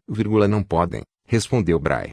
[0.50, 2.11] Não podem, respondeu Bray.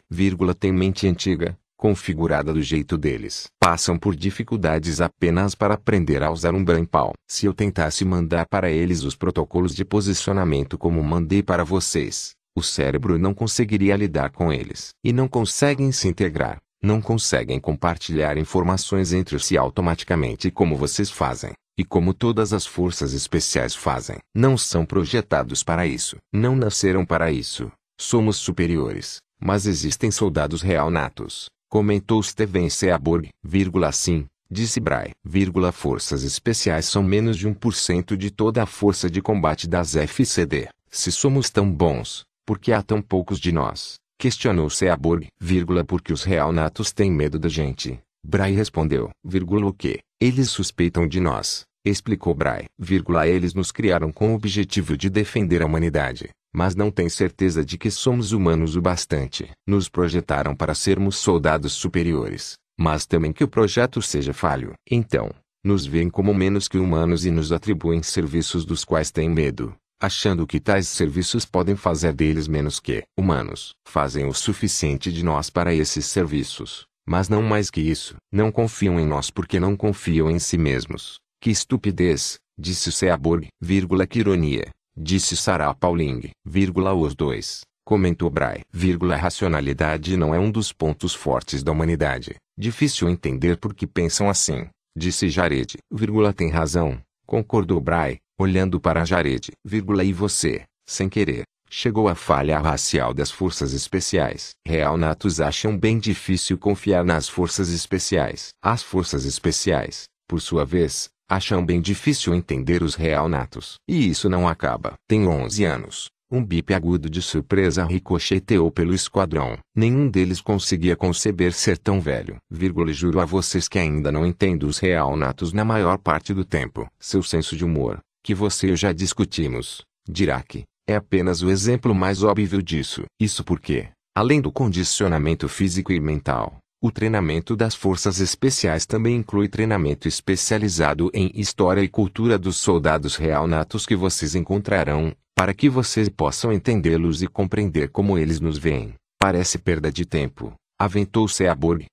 [0.59, 3.45] Tem mente antiga, configurada do jeito deles.
[3.59, 7.13] Passam por dificuldades apenas para aprender a usar um brainpal.
[7.29, 12.63] Se eu tentasse mandar para eles os protocolos de posicionamento como mandei para vocês, o
[12.63, 14.95] cérebro não conseguiria lidar com eles.
[15.03, 21.53] E não conseguem se integrar, não conseguem compartilhar informações entre si automaticamente como vocês fazem.
[21.77, 26.17] E como todas as forças especiais fazem, não são projetados para isso.
[26.33, 27.71] Não nasceram para isso.
[27.95, 35.71] Somos superiores, mas existem soldados real natos, comentou Steven Seaborg, vírgula sim, disse Bray, vírgula
[35.71, 40.69] forças especiais são menos de 1% de toda a força de combate das FCD.
[40.89, 43.95] Se somos tão bons, por que há tão poucos de nós?
[44.17, 47.99] Questionou Seaborg, vírgula porque os real natos têm medo da gente.
[48.25, 49.99] Bray respondeu, vírgula o que?
[50.21, 55.61] Eles suspeitam de nós, explicou Bray, vírgula eles nos criaram com o objetivo de defender
[55.61, 59.51] a humanidade mas não têm certeza de que somos humanos o bastante.
[59.67, 64.73] Nos projetaram para sermos soldados superiores, mas temem que o projeto seja falho.
[64.89, 65.29] Então,
[65.61, 70.47] nos veem como menos que humanos e nos atribuem serviços dos quais têm medo, achando
[70.47, 73.73] que tais serviços podem fazer deles menos que humanos.
[73.85, 78.15] Fazem o suficiente de nós para esses serviços, mas não mais que isso.
[78.31, 81.19] Não confiam em nós porque não confiam em si mesmos.
[81.41, 88.61] Que estupidez, disse Seaborg, vírgula que ironia disse Sarah Pauling, vírgula os dois, comentou Bray,
[88.71, 92.35] vírgula racionalidade não é um dos pontos fortes da humanidade.
[92.57, 94.67] Difícil entender por que pensam assim,
[94.97, 101.43] disse Jared, vírgula tem razão, concordou Bray, olhando para Jared, vírgula e você, sem querer,
[101.69, 104.51] chegou à falha racial das forças especiais.
[104.65, 108.49] Real Natos acham bem difícil confiar nas forças especiais.
[108.63, 113.75] As forças especiais, por sua vez, acham bem difícil entender os real natos.
[113.87, 114.93] E isso não acaba.
[115.07, 116.09] Tem 11 anos.
[116.31, 119.57] Um bip agudo de surpresa ricocheteou pelo esquadrão.
[119.75, 122.37] Nenhum deles conseguia conceber ser tão velho.
[122.49, 126.43] Vírgula, juro a vocês que ainda não entendo os real natos na maior parte do
[126.43, 126.89] tempo.
[126.99, 131.49] Seu senso de humor, que você e eu já discutimos, dirá que, é apenas o
[131.49, 133.03] exemplo mais óbvio disso.
[133.19, 139.47] Isso porque, além do condicionamento físico e mental, o treinamento das forças especiais também inclui
[139.47, 145.67] treinamento especializado em história e cultura dos soldados real natos que vocês encontrarão, para que
[145.67, 148.93] vocês possam entendê-los e compreender como eles nos veem.
[149.19, 151.87] Parece perda de tempo, aventou Seaborg,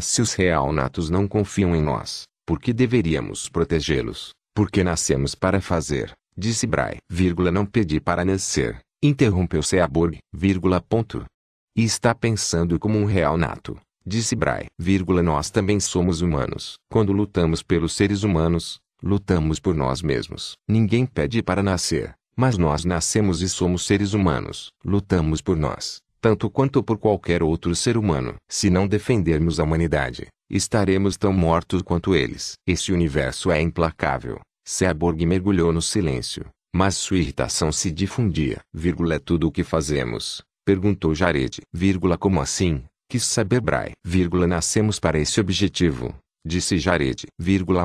[0.00, 4.30] se os real natos não confiam em nós, por que deveríamos protegê-los?
[4.54, 6.98] Porque nascemos para fazer, disse Bray,
[7.52, 10.18] não pedi para nascer, interrompeu Seaborg.
[11.76, 13.76] E está pensando como um real nato
[14.08, 14.66] disse Bray,
[15.22, 16.78] nós também somos humanos.
[16.90, 20.54] Quando lutamos pelos seres humanos, lutamos por nós mesmos.
[20.66, 24.72] Ninguém pede para nascer, mas nós nascemos e somos seres humanos.
[24.84, 28.34] Lutamos por nós, tanto quanto por qualquer outro ser humano.
[28.48, 32.54] Se não defendermos a humanidade, estaremos tão mortos quanto eles.
[32.66, 34.40] Esse universo é implacável.
[34.66, 38.60] Seaborg mergulhou no silêncio, mas sua irritação se difundia.
[39.12, 40.42] É tudo o que fazemos?
[40.64, 41.62] Perguntou Jared.
[42.18, 42.82] Como assim?
[43.10, 43.92] Quis saber Bray,
[44.46, 46.14] nascemos para esse objetivo,
[46.46, 47.26] disse Jared,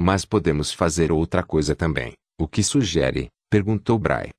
[0.02, 2.12] mas podemos fazer outra coisa também.
[2.38, 3.30] O que sugere?
[3.50, 4.32] Perguntou Bray,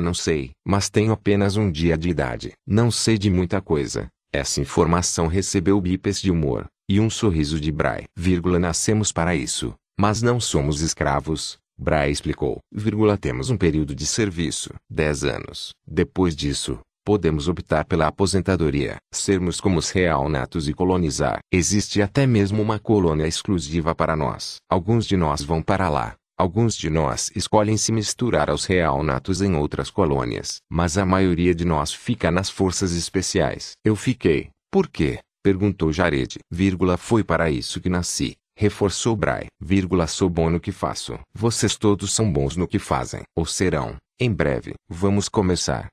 [0.00, 2.52] não sei, mas tenho apenas um dia de idade.
[2.64, 4.06] Não sei de muita coisa.
[4.32, 8.04] Essa informação recebeu bipes de humor, e um sorriso de Bray,
[8.60, 11.58] nascemos para isso, mas não somos escravos.
[11.76, 12.60] Bray explicou,
[13.16, 15.74] temos um período de serviço, 10 anos.
[15.84, 21.38] Depois disso, Podemos optar pela aposentadoria, sermos como os real natos e colonizar.
[21.50, 24.56] Existe até mesmo uma colônia exclusiva para nós.
[24.68, 26.14] Alguns de nós vão para lá.
[26.38, 30.60] Alguns de nós escolhem se misturar aos real natos em outras colônias.
[30.70, 33.72] Mas a maioria de nós fica nas forças especiais.
[33.84, 34.50] Eu fiquei.
[34.70, 35.20] Por quê?
[35.42, 36.38] Perguntou Jared.
[36.50, 38.36] Vírgula, foi para isso que nasci.
[38.56, 39.46] Reforçou Bray.
[39.58, 41.18] Vírgula, sou bom no que faço.
[41.34, 43.22] Vocês todos são bons no que fazem.
[43.34, 43.96] Ou serão.
[44.18, 44.74] Em breve.
[44.88, 45.88] Vamos começar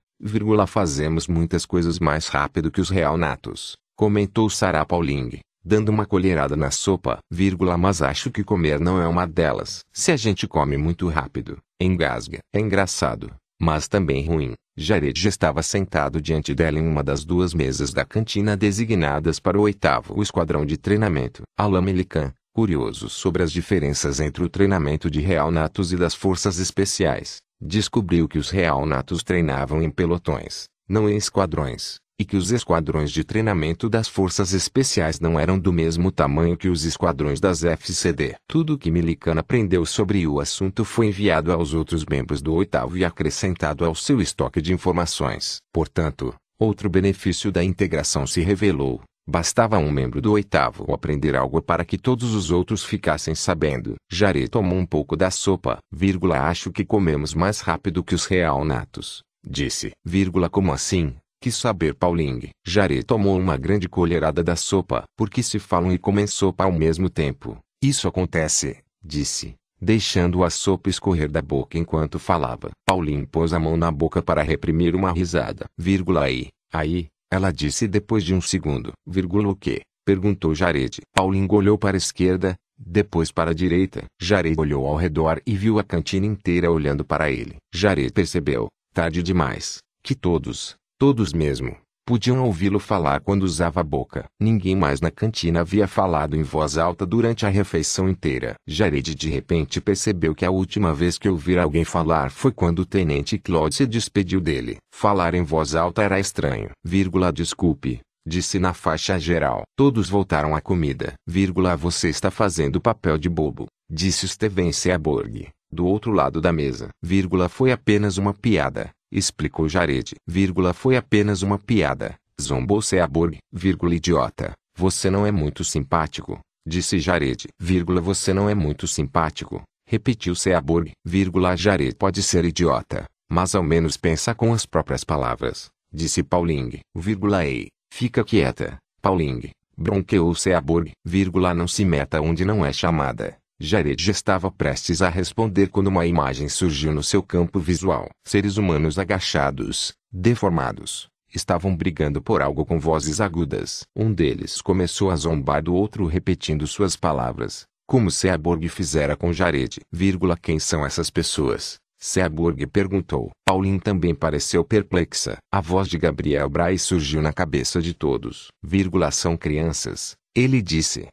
[0.67, 6.55] fazemos muitas coisas mais rápido que os real natos, comentou Sarah Pauling, dando uma colherada
[6.55, 9.83] na sopa, vírgula, mas acho que comer não é uma delas.
[9.91, 12.39] Se a gente come muito rápido, engasga.
[12.53, 17.53] É engraçado, mas também ruim, Jared já estava sentado diante dela em uma das duas
[17.53, 21.41] mesas da cantina designadas para o oitavo esquadrão de treinamento.
[21.57, 26.59] Alan Melican, curioso sobre as diferenças entre o treinamento de Real Natos e das forças
[26.59, 32.51] especiais, descobriu que os Real Natos treinavam em pelotões, não em esquadrões e que os
[32.51, 37.63] esquadrões de treinamento das forças especiais não eram do mesmo tamanho que os esquadrões das
[37.63, 38.35] FCD.
[38.47, 42.97] Tudo o que Milican aprendeu sobre o assunto foi enviado aos outros membros do oitavo
[42.97, 45.59] e acrescentado ao seu estoque de informações.
[45.71, 49.01] Portanto, outro benefício da integração se revelou.
[49.29, 53.95] Bastava um membro do oitavo aprender algo para que todos os outros ficassem sabendo.
[54.09, 58.63] Jare tomou um pouco da sopa, vírgula, acho que comemos mais rápido que os real
[58.63, 59.21] natos.
[59.45, 61.13] Disse, vírgula, como assim?
[61.41, 62.49] Quis saber Pauling.
[62.65, 65.03] Jare tomou uma grande colherada da sopa.
[65.17, 67.57] Porque se falam e comem sopa ao mesmo tempo.
[67.83, 72.71] Isso acontece, disse, deixando a sopa escorrer da boca enquanto falava.
[72.85, 75.65] Pauline pôs a mão na boca para reprimir uma risada.
[75.77, 78.91] Vírgula aí, aí, ela disse depois de um segundo.
[79.05, 79.81] O quê?
[80.05, 81.01] Perguntou Jared.
[81.13, 84.05] Pauline olhou para a esquerda, depois para a direita.
[84.21, 87.57] Jared olhou ao redor e viu a cantina inteira olhando para ele.
[87.73, 94.23] Jared percebeu, tarde demais, que todos, Todos mesmo, podiam ouvi-lo falar quando usava a boca.
[94.39, 98.55] Ninguém mais na cantina havia falado em voz alta durante a refeição inteira.
[98.65, 102.85] Jared de repente percebeu que a última vez que ouvira alguém falar foi quando o
[102.85, 104.77] tenente Claude se despediu dele.
[104.89, 106.69] Falar em voz alta era estranho.
[106.81, 109.63] Vírgula, desculpe, disse na faixa geral.
[109.75, 111.13] Todos voltaram à comida.
[111.27, 116.87] Vírgula, você está fazendo papel de bobo, disse Steven Seaborg, do outro lado da mesa.
[117.03, 120.15] Vírgula, foi apenas uma piada explicou Jared.
[120.27, 122.15] Vírgula foi apenas uma piada.
[122.39, 124.53] Zombou Seaborg, vírgula idiota.
[124.77, 127.47] Você não é muito simpático, disse Jared.
[127.59, 130.91] Vírgula você não é muito simpático, repetiu Seaborg.
[131.03, 136.79] Vírgula Jared pode ser idiota, mas ao menos pensa com as próprias palavras, disse Pauling.
[136.95, 139.49] Vírgula ei, fica quieta, Pauling.
[139.79, 140.91] Bronqueou Seaborg.
[141.05, 143.37] Vírgula não se meta onde não é chamada.
[143.59, 148.07] Jared já estava prestes a responder quando uma imagem surgiu no seu campo visual.
[148.23, 153.81] Seres humanos agachados, deformados, estavam brigando por algo com vozes agudas.
[153.95, 159.79] Um deles começou a zombar do outro repetindo suas palavras, como Seaborg fizera com Jared.
[159.91, 161.79] Vírgula, quem são essas pessoas?
[161.99, 163.31] Seaborg perguntou.
[163.43, 165.37] Pauline também pareceu perplexa.
[165.51, 168.49] A voz de Gabriel Bray surgiu na cabeça de todos.
[168.61, 171.07] Vírgula, são crianças, ele disse,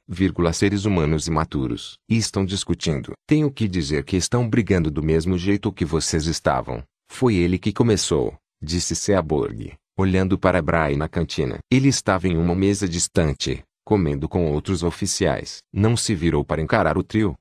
[0.53, 3.15] seres humanos imaturos, e estão discutindo.
[3.27, 6.83] Tenho que dizer que estão brigando do mesmo jeito que vocês estavam.
[7.11, 11.57] Foi ele que começou, disse Seaborg, olhando para Bray na cantina.
[11.73, 15.57] Ele estava em uma mesa distante, comendo com outros oficiais.
[15.73, 17.35] Não se virou para encarar o trio,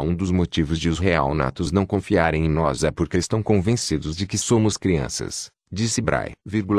[0.00, 4.16] um dos motivos de os real natos não confiarem em nós é porque estão convencidos
[4.16, 6.32] de que somos crianças disse Bray,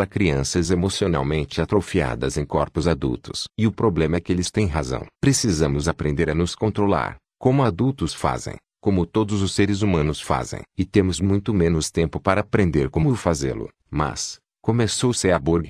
[0.06, 3.46] crianças emocionalmente atrofiadas em corpos adultos.
[3.58, 5.06] E o problema é que eles têm razão.
[5.22, 10.62] Precisamos aprender a nos controlar, como adultos fazem, como todos os seres humanos fazem.
[10.78, 13.70] E temos muito menos tempo para aprender como fazê-lo.
[13.90, 15.70] Mas, começou Seaborg,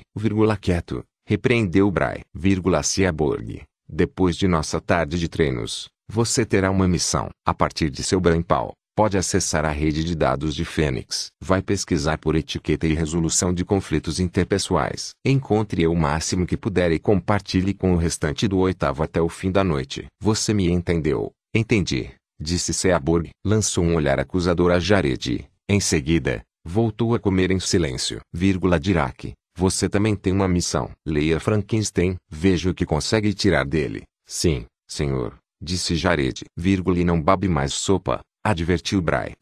[0.56, 2.20] quieto, repreendeu Bray,
[2.82, 3.62] Seaborg.
[3.88, 7.28] Depois de nossa tarde de treinos, você terá uma missão.
[7.46, 11.28] A partir de seu brainpal, Pode acessar a rede de dados de Fênix.
[11.40, 15.10] Vai pesquisar por etiqueta e resolução de conflitos interpessoais.
[15.24, 19.50] Encontre o máximo que puder e compartilhe com o restante do oitavo até o fim
[19.50, 20.06] da noite.
[20.20, 21.30] Você me entendeu?
[21.54, 22.10] Entendi.
[22.38, 23.30] Disse Seaborg.
[23.44, 25.48] Lançou um olhar acusador a Jared.
[25.68, 28.20] Em seguida, voltou a comer em silêncio.
[28.32, 29.32] Vírgula Dirac.
[29.56, 30.90] Você também tem uma missão.
[31.06, 32.16] Leia Frankenstein.
[32.28, 34.02] Veja o que consegue tirar dele.
[34.26, 35.36] Sim, senhor.
[35.62, 36.44] Disse Jared.
[36.56, 38.20] Vírgula e não babe mais sopa.
[38.42, 39.34] Advertiu Bray.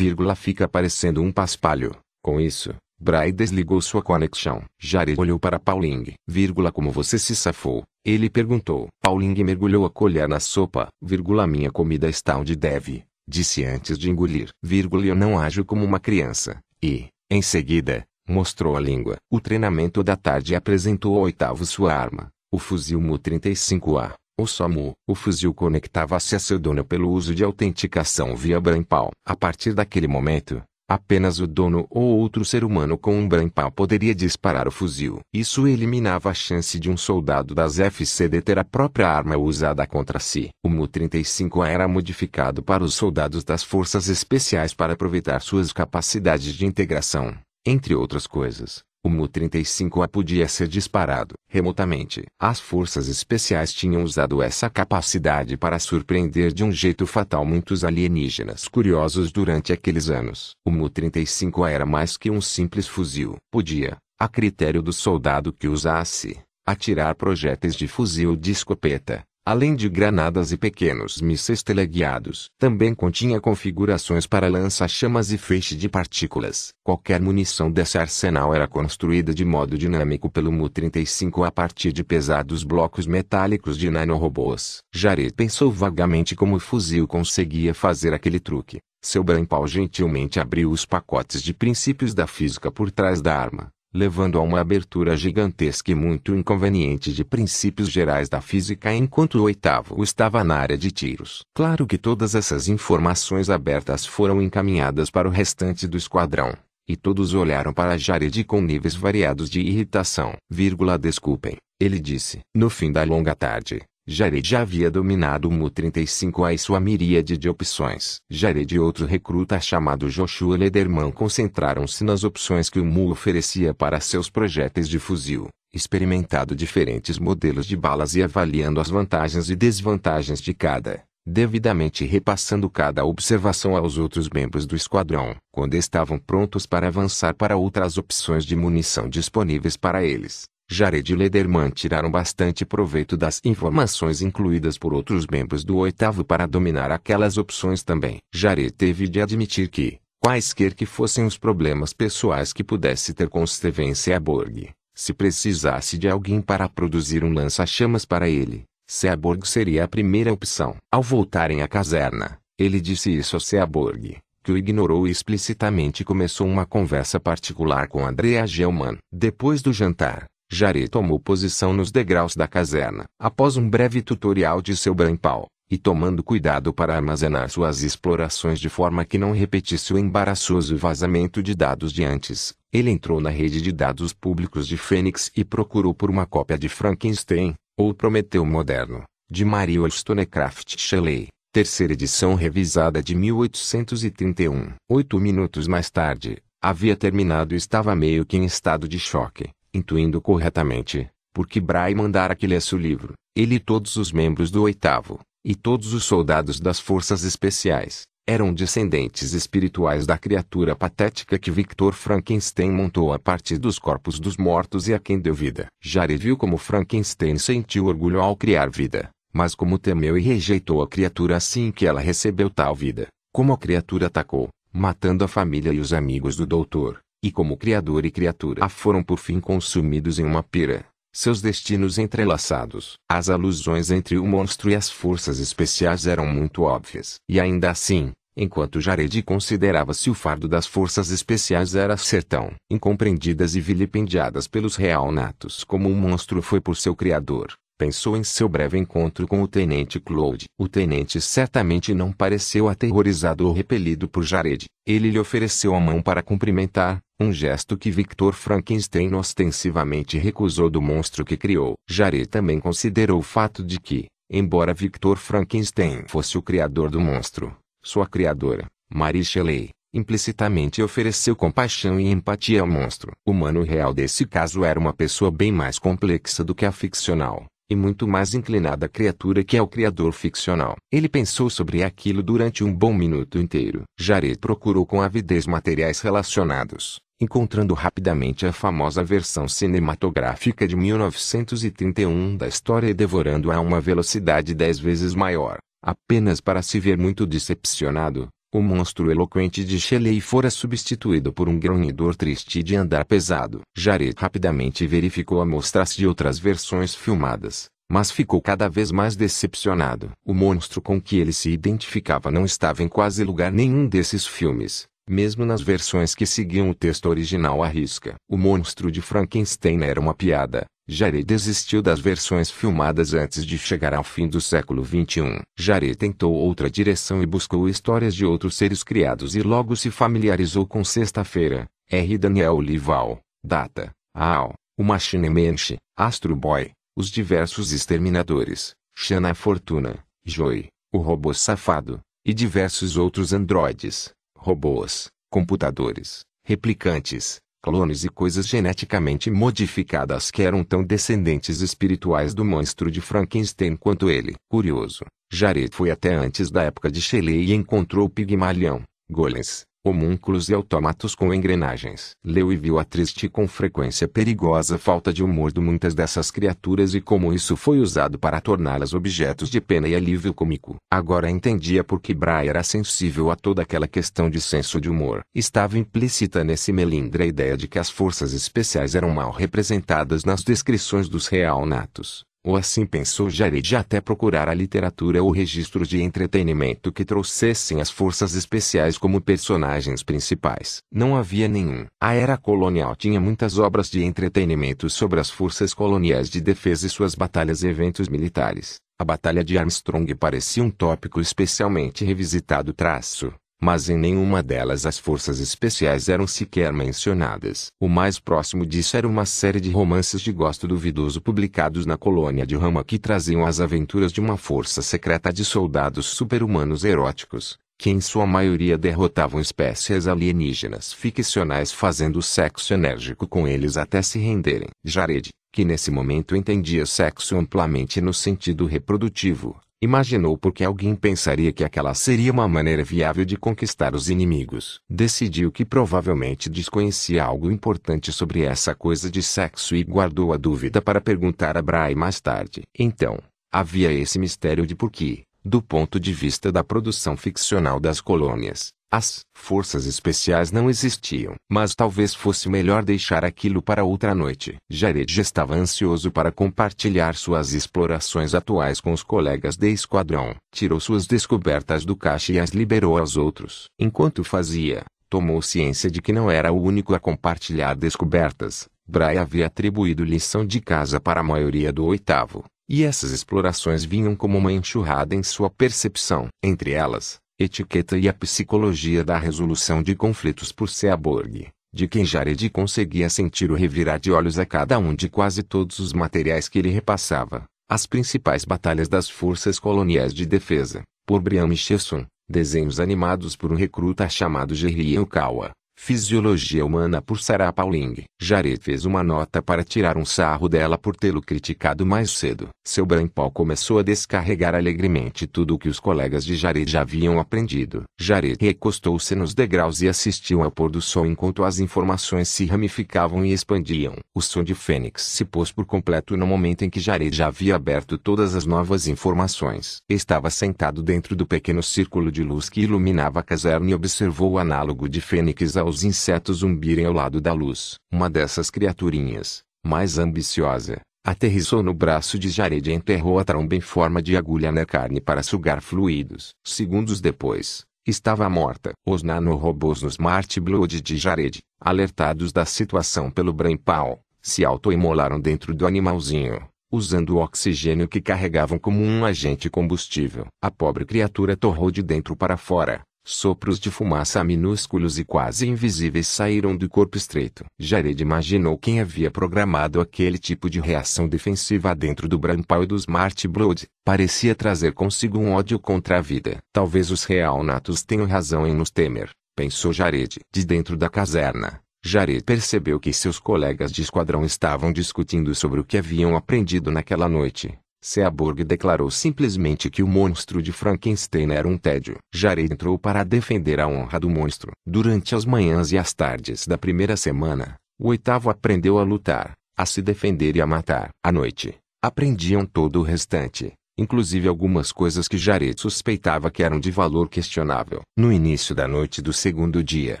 [0.36, 1.96] Fica parecendo um paspalho.
[2.22, 4.62] Com isso, Bray desligou sua conexão.
[4.78, 6.14] Jared olhou para Pauling.
[6.26, 7.82] Vírgula como você se safou?
[8.04, 8.88] Ele perguntou.
[9.02, 10.88] Pauling mergulhou a colher na sopa.
[11.02, 13.02] Vírgula minha comida está onde deve.
[13.28, 14.50] Disse antes de engolir.
[14.62, 16.60] Vírgula eu não ajo como uma criança.
[16.80, 19.16] E, em seguida, mostrou a língua.
[19.28, 24.14] O treinamento da tarde apresentou ao oitavo sua arma, o fuzil Mu-35A.
[24.38, 29.10] O SOMU, o fuzil conectava-se a seu dono pelo uso de autenticação via brainpal.
[29.24, 34.14] A partir daquele momento, apenas o dono ou outro ser humano com um brainpal poderia
[34.14, 35.20] disparar o fuzil.
[35.32, 40.18] Isso eliminava a chance de um soldado das FCD ter a própria arma usada contra
[40.18, 40.50] si.
[40.62, 46.66] O Mu-35 era modificado para os soldados das forças especiais para aproveitar suas capacidades de
[46.66, 47.34] integração.
[47.64, 52.24] Entre outras coisas, o Mu-35A podia ser disparado remotamente.
[52.40, 58.66] As forças especiais tinham usado essa capacidade para surpreender de um jeito fatal muitos alienígenas
[58.66, 60.50] curiosos durante aqueles anos.
[60.66, 63.36] O Mu-35A era mais que um simples fuzil.
[63.48, 69.88] Podia, a critério do soldado que usasse, atirar projéteis de fuzil de escopeta, além de
[69.88, 72.50] granadas e pequenos mísseis teleguiados.
[72.58, 76.70] Também continha configurações para lança-chamas e feixe de partículas.
[76.82, 82.64] Qualquer munição desse arsenal era construída de modo dinâmico pelo Mu-35 a partir de pesados
[82.64, 84.80] blocos metálicos de nanorobôs.
[84.92, 88.80] Jared pensou vagamente como o fuzil conseguia fazer aquele truque.
[89.00, 94.38] Seu brainpal gentilmente abriu os pacotes de princípios da física por trás da arma levando
[94.38, 100.02] a uma abertura gigantesca e muito inconveniente de princípios gerais da física enquanto o oitavo
[100.02, 101.40] estava na área de tiros.
[101.54, 106.52] Claro que todas essas informações abertas foram encaminhadas para o restante do esquadrão,
[106.86, 110.34] e todos olharam para Jared com níveis variados de irritação.
[110.50, 112.40] Vírgula desculpem, ele disse.
[112.54, 117.48] No fim da longa tarde, Jared já havia dominado o Mu-35A e sua miríade de
[117.48, 118.20] opções.
[118.30, 123.98] Jared e outro recruta chamado Joshua Lederman concentraram-se nas opções que o Mu oferecia para
[123.98, 130.40] seus projéteis de fuzil, experimentado diferentes modelos de balas e avaliando as vantagens e desvantagens
[130.40, 136.86] de cada, devidamente repassando cada observação aos outros membros do esquadrão, quando estavam prontos para
[136.86, 140.44] avançar para outras opções de munição disponíveis para eles.
[140.68, 146.46] Jared e Lederman tiraram bastante proveito das informações incluídas por outros membros do oitavo para
[146.46, 148.18] dominar aquelas opções também.
[148.34, 153.46] Jared teve de admitir que, quaisquer que fossem os problemas pessoais que pudesse ter com
[153.46, 159.88] Steven Seaborg, se precisasse de alguém para produzir um lança-chamas para ele, Seaborg seria a
[159.88, 160.76] primeira opção.
[160.90, 166.46] Ao voltarem à caserna, ele disse isso a Seaborg, que o ignorou explicitamente e começou
[166.46, 168.96] uma conversa particular com Andrea Gelman.
[169.12, 173.06] Depois do jantar, Jared tomou posição nos degraus da caserna.
[173.18, 178.68] Após um breve tutorial de seu brainpal, e tomando cuidado para armazenar suas explorações de
[178.68, 183.60] forma que não repetisse o embaraçoso vazamento de dados de antes, ele entrou na rede
[183.60, 189.02] de dados públicos de Fênix e procurou por uma cópia de Frankenstein, ou Prometeu Moderno,
[189.28, 194.74] de Maria Wollstonecraft Shelley, terceira edição revisada de 1831.
[194.88, 200.20] Oito minutos mais tarde, havia terminado e estava meio que em estado de choque intuindo
[200.20, 205.20] corretamente, porque Bray mandara que lesse o livro, ele e todos os membros do oitavo,
[205.44, 211.92] e todos os soldados das forças especiais, eram descendentes espirituais da criatura patética que Victor
[211.92, 215.68] Frankenstein montou a partir dos corpos dos mortos e a quem deu vida.
[215.80, 220.88] Jared viu como Frankenstein sentiu orgulho ao criar vida, mas como temeu e rejeitou a
[220.88, 225.78] criatura assim que ela recebeu tal vida, como a criatura atacou, matando a família e
[225.78, 230.42] os amigos do doutor, e como criador e criatura foram por fim consumidos em uma
[230.42, 232.98] pira, seus destinos entrelaçados.
[233.08, 237.16] As alusões entre o monstro e as forças especiais eram muito óbvias.
[237.28, 243.54] E ainda assim, enquanto Jared considerava-se o fardo das forças especiais era ser tão incompreendidas
[243.54, 248.48] e vilipendiadas pelos real natos como o monstro foi por seu criador, Pensou em seu
[248.48, 250.46] breve encontro com o tenente Claude.
[250.58, 254.64] O tenente certamente não pareceu aterrorizado ou repelido por Jared.
[254.86, 260.82] Ele lhe ofereceu a mão para cumprimentar, um gesto que Victor Frankenstein ostensivamente recusou do
[260.82, 261.74] monstro que criou.
[261.88, 267.56] Jared também considerou o fato de que, embora Victor Frankenstein fosse o criador do monstro,
[267.82, 273.12] sua criadora, Mary Shelley, implicitamente ofereceu compaixão e empatia ao monstro.
[273.24, 277.46] O humano real desse caso era uma pessoa bem mais complexa do que a ficcional
[277.68, 280.76] e muito mais inclinada à criatura que ao criador ficcional.
[280.90, 283.82] Ele pensou sobre aquilo durante um bom minuto inteiro.
[283.98, 292.46] Jared procurou com avidez materiais relacionados, encontrando rapidamente a famosa versão cinematográfica de 1931 da
[292.46, 298.28] história e devorando-a a uma velocidade dez vezes maior, apenas para se ver muito decepcionado.
[298.54, 303.60] O monstro eloquente de Shelley fora substituído por um grunhidor triste de andar pesado.
[303.76, 310.10] Jared rapidamente verificou amostras de outras versões filmadas, mas ficou cada vez mais decepcionado.
[310.24, 314.86] O monstro com que ele se identificava não estava em quase lugar nenhum desses filmes,
[315.08, 318.14] mesmo nas versões que seguiam o texto original à risca.
[318.28, 323.92] O monstro de Frankenstein era uma piada, Jared desistiu das versões filmadas antes de chegar
[323.92, 325.42] ao fim do século XXI.
[325.58, 330.64] Jared tentou outra direção e buscou histórias de outros seres criados e logo se familiarizou
[330.64, 332.16] com Sexta-feira, R.
[332.16, 340.68] Daniel Lival, Data, Ao, o Machine Mensch, Astro Boy, os diversos exterminadores, Shana Fortuna, Joy,
[340.92, 344.12] o robô safado, e diversos outros androides,
[344.46, 352.88] robôs, computadores, replicantes, clones e coisas geneticamente modificadas que eram tão descendentes espirituais do monstro
[352.88, 354.36] de Frankenstein quanto ele.
[354.48, 360.54] Curioso, Jared foi até antes da época de Shelley e encontrou Pigmalion, golems, homúnculos e
[360.54, 362.10] autômatos com engrenagens.
[362.24, 366.30] Leu e viu a triste e com frequência perigosa falta de humor de muitas dessas
[366.30, 370.76] criaturas e como isso foi usado para torná-las objetos de pena e alívio cômico.
[370.90, 375.22] Agora entendia por que Bray era sensível a toda aquela questão de senso de humor.
[375.34, 380.42] Estava implícita nesse melindre a ideia de que as forças especiais eram mal representadas nas
[380.42, 382.24] descrições dos real natos.
[382.46, 387.90] Ou assim pensou Jared até procurar a literatura ou registros de entretenimento que trouxessem as
[387.90, 390.78] forças especiais como personagens principais.
[390.88, 391.86] Não havia nenhum.
[392.00, 396.88] A era colonial tinha muitas obras de entretenimento sobre as forças coloniais de defesa e
[396.88, 398.76] suas batalhas e eventos militares.
[398.96, 404.98] A Batalha de Armstrong parecia um tópico especialmente revisitado traço, mas em nenhuma delas as
[404.98, 407.68] forças especiais eram sequer mencionadas.
[407.80, 412.46] O mais próximo disso era uma série de romances de gosto duvidoso publicados na colônia
[412.46, 417.90] de Rama que traziam as aventuras de uma força secreta de soldados super-humanos eróticos, que
[417.90, 424.68] em sua maioria derrotavam espécies alienígenas ficcionais fazendo sexo enérgico com eles até se renderem.
[424.84, 431.62] Jared, que nesse momento entendia sexo amplamente no sentido reprodutivo, Imaginou porque alguém pensaria que
[431.62, 434.80] aquela seria uma maneira viável de conquistar os inimigos.
[434.88, 440.80] Decidiu que provavelmente desconhecia algo importante sobre essa coisa de sexo e guardou a dúvida
[440.80, 442.62] para perguntar a Bray mais tarde.
[442.78, 443.18] Então,
[443.52, 448.72] havia esse mistério de por que, do ponto de vista da produção ficcional das colônias,
[448.90, 451.34] as forças especiais não existiam.
[451.50, 454.56] Mas talvez fosse melhor deixar aquilo para outra noite.
[454.70, 460.34] Jared estava ansioso para compartilhar suas explorações atuais com os colegas de esquadrão.
[460.52, 463.66] Tirou suas descobertas do caixa e as liberou aos outros.
[463.78, 468.68] Enquanto fazia, tomou ciência de que não era o único a compartilhar descobertas.
[468.88, 472.44] Bray havia atribuído lição de casa para a maioria do oitavo.
[472.68, 476.28] E essas explorações vinham como uma enxurrada em sua percepção.
[476.42, 482.48] Entre elas, etiqueta e a psicologia da resolução de conflitos por Seaborg, de quem Jared
[482.48, 486.58] conseguia sentir o revirar de olhos a cada um de quase todos os materiais que
[486.58, 493.36] ele repassava, as principais batalhas das forças coloniais de defesa, por Brian Michelson, desenhos animados
[493.36, 498.04] por um recruta chamado Jerry Okawa, Fisiologia Humana por Sarah Pauling.
[498.20, 502.48] Jared fez uma nota para tirar um sarro dela por tê-lo criticado mais cedo.
[502.64, 507.20] Seu Brainpal começou a descarregar alegremente tudo o que os colegas de Jared já haviam
[507.20, 507.84] aprendido.
[508.00, 513.24] Jared recostou-se nos degraus e assistiu ao pôr do sol enquanto as informações se ramificavam
[513.24, 513.94] e expandiam.
[514.14, 517.54] O som de Fênix se pôs por completo no momento em que Jared já havia
[517.54, 519.82] aberto todas as novas informações.
[519.88, 524.38] Estava sentado dentro do pequeno círculo de luz que iluminava a caserna e observou o
[524.38, 527.74] análogo de Fênix ao os insetos zumbirem ao lado da luz.
[527.92, 533.60] Uma dessas criaturinhas, mais ambiciosa, aterrissou no braço de Jared e enterrou a tromba em
[533.60, 536.30] forma de agulha na carne para sugar fluidos.
[536.44, 538.72] Segundos depois, estava morta.
[538.86, 545.54] Os nanorobôs no Smart Blood de Jared, alertados da situação pelo Brainpal, se autoimolaram dentro
[545.54, 550.26] do animalzinho, usando o oxigênio que carregavam como um agente combustível.
[550.42, 556.08] A pobre criatura torrou de dentro para fora, Sopros de fumaça minúsculos e quase invisíveis
[556.08, 557.44] saíram do corpo estreito.
[557.56, 562.74] Jared imaginou quem havia programado aquele tipo de reação defensiva dentro do Brampal e do
[562.74, 563.68] Smart Blood.
[563.84, 566.38] Parecia trazer consigo um ódio contra a vida.
[566.52, 570.18] Talvez os Real Natos tenham razão em nos temer, pensou Jared.
[570.34, 575.64] De dentro da caserna, Jared percebeu que seus colegas de esquadrão estavam discutindo sobre o
[575.64, 577.56] que haviam aprendido naquela noite.
[577.86, 581.98] Seaborg declarou simplesmente que o monstro de Frankenstein era um tédio.
[582.12, 584.50] Jared entrou para defender a honra do monstro.
[584.66, 589.64] Durante as manhãs e as tardes da primeira semana, o oitavo aprendeu a lutar, a
[589.64, 590.88] se defender e a matar.
[591.00, 596.72] À noite, aprendiam todo o restante, inclusive algumas coisas que Jared suspeitava que eram de
[596.72, 597.82] valor questionável.
[597.96, 600.00] No início da noite do segundo dia,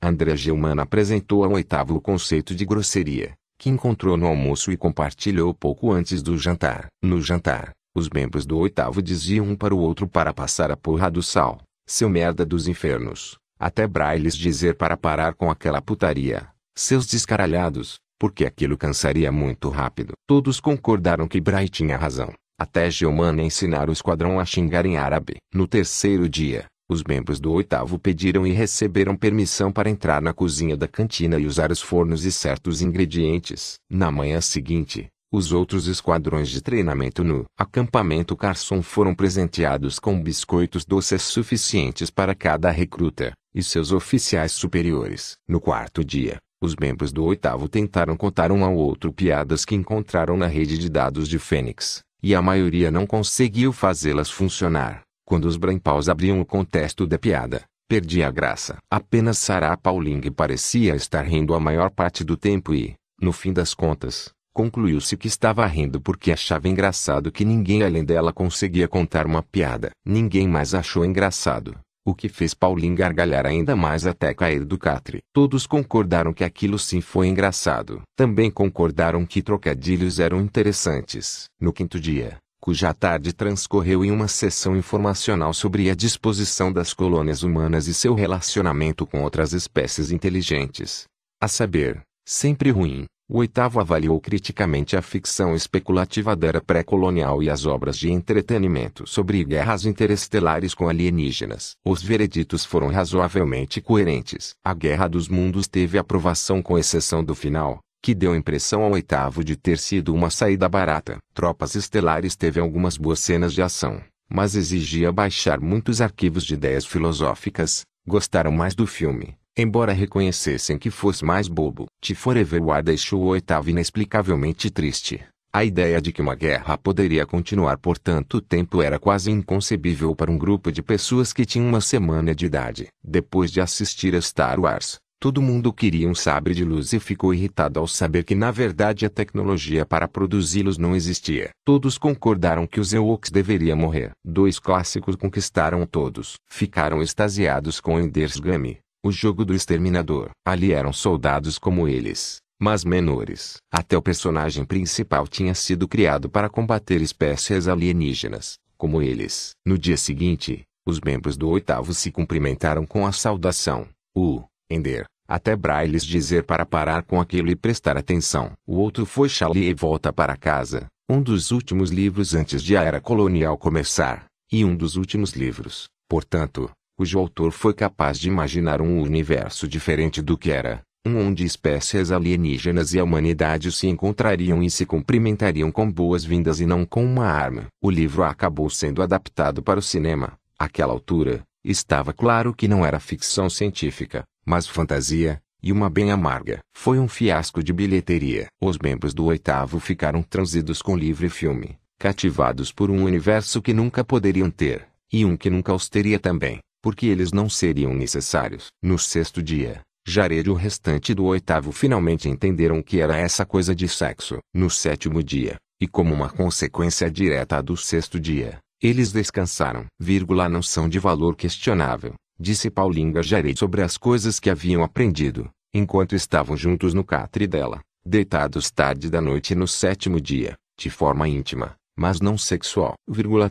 [0.00, 5.52] André Gilman apresentou ao oitavo o conceito de grosseria que encontrou no almoço e compartilhou
[5.54, 6.86] pouco antes do jantar.
[7.02, 11.10] No jantar, os membros do oitavo diziam um para o outro para passar a porra
[11.10, 17.06] do sal, seu merda dos infernos, até Brailes dizer para parar com aquela putaria, seus
[17.06, 20.12] descaralhados, porque aquilo cansaria muito rápido.
[20.26, 25.36] Todos concordaram que Bray tinha razão, até Geomana ensinar o esquadrão a xingar em árabe.
[25.52, 30.76] No terceiro dia, os membros do oitavo pediram e receberam permissão para entrar na cozinha
[30.76, 33.74] da cantina e usar os fornos e certos ingredientes.
[33.90, 40.84] Na manhã seguinte, os outros esquadrões de treinamento no acampamento Carson foram presenteados com biscoitos
[40.84, 45.34] doces suficientes para cada recruta e seus oficiais superiores.
[45.48, 50.36] No quarto dia, Os membros do oitavo tentaram contar um ao outro piadas que encontraram
[50.36, 55.05] na rede de dados de Fênix, e a maioria não conseguiu fazê-las funcionar.
[55.26, 58.78] Quando os brainpaus abriam o contexto da piada, perdia a graça.
[58.88, 63.74] Apenas Sarah Pauling parecia estar rindo a maior parte do tempo e, no fim das
[63.74, 69.42] contas, concluiu-se que estava rindo porque achava engraçado que ninguém além dela conseguia contar uma
[69.42, 69.90] piada.
[70.06, 75.18] Ninguém mais achou engraçado o que fez Pauline gargalhar ainda mais até cair do catre.
[75.34, 78.00] Todos concordaram que aquilo sim foi engraçado.
[78.16, 81.46] Também concordaram que trocadilhos eram interessantes.
[81.60, 82.36] No quinto dia,
[82.66, 88.12] cuja tarde transcorreu em uma sessão informacional sobre a disposição das colônias humanas e seu
[88.12, 91.04] relacionamento com outras espécies inteligentes.
[91.40, 97.48] A saber, sempre ruim, o oitavo avaliou criticamente a ficção especulativa da era pré-colonial e
[97.48, 101.76] as obras de entretenimento sobre guerras interestelares com alienígenas.
[101.84, 104.54] Os vereditos foram razoavelmente coerentes.
[104.64, 109.42] A Guerra dos Mundos teve aprovação com exceção do final, que deu impressão ao oitavo
[109.42, 111.18] de ter sido uma saída barata.
[111.34, 116.86] Tropas Estelares teve algumas boas cenas de ação, mas exigia baixar muitos arquivos de ideias
[116.86, 117.82] filosóficas.
[118.06, 121.86] Gostaram mais do filme, embora reconhecessem que fosse mais bobo.
[122.00, 125.24] T Forever War deixou o oitavo inexplicavelmente triste.
[125.52, 130.30] A ideia de que uma guerra poderia continuar por tanto tempo era quase inconcebível para
[130.30, 132.86] um grupo de pessoas que tinham uma semana de idade.
[133.02, 137.32] Depois de assistir a Star Wars, todo mundo queria um sabre de luz e ficou
[137.32, 141.50] irritado ao saber que na verdade a tecnologia para produzi-los não existia.
[141.64, 144.10] Todos concordaram que os Ewoks deveriam morrer.
[144.24, 146.34] Dois clássicos conquistaram todos.
[146.48, 150.30] Ficaram extasiados com Ender's Game, o jogo do exterminador.
[150.44, 153.56] Ali eram soldados como eles, mas menores.
[153.72, 159.52] Até o personagem principal tinha sido criado para combater espécies alienígenas, como eles.
[159.64, 163.88] No dia seguinte, os membros do oitavo se cumprimentaram com a saudação.
[164.14, 168.52] O, Ender, até Brailes dizer para parar com aquilo e prestar atenção.
[168.66, 172.82] O outro foi Charlie e volta para casa, um dos últimos livros antes de a
[172.82, 178.80] era colonial começar, e um dos últimos livros, portanto, cujo autor foi capaz de imaginar
[178.80, 184.60] um universo diferente do que era, um onde espécies alienígenas e a humanidade se encontrariam
[184.64, 187.66] e se cumprimentariam com boas-vindas e não com uma arma.
[187.80, 190.32] O livro acabou sendo adaptado para o cinema.
[190.58, 196.60] Àquela altura, estava claro que não era ficção científica, mas fantasia, e uma bem amarga.
[196.74, 198.46] Foi um fiasco de bilheteria.
[198.62, 203.74] Os membros do oitavo ficaram transidos com o livre filme, cativados por um universo que
[203.74, 208.68] nunca poderiam ter, e um que nunca os teria também porque eles não seriam necessários.
[208.80, 213.74] No sexto dia, Jared e o restante do oitavo finalmente entenderam que era essa coisa
[213.74, 214.38] de sexo.
[214.54, 219.86] No sétimo dia, e como uma consequência direta do sexto dia, eles descansaram.
[219.98, 225.50] Vírgula não são de valor questionável, disse Paulinga Jared sobre as coisas que haviam aprendido,
[225.74, 231.28] enquanto estavam juntos no catre dela, deitados tarde da noite no sétimo dia, de forma
[231.28, 232.94] íntima mas não sexual.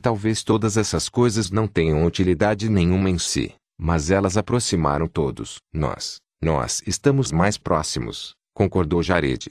[0.01, 5.57] Talvez todas essas coisas não tenham utilidade nenhuma em si, mas elas aproximaram todos.
[5.73, 9.49] Nós, nós estamos mais próximos, concordou Jared.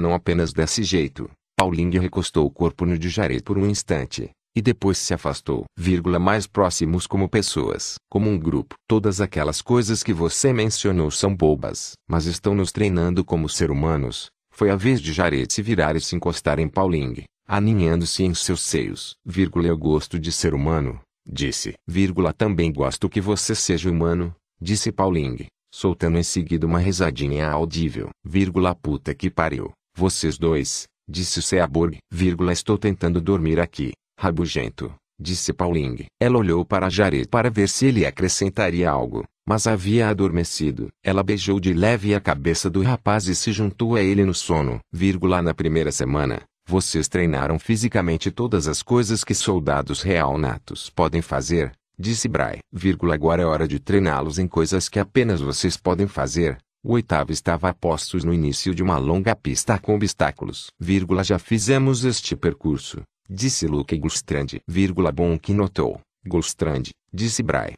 [0.00, 1.30] Não apenas desse jeito.
[1.56, 5.64] Pauling recostou o corpo no de Jared por um instante, e depois se afastou.
[5.76, 8.74] Vírgula, mais próximos como pessoas, como um grupo.
[8.88, 14.26] Todas aquelas coisas que você mencionou são bobas, mas estão nos treinando como ser humanos.
[14.52, 18.62] Foi a vez de Jared se virar e se encostar em Pauling aninhando-se em seus
[18.62, 19.16] seios.
[19.24, 21.74] Vírgula, eu gosto de ser humano, disse.
[21.86, 28.10] Vírgula, também gosto que você seja humano, disse Pauling, soltando em seguida uma risadinha audível.
[28.24, 31.98] Vírgula, puta que pariu, vocês dois, disse Seaborg.
[32.10, 36.06] Vírgula, estou tentando dormir aqui, rabugento, disse Pauling.
[36.20, 40.88] Ela olhou para Jared para ver se ele acrescentaria algo, mas havia adormecido.
[41.02, 44.80] Ela beijou de leve a cabeça do rapaz e se juntou a ele no sono.
[44.92, 51.20] Vírgula, na primeira semana, vocês treinaram fisicamente todas as coisas que soldados real natos podem
[51.20, 52.58] fazer, disse Bray.
[52.72, 56.56] Vírgula, agora é hora de treiná-los em coisas que apenas vocês podem fazer.
[56.82, 60.66] O oitavo estava a postos no início de uma longa pista com obstáculos.
[60.78, 64.60] Vírgula, já fizemos este percurso, disse Luke Gulstrand.
[64.68, 66.00] Vírgula, bom que notou.
[66.26, 67.74] Gulstrand, disse Bray.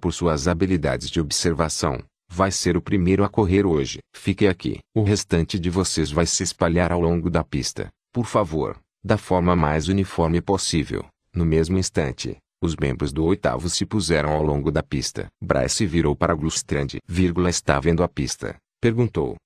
[0.00, 4.00] Por suas habilidades de observação, vai ser o primeiro a correr hoje.
[4.14, 4.78] Fique aqui.
[4.94, 7.88] O restante de vocês vai se espalhar ao longo da pista.
[8.12, 11.06] Por favor, da forma mais uniforme possível.
[11.34, 15.28] No mesmo instante, os membros do oitavo se puseram ao longo da pista.
[15.40, 16.96] Bryce virou para Glustrand.
[17.06, 18.56] Vírgula, está vendo a pista?
[18.80, 19.36] Perguntou.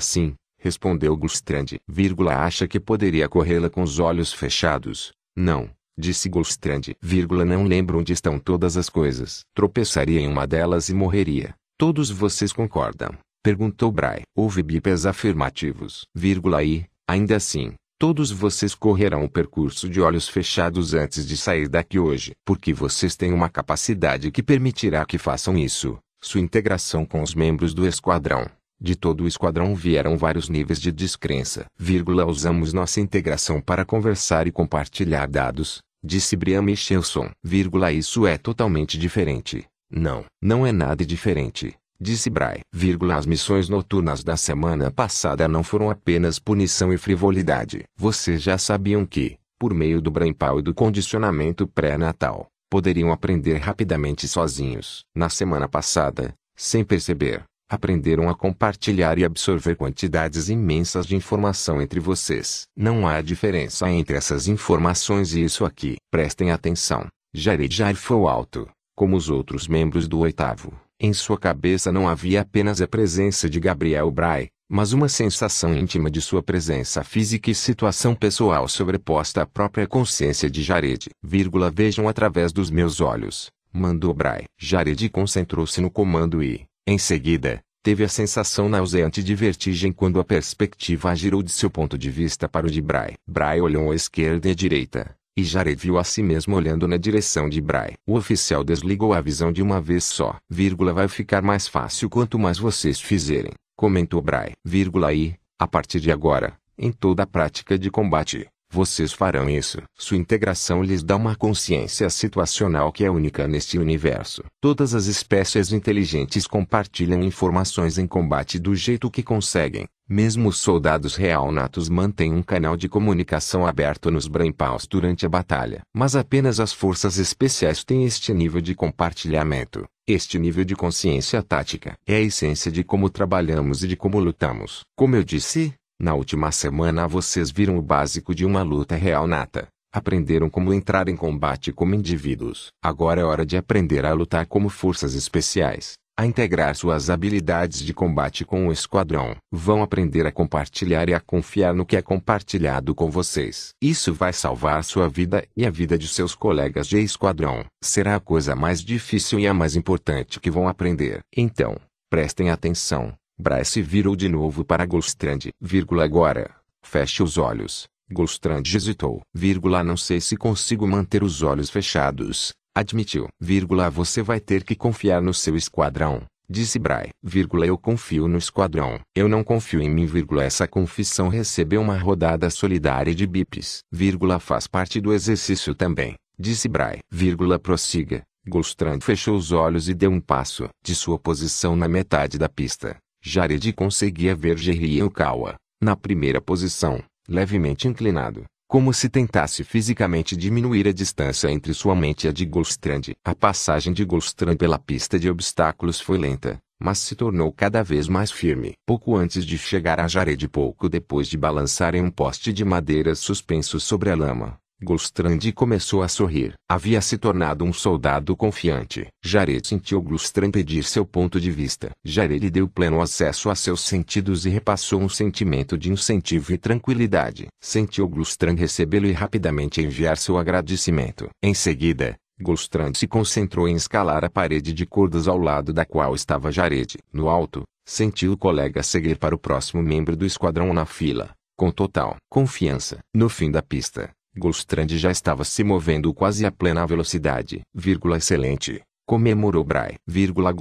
[0.00, 1.78] Sim, respondeu Glustrand.
[1.88, 5.12] Vírgula, acha que poderia corrê-la com os olhos fechados?
[5.34, 6.94] Não, disse Glustrand.
[7.00, 9.40] Vírgula, não lembro onde estão todas as coisas.
[9.54, 11.54] Tropeçaria em uma delas e morreria.
[11.78, 13.16] Todos vocês concordam.
[13.42, 14.22] Perguntou Bray.
[14.36, 16.04] Houve bips afirmativos.
[16.14, 21.68] Vírgula e, ainda assim, todos vocês correrão o percurso de olhos fechados antes de sair
[21.68, 22.32] daqui hoje.
[22.44, 25.98] Porque vocês têm uma capacidade que permitirá que façam isso.
[26.22, 28.44] Sua integração com os membros do esquadrão.
[28.82, 31.66] De todo o esquadrão vieram vários níveis de descrença.
[31.78, 37.30] Vírgula, usamos nossa integração para conversar e compartilhar dados, disse Brian Michelson.
[37.44, 39.66] Vírgula, isso é totalmente diferente.
[39.90, 42.60] Não, não é nada diferente, disse Bray.
[42.72, 47.84] Vírgula, as missões noturnas da semana passada não foram apenas punição e frivolidade.
[47.98, 54.26] Vocês já sabiam que, por meio do Brainpal e do condicionamento pré-natal, poderiam aprender rapidamente
[54.26, 55.04] sozinhos.
[55.14, 62.00] Na semana passada, sem perceber, aprenderam a compartilhar e absorver quantidades imensas de informação entre
[62.00, 62.64] vocês.
[62.76, 65.94] Não há diferença entre essas informações e isso aqui.
[66.10, 67.06] Prestem atenção.
[67.32, 70.72] Jared foi alto, como os outros membros do oitavo.
[70.98, 76.10] Em sua cabeça não havia apenas a presença de Gabriel Bray, mas uma sensação íntima
[76.10, 81.08] de sua presença física e situação pessoal sobreposta à própria consciência de Jared.
[81.22, 84.44] Vírgula, vejam através dos meus olhos, mandou Bray.
[84.58, 90.24] Jared concentrou-se no comando e, em seguida, teve a sensação nauseante de vertigem quando a
[90.24, 93.14] perspectiva girou de seu ponto de vista para o de Bray.
[93.26, 96.96] Bray olhou à esquerda e à direita, e Jared viu a si mesmo olhando na
[96.96, 97.94] direção de Bray.
[98.06, 100.36] O oficial desligou a visão de uma vez só.
[100.48, 104.52] Vírgula vai ficar mais fácil quanto mais vocês fizerem, comentou Bray.
[104.64, 109.82] Vírgula e, a partir de agora, em toda a prática de combate, vocês farão isso.
[109.98, 114.44] Sua integração lhes dá uma consciência situacional que é única neste universo.
[114.60, 119.86] Todas as espécies inteligentes compartilham informações em combate do jeito que conseguem.
[120.08, 125.28] Mesmo os soldados real natos mantêm um canal de comunicação aberto nos brainpaws durante a
[125.28, 125.82] batalha.
[125.94, 129.84] Mas apenas as forças especiais têm este nível de compartilhamento.
[130.08, 134.80] Este nível de consciência tática é a essência de como trabalhamos e de como lutamos.
[134.96, 139.68] Como eu disse, na última semana vocês viram o básico de uma luta real nata.
[139.92, 142.68] Aprenderam como entrar em combate como indivíduos.
[142.82, 145.94] Agora é hora de aprender a lutar como forças especiais.
[146.18, 149.36] A integrar suas habilidades de combate com o esquadrão.
[149.52, 153.70] Vão aprender a compartilhar e a confiar no que é compartilhado com vocês.
[153.82, 157.64] Isso vai salvar sua vida e a vida de seus colegas de esquadrão.
[157.82, 161.20] Será a coisa mais difícil e a mais importante que vão aprender.
[161.36, 161.76] Então,
[162.10, 163.14] prestem atenção.
[163.40, 165.48] Bryce virou de novo para Golstrand.
[165.60, 166.54] Vírgula agora.
[166.82, 167.88] Feche os olhos.
[168.12, 169.22] Golstrand hesitou.
[169.34, 172.52] Vírgula não sei se consigo manter os olhos fechados.
[172.74, 173.28] Admitiu.
[173.40, 176.22] Vírgula você vai ter que confiar no seu esquadrão.
[176.48, 177.10] Disse Bray.
[177.22, 179.00] Vírgula eu confio no esquadrão.
[179.14, 180.04] Eu não confio em mim.
[180.04, 183.78] Vírgula essa confissão recebeu uma rodada solidária de bips.
[183.90, 186.14] Vírgula faz parte do exercício também.
[186.38, 186.98] Disse Bray.
[187.10, 188.22] Vírgula prossiga.
[188.46, 192.96] Golstrand fechou os olhos e deu um passo de sua posição na metade da pista.
[193.22, 200.88] Jared conseguia ver Jerry Okawa, na primeira posição, levemente inclinado, como se tentasse fisicamente diminuir
[200.88, 203.12] a distância entre sua mente e a de Golstrand.
[203.24, 208.08] A passagem de Golstrand pela pista de obstáculos foi lenta, mas se tornou cada vez
[208.08, 208.72] mais firme.
[208.86, 213.14] Pouco antes de chegar a Jared pouco depois de balançar em um poste de madeira
[213.14, 216.54] suspenso sobre a lama, Gulstrand começou a sorrir.
[216.66, 219.06] Havia se tornado um soldado confiante.
[219.22, 221.90] Jared sentiu Gulstrand pedir seu ponto de vista.
[222.02, 227.48] Jared deu pleno acesso a seus sentidos e repassou um sentimento de incentivo e tranquilidade.
[227.60, 231.28] Sentiu Gulstrand recebê-lo e rapidamente enviar seu agradecimento.
[231.42, 236.14] Em seguida, Gulstrand se concentrou em escalar a parede de cordas ao lado da qual
[236.14, 236.96] estava Jared.
[237.12, 241.70] No alto, sentiu o colega seguir para o próximo membro do esquadrão na fila, com
[241.70, 242.98] total confiança.
[243.14, 244.10] No fim da pista,
[244.40, 247.60] Golstrand já estava se movendo quase a plena velocidade.
[247.74, 249.96] Vírgula excelente, comemorou Bray.
[250.06, 250.52] Vírgula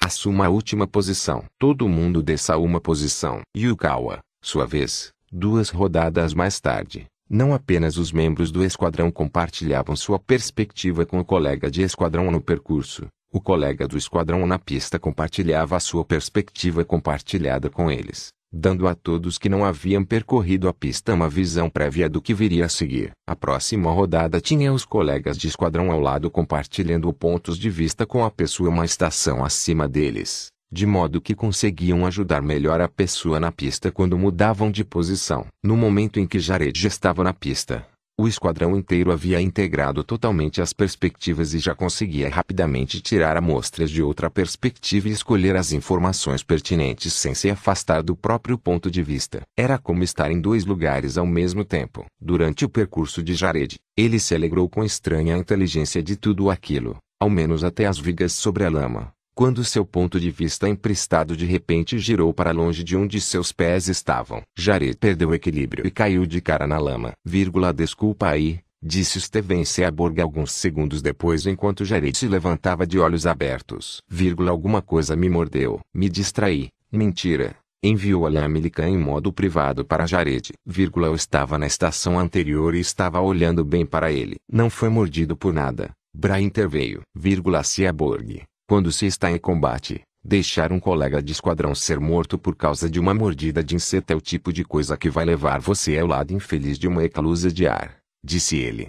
[0.00, 1.44] assuma a última posição.
[1.58, 3.40] Todo mundo desça uma posição.
[3.56, 7.06] Yukawa, sua vez, duas rodadas mais tarde.
[7.28, 12.40] Não apenas os membros do esquadrão compartilhavam sua perspectiva com o colega de esquadrão no
[12.40, 18.88] percurso, o colega do esquadrão na pista compartilhava a sua perspectiva compartilhada com eles dando
[18.88, 22.68] a todos que não haviam percorrido a pista uma visão prévia do que viria a
[22.68, 23.12] seguir.
[23.26, 28.24] A próxima rodada tinha os colegas de esquadrão ao lado compartilhando pontos de vista com
[28.24, 33.52] a pessoa uma estação acima deles, de modo que conseguiam ajudar melhor a pessoa na
[33.52, 35.46] pista quando mudavam de posição.
[35.62, 37.86] No momento em que Jared estava na pista,
[38.20, 44.02] o esquadrão inteiro havia integrado totalmente as perspectivas e já conseguia rapidamente tirar amostras de
[44.02, 49.40] outra perspectiva e escolher as informações pertinentes sem se afastar do próprio ponto de vista.
[49.56, 52.04] Era como estar em dois lugares ao mesmo tempo.
[52.20, 57.30] Durante o percurso de Jared, ele se alegrou com estranha inteligência de tudo aquilo, ao
[57.30, 59.12] menos até as vigas sobre a lama.
[59.34, 63.88] Quando seu ponto de vista emprestado de repente girou para longe de onde seus pés
[63.88, 64.42] estavam.
[64.56, 67.12] Jared perdeu o equilíbrio e caiu de cara na lama.
[67.24, 73.26] Vírgula, desculpa aí, disse Steven Seaborg alguns segundos depois enquanto Jared se levantava de olhos
[73.26, 74.02] abertos.
[74.08, 75.80] Vírgula, alguma coisa me mordeu.
[75.94, 76.68] Me distraí.
[76.92, 77.56] Mentira.
[77.82, 80.52] Enviou a Lamilican em modo privado para Jared.
[80.66, 84.36] Vírgula, eu estava na estação anterior e estava olhando bem para ele.
[84.52, 85.90] Não foi mordido por nada.
[86.14, 87.00] Bra interveio.
[87.14, 88.42] Vírgula, Seaborg.
[88.70, 93.00] Quando se está em combate, deixar um colega de esquadrão ser morto por causa de
[93.00, 96.32] uma mordida de inseto é o tipo de coisa que vai levar você ao lado
[96.32, 97.96] infeliz de uma eclusa de ar.
[98.24, 98.86] Disse ele.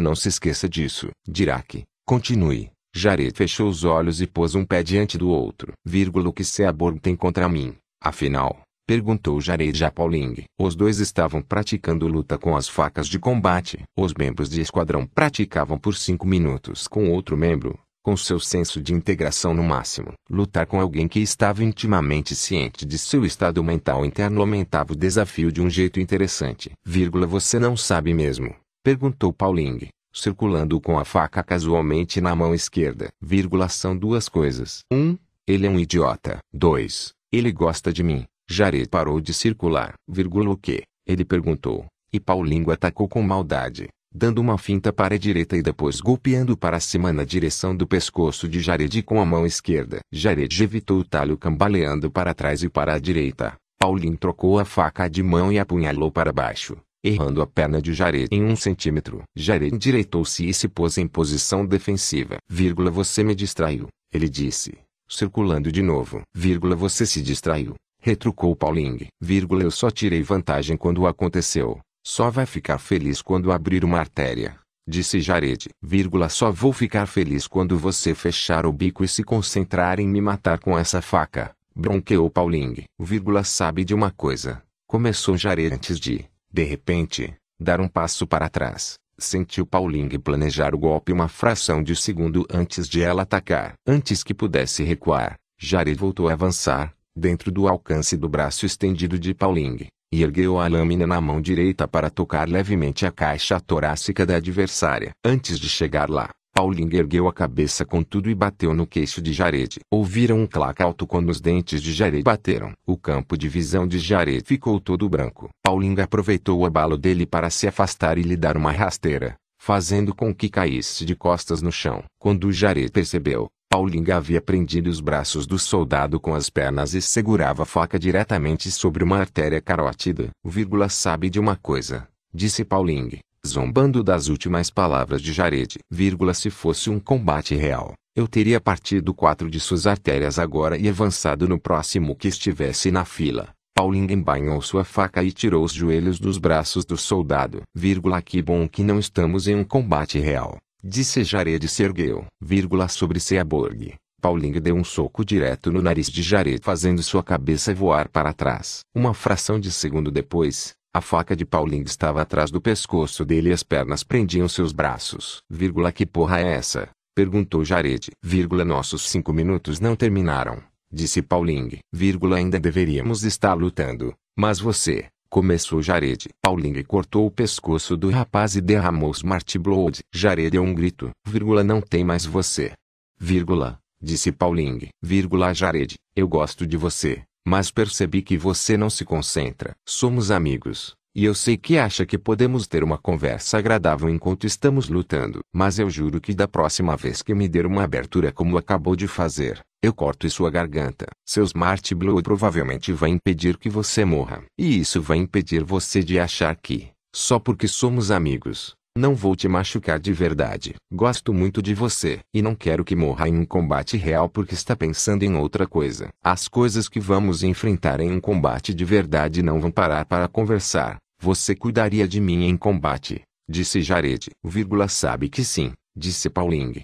[0.00, 1.08] Não se esqueça disso.
[1.26, 1.82] Dirac.
[2.06, 2.70] Continue.
[2.94, 5.72] Jared fechou os olhos e pôs um pé diante do outro.
[5.84, 7.74] Vírgula, o que Seaborg tem contra mim?
[8.00, 10.44] Afinal, perguntou Jared a Pauling.
[10.56, 13.82] Os dois estavam praticando luta com as facas de combate.
[13.98, 18.94] Os membros de esquadrão praticavam por cinco minutos com outro membro, com seu senso de
[18.94, 20.12] integração no máximo.
[20.30, 25.50] Lutar com alguém que estava intimamente ciente de seu estado mental interno aumentava o desafio
[25.50, 26.70] de um jeito interessante.
[26.84, 28.54] Vírgula, você não sabe mesmo?
[28.84, 33.08] Perguntou Pauling, circulando com a faca casualmente na mão esquerda.
[33.20, 34.84] Vírgula, são duas coisas.
[34.88, 34.96] 1.
[34.96, 36.38] Um, ele é um idiota.
[36.54, 37.10] 2.
[37.32, 38.24] Ele gosta de mim.
[38.48, 39.94] Jared parou de circular.
[40.06, 40.84] Vírgula, o quê?
[41.04, 41.84] Ele perguntou.
[42.12, 46.80] E Paulinho atacou com maldade dando uma finta para a direita e depois golpeando para
[46.80, 50.00] cima na direção do pescoço de Jared com a mão esquerda.
[50.10, 53.54] Jared evitou o talho cambaleando para trás e para a direita.
[53.78, 58.28] Paulinho trocou a faca de mão e apunhalou para baixo, errando a perna de Jared
[58.32, 59.22] em um centímetro.
[59.36, 62.38] Jared endireitou-se e se pôs em posição defensiva.
[62.48, 66.22] Vírgula, você me distraiu, ele disse, circulando de novo.
[66.34, 69.08] Vírgula, você se distraiu, retrucou Pauling.
[69.20, 71.78] Vírgula, eu só tirei vantagem quando aconteceu.
[72.08, 74.60] Só vai ficar feliz quando abrir uma artéria.
[74.88, 79.98] Disse Jared, vírgula, só vou ficar feliz quando você fechar o bico e se concentrar
[79.98, 81.50] em me matar com essa faca.
[81.74, 84.62] Bronqueou Pauling, vírgula, sabe de uma coisa.
[84.86, 88.94] Começou Jared antes de, de repente, dar um passo para trás.
[89.18, 93.74] Sentiu Pauling planejar o golpe uma fração de segundo antes de ela atacar.
[93.84, 99.34] Antes que pudesse recuar, Jared voltou a avançar, dentro do alcance do braço estendido de
[99.34, 104.36] Pauling e ergueu a lâmina na mão direita para tocar levemente a caixa torácica da
[104.36, 105.10] adversária.
[105.24, 109.30] Antes de chegar lá, Pauling ergueu a cabeça com tudo e bateu no queixo de
[109.30, 109.78] Jared.
[109.92, 112.72] Ouviram um clac alto quando os dentes de Jared bateram.
[112.86, 115.50] O campo de visão de Jared ficou todo branco.
[115.62, 120.34] Pauling aproveitou o abalo dele para se afastar e lhe dar uma rasteira, fazendo com
[120.34, 122.02] que caísse de costas no chão.
[122.18, 127.64] Quando Jared percebeu, Pauling havia prendido os braços do soldado com as pernas e segurava
[127.64, 130.30] a faca diretamente sobre uma artéria carótida.
[130.42, 135.78] Vírgula sabe de uma coisa, disse Pauling, zombando das últimas palavras de Jared.
[135.90, 140.88] Vírgula se fosse um combate real, eu teria partido quatro de suas artérias agora e
[140.88, 143.50] avançado no próximo que estivesse na fila.
[143.74, 147.60] Pauling embainhou sua faca e tirou os joelhos dos braços do soldado.
[147.74, 150.56] Vírgula que bom que não estamos em um combate real.
[150.88, 152.26] Disse Jared se ergueu.
[152.40, 153.94] Vírgula sobre Seaborg.
[154.22, 158.82] Pauling deu um soco direto no nariz de Jared fazendo sua cabeça voar para trás.
[158.94, 163.52] Uma fração de segundo depois, a faca de Pauling estava atrás do pescoço dele e
[163.52, 165.38] as pernas prendiam seus braços.
[165.50, 166.88] Vírgula que porra é essa?
[167.16, 168.12] Perguntou Jared.
[168.22, 170.62] Vírgula nossos cinco minutos não terminaram.
[170.92, 171.78] Disse Pauling.
[171.92, 174.14] Vírgula ainda deveríamos estar lutando.
[174.38, 176.28] Mas você, Começou Jared.
[176.40, 180.00] Pauling cortou o pescoço do rapaz e derramou Smart Blood.
[180.12, 181.10] Jared deu um grito.
[181.26, 182.72] Vírgula não tem mais você.
[183.18, 184.88] Vírgula, disse Pauling.
[185.02, 189.74] Vírgula Jared, eu gosto de você, mas percebi que você não se concentra.
[189.86, 194.90] Somos amigos, e eu sei que acha que podemos ter uma conversa agradável enquanto estamos
[194.90, 195.40] lutando.
[195.50, 199.08] Mas eu juro que da próxima vez que me der uma abertura como acabou de
[199.08, 201.06] fazer, eu corto sua garganta.
[201.24, 204.42] Seu Smart Blow provavelmente vai impedir que você morra.
[204.58, 209.46] E isso vai impedir você de achar que, só porque somos amigos, não vou te
[209.46, 210.74] machucar de verdade.
[210.90, 212.20] Gosto muito de você.
[212.32, 216.08] E não quero que morra em um combate real porque está pensando em outra coisa.
[216.24, 220.96] As coisas que vamos enfrentar em um combate de verdade não vão parar para conversar.
[221.20, 224.30] Você cuidaria de mim em combate, disse Jared.
[224.42, 226.82] Vírgula sabe que sim disse Pauling,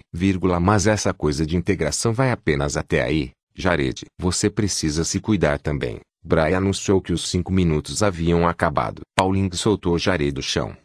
[0.59, 4.05] mas essa coisa de integração vai apenas até aí, Jared.
[4.19, 5.99] Você precisa se cuidar também.
[6.25, 9.01] Brian anunciou que os cinco minutos haviam acabado.
[9.15, 10.75] Pauling soltou Jared do chão,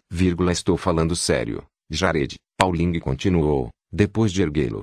[0.50, 1.62] estou falando sério.
[1.90, 4.82] Jared, Pauling continuou, depois de erguê-lo,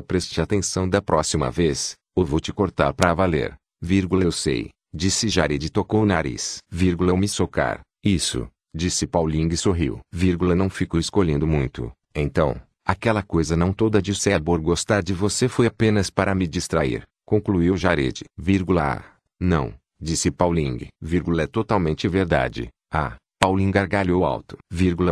[0.00, 5.28] preste atenção da próxima vez, ou vou te cortar pra valer, vírgula, eu sei, disse
[5.28, 10.54] Jared e tocou o nariz, vírgula, eu me socar, isso, disse Pauling e sorriu, vírgula,
[10.54, 12.58] não fico escolhendo muito, então,
[12.88, 17.76] Aquela coisa não toda de Seabor gostar de você foi apenas para me distrair, concluiu
[17.76, 18.24] Jared.
[18.34, 19.04] Vírgula,
[19.38, 20.88] não, disse Pauling.
[21.38, 22.68] É totalmente verdade.
[22.90, 24.56] Ah, Pauling gargalhou alto.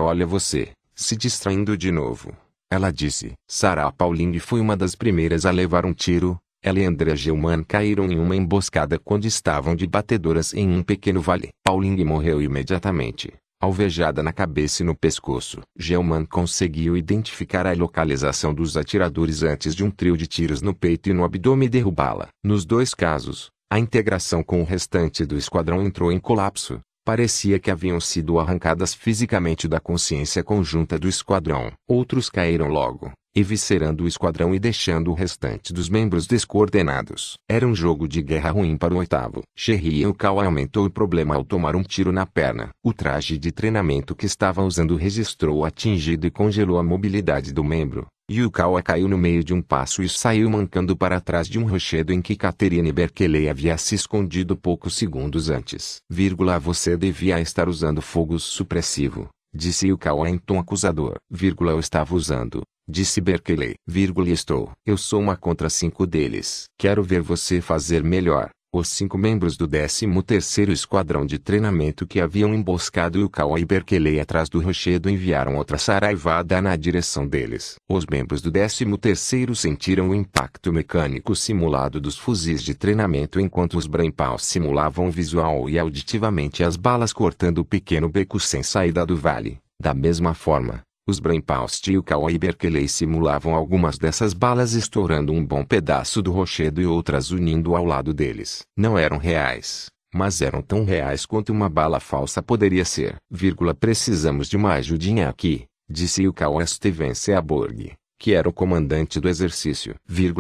[0.01, 2.35] Olha você, se distraindo de novo.
[2.71, 3.35] Ela disse.
[3.47, 6.39] Sarah Pauling foi uma das primeiras a levar um tiro.
[6.63, 11.21] Ela e Andrea Gelman caíram em uma emboscada quando estavam de batedoras em um pequeno
[11.21, 11.51] vale.
[11.63, 15.61] Pauling morreu imediatamente, alvejada na cabeça e no pescoço.
[15.79, 21.09] Gelman conseguiu identificar a localização dos atiradores antes de um trio de tiros no peito
[21.09, 22.29] e no abdômen derrubá-la.
[22.45, 26.81] Nos dois casos, a integração com o restante do esquadrão entrou em colapso.
[27.05, 31.73] Parecia que haviam sido arrancadas fisicamente da consciência conjunta do esquadrão.
[31.89, 37.35] Outros caíram logo, eviscerando o esquadrão e deixando o restante dos membros descoordenados.
[37.47, 39.43] Era um jogo de guerra ruim para o oitavo.
[39.55, 42.71] Sherry Yukawa aumentou o problema ao tomar um tiro na perna.
[42.83, 47.63] O traje de treinamento que estava usando registrou o atingido e congelou a mobilidade do
[47.63, 48.07] membro.
[48.29, 52.13] Yukawa caiu no meio de um passo e saiu mancando para trás de um rochedo
[52.13, 55.99] em que Catherine Berkeley havia se escondido poucos segundos antes.
[56.11, 61.19] Vírgula, você devia estar usando fogo supressivo, disse Yukawa em tom acusador.
[61.31, 63.75] Vírgula, eu estava usando, disse Berkeley.
[63.87, 64.71] Vírgula, estou.
[64.85, 66.67] Eu sou uma contra cinco deles.
[66.79, 68.51] Quero ver você fazer melhor.
[68.79, 74.51] Os cinco membros do 13º Esquadrão de Treinamento que haviam emboscado Yukawa e Berkeley atrás
[74.51, 77.77] do rochedo enviaram outra saraivada na direção deles.
[77.89, 83.87] Os membros do 13º sentiram o impacto mecânico simulado dos fuzis de treinamento enquanto os
[83.87, 89.59] Brainpaws simulavam visual e auditivamente as balas cortando o pequeno beco sem saída do vale.
[89.81, 95.45] Da mesma forma, os Brainpaws de Yukawa e Berkeley simulavam algumas dessas balas estourando um
[95.45, 98.63] bom pedaço do rochedo e outras unindo ao lado deles.
[98.77, 103.17] Não eram reais, mas eram tão reais quanto uma bala falsa poderia ser.
[103.31, 109.21] Vírgula, precisamos de uma ajudinha aqui, disse Yukawa a Steven Seaborg, que era o comandante
[109.21, 109.95] do exercício.
[110.05, 110.35] Vírgula,